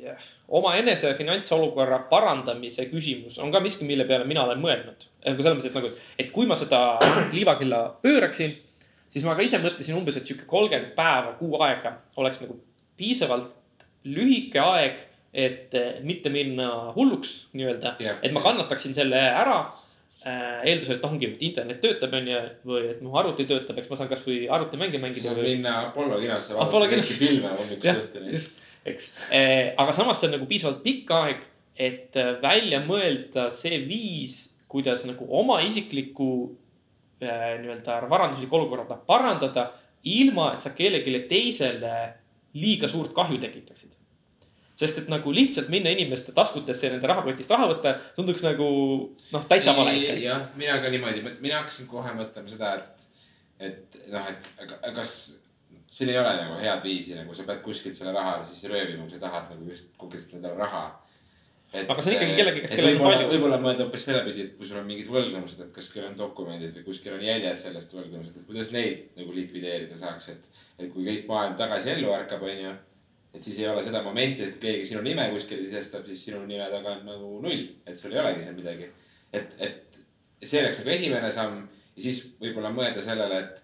jah, 0.04 0.28
omaenese 0.60 1.14
finantsolukorra 1.18 2.00
parandamise 2.12 2.86
küsimus 2.92 3.40
on 3.44 3.52
ka 3.52 3.60
miski, 3.64 3.86
mille 3.86 4.06
peale 4.06 4.26
mina 4.30 4.46
olen 4.46 4.62
mõelnud. 4.62 5.10
nagu 5.26 5.44
selles 5.44 5.58
mõttes, 5.58 5.72
et 5.72 5.76
nagu, 5.82 5.92
et 6.20 6.32
kui 6.32 6.46
ma 6.46 6.56
seda 6.56 7.00
liivakella 7.34 7.82
pööraksin, 8.04 8.56
siis 9.10 9.26
ma 9.26 9.36
ka 9.36 9.42
ise 9.42 9.58
mõtlesin 9.64 9.98
umbes, 9.98 10.18
et 10.18 10.26
sihuke 10.26 10.46
kolmkümmend 10.48 10.94
päeva, 10.96 11.34
kuu 11.40 11.58
aega 11.62 11.98
oleks 12.18 12.42
nagu 12.42 12.60
piisavalt 12.98 13.50
lühike 14.06 14.62
aeg, 14.62 15.02
et 15.34 15.74
mitte 16.04 16.30
minna 16.30 16.94
hulluks 16.96 17.48
nii-öelda 17.54 17.98
Jah. 18.00 18.16
et 18.24 18.32
ma 18.32 18.42
kannataksin 18.42 18.94
selle 18.96 19.18
ära 19.18 19.66
eeldusel, 20.26 20.98
et 20.98 21.04
noh, 21.04 21.12
ongi, 21.14 21.30
et 21.30 21.44
internet 21.46 21.82
töötab, 21.84 22.14
onju, 22.18 22.38
või 22.68 22.86
et 22.90 23.02
mu 23.06 23.14
arvuti 23.20 23.46
töötab, 23.50 23.78
eks 23.78 23.92
ma 23.92 24.00
saan 24.00 24.10
kasvõi 24.10 24.40
arvutimänge 24.54 25.02
mängida 25.02 25.30
saab 25.30 25.42
või. 25.42 25.52
minna 25.54 25.76
Apollo 25.88 26.18
kinosse 26.24 26.58
vaatama 26.58 26.90
kõiki 26.94 27.18
filme 27.22 27.52
hommikust 27.60 28.02
õhtuni. 28.02 28.42
eks. 28.92 29.10
aga 29.84 29.96
samas 29.96 30.22
see 30.22 30.30
on 30.30 30.36
nagu 30.40 30.50
piisavalt 30.50 30.82
pikk 30.86 31.14
aeg, 31.20 31.44
et 31.78 32.18
äh, 32.18 32.32
välja 32.42 32.82
mõelda 32.86 33.50
see 33.54 33.78
viis, 33.86 34.40
kuidas 34.68 35.06
nagu 35.08 35.28
oma 35.40 35.60
isiklikku 35.66 36.32
äh, 37.22 37.60
nii-öelda 37.62 38.00
varanduslikku 38.10 38.58
olukorda 38.58 38.98
parandada, 39.08 39.70
ilma 40.08 40.54
et 40.56 40.66
sa 40.66 40.74
kellelegi 40.74 41.28
teisele 41.30 41.94
liiga 42.58 42.90
suurt 42.90 43.14
kahju 43.14 43.38
tekitaksid 43.44 43.97
sest 44.78 45.02
et 45.02 45.10
nagu 45.10 45.34
lihtsalt 45.34 45.72
minna 45.74 45.90
inimeste 45.94 46.36
taskutesse 46.38 46.88
ja 46.88 46.94
nende 46.94 47.10
rahakotist 47.10 47.52
raha 47.54 47.72
võtta, 47.72 47.96
tunduks 48.16 48.46
nagu 48.46 48.68
noh, 49.34 49.50
täitsa 49.50 49.74
vale 49.78 49.96
ikka. 49.98 50.20
jah, 50.22 50.46
mina 50.60 50.78
ka 50.84 50.94
niimoodi, 50.94 51.26
mina 51.42 51.64
hakkasin 51.64 51.90
kohe 51.90 52.14
mõtlema 52.18 52.54
seda, 52.54 52.76
et, 52.78 53.10
et 53.72 54.00
noh, 54.14 54.30
et 54.30 54.94
kas 54.96 55.18
siin 55.98 56.14
ei 56.14 56.20
ole 56.22 56.36
nagu 56.38 56.62
head 56.62 56.84
viisi, 56.86 57.16
nagu 57.18 57.34
sa 57.34 57.46
pead 57.48 57.64
kuskilt 57.66 57.98
selle 57.98 58.14
raha 58.14 58.40
siis 58.46 58.70
röövima, 58.70 59.04
kui 59.04 59.16
sa 59.16 59.22
tahad 59.24 59.50
nagu 59.54 59.70
just 59.72 59.94
konkreetselt 59.98 60.38
endale 60.38 60.60
raha. 60.62 60.86
Aga 61.78 62.00
see 62.00 62.14
on 62.14 62.16
ikkagi 62.16 62.36
kellegi 62.38 62.62
käest, 62.64 62.76
kellel 62.80 62.96
on 62.96 63.02
palju. 63.04 63.26
võib-olla 63.34 63.58
mõelda 63.60 63.84
hoopis 63.84 64.06
sellepidi, 64.08 64.46
et 64.46 64.54
kui 64.56 64.70
sul 64.70 64.80
on 64.80 64.86
mingid 64.88 65.10
võlgnemused, 65.12 65.60
et 65.66 65.74
kas 65.76 65.90
kellel 65.92 66.14
on 66.14 66.20
dokumendid 66.22 66.78
või 66.78 66.86
kuskil 66.86 67.18
on 67.18 67.26
jäljed 67.26 67.60
sellest 67.60 67.96
võlgnemusest, 67.98 68.38
et 68.40 68.48
kuidas 68.48 68.70
neid 68.76 69.18
nagu 69.20 69.36
likvideerida 69.36 69.98
saaks, 70.00 70.30
et. 70.32 70.48
et 70.78 70.88
kui 70.94 71.04
kõik 71.10 71.26
maailm 71.28 71.58
tagasi 71.60 71.92
ellu 71.98 72.14
ärkab, 72.16 72.46
onju. 72.48 72.72
Et 73.38 73.46
siis 73.46 73.62
ei 73.62 73.70
ole 73.70 73.84
seda 73.86 74.02
momenti, 74.06 74.44
et 74.44 74.58
kui 74.58 74.66
keegi 74.66 74.90
sinu 74.92 75.04
nime 75.06 75.28
kuskile 75.34 75.66
sisestab, 75.66 76.08
siis 76.10 76.26
sinu 76.28 76.42
nime 76.50 76.68
taga 76.74 76.96
on 76.96 77.06
nagu 77.06 77.32
null, 77.44 77.64
et 77.86 78.00
sul 78.00 78.16
ei 78.16 78.22
olegi 78.24 78.46
seal 78.46 78.58
midagi. 78.58 78.90
et, 79.38 79.56
et 79.62 80.02
see 80.42 80.62
oleks 80.64 80.82
nagu 80.82 80.94
esimene 80.96 81.32
samm 81.34 81.64
ja 81.96 82.06
siis 82.08 82.24
võib-olla 82.42 82.74
mõelda 82.74 83.04
sellele, 83.06 83.42
et, 83.44 83.64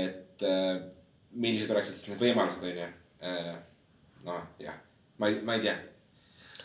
et 0.00 0.46
äh, 0.46 0.74
millised 1.30 1.70
oleksid 1.74 1.98
siis 1.98 2.10
need 2.10 2.22
võimalused, 2.22 2.64
onju. 2.66 2.90
noh, 4.26 4.44
jah, 4.62 4.76
ma 5.20 5.30
ei, 5.30 5.40
ma 5.44 5.56
ei 5.58 5.66
tea 5.68 5.78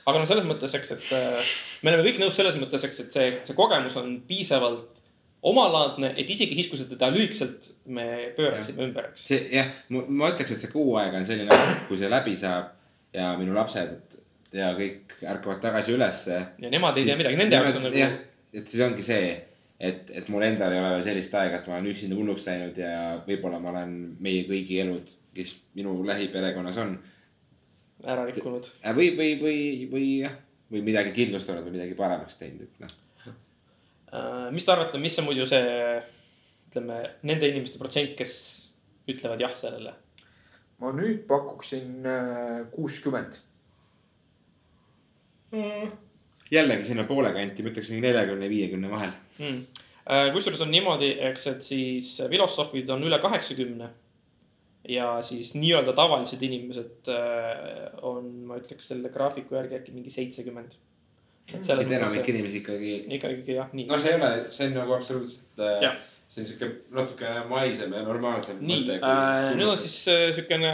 aga 0.05 0.21
noh, 0.21 0.27
selles 0.29 0.45
mõttes, 0.45 0.75
eks, 0.77 0.91
et 0.93 1.07
äh, 1.17 1.55
me 1.81 1.91
oleme 1.91 2.05
kõik 2.09 2.21
nõus 2.21 2.37
selles 2.37 2.57
mõttes, 2.61 2.85
eks, 2.85 3.01
et 3.05 3.15
see, 3.15 3.31
see 3.47 3.57
kogemus 3.57 3.97
on 4.01 4.19
piisavalt 4.27 5.01
omalaadne, 5.45 6.11
et 6.17 6.29
isegi 6.29 6.57
siis, 6.57 6.69
kui 6.71 6.79
sa 6.79 6.87
teda 6.89 7.11
lühikeselt 7.13 7.67
me 7.93 8.05
pöörasime 8.37 8.87
ümber, 8.87 9.11
eks. 9.11 9.25
see 9.29 9.41
jah, 9.53 9.71
ma 9.93 10.31
ütleks, 10.31 10.55
et 10.55 10.61
see 10.63 10.71
kuu 10.73 10.95
aega 11.01 11.21
on 11.21 11.27
selline, 11.27 11.53
et 11.53 11.83
kui 11.89 11.99
see 11.99 12.09
läbi 12.11 12.33
saab 12.39 12.71
ja 13.15 13.33
minu 13.39 13.55
lapsed 13.55 14.17
ja 14.55 14.71
kõik 14.77 15.17
ärkavad 15.21 15.61
tagasi 15.63 15.93
ülesse. 15.95 16.39
ja 16.61 16.71
nemad 16.71 16.97
ei 16.97 17.09
tea 17.09 17.17
midagi, 17.19 17.39
nende 17.39 17.59
jaoks 17.59 17.77
on 17.79 17.89
jah 17.91 18.15
nagu,, 18.15 18.31
et 18.55 18.71
siis 18.71 18.83
ongi 18.85 19.05
see, 19.05 19.29
et, 19.79 20.09
et 20.09 20.29
mul 20.33 20.47
endal 20.47 20.73
ei 20.73 20.81
ole 20.81 20.95
veel 20.95 21.05
sellist 21.09 21.37
aega, 21.37 21.59
et 21.59 21.69
ma 21.69 21.77
olen 21.77 21.91
üksinda 21.93 22.17
hulluks 22.17 22.47
läinud 22.49 22.81
ja 22.81 22.95
võib-olla 23.27 23.61
ma 23.61 23.73
olen 23.75 23.95
meie 24.23 24.45
kõigi 24.49 24.81
elud, 24.83 25.13
kes 25.35 25.57
minu 25.77 25.97
lähiperekonnas 26.07 26.81
on. 26.83 26.97
ära 28.03 28.25
rikkunud. 28.27 28.69
või, 28.97 29.11
või, 29.17 29.31
või, 29.41 29.57
või 29.91 30.11
jah, 30.23 30.37
või 30.71 30.85
midagi 30.89 31.13
kindlustanud 31.15 31.67
või 31.67 31.77
midagi 31.77 31.97
paremaks 31.99 32.39
teinud, 32.41 32.65
et 32.65 32.85
noh. 32.85 33.01
Äh, 34.13 34.51
mis 34.53 34.65
te 34.65 34.73
arvate, 34.73 35.01
mis 35.01 35.17
on 35.19 35.29
muidu 35.29 35.45
see, 35.49 35.61
ütleme, 36.69 36.99
nende 37.25 37.49
inimeste 37.49 37.81
protsent, 37.81 38.13
kes 38.19 38.35
ütlevad 39.09 39.41
jah 39.41 39.55
sellele? 39.57 39.95
ma 40.83 40.91
nüüd 40.91 41.23
pakuksin 41.27 42.03
äh, 42.03 42.65
kuuskümmend. 42.73 43.39
jällegi 46.51 46.87
sinna 46.89 47.05
poole 47.07 47.31
kanti, 47.33 47.63
ma 47.63 47.71
ütleks 47.71 47.91
mingi 47.93 48.03
neljakümne, 48.03 48.49
viiekümne 48.51 48.89
vahel. 48.91 49.13
mm.. 49.39 49.61
kusjuures 50.35 50.65
on 50.65 50.73
niimoodi, 50.73 51.13
eks, 51.29 51.45
et 51.53 51.63
siis 51.63 52.09
filosoofid 52.29 52.91
on 52.91 53.07
üle 53.07 53.21
kaheksakümne. 53.23 53.87
ja 54.89 55.07
siis 55.23 55.53
nii-öelda 55.55 55.95
tavalised 55.97 56.43
inimesed 56.43 57.07
äh, 57.13 57.95
on, 58.03 58.27
ma 58.49 58.59
ütleks 58.59 58.91
selle 58.91 59.09
graafiku 59.09 59.55
järgi 59.55 59.79
äkki 59.79 59.95
mingi 59.95 60.11
seitsekümmend. 60.13 60.75
Et 61.53 61.63
selles 61.63 61.85
et 61.85 61.95
enamik 61.99 62.29
inimesi 62.33 62.61
ikkagi, 62.63 62.93
ikkagi 63.19 63.57
jah, 63.59 63.71
nii. 63.73 63.87
No 63.89 63.99
see 64.01 64.15
ei 64.15 64.19
ole, 64.19 64.31
see 64.53 64.69
on 64.69 64.77
nagu 64.79 64.95
absoluutselt 64.97 65.61
äh, 65.61 65.97
see 66.27 66.41
on 66.41 66.49
siuke 66.49 66.69
natukene 66.95 67.43
maisem 67.49 67.93
ja 67.93 68.01
normaalsem 68.05 68.61
nii 68.65 68.97
äh,, 68.97 69.51
nüüd 69.57 69.69
on 69.69 69.77
siis 69.79 69.99
äh, 70.11 70.25
siukene, 70.35 70.71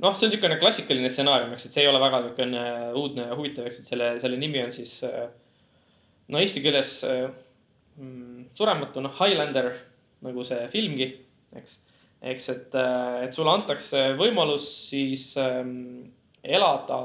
noh, 0.00 0.16
see 0.16 0.28
on 0.28 0.34
siukene 0.34 0.56
klassikaline 0.62 1.10
stsenaarium, 1.12 1.52
eks, 1.56 1.68
et 1.68 1.76
see 1.76 1.84
ei 1.84 1.90
ole 1.90 2.00
väga 2.02 2.22
niukene 2.26 2.64
uudne 2.98 3.28
ja 3.28 3.36
huvitav, 3.38 3.68
eks, 3.68 3.82
et 3.82 3.92
selle, 3.92 4.10
selle 4.22 4.40
nimi 4.40 4.62
on 4.64 4.72
siis 4.74 4.96
äh, 5.06 5.28
no 6.32 6.40
eesti 6.40 6.64
keeles 6.64 6.94
äh, 7.08 7.28
mm, 8.00 8.50
surematu, 8.56 9.04
noh, 9.04 9.14
Highlander 9.20 9.72
nagu 10.24 10.44
see 10.44 10.64
filmgi, 10.72 11.10
eks. 11.56 11.78
eks, 12.32 12.48
et, 12.52 12.74
et 13.24 13.36
sulle 13.36 13.52
antakse 13.52 14.10
võimalus 14.18 14.66
siis 14.90 15.30
ähm, 15.40 16.10
elada 16.44 17.00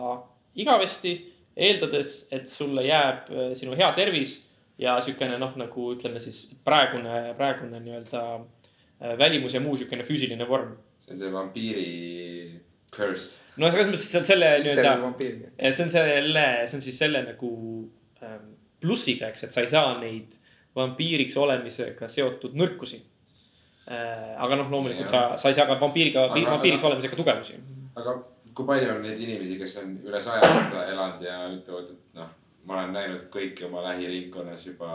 igavesti, 0.59 1.13
eeldades, 1.55 2.27
et 2.35 2.49
sulle 2.51 2.83
jääb 2.85 3.31
äh, 3.31 3.53
sinu 3.57 3.75
hea 3.77 3.87
tervis 3.95 4.37
ja 4.81 4.97
siukene 5.03 5.37
noh, 5.39 5.53
nagu 5.59 5.87
ütleme 5.93 6.19
siis 6.23 6.43
praegune, 6.65 7.33
praegune 7.39 7.79
nii-öelda 7.83 8.23
äh, 8.35 9.15
välimus 9.19 9.55
ja 9.55 9.63
muu 9.63 9.77
siukene 9.79 10.03
füüsiline 10.07 10.47
vorm. 10.49 10.75
see 11.05 11.13
on 11.13 11.21
see 11.21 11.31
vampiiri 11.31 11.89
curse. 12.95 13.39
no 13.57 13.69
selles 13.71 13.91
mõttes, 13.91 14.07
et 14.07 14.11
see 14.11 14.21
on 14.21 14.29
selle 14.31 14.51
nii-öelda 14.65 14.95
see 15.71 15.85
on 15.85 15.93
selle, 15.93 16.45
see 16.67 16.79
on 16.79 16.85
siis 16.89 16.99
selle 16.99 17.23
nagu 17.23 17.51
ähm, 18.23 18.53
plussiga, 18.83 19.31
eks, 19.31 19.47
et 19.47 19.55
sa 19.55 19.63
ei 19.63 19.71
saa 19.71 19.95
neid 20.01 20.35
vampiiriks 20.75 21.37
olemisega 21.39 22.09
seotud 22.11 22.57
nõrkusi 22.59 22.99
äh,. 23.87 24.35
aga 24.35 24.59
noh, 24.59 24.71
loomulikult 24.71 25.11
sa, 25.11 25.27
sa 25.39 25.51
ei 25.51 25.57
saa 25.57 25.69
ka 25.71 25.79
vampiiriga, 25.79 26.27
Aga- 26.33 26.49
vampiiriks 26.57 26.83
olemisega 26.83 27.15
tugevusi. 27.19 27.61
aga 27.95 28.19
kui 28.55 28.67
palju 28.67 28.91
on 28.93 29.03
neid 29.03 29.19
inimesi, 29.19 29.57
kes 29.59 29.77
on 29.81 29.95
üle 30.07 30.21
saja 30.23 30.47
aasta 30.47 30.85
elanud 30.91 31.23
ja 31.25 31.39
ütlevad, 31.51 31.91
et 31.91 32.19
noh, 32.19 32.29
ma 32.65 32.79
olen 32.79 32.93
näinud 32.95 33.25
kõiki 33.33 33.67
oma 33.67 33.83
lähiringkonnas 33.89 34.63
juba 34.69 34.91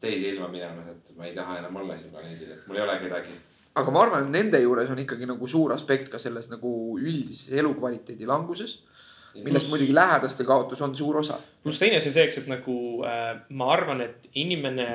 teise 0.00 0.30
ilma 0.30 0.48
minemas, 0.52 0.92
et 0.92 1.16
ma 1.18 1.26
ei 1.26 1.34
taha 1.36 1.58
enam 1.58 1.80
olla 1.82 1.96
siin 1.98 2.14
planeedil, 2.14 2.54
et 2.54 2.68
mul 2.68 2.78
ei 2.78 2.84
ole 2.84 2.96
kedagi. 3.02 3.34
aga 3.78 3.94
ma 3.94 4.04
arvan, 4.04 4.26
et 4.26 4.34
nende 4.34 4.60
juures 4.62 4.90
on 4.94 5.02
ikkagi 5.02 5.26
nagu 5.26 5.48
suur 5.50 5.74
aspekt 5.74 6.08
ka 6.12 6.18
selles 6.22 6.48
nagu 6.52 6.70
üldises 6.98 7.50
elukvaliteedi 7.58 8.26
languses, 8.26 8.78
millest 9.42 9.70
muidugi 9.70 9.94
lähedaste 9.94 10.46
kaotus 10.46 10.80
on 10.82 10.94
suur 10.96 11.20
osa. 11.20 11.38
pluss 11.62 11.82
teine 11.82 11.98
asi 11.98 12.10
on 12.10 12.16
see, 12.16 12.26
eks, 12.30 12.42
et 12.42 12.50
nagu 12.50 12.78
äh, 13.06 13.30
ma 13.50 13.72
arvan, 13.74 14.06
et 14.06 14.30
inimene 14.38 14.88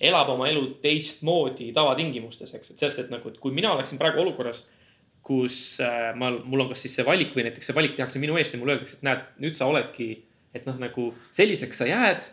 elab 0.00 0.28
oma 0.36 0.48
elu 0.52 0.66
teistmoodi 0.84 1.72
tavatingimustes, 1.76 2.52
eks, 2.54 2.74
et 2.74 2.84
sellest, 2.84 3.06
et 3.06 3.12
nagu, 3.12 3.32
et 3.32 3.40
kui 3.40 3.56
mina 3.56 3.72
oleksin 3.72 4.00
praegu 4.00 4.20
olukorras, 4.20 4.66
kus 5.26 5.76
äh, 5.82 6.12
ma, 6.18 6.30
mul 6.44 6.64
on 6.64 6.70
kas 6.70 6.86
siis 6.86 6.94
see 6.98 7.06
valik 7.06 7.34
või 7.34 7.48
näiteks 7.48 7.70
see 7.70 7.76
valik 7.76 7.96
tehakse 7.98 8.22
minu 8.22 8.38
eest 8.38 8.54
ja 8.54 8.60
mulle 8.62 8.76
öeldakse, 8.76 9.00
et 9.00 9.06
näed, 9.06 9.28
nüüd 9.42 9.56
sa 9.56 9.68
oledki, 9.70 10.10
et 10.54 10.66
noh, 10.68 10.78
nagu 10.80 11.10
selliseks 11.36 11.82
sa 11.82 11.88
jääd. 11.90 12.32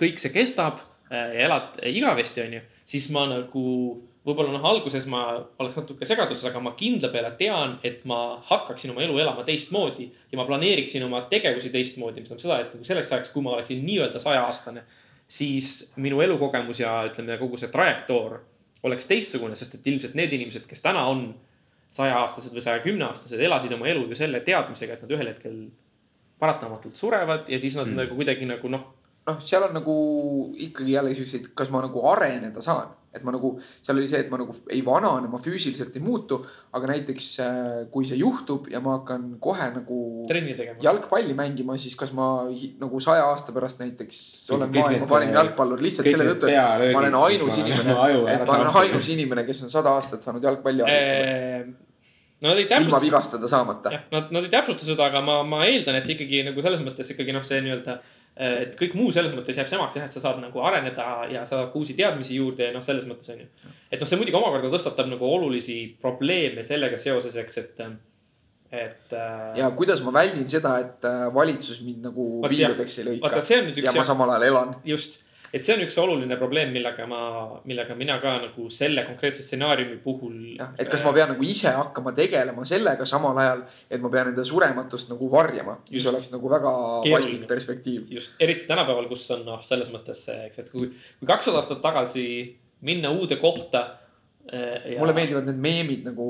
kõik 0.00 0.16
see 0.16 0.32
kestab 0.32 0.78
ja 1.12 1.42
elad 1.44 1.74
igavesti, 1.84 2.40
onju, 2.46 2.62
siis 2.88 3.10
ma 3.12 3.26
nagu 3.28 3.64
võib-olla 4.26 4.56
noh, 4.56 4.64
alguses 4.66 5.06
ma 5.10 5.22
oleks 5.62 5.76
natuke 5.78 6.06
segaduses, 6.08 6.44
aga 6.48 6.60
ma 6.62 6.72
kindla 6.78 7.10
peale 7.12 7.30
tean, 7.38 7.76
et 7.86 8.02
ma 8.10 8.40
hakkaksin 8.48 8.90
oma 8.90 9.04
elu 9.04 9.20
elama 9.22 9.44
teistmoodi 9.46 10.08
ja 10.32 10.40
ma 10.40 10.46
planeeriksin 10.48 11.04
oma 11.06 11.22
tegevusi 11.30 11.70
teistmoodi, 11.74 12.24
mis 12.24 12.32
tähendab 12.32 12.42
seda, 12.42 12.58
et 12.64 12.74
nagu 12.74 12.88
selleks 12.88 13.12
ajaks, 13.12 13.30
kui 13.34 13.44
ma 13.46 13.54
oleksin 13.54 13.84
nii-öelda 13.86 14.22
sajaaastane, 14.22 14.82
siis 15.30 15.92
minu 16.02 16.20
elukogemus 16.24 16.82
ja 16.82 16.98
ütleme, 17.06 17.38
kogu 17.38 17.58
see 17.60 17.70
trajektoor 17.70 18.40
oleks 18.86 19.06
teistsugune, 19.10 19.58
sest 19.58 19.78
et 19.78 19.86
ilmselt 19.92 20.18
need 20.18 20.34
inimesed, 20.34 20.66
kes 20.66 20.82
täna 20.82 21.06
on 21.10 21.28
sajaaastased 21.94 22.54
või 22.54 22.64
saja 22.64 22.82
kümne 22.84 23.06
aastased, 23.08 23.40
elasid 23.40 23.72
oma 23.76 23.88
elu 23.88 24.06
ju 24.10 24.18
selle 24.18 24.40
teadmisega, 24.44 24.96
et 24.96 25.04
nad 25.04 25.14
ühel 25.16 25.30
hetkel 25.30 25.58
paratamatult 26.38 26.98
surevad 26.98 27.48
ja 27.48 27.60
siis 27.60 27.76
nad 27.78 27.88
mm. 27.88 28.02
nagu 28.02 28.18
kuidagi 28.18 28.48
nagu 28.48 28.72
noh. 28.72 28.92
Noh, 29.26 29.40
seal 29.42 29.66
on 29.66 29.74
nagu 29.74 29.96
ikkagi 30.68 30.94
jälle 30.94 31.14
siukseid, 31.16 31.50
kas 31.58 31.72
ma 31.74 31.82
nagu 31.84 32.04
areneda 32.12 32.62
saan. 32.64 32.94
Et 33.16 33.22
ma 33.24 33.32
nagu, 33.32 33.54
seal 33.80 33.96
oli 33.96 34.08
see, 34.10 34.18
et 34.26 34.28
ma 34.28 34.36
nagu 34.36 34.52
ei 34.68 34.82
vanane, 34.84 35.24
ma 35.32 35.38
füüsiliselt 35.40 35.94
ei 35.96 36.02
muutu, 36.04 36.36
aga 36.76 36.90
näiteks 36.90 37.28
äh, 37.40 37.78
kui 37.92 38.04
see 38.04 38.18
juhtub 38.20 38.66
ja 38.68 38.82
ma 38.84 38.98
hakkan 38.98 39.24
kohe 39.40 39.70
nagu 39.72 40.00
jalgpalli 40.84 41.32
mängima, 41.38 41.78
siis 41.80 41.96
kas 41.96 42.12
ma 42.16 42.26
nagu 42.82 43.00
saja 43.00 43.24
aasta 43.30 43.54
pärast 43.56 43.80
näiteks 43.80 44.18
olen 44.52 44.68
maailma 44.74 45.08
parim 45.08 45.32
jalgpallur. 45.32 45.80
Lihtsalt 45.80 46.10
selle 46.10 46.28
tõttu, 46.28 46.50
et 46.52 46.92
ma 46.92 47.00
olen 47.00 47.16
ainus 47.22 47.58
inimene, 47.62 47.96
et 48.34 48.44
ma 48.44 48.60
olen 48.60 48.80
ainus 48.82 49.10
inimene, 49.16 49.46
kes 49.48 49.64
on 49.64 49.72
sada 49.72 49.96
aastat 49.96 50.28
saanud 50.28 50.44
jalgpalli 50.44 50.84
harjutada. 50.84 51.72
no 52.44 52.52
nad 52.52 52.60
ei 52.60 52.68
täpsusta. 52.68 52.90
ilma 52.90 53.00
vigastada 53.06 53.48
saamata. 53.48 53.96
Nad, 54.12 54.28
nad 54.28 54.44
ei 54.44 54.52
täpsusta 54.52 54.92
seda, 54.92 55.08
aga 55.08 55.24
ma, 55.24 55.40
ma 55.40 55.64
eeldan, 55.64 55.96
et 55.96 56.04
see 56.04 56.18
ikkagi 56.18 56.44
nagu 56.50 56.68
selles 56.68 56.84
mõttes 56.84 57.16
ikkagi 57.16 57.32
noh, 57.32 57.48
see 57.48 57.64
nii-öelda 57.64 57.96
äh, 57.96 58.14
Äh, 58.25 58.25
et 58.36 58.74
kõik 58.76 58.92
muu 58.98 59.12
selles 59.14 59.32
mõttes 59.32 59.56
jääb 59.56 59.68
samaks 59.70 59.96
jah, 59.96 60.08
et 60.08 60.12
sa 60.12 60.20
saad 60.20 60.42
nagu 60.42 60.60
areneda 60.68 61.06
ja 61.32 61.44
sa 61.48 61.62
saad 61.62 61.76
uusi 61.78 61.96
teadmisi 61.96 62.36
juurde 62.36 62.68
ja 62.68 62.74
noh, 62.74 62.84
selles 62.84 63.06
mõttes 63.08 63.32
on 63.32 63.40
ju. 63.40 63.46
et 63.88 64.02
noh, 64.02 64.08
see 64.08 64.20
muidugi 64.20 64.36
omakorda 64.36 64.72
tõstatab 64.74 65.08
nagu 65.08 65.28
olulisi 65.28 65.78
probleeme 66.02 66.64
sellega 66.66 67.00
seoses, 67.00 67.36
eks, 67.40 67.58
et, 67.62 67.84
et. 68.70 69.14
Äh, 69.16 69.52
ja 69.62 69.70
kuidas 69.78 70.02
ma 70.04 70.12
väldin 70.18 70.48
seda, 70.52 70.74
et 70.84 71.08
äh, 71.08 71.26
valitsus 71.32 71.80
mind 71.86 72.10
nagu 72.10 72.28
viiludeks 72.44 72.98
ei 73.00 73.08
lõika. 73.12 73.40
ja 73.86 73.96
ma 73.96 74.04
samal 74.04 74.36
ajal 74.36 74.50
elan. 74.50 74.76
just 74.84 75.22
et 75.52 75.64
see 75.64 75.74
on 75.74 75.82
üks 75.84 75.96
oluline 76.02 76.38
probleem, 76.40 76.72
millega 76.74 77.06
ma, 77.10 77.20
millega 77.68 77.96
mina 77.98 78.18
ka 78.22 78.36
nagu 78.42 78.68
selle 78.72 79.04
konkreetse 79.06 79.44
stsenaariumi 79.44 79.98
puhul. 80.04 80.36
jah, 80.58 80.72
et 80.78 80.90
kas 80.92 81.04
ma 81.06 81.12
pean 81.16 81.32
nagu 81.34 81.46
ise 81.46 81.72
hakkama 81.76 82.14
tegelema 82.16 82.66
sellega 82.68 83.06
samal 83.08 83.38
ajal, 83.42 83.64
et 83.90 84.02
ma 84.02 84.12
pean 84.12 84.32
enda 84.32 84.44
surematust 84.46 85.12
nagu 85.12 85.30
varjama, 85.32 85.78
mis 85.90 86.06
oleks 86.12 86.32
nagu 86.34 86.50
väga 86.52 86.72
vastik 87.10 87.46
perspektiiv. 87.50 88.08
just, 88.18 88.38
eriti 88.40 88.66
tänapäeval, 88.70 89.08
kus 89.10 89.28
on 89.36 89.44
noh, 89.46 89.62
selles 89.66 89.92
mõttes, 89.94 90.24
eks, 90.48 90.64
et 90.64 90.72
kui, 90.72 90.90
kui 91.20 91.28
kakssada 91.28 91.62
aastat 91.62 91.82
tagasi 91.84 92.26
minna 92.86 93.10
uude 93.14 93.38
kohta 93.40 93.86
ja... 94.52 94.98
mulle 95.00 95.14
meeldivad 95.16 95.46
need 95.48 95.62
meemid 95.62 96.04
nagu 96.06 96.26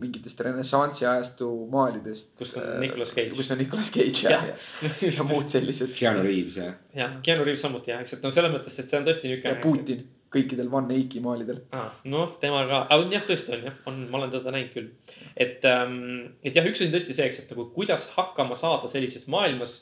mingitest 0.00 0.40
renessansi 0.46 1.06
ajastu 1.06 1.48
maalidest. 1.70 2.32
kus 2.38 2.56
on 2.58 2.66
äh, 2.66 2.78
Nicolas 2.86 3.12
Cage. 3.14 3.34
kus 3.36 3.50
on 3.54 3.60
Nicolas 3.62 3.92
Cage 3.94 4.24
ja, 4.24 4.30
ja, 4.48 4.54
ja, 4.86 5.10
ja 5.10 5.26
muud 5.28 5.50
sellised. 5.50 5.92
Keanu 5.98 6.24
Reaves 6.26 6.56
ja. 6.58 6.72
jah, 6.96 7.18
Keanu 7.22 7.46
Reaves 7.46 7.62
samuti 7.66 7.94
jah, 7.94 8.02
eks, 8.02 8.16
et 8.18 8.26
noh, 8.26 8.34
selles 8.34 8.54
mõttes, 8.54 8.80
et 8.82 8.90
see 8.90 8.98
on 8.98 9.06
tõesti 9.06 9.30
niisugune. 9.30 9.54
ja 9.54 9.62
Putin 9.62 10.08
kõikidel 10.30 10.70
One 10.70 10.94
Eiki 10.94 11.22
maalidel 11.22 11.62
ah,. 11.74 11.90
noh, 12.10 12.34
tema 12.42 12.62
ka, 12.70 12.84
jah, 13.10 13.24
tõesti 13.26 13.54
on 13.56 13.64
jah, 13.66 13.78
on, 13.90 14.02
ma 14.10 14.20
olen 14.20 14.34
teda 14.34 14.54
näinud 14.54 14.74
küll. 14.74 14.90
et 15.34 15.66
ähm,, 15.68 16.36
et 16.42 16.56
jah, 16.56 16.66
üks 16.66 16.78
asi 16.78 16.90
on 16.90 16.94
tõesti 16.94 17.16
see, 17.16 17.26
eks, 17.30 17.42
et 17.44 17.54
nagu 17.54 17.66
kuidas 17.74 18.10
hakkama 18.16 18.58
saada 18.58 18.90
sellises 18.90 19.26
maailmas, 19.30 19.80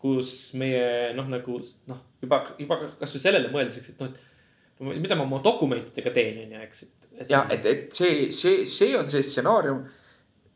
kus 0.00 0.52
meie 0.56 1.12
noh, 1.16 1.28
nagu 1.28 1.60
noh, 1.90 2.00
juba, 2.22 2.42
juba 2.60 2.80
kasvõi 3.00 3.24
sellele 3.26 3.52
mõeldes, 3.52 3.80
eks, 3.80 3.92
et 3.92 4.00
noh, 4.04 4.12
et 4.12 5.00
mida 5.04 5.18
ma 5.18 5.26
oma 5.28 5.42
dokumentidega 5.44 6.12
teen, 6.16 6.40
on 6.46 6.56
ju, 6.56 6.64
eks, 6.64 6.86
et, 6.86 6.99
et. 7.18 7.30
ja 7.30 7.46
et, 7.50 7.66
et 7.66 7.96
see, 7.96 8.28
see, 8.32 8.66
see 8.68 8.96
on 8.98 9.10
see 9.10 9.22
stsenaarium, 9.26 9.82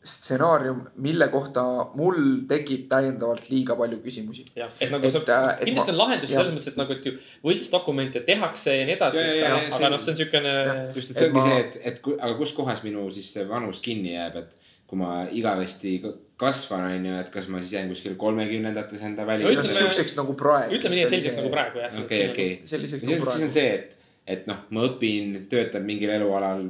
stsenaarium, 0.04 0.82
mille 1.00 1.28
kohta 1.32 1.62
mul 1.96 2.18
tekib 2.48 2.88
täiendavalt 2.90 3.48
liiga 3.50 3.76
palju 3.78 4.00
küsimusi. 4.04 4.44
jah, 4.56 4.72
et 4.80 4.92
nagu 4.92 5.08
et, 5.08 5.14
sa, 5.14 5.22
äh, 5.24 5.62
kindlasti 5.64 5.94
on 5.94 6.00
lahendus 6.02 6.34
ja. 6.34 6.42
selles 6.42 6.56
mõttes, 6.56 6.72
et 6.72 6.80
nagu, 6.80 6.98
et 6.98 7.08
ju 7.08 7.14
võltsdokumente 7.46 8.24
tehakse 8.26 8.76
ja 8.80 8.84
nii 8.88 8.98
edasi, 8.98 9.24
aga 9.48 9.94
noh, 9.94 10.02
see 10.02 10.12
on 10.12 10.20
siukene. 10.20 10.52
just, 10.96 11.14
et 11.14 11.22
see 11.22 11.30
ongi 11.30 11.40
ma... 11.40 11.48
see, 11.48 11.64
et, 11.64 11.80
et 11.92 12.12
aga 12.18 12.36
kus 12.42 12.52
kohas 12.56 12.84
minu 12.84 13.08
siis 13.14 13.32
see 13.36 13.48
vanus 13.48 13.80
kinni 13.84 14.12
jääb, 14.14 14.38
et 14.44 14.60
kui 14.90 15.00
ma 15.00 15.24
igavesti 15.32 15.96
kasvan, 16.40 16.86
on 16.92 17.08
ju, 17.08 17.18
et 17.24 17.32
kas 17.32 17.48
ma 17.48 17.60
siis 17.62 17.72
jään 17.78 17.88
kuskil 17.88 18.16
kolmekümnendates 18.20 19.02
enda 19.08 19.24
väli 19.26 19.48
no,. 19.48 19.64
siukseks 19.64 20.16
nagu 20.18 20.36
praegu. 20.38 20.76
ütleme 20.76 21.00
nii, 21.00 21.10
selliseks 21.10 21.40
nagu 21.40 21.52
praegu 21.52 21.80
jah. 21.80 22.00
okei, 22.04 22.24
okei. 22.30 22.50
nagu 22.68 23.30
siis 23.32 23.46
on 23.48 23.54
see, 23.54 23.68
et 23.78 24.00
et 24.26 24.46
noh, 24.48 24.64
ma 24.72 24.86
õpin, 24.88 25.44
töötan 25.50 25.84
mingil 25.86 26.12
elualal 26.14 26.64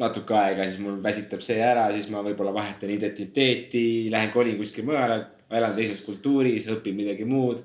natuke 0.00 0.36
aega, 0.36 0.66
siis 0.68 0.80
mul 0.82 1.00
väsitab 1.02 1.42
see 1.44 1.58
ära, 1.62 1.88
siis 1.94 2.08
ma 2.12 2.22
võib-olla 2.24 2.54
vahetan 2.56 2.92
identiteeti, 2.92 4.08
lähen 4.12 4.32
kolin 4.34 4.56
kuskile 4.58 4.88
mujale, 4.88 5.18
elan 5.50 5.74
teises 5.76 6.00
kultuuris, 6.06 6.70
õpin 6.76 6.96
midagi 6.96 7.26
muud. 7.28 7.62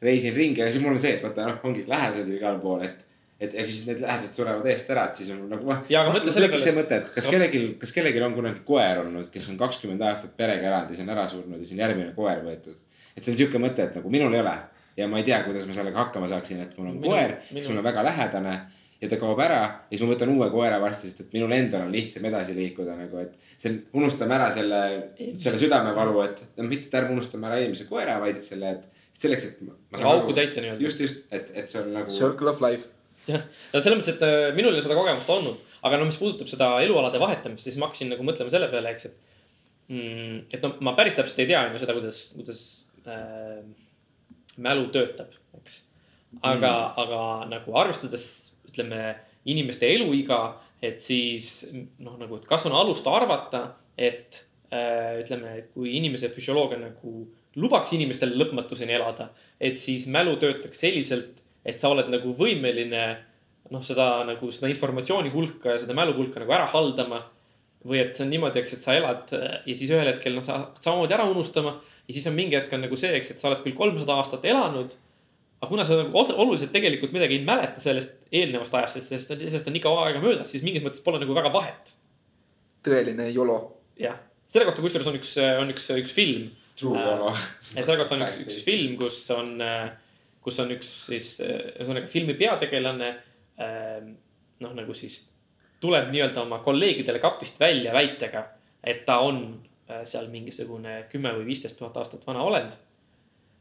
reisin 0.00 0.32
ringi, 0.32 0.62
aga 0.62 0.72
siis 0.72 0.80
mul 0.82 0.94
on 0.96 1.00
see, 1.00 1.12
et 1.18 1.24
vaata 1.24 1.44
noh, 1.44 1.56
ongi 1.68 1.82
lähedased 1.88 2.28
ju 2.28 2.38
igal 2.38 2.56
pool, 2.62 2.86
et, 2.86 3.02
et 3.36 3.52
ja 3.52 3.64
siis 3.68 3.84
need 3.84 4.00
lähedased 4.00 4.38
surevad 4.38 4.68
eest 4.72 4.88
ära, 4.90 5.04
et 5.10 5.20
siis 5.20 5.28
on 5.34 5.42
nagu. 5.50 5.74
ja 5.92 6.00
aga 6.00 6.14
mõtle 6.14 6.32
selle 6.32 6.48
peale. 6.48 6.62
see 6.64 6.76
mõte, 6.76 7.00
et 7.02 7.10
kas 7.16 7.28
no. 7.28 7.34
kellelgi, 7.36 7.60
kas 7.82 7.92
kellelgi 7.96 8.22
on 8.24 8.36
kunagi 8.38 8.64
koer 8.64 9.02
olnud, 9.02 9.28
kes 9.34 9.50
on 9.52 9.60
kakskümmend 9.60 10.00
aastat 10.08 10.32
perega 10.40 10.70
elanud 10.70 10.94
ja 10.94 10.96
siis 10.96 11.04
on 11.04 11.12
ära 11.16 11.26
surnud 11.28 11.58
ja 11.58 11.66
siis 11.66 11.76
on 11.76 11.84
järgmine 11.84 12.14
koer 12.16 12.40
võetud. 12.46 12.80
et 13.12 13.20
see 13.20 13.34
on 13.34 13.40
sihuke 13.42 13.60
mõte, 13.60 13.84
et 13.84 14.00
nagu 14.00 14.12
minul 14.16 14.32
ei 14.34 14.40
ole 14.40 14.56
ja 15.00 15.08
ma 15.10 15.20
ei 15.20 15.26
tea, 15.26 15.40
kuidas 15.46 15.66
ma 15.68 15.76
sellega 15.76 16.04
hakkama 16.04 16.28
saaksin, 16.30 16.60
et 16.64 16.76
mul 16.78 16.92
on 16.92 17.00
minu, 17.00 17.10
koer, 17.10 17.38
kes 17.48 17.70
mul 17.70 17.80
on 17.80 17.88
väga 17.88 18.04
lähedane 18.06 18.54
ja 19.00 19.08
ta 19.08 19.16
kaob 19.20 19.40
ära 19.40 19.60
ja 19.64 19.94
siis 19.94 20.04
ma 20.04 20.12
võtan 20.12 20.32
uue 20.34 20.48
koera 20.52 20.80
varsti, 20.82 21.08
sest 21.08 21.24
et 21.24 21.34
minul 21.36 21.52
endal 21.56 21.86
on 21.86 21.94
lihtsam 21.94 22.26
edasi 22.28 22.54
liikuda 22.56 22.96
nagu, 22.98 23.24
et 23.24 23.60
see 23.60 23.78
unustame 23.96 24.36
ära 24.36 24.50
selle, 24.52 24.80
selle 25.40 25.60
südamevalu, 25.62 26.20
et 26.26 26.44
no 26.60 26.68
mitte, 26.68 26.90
et 26.90 26.98
ärme 27.00 27.16
unustame 27.16 27.48
ära 27.48 27.60
eelmise 27.62 27.88
koera, 27.88 28.18
vaid 28.22 28.42
selle, 28.44 28.74
et 28.76 29.20
selleks, 29.20 29.48
et. 29.48 29.64
auku 30.00 30.36
täita 30.36 30.62
nii-öelda. 30.62 30.84
just, 30.84 31.00
just, 31.04 31.24
et, 31.32 31.52
et 31.54 31.72
see 31.72 31.80
on 31.80 31.92
nagu. 31.96 32.12
Circle 32.12 32.52
of 32.52 32.62
life. 32.64 32.92
jah, 33.28 33.42
no 33.72 33.80
selles 33.80 34.00
mõttes, 34.00 34.14
et 34.16 34.24
äh, 34.26 34.52
minul 34.56 34.74
ei 34.74 34.80
ole 34.80 34.84
seda 34.84 34.98
kogemust 34.98 35.32
olnud, 35.32 35.66
aga 35.86 36.00
no 36.00 36.08
mis 36.08 36.20
puudutab 36.20 36.48
seda 36.50 36.70
elualade 36.84 37.20
vahetamist, 37.20 37.64
siis 37.64 37.80
ma 37.80 37.88
hakkasin 37.88 38.12
nagu 38.12 38.24
mõtlema 38.26 38.52
selle 38.52 38.68
peale, 38.72 38.92
eks, 38.94 39.08
et 39.08 39.92
mm,. 39.92 40.40
et 40.52 40.64
no 40.64 40.74
ma 40.84 40.96
päris 40.98 41.16
täpselt 41.18 41.40
ei 41.40 41.48
tea 41.50 41.64
on 41.66 41.76
ju 41.76 41.82
seda, 41.82 41.96
kuidas, 41.96 42.22
kuidas 42.36 42.62
äh, 43.06 43.60
mälu 44.62 44.88
töötab, 44.94 45.32
eks. 45.58 45.82
aga 46.40 46.70
mm., 46.70 47.00
aga 47.04 47.20
nagu 47.50 47.76
arvestades, 47.80 48.26
ütleme 48.70 49.14
inimeste 49.50 49.88
eluiga, 49.90 50.60
et 50.82 51.02
siis 51.04 51.64
noh, 51.98 52.16
nagu, 52.20 52.38
et 52.38 52.46
kas 52.48 52.66
on 52.68 52.76
alust 52.76 53.06
arvata, 53.10 53.64
et 53.98 54.42
äh, 54.72 55.20
ütleme, 55.22 55.56
et 55.60 55.70
kui 55.74 55.96
inimese 55.98 56.30
füsioloogia 56.32 56.80
nagu 56.80 57.24
lubaks 57.60 57.94
inimestel 57.96 58.36
lõpmatuseni 58.38 58.94
elada, 58.94 59.30
et 59.60 59.78
siis 59.80 60.06
mälu 60.12 60.36
töötaks 60.40 60.80
selliselt, 60.84 61.42
et 61.66 61.82
sa 61.82 61.90
oled 61.90 62.08
nagu 62.12 62.32
võimeline 62.36 63.04
noh, 63.70 63.82
seda 63.84 64.22
nagu 64.28 64.50
seda 64.54 64.70
informatsiooni 64.70 65.32
hulka 65.34 65.74
ja 65.74 65.82
seda 65.82 65.96
mälu 65.96 66.14
hulka 66.16 66.42
nagu 66.42 66.54
ära 66.56 66.68
haldama. 66.70 67.24
Või 67.86 68.00
et 68.02 68.16
see 68.16 68.26
on 68.26 68.32
niimoodi, 68.34 68.60
eks, 68.60 68.74
et 68.76 68.82
sa 68.82 68.96
elad 68.96 69.30
ja 69.32 69.74
siis 69.76 69.88
ühel 69.88 70.08
hetkel 70.10 70.34
noh, 70.36 70.44
sa 70.44 70.58
hakkad 70.58 70.84
samamoodi 70.84 71.16
ära 71.16 71.28
unustama 71.30 71.78
ja 72.10 72.16
siis 72.16 72.26
on 72.28 72.34
mingi 72.36 72.58
hetk 72.58 72.72
on 72.76 72.84
nagu 72.84 72.98
see, 72.98 73.12
eks, 73.16 73.32
et 73.32 73.40
sa 73.40 73.48
oled 73.48 73.62
küll 73.64 73.76
kolmsada 73.78 74.16
aastat 74.18 74.44
elanud. 74.50 74.96
aga 75.60 75.68
kuna 75.68 75.84
sa 75.86 75.98
nagu 76.00 76.16
oluliselt 76.16 76.72
tegelikult 76.74 77.12
midagi 77.14 77.38
ei 77.38 77.44
mäleta 77.46 77.80
sellest 77.80 78.26
eelnevast 78.32 78.74
ajast, 78.74 78.98
sest 78.98 79.12
sellest 79.12 79.34
on, 79.34 79.44
sellest 79.46 79.70
on 79.70 79.76
nii 79.76 79.84
kaua 79.84 80.08
aega 80.08 80.22
möödas, 80.22 80.50
siis 80.52 80.64
mingis 80.66 80.84
mõttes 80.84 81.04
pole 81.04 81.20
nagu 81.22 81.36
väga 81.36 81.52
vahet. 81.54 81.94
tõeline 82.84 83.30
YOLO. 83.30 83.58
jah, 84.00 84.18
selle 84.50 84.68
kohta 84.68 84.84
kusjuures 84.84 85.08
on 85.08 85.20
üks, 85.20 85.34
on 85.62 85.72
üks, 85.72 85.88
üks 86.02 86.16
film. 86.16 86.50
True 86.80 87.00
YOLO. 87.00 87.32
selle 87.70 87.98
kohta 88.02 88.18
on 88.18 88.26
üks, 88.26 88.40
üks 88.44 88.60
film, 88.66 88.96
kus 89.00 89.22
on, 89.36 89.56
kus 90.44 90.60
on 90.64 90.76
üks 90.76 90.92
siis 91.06 91.34
ühesõnaga 91.40 92.10
filmi 92.12 92.36
peategelane. 92.40 93.14
noh, 94.60 94.72
nagu 94.76 94.96
siis 94.96 95.22
tuleb 95.80 96.10
nii-öelda 96.12 96.42
oma 96.42 96.58
kolleegidele 96.64 97.18
kapist 97.18 97.60
välja 97.60 97.92
väitega, 97.92 98.44
et 98.84 99.04
ta 99.06 99.18
on 99.24 99.42
Äh, 99.90 100.04
seal 100.06 100.28
mingisugune 100.30 101.04
kümme 101.10 101.32
või 101.34 101.48
viisteist 101.48 101.78
tuhat 101.78 101.96
aastat 101.98 102.26
vana 102.26 102.44
olend. 102.46 102.76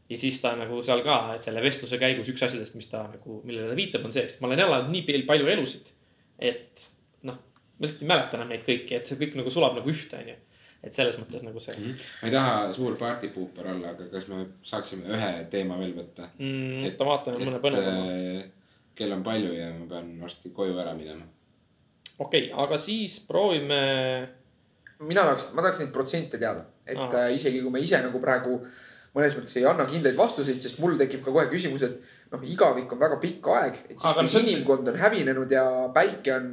ja 0.10 0.18
siis 0.18 0.40
ta 0.42 0.52
nagu 0.58 0.82
seal 0.86 1.02
ka 1.06 1.38
selle 1.42 1.62
vestluse 1.62 1.98
käigus 2.02 2.30
üks 2.32 2.44
asjadest, 2.46 2.76
mis 2.78 2.90
ta 2.90 3.04
nagu, 3.10 3.40
millele 3.46 3.70
ta 3.70 3.78
viitab, 3.78 4.06
on 4.06 4.14
see, 4.14 4.26
et 4.26 4.42
ma 4.42 4.50
olen 4.50 4.62
elanud 4.66 4.92
nii 4.94 5.24
palju 5.26 5.50
elusid. 5.54 5.90
et 6.38 6.86
noh, 7.30 7.40
ma 7.40 7.86
lihtsalt 7.86 8.06
ei 8.06 8.12
mäleta 8.12 8.38
enam 8.38 8.54
neid 8.54 8.66
kõiki, 8.68 8.98
et 8.98 9.10
see 9.10 9.18
kõik 9.22 9.40
nagu 9.40 9.54
sulab 9.54 9.78
nagu 9.80 9.90
ühte, 9.90 10.22
onju 10.22 10.36
et 10.80 10.96
selles 10.96 11.18
mõttes 11.20 11.42
nagu 11.44 11.64
see 11.64 11.74
mm. 11.76 11.88
-hmm. 11.88 12.06
ma 12.22 12.30
ei 12.30 12.36
taha 12.36 12.60
suur 12.78 13.00
partypuuper 13.00 13.72
olla, 13.74 13.96
aga 13.96 14.06
kas 14.14 14.30
me 14.30 14.46
saaksime 14.74 15.10
ühe 15.16 15.32
teema 15.56 15.80
veel 15.82 15.96
võtta 15.98 16.30
mm,? 16.38 16.86
et 16.92 17.06
vaatame 17.10 17.42
mõne 17.42 17.64
põnevama. 17.64 18.06
Äh, 18.14 18.46
kell 18.96 19.18
on 19.18 19.26
palju 19.26 19.56
ja 19.56 19.74
ma 19.74 19.90
pean 19.96 20.14
varsti 20.22 20.54
koju 20.54 20.78
ära 20.78 20.94
minema. 20.94 21.26
Okei 22.20 22.50
okay,, 22.50 22.54
aga 22.66 22.78
siis 22.82 23.18
proovime 23.28 23.80
mina 25.08 25.24
tahaks, 25.24 25.52
ma 25.56 25.64
tahaks 25.64 25.82
neid 25.84 25.92
protsente 25.96 26.40
teada, 26.40 26.66
et 26.86 27.00
Aa. 27.00 27.26
äh, 27.26 27.34
isegi 27.38 27.64
kui 27.64 27.74
me 27.74 27.82
ise 27.84 28.02
nagu 28.04 28.22
praegu 28.24 28.60
mõnes 29.16 29.34
mõttes 29.38 29.56
ei 29.58 29.66
anna 29.66 29.88
kindlaid 29.90 30.18
vastuseid, 30.18 30.60
sest 30.62 30.78
mul 30.84 30.98
tekib 31.00 31.24
ka 31.26 31.32
kohe 31.34 31.48
küsimus, 31.50 31.86
et 31.88 31.96
noh, 32.34 32.44
igavik 32.46 32.92
on 32.94 33.00
väga 33.02 33.18
pikk 33.22 33.48
aeg, 33.56 33.80
et 33.88 33.96
siis 33.96 34.12
Aga 34.12 34.26
kui 34.28 34.44
inimkond 34.44 34.92
on 34.92 35.00
hävinenud 35.00 35.56
ja 35.56 35.64
päike 35.96 36.36
on, 36.36 36.52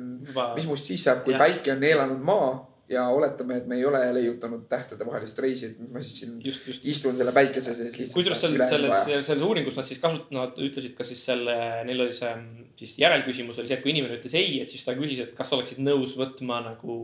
mis 0.56 0.68
must 0.70 0.88
siis 0.88 1.04
saab, 1.04 1.20
kui 1.26 1.34
Jah. 1.34 1.42
päike 1.42 1.74
on 1.74 1.82
neelanud 1.84 2.22
maa 2.24 2.54
ja 2.88 3.08
oletame, 3.10 3.56
et 3.60 3.66
me 3.66 3.78
ei 3.80 3.84
ole 3.84 4.00
leiutanud 4.14 4.68
tähtedevahelist 4.70 5.38
reisi, 5.42 5.72
et 5.72 5.92
ma 5.92 6.02
siis 6.04 6.20
siin 6.20 6.36
just, 6.44 6.68
just. 6.70 6.84
istun 6.86 7.16
selle 7.18 7.32
päikese 7.34 7.74
sees 7.74 7.98
lihtsalt. 7.98 8.14
kusjuures 8.20 8.40
seal 8.44 8.68
selles, 8.70 9.26
selles 9.26 9.42
uuringus 9.42 9.78
nad 9.80 9.88
siis 9.88 10.02
kasut-, 10.02 10.30
nad 10.34 10.58
ütlesid 10.68 10.94
ka 10.98 11.06
siis 11.06 11.24
selle, 11.26 11.56
neil 11.88 12.04
oli 12.06 12.14
see 12.14 12.32
siis 12.78 12.98
järelküsimus 12.98 13.58
oli 13.58 13.70
see, 13.70 13.78
et 13.78 13.84
kui 13.84 13.92
inimene 13.94 14.18
ütles 14.18 14.36
ei, 14.38 14.60
et 14.62 14.70
siis 14.70 14.84
ta 14.84 14.94
küsis, 14.96 15.22
et 15.24 15.34
kas 15.36 15.52
oleksid 15.56 15.80
nõus 15.84 16.14
võtma 16.18 16.60
nagu 16.64 16.98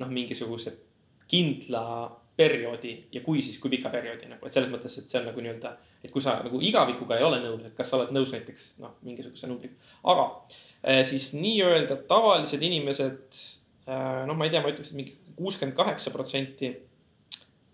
noh, 0.00 0.10
mingisuguse 0.10 0.72
kindla 1.30 1.84
perioodi 2.40 2.94
ja 3.12 3.22
kui, 3.24 3.42
siis 3.44 3.58
kui 3.60 3.72
pika 3.72 3.92
perioodi 3.92 4.28
nagu, 4.30 4.46
et 4.46 4.54
selles 4.54 4.70
mõttes, 4.72 4.96
et 4.96 5.10
see 5.10 5.20
on 5.20 5.28
nagu 5.28 5.42
nii-öelda, 5.44 5.74
et 6.00 6.12
kui 6.14 6.24
sa 6.24 6.38
nagu 6.44 6.60
igavikuga 6.64 7.18
ei 7.18 7.26
ole 7.26 7.40
nõus, 7.42 7.66
et 7.66 7.76
kas 7.76 7.90
sa 7.90 7.98
oled 7.98 8.14
nõus 8.16 8.32
näiteks 8.34 8.70
noh, 8.80 8.96
mingisuguse 9.06 9.50
numbriga. 9.50 9.76
aga 10.08 10.26
eh, 10.82 11.02
siis 11.08 11.32
nii-öelda 11.36 12.00
tavalised 12.10 12.62
inimesed, 12.70 13.42
noh, 13.90 14.36
ma 14.36 14.46
ei 14.46 14.52
tea, 14.52 14.62
ma 14.62 14.72
ütleks, 14.72 14.92
et 14.92 15.00
mingi 15.00 15.16
kuuskümmend 15.36 15.76
kaheksa 15.76 16.12
protsenti 16.14 16.70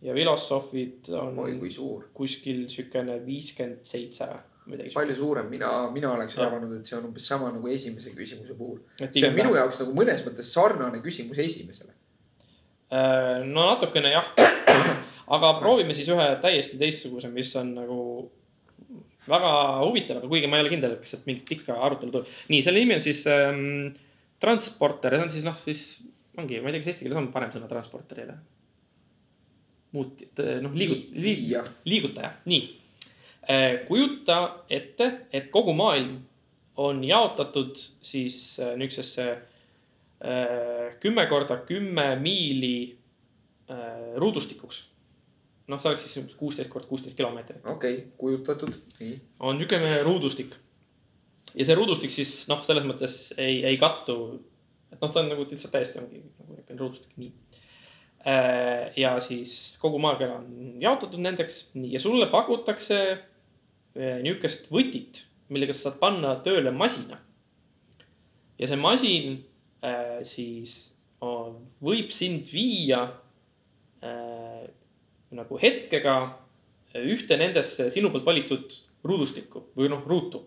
ja 0.07 0.15
filosoofid 0.15 1.11
on 1.19 1.39
oi 1.45 1.57
kui 1.61 1.73
suur, 1.73 2.11
kuskil 2.17 2.67
siukene 2.73 3.19
viiskümmend 3.27 3.89
seitse 3.89 4.29
midagi. 4.71 4.95
palju 4.95 5.17
suurem, 5.17 5.51
mina, 5.51 5.71
mina 5.95 6.13
oleks 6.13 6.37
Jah. 6.37 6.47
arvanud, 6.47 6.73
et 6.79 6.89
see 6.89 6.97
on 6.99 7.09
umbes 7.11 7.27
sama 7.27 7.51
nagu 7.55 7.69
esimese 7.73 8.13
küsimuse 8.17 8.57
puhul. 8.59 8.81
see 9.03 9.27
on 9.29 9.37
minu 9.37 9.55
jaoks 9.57 9.83
nagu 9.83 9.95
mõnes 9.97 10.25
mõttes 10.27 10.53
sarnane 10.53 11.03
küsimus 11.05 11.41
esimesele. 11.43 11.95
Äh, 12.87 13.43
no 13.47 13.67
natukene 13.73 14.13
jah, 14.15 14.33
aga 15.37 15.53
proovime 15.61 15.95
siis 15.97 16.11
ühe 16.13 16.27
täiesti 16.43 16.79
teistsuguse, 16.79 17.31
mis 17.35 17.55
on 17.59 17.75
nagu 17.81 18.01
väga 19.27 19.53
huvitav, 19.83 20.21
aga 20.21 20.31
kuigi 20.31 20.51
ma 20.51 20.61
ei 20.61 20.67
ole 20.67 20.75
kindel, 20.75 20.99
kas 21.01 21.17
sealt 21.17 21.27
mingit 21.27 21.49
pikka 21.49 21.81
arutelu 21.83 22.15
tuleb. 22.15 22.35
nii, 22.53 22.63
selle 22.63 22.83
nimi 22.83 22.95
on 22.95 23.03
siis 23.03 23.25
ähm, 23.31 23.89
transporter 24.43 25.17
ja 25.17 25.23
see 25.23 25.27
on 25.27 25.35
siis 25.35 25.47
noh, 25.47 25.59
siis 25.59 25.83
ongi, 26.41 26.61
ma 26.61 26.71
ei 26.71 26.77
tea, 26.77 26.83
kas 26.83 26.93
eesti 26.93 27.07
keeles 27.07 27.21
on 27.21 27.31
parem 27.35 27.53
sõna 27.55 27.69
transporterile. 27.71 28.37
muut-, 29.97 30.25
noh 30.65 30.75
liigut-, 30.77 31.13
viia, 31.23 31.63
liigutaja, 31.89 32.33
nii. 32.51 32.65
kujuta 33.87 34.39
ette, 34.69 35.11
et 35.33 35.51
kogu 35.55 35.73
maailm 35.77 36.19
on 36.83 37.05
jaotatud 37.05 37.79
siis 38.03 38.59
äh, 38.61 38.75
niisugusesse 38.77 39.29
kümme 41.01 41.27
korda 41.29 41.59
kümme 41.69 42.05
miili 42.17 42.97
ruudustikuks. 44.17 44.79
noh, 45.69 45.81
see 45.83 45.91
oleks 45.91 46.07
siis 46.07 46.37
kuusteist 46.39 46.71
korda 46.71 46.89
kuusteist 46.89 47.17
kilomeetrit, 47.19 47.59
okei 47.67 47.95
okay,, 47.95 48.07
kujutatud, 48.19 48.79
nii. 49.01 49.19
on 49.41 49.59
niisugune 49.59 50.03
ruudustik. 50.03 50.55
ja 51.55 51.65
see 51.69 51.77
ruudustik 51.77 52.11
siis 52.11 52.33
noh, 52.49 52.65
selles 52.65 52.89
mõttes 52.89 53.19
ei, 53.37 53.61
ei 53.69 53.77
kattu, 53.77 54.17
et 54.97 55.05
noh, 55.05 55.13
ta 55.13 55.21
on 55.21 55.29
nagu 55.31 55.45
lihtsalt 55.45 55.75
täiesti 55.75 56.01
ongi 56.01 56.23
nagu 56.25 56.57
niisugune 56.57 56.81
ruudustik, 56.81 57.13
nii. 57.21 57.33
ja 58.99 59.13
siis 59.23 59.77
kogu 59.81 60.01
maakera 60.03 60.41
on 60.41 60.81
jaotatud 60.83 61.21
nendeks, 61.23 61.61
nii, 61.77 61.93
ja 61.95 62.03
sulle 62.03 62.31
pakutakse 62.33 62.99
eh, 63.13 64.17
niisugust 64.25 64.71
võtit, 64.73 65.23
millega 65.53 65.77
sa 65.77 65.91
saad 65.91 66.01
panna 66.01 66.35
tööle 66.47 66.73
masina. 66.75 67.21
ja 68.59 68.67
see 68.67 68.81
masin 68.81 69.37
äh, 69.85 70.25
siis 70.25 70.97
võib 71.21 72.11
sind 72.13 72.49
viia 72.53 73.05
äh, 74.05 74.65
nagu 75.37 75.61
hetkega 75.61 76.17
ühte 76.97 77.37
nendesse 77.37 77.91
sinu 77.93 78.11
poolt 78.13 78.27
valitud 78.27 78.73
ruudustikku 79.07 79.69
või 79.77 79.91
noh, 79.93 80.03
ruutu. 80.09 80.43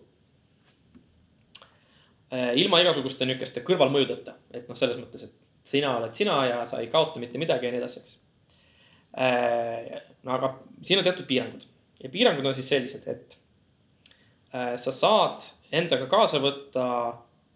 Ilma 2.30 2.78
igasuguste 2.80 3.26
niisuguste 3.26 3.64
kõrvalmõjudeta, 3.66 4.36
et 4.54 4.68
noh, 4.68 4.76
selles 4.78 5.00
mõttes, 5.00 5.24
et 5.26 5.66
sina 5.66 5.96
oled 5.98 6.14
sina 6.14 6.36
ja 6.46 6.60
sa 6.66 6.78
ei 6.78 6.86
kaota 6.92 7.18
mitte 7.18 7.38
midagi 7.42 7.66
ja 7.66 7.72
nii 7.74 7.80
edasi, 7.82 8.00
eks. 8.00 8.16
no 10.22 10.36
aga 10.36 10.52
siin 10.86 11.00
on 11.00 11.06
teatud 11.08 11.26
piirangud 11.26 11.66
ja 12.02 12.08
piirangud 12.08 12.46
on 12.46 12.54
siis 12.54 12.68
sellised, 12.68 13.06
et 13.08 13.36
äh, 14.54 14.76
sa 14.80 14.92
saad 14.92 15.44
endaga 15.72 16.06
kaasa 16.10 16.40
võtta 16.42 16.84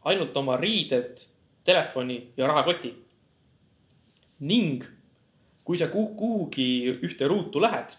ainult 0.05 0.37
oma 0.37 0.57
riided, 0.61 1.23
telefoni 1.65 2.19
ja 2.37 2.47
rahakoti. 2.47 2.93
ning 4.41 4.85
kui 5.65 5.79
sa 5.79 5.87
kuhu- 5.87 6.15
kuhugi 6.17 6.99
ühte 7.03 7.29
ruutu 7.29 7.61
lähed, 7.61 7.95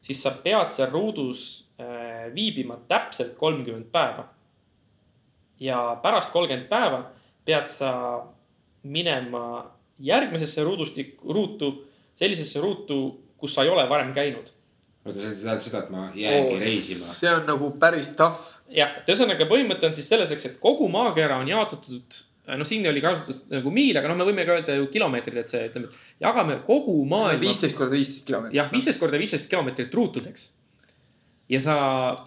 siis 0.00 0.22
sa 0.22 0.30
pead 0.30 0.70
seal 0.70 0.90
ruudus 0.92 1.66
äh, 1.80 2.34
viibima 2.34 2.76
täpselt 2.88 3.34
kolmkümmend 3.36 3.90
päeva. 3.92 4.28
Ja 5.60 5.98
pärast 6.02 6.32
kolmkümmend 6.32 6.68
päeva 6.68 7.04
pead 7.44 7.68
sa 7.68 7.92
minema 8.82 9.70
järgmisesse 9.98 10.64
ruudustik, 10.64 11.16
ruutu, 11.28 11.70
sellisesse 12.18 12.60
ruutu, 12.60 12.98
kus 13.38 13.54
sa 13.54 13.64
ei 13.64 13.70
ole 13.70 13.86
varem 13.88 14.12
käinud. 14.14 14.50
oota, 15.04 15.20
see 15.20 15.34
tähendab 15.36 15.64
seda, 15.64 15.80
et 15.84 15.90
ma 15.92 16.04
jäängi 16.16 16.58
reisima. 16.60 17.12
see 17.12 17.30
on 17.30 17.46
nagu 17.46 17.70
päris 17.80 18.08
tough. 18.16 18.60
jah, 18.68 18.98
et 19.00 19.10
ühesõnaga 19.12 19.48
põhimõte 19.50 19.88
on 19.88 19.96
siis 19.96 20.08
selles, 20.08 20.32
eks, 20.32 20.46
et 20.50 20.60
kogu 20.60 20.88
maakera 20.88 21.38
on 21.42 21.48
jaotatud, 21.48 22.18
noh, 22.48 22.66
siin 22.68 22.88
oli 22.88 23.04
kasutatud 23.04 23.52
nagu 23.52 23.72
miil, 23.74 23.96
aga 24.00 24.10
noh, 24.10 24.18
me 24.18 24.28
võime 24.30 24.46
ka 24.48 24.58
öelda 24.58 24.76
ju 24.80 24.88
kilomeetrid, 24.92 25.40
et 25.44 25.52
see 25.52 25.62
ütleme, 25.68 25.88
et 25.92 26.24
jagame 26.24 26.58
kogu 26.66 26.96
maailma. 27.08 27.40
viisteist 27.40 27.78
korda 27.78 27.96
viisteist 27.96 28.26
kilomeetrit. 28.28 28.58
jah, 28.58 28.70
viisteist 28.72 29.00
korda 29.00 29.20
viisteist 29.20 29.50
kilomeetrit 29.52 29.94
ruutudeks. 30.00 30.50
ja 31.48 31.60
sa, 31.60 31.76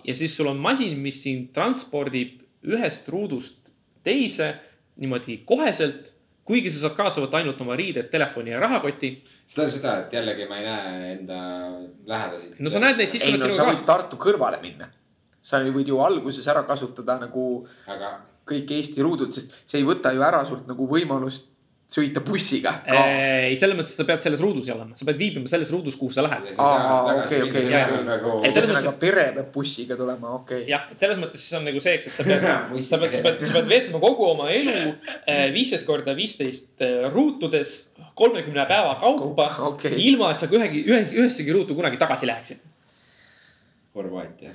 ja 0.06 0.16
siis 0.16 0.36
sul 0.38 0.54
on 0.54 0.62
masin, 0.62 0.98
mis 1.02 1.22
sind 1.24 1.52
transpordib 1.58 2.47
ühest 2.66 3.10
ruudust 3.14 3.74
teise 4.04 4.54
niimoodi 4.98 5.42
koheselt. 5.46 6.14
kuigi 6.48 6.72
sa 6.72 6.80
saad 6.80 6.94
kaasa 6.96 7.20
võtta 7.20 7.42
ainult 7.42 7.60
oma 7.60 7.76
riided, 7.76 8.08
telefoni 8.08 8.54
ja 8.54 8.60
rahakoti. 8.64 9.10
see 9.48 9.56
tähendab 9.56 9.76
seda, 9.76 9.96
et 10.06 10.14
jällegi 10.16 10.46
ma 10.48 10.58
ei 10.58 10.64
näe 10.64 11.12
enda 11.18 11.40
lähedasi. 12.08 12.54
no 12.60 12.72
sa 12.72 12.80
näed 12.80 12.98
neid 12.98 13.12
siis, 13.12 13.24
kui 13.24 13.34
ei 13.34 13.38
nad 13.38 13.44
no 13.44 13.52
sinuga 13.52 13.64
sa 13.64 13.68
võid 13.68 13.82
kaasa. 13.82 13.90
Tartu 13.92 14.20
kõrvale 14.22 14.62
minna. 14.62 14.88
sa 15.42 15.60
võid 15.60 15.92
ju 15.92 16.00
alguses 16.04 16.48
ära 16.48 16.64
kasutada 16.64 17.20
nagu 17.20 17.44
aga 17.88 18.16
kõik 18.48 18.72
Eesti 18.78 19.04
ruudud, 19.04 19.34
sest 19.36 19.54
see 19.68 19.82
ei 19.82 19.88
võta 19.88 20.14
ju 20.16 20.24
ära 20.24 20.40
sult 20.48 20.68
nagu 20.72 20.88
võimalust 20.88 21.52
sõita 21.88 22.20
bussiga 22.26 22.74
ka. 22.84 23.04
ei, 23.48 23.56
selles 23.60 23.78
mõttes, 23.80 23.94
et 23.96 24.02
sa 24.02 24.06
pead 24.08 24.24
selles 24.24 24.42
ruudus 24.44 24.68
olema, 24.74 24.98
sa 25.00 25.08
pead 25.08 25.20
viibima 25.22 25.48
selles 25.48 25.70
ruudus, 25.72 25.96
kuhu 25.96 26.12
sa 26.12 26.26
lähed. 26.26 26.50
Okei, 26.52 27.42
okei, 27.46 27.64
ühesõnaga 28.50 28.94
pere 29.00 29.30
peab 29.38 29.52
bussiga 29.54 29.96
tulema, 30.00 30.34
okei 30.42 30.66
okay.. 30.66 30.72
jah, 30.74 30.90
et 30.92 31.00
selles 31.00 31.20
mõttes 31.22 31.44
siis 31.44 31.56
on 31.60 31.64
nagu 31.68 31.84
see, 31.84 31.96
eks, 31.96 32.10
et 32.12 32.18
sa 32.20 32.28
pead, 32.28 32.48
sa 32.90 33.00
pead, 33.00 33.16
sa 33.16 33.24
pead, 33.24 33.44
sa 33.48 33.56
pead 33.56 33.72
veetma 33.72 34.04
kogu 34.04 34.28
oma 34.34 34.50
elu 34.52 34.76
viisteist 35.56 35.88
korda 35.88 36.16
viisteist 36.18 36.84
ruutudes 37.16 37.78
kolmekümne 38.18 38.66
päeva 38.68 38.96
kaupa 39.00 39.48
Okei. 39.72 39.96
ilma, 40.10 40.34
et 40.34 40.42
sa 40.44 40.50
ühegi, 40.52 40.84
ühe, 40.90 41.04
ühessegi 41.22 41.56
ruutu 41.56 41.78
kunagi 41.78 42.00
tagasi 42.02 42.28
läheksid. 42.28 42.66
Horvaatia. 43.98 44.52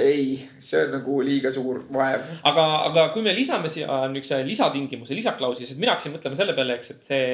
ei, 0.00 0.38
see 0.64 0.80
on 0.86 0.94
nagu 0.96 1.18
liiga 1.26 1.52
suur 1.52 1.82
vaev. 1.92 2.24
aga, 2.48 2.64
aga 2.88 3.06
kui 3.12 3.24
me 3.26 3.34
lisame 3.36 3.68
siia 3.72 4.06
niisuguse 4.08 4.40
lisatingimuse, 4.48 5.16
lisaklausli, 5.18 5.68
siis 5.68 5.80
mina 5.80 5.92
hakkasin 5.92 6.14
mõtlema 6.14 6.38
selle 6.38 6.56
peale, 6.56 6.78
eks, 6.78 6.94
et 6.94 7.10
see, 7.10 7.28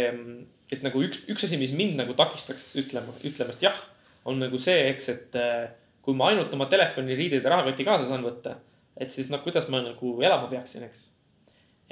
et 0.74 0.82
nagu 0.86 1.02
üks, 1.06 1.22
üks 1.30 1.46
asi, 1.46 1.60
mis 1.60 1.74
mind 1.76 2.00
nagu 2.00 2.16
takistaks 2.18 2.72
ütlema, 2.80 3.14
ütlemast 3.22 3.62
jah, 3.62 3.78
on 4.26 4.42
nagu 4.42 4.58
see, 4.58 4.88
eks, 4.90 5.10
et 5.14 5.38
äh, 5.38 5.68
kui 6.04 6.16
ma 6.18 6.32
ainult 6.32 6.52
oma 6.56 6.66
telefoni, 6.70 7.16
riided 7.16 7.44
ja 7.44 7.54
rahakoti 7.54 7.86
kaasa 7.86 8.08
saan 8.08 8.24
võtta, 8.26 8.58
et 9.00 9.12
siis 9.12 9.30
noh, 9.32 9.40
kuidas 9.44 9.70
ma 9.72 9.80
nagu 9.84 10.16
elama 10.22 10.50
peaksin, 10.50 10.84
eks. 10.88 11.06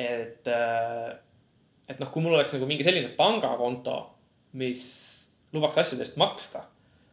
et, 0.00 0.50
et 1.88 2.02
noh, 2.02 2.10
kui 2.12 2.24
mul 2.24 2.36
oleks 2.36 2.52
nagu 2.56 2.68
mingi 2.68 2.84
selline 2.86 3.14
pangakonto, 3.16 3.96
mis 4.60 4.84
lubaks 5.52 5.80
asjade 5.84 6.04
eest 6.04 6.18
maksta. 6.20 6.66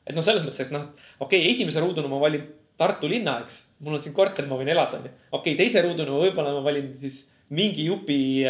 Et 0.09 0.17
noh, 0.17 0.25
selles 0.25 0.43
mõttes, 0.45 0.65
et 0.65 0.73
noh, 0.73 0.89
okei 1.21 1.43
okay,, 1.43 1.53
esimese 1.53 1.83
ruuduna 1.83 2.11
ma 2.11 2.21
valin 2.21 2.47
Tartu 2.79 3.09
linna, 3.11 3.33
eks. 3.43 3.57
mul 3.83 3.97
on 3.97 4.01
siin 4.03 4.13
korter, 4.15 4.45
ma 4.47 4.55
võin 4.55 4.69
elada, 4.71 5.01
onju. 5.01 5.09
okei 5.33 5.53
okay,, 5.53 5.57
teise 5.59 5.83
ruuduna 5.83 6.15
võib-olla 6.15 6.53
ma 6.55 6.63
valin 6.63 6.93
siis 6.99 7.25
mingi 7.55 7.89
jupi, 7.89 8.45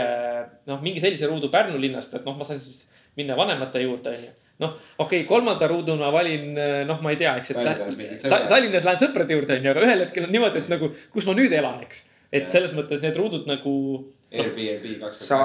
noh, 0.69 0.83
mingi 0.83 1.01
sellise 1.01 1.29
ruudu 1.29 1.49
Pärnu 1.51 1.79
linnast, 1.81 2.13
et 2.13 2.27
noh, 2.27 2.35
ma 2.37 2.45
saan 2.47 2.59
siis 2.61 2.83
minna 3.17 3.37
vanemate 3.39 3.81
juurde, 3.81 4.13
onju. 4.13 4.35
noh, 4.61 4.75
okei 4.99 5.23
okay,, 5.23 5.27
kolmanda 5.29 5.69
ruuduna 5.71 6.11
valin, 6.13 6.53
noh, 6.87 7.01
ma 7.01 7.15
ei 7.15 7.19
tea, 7.19 7.33
eks, 7.41 7.55
et 7.55 7.61
Tallinnas 7.63 8.27
Ta-. 8.27 8.43
Tallinnas 8.51 8.85
lähen 8.85 9.01
sõprade 9.01 9.37
juurde, 9.37 9.57
onju, 9.57 9.73
aga 9.73 9.83
ühel 9.87 10.05
hetkel 10.05 10.29
on 10.29 10.33
niimoodi, 10.35 10.61
et 10.61 10.71
nagu, 10.71 10.91
kus 11.15 11.27
ma 11.27 11.35
nüüd 11.39 11.57
elan, 11.57 11.81
eks. 11.87 12.05
et 12.29 12.43
Jah. 12.43 12.53
selles 12.59 12.77
mõttes 12.77 13.01
need 13.01 13.17
ruudud 13.17 13.49
nagu, 13.49 13.75
Airbnb 14.29 14.99
kaks 15.01 15.25
sa. 15.31 15.39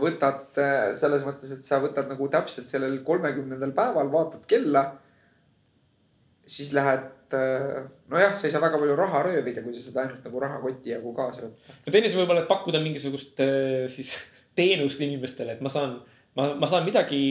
võtad 0.00 0.56
äh, 0.60 0.94
selles 0.96 1.24
mõttes, 1.26 1.52
et 1.52 1.64
sa 1.66 1.80
võtad 1.82 2.08
nagu 2.08 2.28
täpselt 2.32 2.70
sellel 2.72 2.96
kolmekümnendal 3.04 3.74
päeval, 3.76 4.08
vaatad 4.12 4.46
kella. 4.48 4.86
Siis 6.50 6.72
lähed, 6.74 7.08
nojah, 8.10 8.32
sa 8.34 8.48
ei 8.48 8.52
saa 8.52 8.62
väga 8.62 8.78
palju 8.80 8.96
raha 8.98 9.22
röövida, 9.28 9.62
kui 9.62 9.74
sa 9.76 9.84
seda 9.84 10.04
ainult 10.04 10.24
nagu 10.26 10.40
rahakoti 10.42 10.94
jagu 10.96 11.12
kaasa 11.14 11.44
võtta. 11.46 11.76
no 11.84 11.92
teine 11.94 12.10
asi 12.10 12.18
võib-olla, 12.18 12.42
et 12.42 12.50
pakkuda 12.50 12.80
mingisugust 12.82 13.42
äh, 13.44 13.84
siis 13.92 14.10
teenust 14.58 15.02
inimestele, 15.04 15.54
et 15.54 15.62
ma 15.64 15.70
saan 15.72 16.00
ma, 16.38 16.50
ma 16.58 16.68
saan 16.70 16.86
midagi 16.86 17.22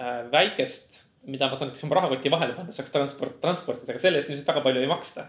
äh, 0.00 0.22
väikest, 0.32 1.00
mida 1.30 1.48
ma 1.50 1.58
saan 1.58 1.70
näiteks 1.70 1.86
oma 1.88 1.98
rahakoti 2.00 2.32
vahele 2.32 2.54
panna, 2.56 2.74
saaks 2.74 2.92
transport, 2.94 3.40
transportida, 3.42 3.94
aga 3.94 4.02
selle 4.02 4.20
eest 4.20 4.30
ilmselt 4.30 4.52
väga 4.52 4.64
palju 4.66 4.84
ei 4.84 4.90
maksta. 4.90 5.26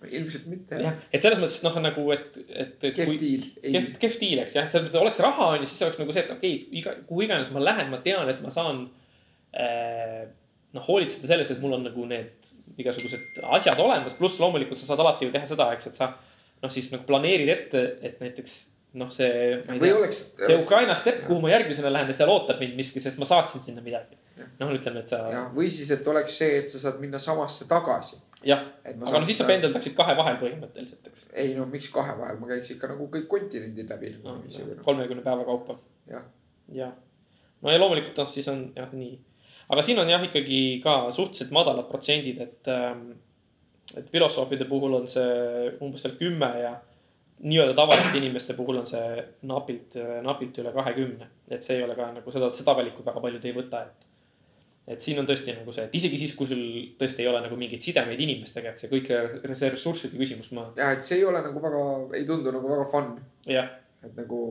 ilmselt 0.00 0.46
mitte. 0.48 0.78
jah, 0.80 1.00
et 1.12 1.24
selles 1.24 1.40
mõttes 1.40 1.58
noh, 1.64 1.74
nagu, 1.84 2.04
et, 2.14 2.38
et, 2.48 2.86
kehv 2.96 3.16
diil. 3.20 3.48
kehv, 3.64 3.90
kehv 4.00 4.20
diil, 4.22 4.38
eks 4.44 4.56
jah, 4.56 4.70
selles 4.72 4.86
mõttes 4.88 5.02
oleks 5.02 5.20
raha 5.24 5.50
on 5.54 5.64
ju, 5.64 5.68
siis 5.68 5.84
oleks 5.88 6.00
nagu 6.00 6.14
see, 6.16 6.24
et 6.24 6.32
okei 6.36 6.54
okay,, 6.56 6.70
iga, 6.80 6.94
kuhu 7.08 7.26
iganes 7.26 7.50
ma 7.52 7.64
lähen, 7.64 7.90
ma 7.92 8.00
tean, 8.04 8.28
et 8.32 8.40
ma 8.44 8.52
saan 8.54 8.86
äh,. 9.52 10.24
noh, 10.70 10.86
hoolitseda 10.86 11.28
selles, 11.32 11.50
et 11.52 11.60
mul 11.60 11.76
on 11.76 11.84
nagu 11.88 12.06
need 12.08 12.48
igasugused 12.78 13.40
asjad 13.58 13.78
olemas, 13.82 14.14
pluss 14.18 14.40
loomulikult 14.42 14.78
sa 14.78 14.92
saad 14.92 15.02
alati 15.04 15.28
ju 15.28 15.34
teha 15.34 15.48
seda, 15.48 15.70
eks, 15.74 15.90
et 15.90 15.98
sa 15.98 16.12
noh, 16.62 16.72
siis 16.72 16.90
nagu 16.92 17.06
planeerid 17.08 17.50
ette, 17.52 17.84
et 18.06 18.20
näiteks 18.22 18.56
noh, 19.00 19.10
see. 19.14 19.60
või 19.70 19.92
oleks. 19.94 20.22
see 20.38 20.58
Ukraina 20.58 20.96
stepp, 20.98 21.24
kuhu 21.26 21.40
ma 21.44 21.52
järgmisena 21.52 21.92
lähen, 21.92 22.10
et 22.10 22.18
seal 22.18 22.32
ootab 22.32 22.60
mind 22.62 22.78
miski, 22.78 23.02
sest 23.02 23.20
ma 23.20 23.28
saatsin 23.28 23.62
sinna 23.62 23.84
midagi 23.84 24.18
noh, 24.60 24.72
ütleme, 24.74 25.04
et 25.04 25.12
sa 25.12 25.22
jah, 25.32 25.46
või 25.54 25.70
siis, 25.72 25.90
et 25.94 26.06
oleks 26.10 26.40
see, 26.40 26.58
et 26.62 26.72
sa 26.72 26.80
saad 26.82 27.00
minna 27.02 27.20
samasse 27.22 27.66
tagasi. 27.70 28.18
jah, 28.46 28.62
aga 28.84 28.96
no 28.98 29.22
siis 29.24 29.38
sa 29.38 29.44
seda- 29.44 29.52
pendeldaksid 29.52 29.96
kahe 29.98 30.16
vahel 30.18 30.38
põhimõtteliselt, 30.40 31.10
eks 31.10 31.26
ei 31.44 31.54
no 31.58 31.66
miks 31.70 31.90
kahe 31.92 32.16
vahel, 32.18 32.40
ma 32.40 32.50
käiks 32.52 32.74
ikka 32.74 32.90
nagu 32.92 33.08
kõik 33.12 33.28
kontinendid 33.30 33.90
läbi 33.94 34.14
no, 34.24 34.38
no,. 34.40 34.76
kolmekümne 34.84 35.24
päeva 35.26 35.46
kaupa. 35.48 35.78
jah, 36.10 36.24
jah, 36.74 36.94
no 37.60 37.74
ja 37.74 37.82
loomulikult 37.82 38.22
noh, 38.22 38.30
siis 38.32 38.48
on 38.52 38.64
jah 38.76 38.90
nii, 38.96 39.18
aga 39.70 39.82
siin 39.86 39.98
on 40.02 40.10
jah 40.10 40.22
ikkagi 40.26 40.60
ka 40.84 40.96
suhteliselt 41.14 41.52
madalad 41.54 41.88
protsendid, 41.90 42.40
et 42.42 42.70
ähm,. 42.70 43.10
et 43.96 44.06
filosoofide 44.10 44.68
puhul 44.70 44.94
on 45.00 45.08
see 45.10 45.70
umbes 45.82 46.04
seal 46.04 46.12
kümme 46.18 46.50
ja 46.62 46.76
nii-öelda 47.42 47.74
tavaliste 47.74 48.18
inimeste 48.18 48.54
puhul 48.54 48.76
on 48.82 48.86
see 48.86 49.24
napilt, 49.48 49.96
napilt 50.22 50.60
üle 50.62 50.72
kahekümne. 50.72 51.26
et 51.50 51.62
see 51.62 51.78
ei 51.78 51.82
ole 51.82 51.96
ka 51.98 52.10
nagu 52.12 52.32
seda, 52.32 52.52
seda 52.54 52.76
valikut 52.76 53.06
väga 53.06 53.22
paljud 53.24 53.48
ei 53.48 53.54
võta, 53.56 53.80
et. 53.86 54.06
et 54.94 55.06
siin 55.06 55.18
on 55.22 55.26
tõesti 55.26 55.54
nagu 55.56 55.72
see, 55.72 55.86
et 55.88 55.96
isegi 55.98 56.18
siis, 56.18 56.34
kui 56.38 56.50
sul 56.50 56.62
tõesti 57.00 57.24
ei 57.24 57.30
ole 57.30 57.40
nagu 57.46 57.56
mingeid 57.58 57.82
sidemeid 57.82 58.20
inimestega, 58.26 58.70
et 58.70 58.82
see 58.82 58.92
kõik 58.92 59.10
see 59.54 59.72
ressursside 59.72 60.20
küsimus, 60.20 60.52
ma 60.56 60.68
ja 60.78 60.92
et 60.96 61.06
see 61.06 61.18
ei 61.18 61.26
ole 61.26 61.42
nagu 61.46 61.62
väga, 61.62 61.82
ei 62.18 62.28
tundu 62.28 62.52
nagu 62.54 62.70
väga 62.74 62.86
fun, 62.92 63.10
jah, 63.48 63.72
et 64.04 64.14
nagu 64.18 64.44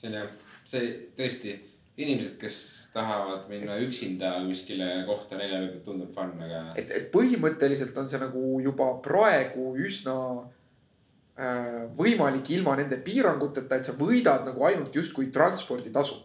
see 0.00 0.12
on 0.12 0.18
jah, 0.20 0.32
see 0.68 0.94
tõesti, 1.18 1.58
inimesed, 2.00 2.38
kes 2.40 2.62
tahavad 2.94 3.48
minna 3.50 3.76
üksinda 3.82 4.36
kuskile 4.46 4.88
kohta, 5.08 5.38
neile 5.38 5.58
võib-olla 5.64 5.84
tundub 5.86 6.12
fun, 6.14 6.34
aga. 6.46 6.60
et, 6.78 6.92
et 6.94 7.08
põhimõtteliselt 7.14 7.96
on 7.98 8.10
see 8.10 8.20
nagu 8.22 8.42
juba 8.62 8.86
praegu 9.02 9.72
üsna 9.82 10.14
äh, 11.34 11.80
võimalik 11.98 12.52
ilma 12.54 12.76
nende 12.78 13.00
piiranguteta, 13.02 13.80
et 13.80 13.90
sa 13.90 13.96
võidad 13.98 14.46
nagu 14.46 14.68
ainult 14.68 14.94
justkui 14.94 15.32
transporditasu. 15.34 16.20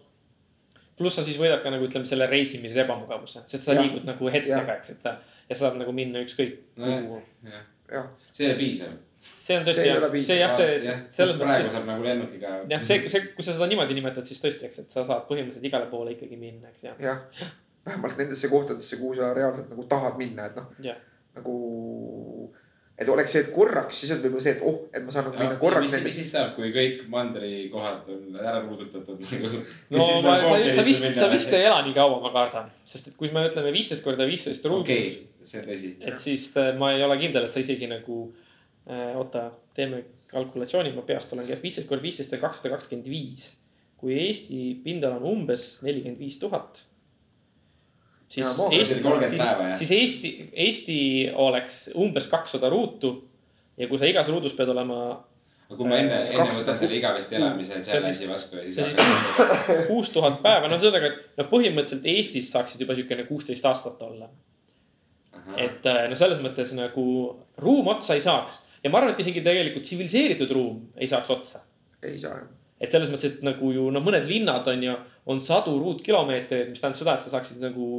pluss 1.00 1.18
sa 1.18 1.26
siis 1.26 1.42
võidad 1.42 1.64
ka 1.66 1.74
nagu 1.74 1.90
ütleme 1.90 2.06
selle 2.06 2.30
reisimise 2.30 2.84
ebamugavuse, 2.86 3.46
sest 3.48 3.66
sa 3.66 3.74
Jah. 3.74 3.84
liigud 3.84 4.06
nagu 4.06 4.30
hetkega, 4.30 4.78
eks, 4.78 4.94
et 4.94 5.10
sa 5.10 5.18
ja 5.50 5.56
sa 5.56 5.66
saad 5.66 5.82
nagu 5.82 5.96
minna 5.96 6.22
ükskõik 6.22 6.60
jah, 6.78 7.64
jah, 7.90 8.10
see 8.30 8.46
ei 8.46 8.52
ole 8.52 8.60
piisav. 8.62 8.98
See 9.20 9.58
on 9.58 9.66
See 9.68 9.74
tõesti 9.74 9.88
jah 9.88 10.22
see 10.28 10.38
jah, 10.40 10.54
see, 10.56 10.76
jah, 10.86 11.00
selles 11.12 11.40
praegu 11.40 11.66
mõttes, 11.66 11.74
saab 11.74 11.88
nagu 11.90 12.06
lennukiga. 12.06 12.54
jah, 12.72 12.86
see, 12.88 13.10
see, 13.12 13.26
kui 13.36 13.46
sa 13.46 13.56
seda 13.56 13.68
niimoodi 13.72 13.98
nimetad, 13.98 14.28
siis 14.28 14.40
tõesti, 14.44 14.70
eks, 14.70 14.86
et 14.86 14.96
sa 14.96 15.04
saad 15.08 15.26
põhimõtteliselt 15.28 15.68
igale 15.68 15.90
poole 15.92 16.16
ikkagi 16.16 16.40
minna, 16.40 16.72
eks 16.72 16.88
ja, 16.88 16.96
jah, 17.04 17.52
vähemalt 17.88 18.18
nendesse 18.22 18.52
kohtadesse, 18.52 19.02
kuhu 19.02 19.20
sa 19.20 19.34
reaalselt 19.36 19.70
nagu 19.74 19.86
tahad 19.92 20.20
minna, 20.22 20.48
et 20.50 20.58
noh, 20.60 20.72
jah. 20.86 21.04
nagu. 21.36 21.58
et 23.00 23.08
oleks 23.12 23.32
see, 23.32 23.44
et 23.46 23.52
korraks, 23.56 24.00
siis 24.02 24.10
on 24.12 24.24
võib-olla 24.24 24.44
see, 24.44 24.56
et 24.58 24.64
oh, 24.68 24.82
et 24.96 25.04
ma 25.04 25.12
saan 25.12 25.30
nagu 25.30 25.40
minna 25.40 25.60
korraks 25.60 25.88
mis, 25.88 26.02
mis 26.08 26.20
siis 26.22 26.34
saab, 26.36 26.52
kui 26.56 26.72
kõik 26.76 27.06
mandrikohad 27.12 28.10
on 28.16 28.40
ära 28.40 28.60
puudutatud 28.66 29.24
nagu? 29.24 29.64
no 29.96 30.10
ma, 30.24 30.36
sa 30.44 30.58
just, 30.64 30.76
sa 30.76 30.86
vist, 30.88 31.08
sa 31.20 31.32
vist 31.32 31.56
ei 31.56 31.68
ela 31.68 31.80
nii 31.88 31.96
kaua, 31.96 32.20
ma 32.24 32.32
kardan, 32.36 32.72
sest 32.88 33.12
et 33.12 33.20
kui 33.20 33.32
me 33.36 33.48
ütleme 33.52 33.72
viisteist 33.76 34.04
korda 34.04 34.28
viisteist 34.28 34.68
ruutu 34.68 34.88
okei, 34.88 35.16
see 35.44 35.64
on 35.64 35.72
tõsi. 35.74 35.96
et 36.12 36.22
siis 36.24 36.52
äh, 36.60 36.76
ma 36.80 36.92
ei 36.96 37.04
ole 37.04 37.20
kindel, 37.24 37.48
et 37.48 37.56
sa 37.56 37.64
isegi 37.64 37.88
nagu 37.92 38.28
oota, 39.16 39.52
teeme 39.74 40.04
kalkulatsiooni, 40.30 40.92
ma 40.96 41.02
peast 41.02 41.34
olen 41.34 41.48
jah, 41.50 41.60
viisteist 41.64 41.88
korda 41.90 42.04
viisteist 42.06 42.34
on 42.34 42.40
kakssada 42.44 42.70
kakskümmend 42.76 43.10
viis. 43.10 43.56
kui 44.00 44.14
Eesti 44.16 44.80
pindala 44.84 45.18
on 45.20 45.24
umbes 45.34 45.82
nelikümmend 45.84 46.20
viis 46.20 46.38
tuhat. 46.40 46.86
siis 48.30 48.46
ma- 48.58 48.70
Eesti, 48.78 49.00
30 49.04 49.30
siis, 49.30 49.78
siis 49.80 49.92
Eesti, 49.92 50.50
Eesti 50.54 51.00
oleks 51.34 51.90
umbes 51.96 52.28
kakssada 52.28 52.70
ruutu. 52.70 53.28
ja 53.78 53.88
kui 53.88 53.98
sa 53.98 54.06
igas 54.06 54.28
ruudus 54.28 54.54
pead 54.54 54.70
olema 54.70 55.00
aga 55.70 55.78
kui 55.78 55.88
ma 55.88 55.96
enne, 55.98 56.16
Siis 56.18 56.30
enne 56.30 56.44
200 56.46 56.64
võtan 56.64 56.78
selle 56.80 56.96
igavesti 56.98 57.36
elamise 57.36 57.74
See 57.84 57.92
challenge'i 57.92 58.14
siis- 58.18 58.30
vastu 58.30 58.58
ja 58.58 58.64
see 58.74 58.84
siis 58.84 58.94
on 59.00 59.46
hakkan. 59.48 59.84
kuus 59.88 60.10
tuhat 60.16 60.40
päeva, 60.42 60.68
noh, 60.68 60.78
ühesõnaga, 60.80 61.06
et 61.12 61.38
no 61.38 61.44
põhimõtteliselt 61.52 62.06
Eestis 62.10 62.50
saaksid 62.52 62.82
juba 62.82 62.96
siukene 62.96 63.24
kuusteist 63.30 63.66
aastat 63.66 64.02
olla. 64.02 64.30
et 65.58 65.86
äh, 65.86 66.08
no 66.10 66.16
selles 66.16 66.40
mõttes 66.44 66.74
nagu 66.78 67.06
ruum 67.58 67.88
otsa 67.88 68.14
ei 68.18 68.22
saaks 68.22 68.60
ja 68.84 68.92
ma 68.92 69.02
arvan, 69.02 69.14
et 69.14 69.22
isegi 69.24 69.44
tegelikult 69.46 69.86
tsiviliseeritud 69.88 70.56
ruum 70.56 70.80
ei 70.98 71.10
saaks 71.12 71.30
otsa. 71.36 71.62
ei 72.04 72.18
saa 72.20 72.38
jah. 72.38 72.48
et 72.80 72.92
selles 72.92 73.12
mõttes, 73.12 73.34
et 73.34 73.46
nagu 73.46 73.72
ju 73.76 73.90
noh, 73.92 74.04
mõned 74.04 74.28
linnad 74.30 74.68
on 74.72 74.84
ju, 74.84 74.98
on 75.32 75.42
sadu 75.44 75.76
ruutkilomeetreid, 75.82 76.72
mis 76.72 76.82
tähendab 76.82 77.02
seda, 77.02 77.16
et 77.18 77.26
sa 77.26 77.34
saaksid 77.36 77.64
nagu 77.64 77.90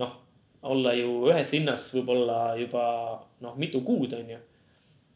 noh, 0.00 0.14
olla 0.62 0.94
ju 0.96 1.26
ühes 1.30 1.50
linnas 1.54 1.88
võib-olla 1.94 2.54
juba 2.60 2.84
noh, 3.44 3.58
mitu 3.60 3.82
kuud 3.84 4.16
on 4.16 4.32
ju. 4.34 4.40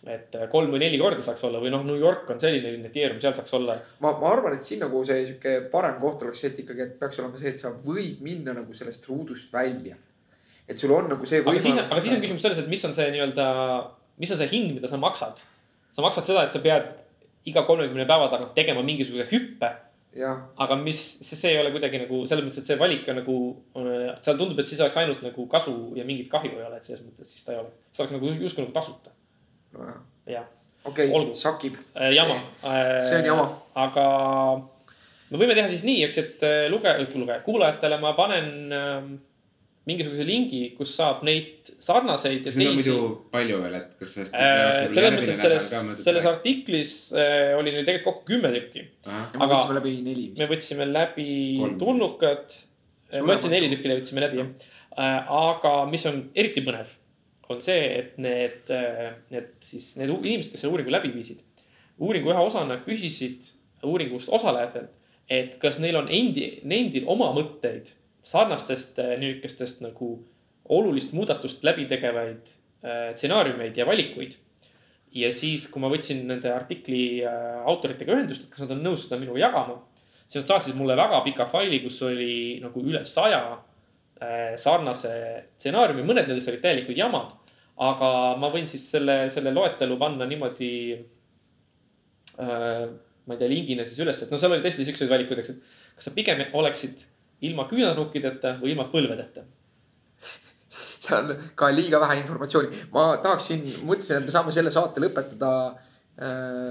et 0.05 0.37
äh, 0.37 0.49
kolm 0.53 0.73
või 0.73 0.83
neli 0.83 0.99
korda 1.01 1.25
saaks 1.25 1.47
olla 1.49 1.61
või 1.63 1.73
noh, 1.73 1.85
New 1.89 1.97
York 1.97 2.29
on 2.33 2.41
selline 2.41 2.73
linn, 2.75 2.85
et 2.89 2.97
Jeerum, 2.97 3.21
seal 3.21 3.37
saaks 3.37 3.57
olla. 3.57 3.79
ma, 4.05 4.13
ma 4.21 4.33
arvan, 4.33 4.57
et 4.57 4.65
siin 4.65 4.85
nagu 4.85 5.01
see 5.09 5.23
sihuke 5.25 5.57
parem 5.73 5.97
koht 6.01 6.27
oleks 6.27 6.45
see, 6.45 6.53
et 6.53 6.65
ikkagi, 6.65 6.89
et 6.89 6.99
peaks 7.01 7.21
olema 7.23 7.41
see, 7.41 7.55
et 7.55 7.61
sa 7.65 7.73
võid 7.87 8.21
minna 8.25 8.53
nagu 8.57 8.77
sellest 8.77 9.09
ruudust 9.09 9.53
välja. 9.53 9.97
et 10.69 10.81
sul 10.81 10.93
on 10.93 11.09
nagu 11.17 11.29
see 11.29 11.41
võimalus. 11.41 11.89
aga 11.89 12.01
siis 12.05 12.17
on 12.17 12.25
küsimus 12.25 12.45
selles, 12.45 12.61
et 12.61 12.73
mis 12.73 12.85
on 12.85 12.97
see 12.97 13.09
nii-öelda, 13.17 13.49
mis 14.21 14.35
on 14.35 14.41
see 14.41 14.51
hind, 14.53 14.75
mida 14.77 14.91
sa 14.91 15.01
maksad. 15.01 15.43
sa 15.95 16.05
maksad 16.05 16.29
seda, 16.29 16.45
et 16.45 16.55
sa 16.55 16.63
pead 16.65 16.91
iga 17.49 17.65
kolmekümne 17.69 18.07
päeva 18.09 18.31
tagant 18.33 18.55
tegema 18.57 18.83
mingisuguse 18.83 19.29
hüppe 19.31 19.71
aga 20.63 20.77
mis, 20.79 21.01
see 21.27 21.51
ei 21.51 21.59
ole 21.59 21.73
kuidagi 21.75 21.99
nagu 22.05 22.21
selles 22.31 22.45
mõttes, 22.47 22.63
et 22.63 22.71
see 22.71 22.79
valik 22.79 23.09
on 23.11 23.17
nagu, 23.19 23.39
seal 24.23 24.37
tundub, 24.39 24.61
et 24.63 24.69
siis 24.69 24.83
oleks 24.85 24.99
ainult 25.03 25.25
nagu 25.27 25.47
kasu 25.51 25.75
ja 25.99 26.07
mingit 26.07 26.31
kahju 26.31 26.53
ei 26.55 26.67
ole, 26.67 26.79
et 26.79 26.87
selles 26.87 27.03
mõttes 27.03 27.33
siis 27.35 27.43
ta 27.47 27.57
ei 27.57 27.63
oleks, 27.63 27.81
see 27.91 28.05
oleks 28.05 28.15
nagu 28.15 28.35
justkui 28.47 28.63
nagu 28.63 28.77
tasuta, 28.77 29.15
jah 30.31 30.47
okei 30.85 31.11
sakib. 31.35 31.77
äh,. 31.97 32.13
jama. 32.15 32.37
see 33.09 33.19
on 33.19 33.25
jama.. 33.27 33.47
aga 33.75 34.07
me 35.31 35.41
võime 35.41 35.57
teha 35.57 35.69
siis 35.71 35.85
nii, 35.87 36.03
eks, 36.07 36.19
et 36.21 36.45
äh, 36.47 36.67
luge-, 36.73 36.95
luge-, 37.15 37.41
kuulajatele 37.47 37.99
ma 38.03 38.13
panen 38.19 38.51
äh, 38.73 38.99
mingisuguse 39.85 40.25
lingi, 40.25 40.61
kus 40.79 40.95
saab 40.97 41.23
neid 41.29 41.69
sarnaseid 41.83 42.47
ja 42.47 42.53
seda 42.55 42.71
on 42.71 42.79
teisi 42.79 42.93
muidu 42.93 43.09
palju 43.35 43.61
veel, 43.61 43.75
et 43.77 43.97
kas 44.01 44.15
sellest. 44.17 44.37
Äh, 44.39 44.87
selles 44.97 45.17
mõttes 45.19 45.41
selles, 45.43 45.71
selles 46.01 46.29
artiklis 46.31 46.93
äh, 47.13 47.53
oli 47.59 47.75
neil 47.75 47.85
tegelikult 47.85 48.07
kokku 48.23 48.29
kümme 48.33 48.53
tükki. 48.55 48.85
ja 49.05 49.17
me 49.37 49.45
Aga- 49.45 49.51
võtsime 49.53 49.79
läbi 49.79 49.95
neli 50.07 50.27
me 50.31 50.39
vist. 50.39 50.53
võtsime 50.55 50.89
läbi 50.89 51.29
Kolm. 51.61 51.79
tulnukad. 51.83 52.45
ma 52.49 53.19
Suuremad. 53.19 53.35
ütlesin 53.35 53.53
neli 53.57 53.73
tükki 53.75 53.97
võtsime 53.99 54.25
läbi 54.25 54.41
jah. 54.41 54.53
aga 55.39 55.75
mis 55.91 56.07
on 56.09 56.23
eriti 56.35 56.63
põnev, 56.65 56.95
on 57.53 57.61
see, 57.61 57.83
et 57.99 58.17
need, 58.17 58.73
need 59.35 59.51
siis 59.61 59.91
need 60.01 60.09
inimesed, 60.15 60.55
kes 60.55 60.65
selle 60.65 60.73
uuringu 60.73 60.95
läbi 60.95 61.13
viisid. 61.13 61.45
uuringu 62.01 62.33
ühe 62.33 62.47
osana 62.49 62.81
küsisid 62.87 63.53
uuringust 63.85 64.33
osalejatelt, 64.33 64.97
et 65.29 65.59
kas 65.61 65.79
neil 65.83 65.97
on 66.01 66.09
endi, 66.09 66.61
nendil 66.65 67.05
oma 67.11 67.31
mõtteid 67.37 67.93
sarnastest 68.25 68.99
äh, 69.03 69.15
niisugustest 69.21 69.83
nagu 69.85 70.17
olulist 70.73 71.13
muudatust 71.17 71.65
läbi 71.67 71.85
tegevaid 71.91 72.49
äh, 72.85 73.11
stsenaariumeid 73.13 73.77
ja 73.77 73.87
valikuid 73.87 74.39
ja 75.15 75.31
siis, 75.33 75.69
kui 75.71 75.83
ma 75.83 75.91
võtsin 75.93 76.25
nende 76.31 76.53
artikli 76.55 77.05
äh, 77.27 77.61
autoritega 77.69 78.17
ühendust, 78.17 78.47
et 78.47 78.55
kas 78.55 78.65
nad 78.65 78.75
on 78.77 78.83
nõus 78.87 79.05
seda 79.07 79.21
minuga 79.21 79.45
jagama, 79.45 79.79
siis 80.25 80.41
nad 80.41 80.55
saatsid 80.55 80.79
mulle 80.79 80.97
väga 80.99 81.21
pika 81.27 81.47
faili, 81.51 81.83
kus 81.85 82.01
oli 82.09 82.59
nagu 82.65 82.85
üle 82.85 83.05
saja 83.09 83.45
sarnase 84.57 85.11
stsenaariumi, 85.59 86.05
mõned 86.07 86.29
nendest 86.31 86.49
olid 86.49 86.63
täielikud 86.63 86.97
jamad. 86.97 87.33
aga 87.83 88.09
ma 88.39 88.49
võin 88.49 88.65
siis 88.71 88.85
selle, 88.89 89.17
selle 89.29 89.51
loetelu 89.53 89.97
panna 90.01 90.25
niimoodi 90.31 90.69
äh,. 92.39 92.85
ma 93.27 93.35
ei 93.35 93.41
tea, 93.41 93.49
lingina 93.51 93.85
siis 93.85 93.99
üles, 94.05 94.23
et 94.23 94.31
no 94.31 94.39
seal 94.39 94.55
oli 94.55 94.63
tõesti 94.65 94.87
siukseid 94.87 95.11
valikuid, 95.11 95.43
eks, 95.43 95.51
et 95.51 95.99
kas 95.99 96.09
sa 96.09 96.15
pigem 96.15 96.41
oleksid 96.55 97.03
ilma 97.49 97.67
küünarnukkideta 97.71 98.59
või 98.61 98.75
ilma 98.75 98.89
põlvedeta. 98.93 99.45
seal 101.05 101.33
on 101.35 101.49
ka 101.59 101.71
liiga 101.75 102.01
vähe 102.03 102.21
informatsiooni. 102.23 102.85
ma 102.93 103.09
tahaksin, 103.25 103.65
mõtlesin, 103.89 104.21
et 104.21 104.29
me 104.29 104.35
saame 104.35 104.55
selle 104.55 104.73
saate 104.75 105.03
lõpetada. 105.05 105.51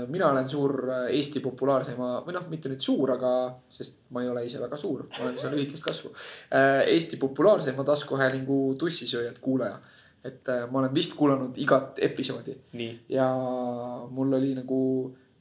mina 0.08 0.30
olen 0.32 0.46
suur 0.48 0.86
Eesti 1.12 1.42
populaarseima 1.44 2.22
või 2.24 2.32
noh, 2.32 2.46
mitte 2.48 2.70
nüüd 2.72 2.80
suur, 2.80 3.12
aga, 3.12 3.32
sest 3.70 3.98
ma 4.16 4.22
ei 4.24 4.30
ole 4.32 4.46
ise 4.48 4.62
väga 4.62 4.78
suur, 4.80 5.02
ma 5.18 5.26
olen 5.26 5.36
seal 5.42 5.52
lühikest 5.52 5.84
kasvu. 5.84 6.14
Eesti 6.94 7.20
populaarseima 7.20 7.84
taskuhäälingu 7.84 8.78
tussisööjad 8.80 9.42
kuulaja. 9.44 9.82
et 10.24 10.48
äh, 10.48 10.62
ma 10.72 10.80
olen 10.80 10.94
vist 10.96 11.18
kuulanud 11.20 11.58
igat 11.60 11.98
episoodi 12.00 12.54
ja 13.12 13.26
mul 14.10 14.34
oli 14.38 14.54
nagu, 14.56 14.78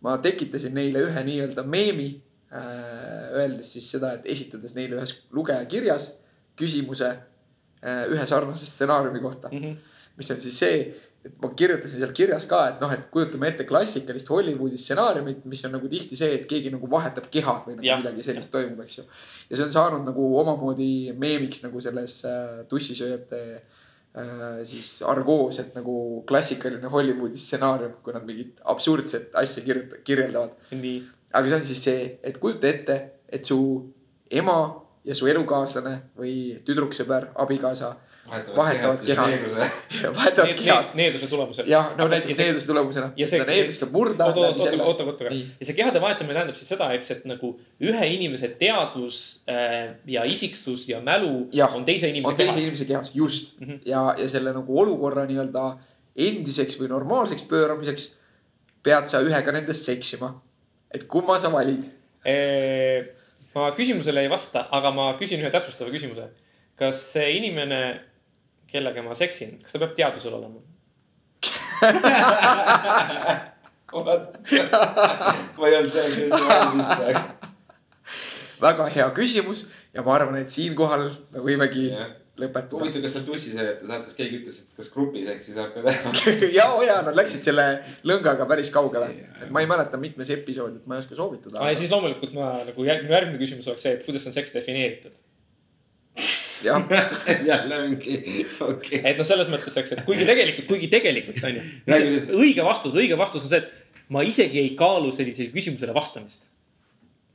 ma 0.03 0.17
tekitasin 0.19 0.75
neile 0.75 1.05
ühe 1.07 1.23
nii-öelda 1.23 1.63
meemi 1.63 2.09
äh, 2.17 2.32
öeldes 2.53 3.73
siis 3.73 3.87
seda, 3.95 4.15
et 4.19 4.27
esitades 4.35 4.75
neile 4.77 4.99
ühes 4.99 5.15
lugejakirjas 5.33 6.11
küsimuse 6.59 7.09
äh, 7.83 8.05
ühe 8.13 8.27
sarnase 8.29 8.67
stsenaariumi 8.69 9.21
kohta, 9.25 9.49
Mhm. 9.53 9.77
mis 10.19 10.31
on 10.31 10.37
siis 10.41 10.59
see, 10.59 10.83
et 11.25 11.33
ma 11.41 11.49
kirjutasin 11.57 12.01
seal 12.03 12.13
kirjas 12.13 12.45
ka, 12.51 12.59
et 12.69 12.81
noh, 12.83 12.91
et 12.93 13.05
kujutame 13.15 13.47
ette 13.49 13.65
klassikalist 13.65 14.29
Hollywoodi 14.29 14.77
stsenaariumit, 14.79 15.45
mis 15.47 15.65
on 15.65 15.73
nagu 15.73 15.89
tihti 15.89 16.17
see, 16.19 16.35
et 16.35 16.47
keegi 16.51 16.71
nagu 16.75 16.89
vahetab 16.91 17.31
kehad 17.31 17.65
või 17.69 17.77
nagu 17.79 17.87
Jah. 17.87 18.01
midagi 18.03 18.23
sellist 18.27 18.51
toimub, 18.53 18.81
eks 18.85 18.99
ju. 18.99 19.05
ja 19.51 19.57
see 19.57 19.65
on 19.65 19.73
saanud 19.73 20.05
nagu 20.07 20.27
omamoodi 20.43 21.13
meemiks 21.17 21.63
nagu 21.63 21.81
selles 21.81 22.25
äh, 22.29 22.65
tussisööjate 22.69 23.41
äh, 24.19 24.65
siis 24.69 24.99
argoos, 25.09 25.59
et 25.63 25.75
nagu 25.79 26.23
klassikaline 26.29 26.91
Hollywoodi 26.93 27.39
stsenaarium, 27.39 27.95
kui 28.03 28.13
nad 28.13 28.27
mingit 28.29 28.61
absurdset 28.65 29.31
asja 29.35 29.63
kirjuta-, 29.65 30.03
kirjeldavad. 30.05 30.59
nii, 30.75 31.03
aga 31.33 31.49
see 31.49 31.57
on 31.57 31.67
siis 31.67 31.83
see, 31.85 32.07
et 32.23 32.39
kujuta 32.39 32.69
ette, 32.69 33.01
et 33.33 33.45
su 33.45 33.59
ema 34.31 34.59
ja 35.05 35.15
su 35.19 35.27
elukaaslane 35.27 35.99
või 36.19 36.35
tüdruksõber, 36.67 37.33
abikaasa 37.43 37.95
vahetavad 38.57 39.01
kehad, 39.07 39.33
vahetavad 40.17 40.49
need, 40.49 40.59
kehad 40.59 40.85
need, 40.85 40.95
needuse 40.95 41.27
tulemusel. 41.27 41.67
jah, 41.67 41.91
no 41.99 42.07
näiteks 42.09 42.39
needuse 42.39 42.67
tulemusena. 42.67 43.11
ja 43.17 43.27
see- 43.27 43.47
needust 43.47 43.83
saab 43.83 43.97
murda. 43.97 44.29
oota, 44.31 44.41
oota, 44.41 44.63
oota, 44.63 44.85
oota, 44.85 45.05
oota, 45.05 45.25
ja 45.35 45.67
see 45.67 45.75
kehade 45.75 46.01
vahetamine 46.01 46.37
tähendab 46.39 46.59
siis 46.59 46.71
seda, 46.71 46.93
eks, 46.97 47.11
et 47.17 47.25
nagu 47.29 47.51
ühe 47.83 48.07
inimese 48.15 48.53
teadvus 48.61 49.19
äh, 49.51 49.97
ja 50.07 50.25
isiksus 50.25 50.87
ja 50.89 51.03
mälu 51.03 51.49
Jah, 51.53 51.75
on 51.77 51.85
teise 51.89 52.13
inimese 52.13 52.31
on 52.31 52.39
teise 52.39 52.53
kehas. 52.53 52.63
inimese 52.63 52.89
kehas, 52.93 53.11
just 53.15 53.59
mm. 53.61 53.67
-hmm. 53.67 53.83
ja, 53.91 54.05
ja 54.19 54.29
selle 54.29 54.55
nagu 54.55 54.81
olukorra 54.81 55.27
nii-öelda 55.27 55.67
endiseks 56.17 56.79
või 56.81 56.93
normaalseks 56.95 57.43
pööramiseks 57.51 58.09
pead 58.83 59.11
sa 59.11 59.21
ühega 59.23 59.53
nendest 59.53 59.87
seksima. 59.89 60.35
Et 60.95 61.07
kumma 61.09 61.39
sa 61.41 61.51
valid? 61.53 61.85
ma 63.55 63.71
küsimusele 63.77 64.23
ei 64.23 64.31
vasta, 64.31 64.69
aga 64.71 64.93
ma 64.95 65.13
küsin 65.19 65.41
ühe 65.43 65.51
täpsustava 65.53 65.91
küsimuse. 65.93 66.29
kas 66.79 66.97
see 67.13 67.37
inimene, 67.39 67.81
kellega 68.71 69.03
ma 69.05 69.15
seksin, 69.19 69.59
kas 69.63 69.73
ta 69.75 69.79
peab 69.83 69.95
teadvusel 69.99 70.35
olema? 70.39 70.61
ma 75.59 75.69
ei 75.69 75.77
olnud 75.77 75.93
seal, 75.93 76.15
kes 76.17 76.31
valmis 76.31 76.89
praegu. 76.95 77.25
väga 78.63 78.85
hea 78.95 79.09
küsimus 79.17 79.67
ja 79.93 80.01
ma 80.07 80.15
arvan, 80.17 80.39
et 80.41 80.51
siinkohal 80.55 81.11
me 81.35 81.39
võimegi 81.45 81.91
Jah. 81.91 82.22
lõpetada. 82.41 82.79
huvitav, 82.81 83.03
kas 83.05 83.15
seal 83.17 83.25
tussisööjate 83.27 83.89
saates 83.89 84.17
keegi 84.17 84.39
ütles, 84.41 84.61
et 84.63 84.79
kas 84.79 84.89
grupiseksi 84.95 85.57
saab 85.57 85.75
ka 85.75 85.83
teha? 85.85 86.13
ja, 86.59 86.69
ja 86.87 87.01
nad 87.05 87.17
läksid 87.17 87.45
selle 87.45 87.67
lõngaga 88.09 88.47
päris 88.49 88.71
kaugele. 88.73 89.11
et 89.43 89.51
ma 89.53 89.61
ei 89.61 89.69
mäleta, 89.69 90.01
mitmes 90.01 90.31
episood, 90.33 90.79
et 90.81 90.87
ma 90.89 90.97
ei 90.97 91.05
oska 91.05 91.19
soovitada 91.19 91.61
aa, 91.61 91.73
ja 91.75 91.81
siis 91.81 91.93
loomulikult 91.93 92.33
ma 92.37 92.55
nagu 92.65 92.87
järgmine, 92.89 93.13
järgmine 93.13 93.43
küsimus 93.43 93.69
oleks 93.69 93.85
see, 93.85 93.93
et 93.99 94.07
kuidas 94.07 94.25
on 94.31 94.37
seks 94.37 94.55
defineeritud. 94.57 95.19
jah, 96.65 96.87
jälle 97.51 97.83
mingi, 97.85 98.17
okei. 98.65 99.03
et 99.03 99.21
noh, 99.21 99.29
selles 99.29 99.53
mõttes, 99.53 99.77
eks, 99.83 99.93
et 99.99 100.05
kuigi 100.09 100.29
tegelikult, 100.29 100.71
kuigi 100.71 100.89
tegelikult 100.93 101.45
on 101.51 101.61
ju 101.61 102.17
õige 102.39 102.65
vastus, 102.65 102.97
õige 102.97 103.19
vastus 103.21 103.45
on 103.45 103.53
see, 103.53 103.61
et 103.61 104.09
ma 104.13 104.25
isegi 104.25 104.61
ei 104.63 104.73
kaalu 104.79 105.13
sellisele 105.13 105.53
küsimusele 105.53 105.93
vastamist. 105.97 106.49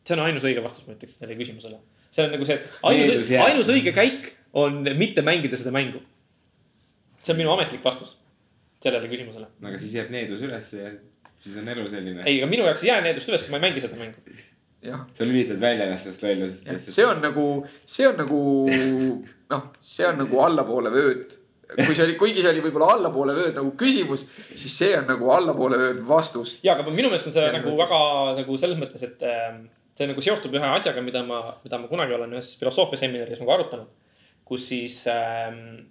see 0.07 0.17
on 0.17 0.25
ainus 0.25 0.45
õige 0.47 0.63
vastus, 0.65 0.87
ma 0.87 0.97
ütleks 0.97 1.19
sellele 1.19 1.37
küsimusele. 1.37 1.77
see 2.09 2.25
on 2.25 2.33
nagu 2.33 2.49
see, 2.49 2.57
et 2.57 2.81
ainus, 2.89 3.31
ainus 3.45 3.71
õige 3.75 3.93
käik 3.93 4.33
on 4.57 4.81
mitte 4.97 5.23
mängida 5.25 5.59
seda 5.59 5.73
mängu. 5.75 6.01
see 7.21 7.33
on 7.33 7.39
minu 7.41 7.51
ametlik 7.53 7.83
vastus 7.83 8.17
sellele 8.83 9.09
küsimusele. 9.11 9.47
aga 9.63 9.79
siis 9.79 9.95
jääb 9.97 10.11
needus 10.13 10.43
ülesse 10.45 10.83
ja 10.83 10.91
siis 11.43 11.57
on 11.61 11.73
elu 11.73 11.87
selline. 11.89 12.23
ei, 12.25 12.37
aga 12.41 12.51
minu 12.51 12.67
jaoks 12.67 12.85
ei 12.85 12.91
jää 12.91 13.01
needust 13.05 13.31
üles, 13.31 13.49
ma 13.51 13.59
ei 13.59 13.65
mängi 13.67 13.83
seda 13.83 13.99
mängu. 13.99 14.37
jah. 14.85 15.03
sa 15.13 15.27
lülitad 15.27 15.61
välja 15.61 15.87
ennast 15.87 16.09
sellest 16.09 16.23
välja, 16.23 16.51
sest 16.51 16.93
see 16.93 17.05
on 17.07 17.21
nagu, 17.23 17.47
see 17.85 18.07
on 18.09 18.21
nagu 18.23 18.39
noh, 19.53 19.67
see 19.79 20.07
on 20.07 20.23
nagu 20.23 20.41
allapoole 20.45 20.93
vööd. 20.93 21.37
kui 21.67 21.95
see 21.95 22.05
oli, 22.05 22.13
kuigi 22.19 22.43
see 22.43 22.51
oli 22.53 22.63
võib-olla 22.63 22.93
allapoole 22.95 23.33
vööd 23.35 23.57
nagu 23.59 23.73
küsimus, 23.79 24.23
siis 24.53 24.77
see 24.81 24.93
on 24.99 25.09
nagu 25.09 25.31
allapoole 25.35 25.79
vööd 25.81 26.03
vastus. 26.07 26.57
ja, 26.63 26.77
aga 26.77 26.87
minu 26.89 27.11
meelest 27.11 27.31
on 27.31 27.35
see 27.35 27.43
Selles 27.43 27.59
nagu 27.59 27.73
mõttes. 27.73 27.83
väga 27.85 28.41
nagu 28.41 28.59
selles 28.61 28.81
mõttes, 28.83 29.07
et 29.07 29.25
ähm, 29.27 29.63
see 29.97 30.09
nagu 30.09 30.23
seostub 30.23 30.55
ühe 30.55 30.73
asjaga, 30.77 31.03
mida 31.03 31.23
ma, 31.27 31.41
mida 31.63 31.81
ma 31.81 31.89
kunagi 31.91 32.15
olen 32.15 32.37
ühes 32.37 32.53
filosoofia 32.59 33.01
seminaris 33.03 33.41
nagu 33.43 33.55
arutanud. 33.57 33.89
Kus 34.47 34.69
siis 34.71 35.01
ähm, 35.11 35.89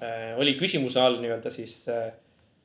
äh, 0.00 0.32
oli 0.40 0.56
küsimuse 0.60 1.00
all 1.02 1.20
nii-öelda 1.22 1.52
siis 1.52 1.82
äh, 1.92 2.10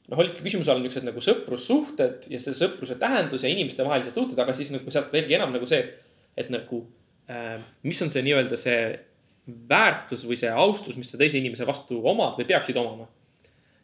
noh, 0.10 0.20
olidki 0.20 0.44
küsimuse 0.46 0.72
all 0.72 0.84
niisugused 0.84 1.08
nagu 1.08 1.24
sõprussuhted 1.24 2.28
ja 2.32 2.42
see 2.42 2.56
sõpruse 2.58 2.98
tähendus 3.00 3.46
ja 3.46 3.52
inimestevahelised 3.52 4.16
suhted, 4.18 4.40
aga 4.40 4.56
siis 4.56 4.74
nagu 4.74 4.92
sealt 4.94 5.12
veelgi 5.14 5.38
enam 5.38 5.54
nagu 5.56 5.68
see, 5.70 5.84
et, 5.84 6.22
et 6.46 6.54
nagu 6.54 6.84
äh, 7.32 7.58
mis 7.88 8.02
on 8.06 8.14
see 8.14 8.26
nii-öelda 8.26 8.60
see 8.60 8.80
väärtus 9.70 10.24
või 10.28 10.38
see 10.40 10.52
austus, 10.52 10.98
mis 11.00 11.10
sa 11.12 11.20
teise 11.20 11.40
inimese 11.40 11.68
vastu 11.68 12.00
omad 12.08 12.38
või 12.40 12.48
peaksid 12.48 12.78
omama. 12.80 13.10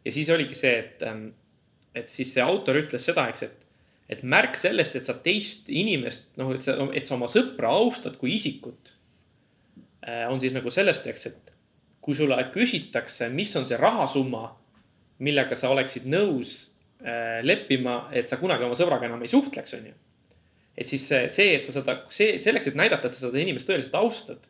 ja 0.05 0.11
siis 0.15 0.29
oligi 0.31 0.55
see, 0.55 0.77
et, 0.79 1.03
et 1.95 2.11
siis 2.11 2.31
see 2.33 2.43
autor 2.43 2.79
ütles 2.79 3.03
seda, 3.03 3.27
eks, 3.31 3.43
et, 3.43 3.65
et 4.15 4.23
märk 4.23 4.55
sellest, 4.57 4.95
et 4.95 5.05
sa 5.05 5.17
teist 5.23 5.67
inimest, 5.69 6.29
noh, 6.39 6.53
et 6.55 6.63
sa, 6.63 6.77
et 6.95 7.07
sa 7.07 7.17
oma 7.17 7.27
sõpra 7.31 7.73
austad 7.75 8.15
kui 8.21 8.37
isikut. 8.37 8.95
On 10.29 10.39
siis 10.39 10.53
nagu 10.55 10.71
sellest, 10.71 11.07
eks, 11.11 11.25
et 11.27 11.53
kui 12.01 12.15
sulle 12.15 12.37
küsitakse, 12.53 13.29
mis 13.29 13.51
on 13.59 13.67
see 13.67 13.77
rahasumma, 13.77 14.45
millega 15.25 15.57
sa 15.59 15.71
oleksid 15.73 16.07
nõus 16.09 16.55
äh, 17.03 17.39
leppima, 17.45 18.05
et 18.15 18.29
sa 18.29 18.39
kunagi 18.39 18.65
oma 18.65 18.77
sõbraga 18.79 19.09
enam 19.09 19.21
ei 19.25 19.31
suhtleks, 19.31 19.75
on 19.77 19.89
ju. 19.91 19.97
et 20.79 20.87
siis 20.87 21.03
see, 21.05 21.27
see, 21.33 21.53
et 21.57 21.67
sa 21.67 21.75
seda, 21.75 21.97
see 22.13 22.37
selleks, 22.39 22.71
et 22.71 22.79
näidata, 22.79 23.09
et 23.09 23.17
sa 23.17 23.27
seda 23.27 23.41
inimest 23.41 23.67
tõeliselt 23.69 23.97
austad. 23.99 24.49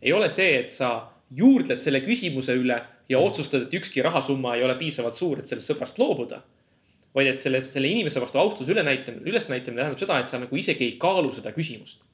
ei 0.00 0.12
ole 0.14 0.30
see, 0.30 0.60
et 0.60 0.72
sa 0.72 1.10
juurdled 1.34 1.80
selle 1.82 2.00
küsimuse 2.04 2.54
üle 2.54 2.78
ja 3.10 3.18
otsustad, 3.18 3.66
et 3.66 3.74
ükski 3.74 4.04
rahasumma 4.06 4.54
ei 4.56 4.62
ole 4.64 4.76
piisavalt 4.78 5.18
suur, 5.18 5.40
et 5.40 5.50
sellest 5.50 5.72
sõbrast 5.72 5.98
loobuda. 5.98 6.42
vaid 7.16 7.30
et 7.30 7.40
selle, 7.40 7.62
selle 7.64 7.88
inimese 7.88 8.20
vastu 8.20 8.38
austuse 8.38 8.72
ülenäitamine, 8.72 9.24
ülesnäitamine 9.24 9.80
tähendab 9.80 10.00
seda, 10.00 10.18
et 10.20 10.28
sa 10.28 10.38
nagu 10.38 10.56
isegi 10.56 10.84
ei 10.84 10.96
kaalu 11.00 11.32
seda 11.32 11.52
küsimust. 11.56 12.04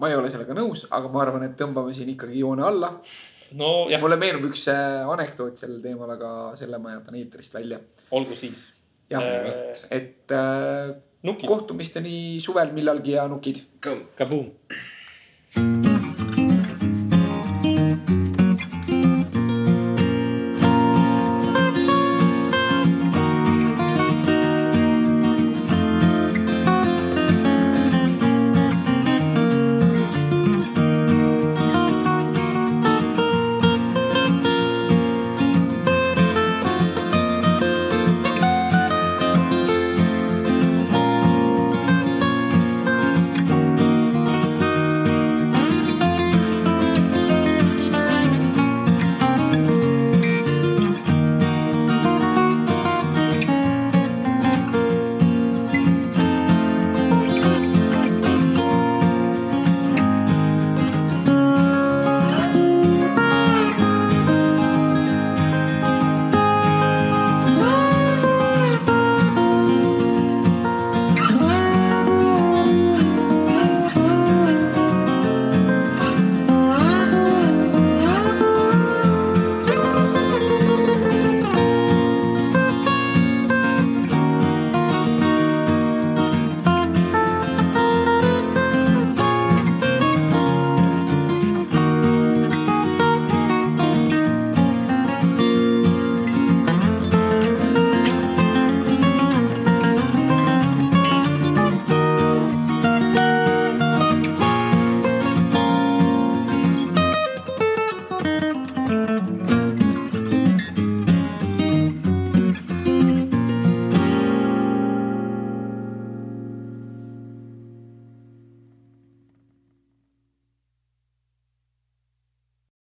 Ma 0.00 0.08
ei 0.10 0.16
ole 0.16 0.30
sellega 0.32 0.56
nõus, 0.56 0.86
aga 0.90 1.12
ma 1.12 1.22
arvan, 1.24 1.44
et 1.46 1.58
tõmbame 1.60 1.94
siin 1.96 2.10
ikkagi 2.14 2.40
joone 2.40 2.64
alla. 2.66 2.94
nojah, 3.60 4.00
mulle 4.02 4.18
meenub 4.20 4.48
üks 4.50 4.66
äh, 4.72 5.04
anekdoot 5.14 5.60
sellel 5.60 5.82
teemal, 5.84 6.14
aga 6.16 6.32
selle 6.60 6.80
ma 6.82 6.96
jätan 6.96 7.20
eetrist 7.20 7.56
välja. 7.58 7.80
olgu 8.16 8.38
siis. 8.38 8.70
jah 9.10 9.22
Äh, 9.26 9.84
et 9.90 10.32
äh, 10.32 10.96
nukid, 11.26 11.48
kohtumisteni 11.50 12.40
suvel 12.40 12.72
millalgi 12.76 13.18
ja 13.18 13.28
nukid. 13.28 13.64
kabuum. 14.16 14.52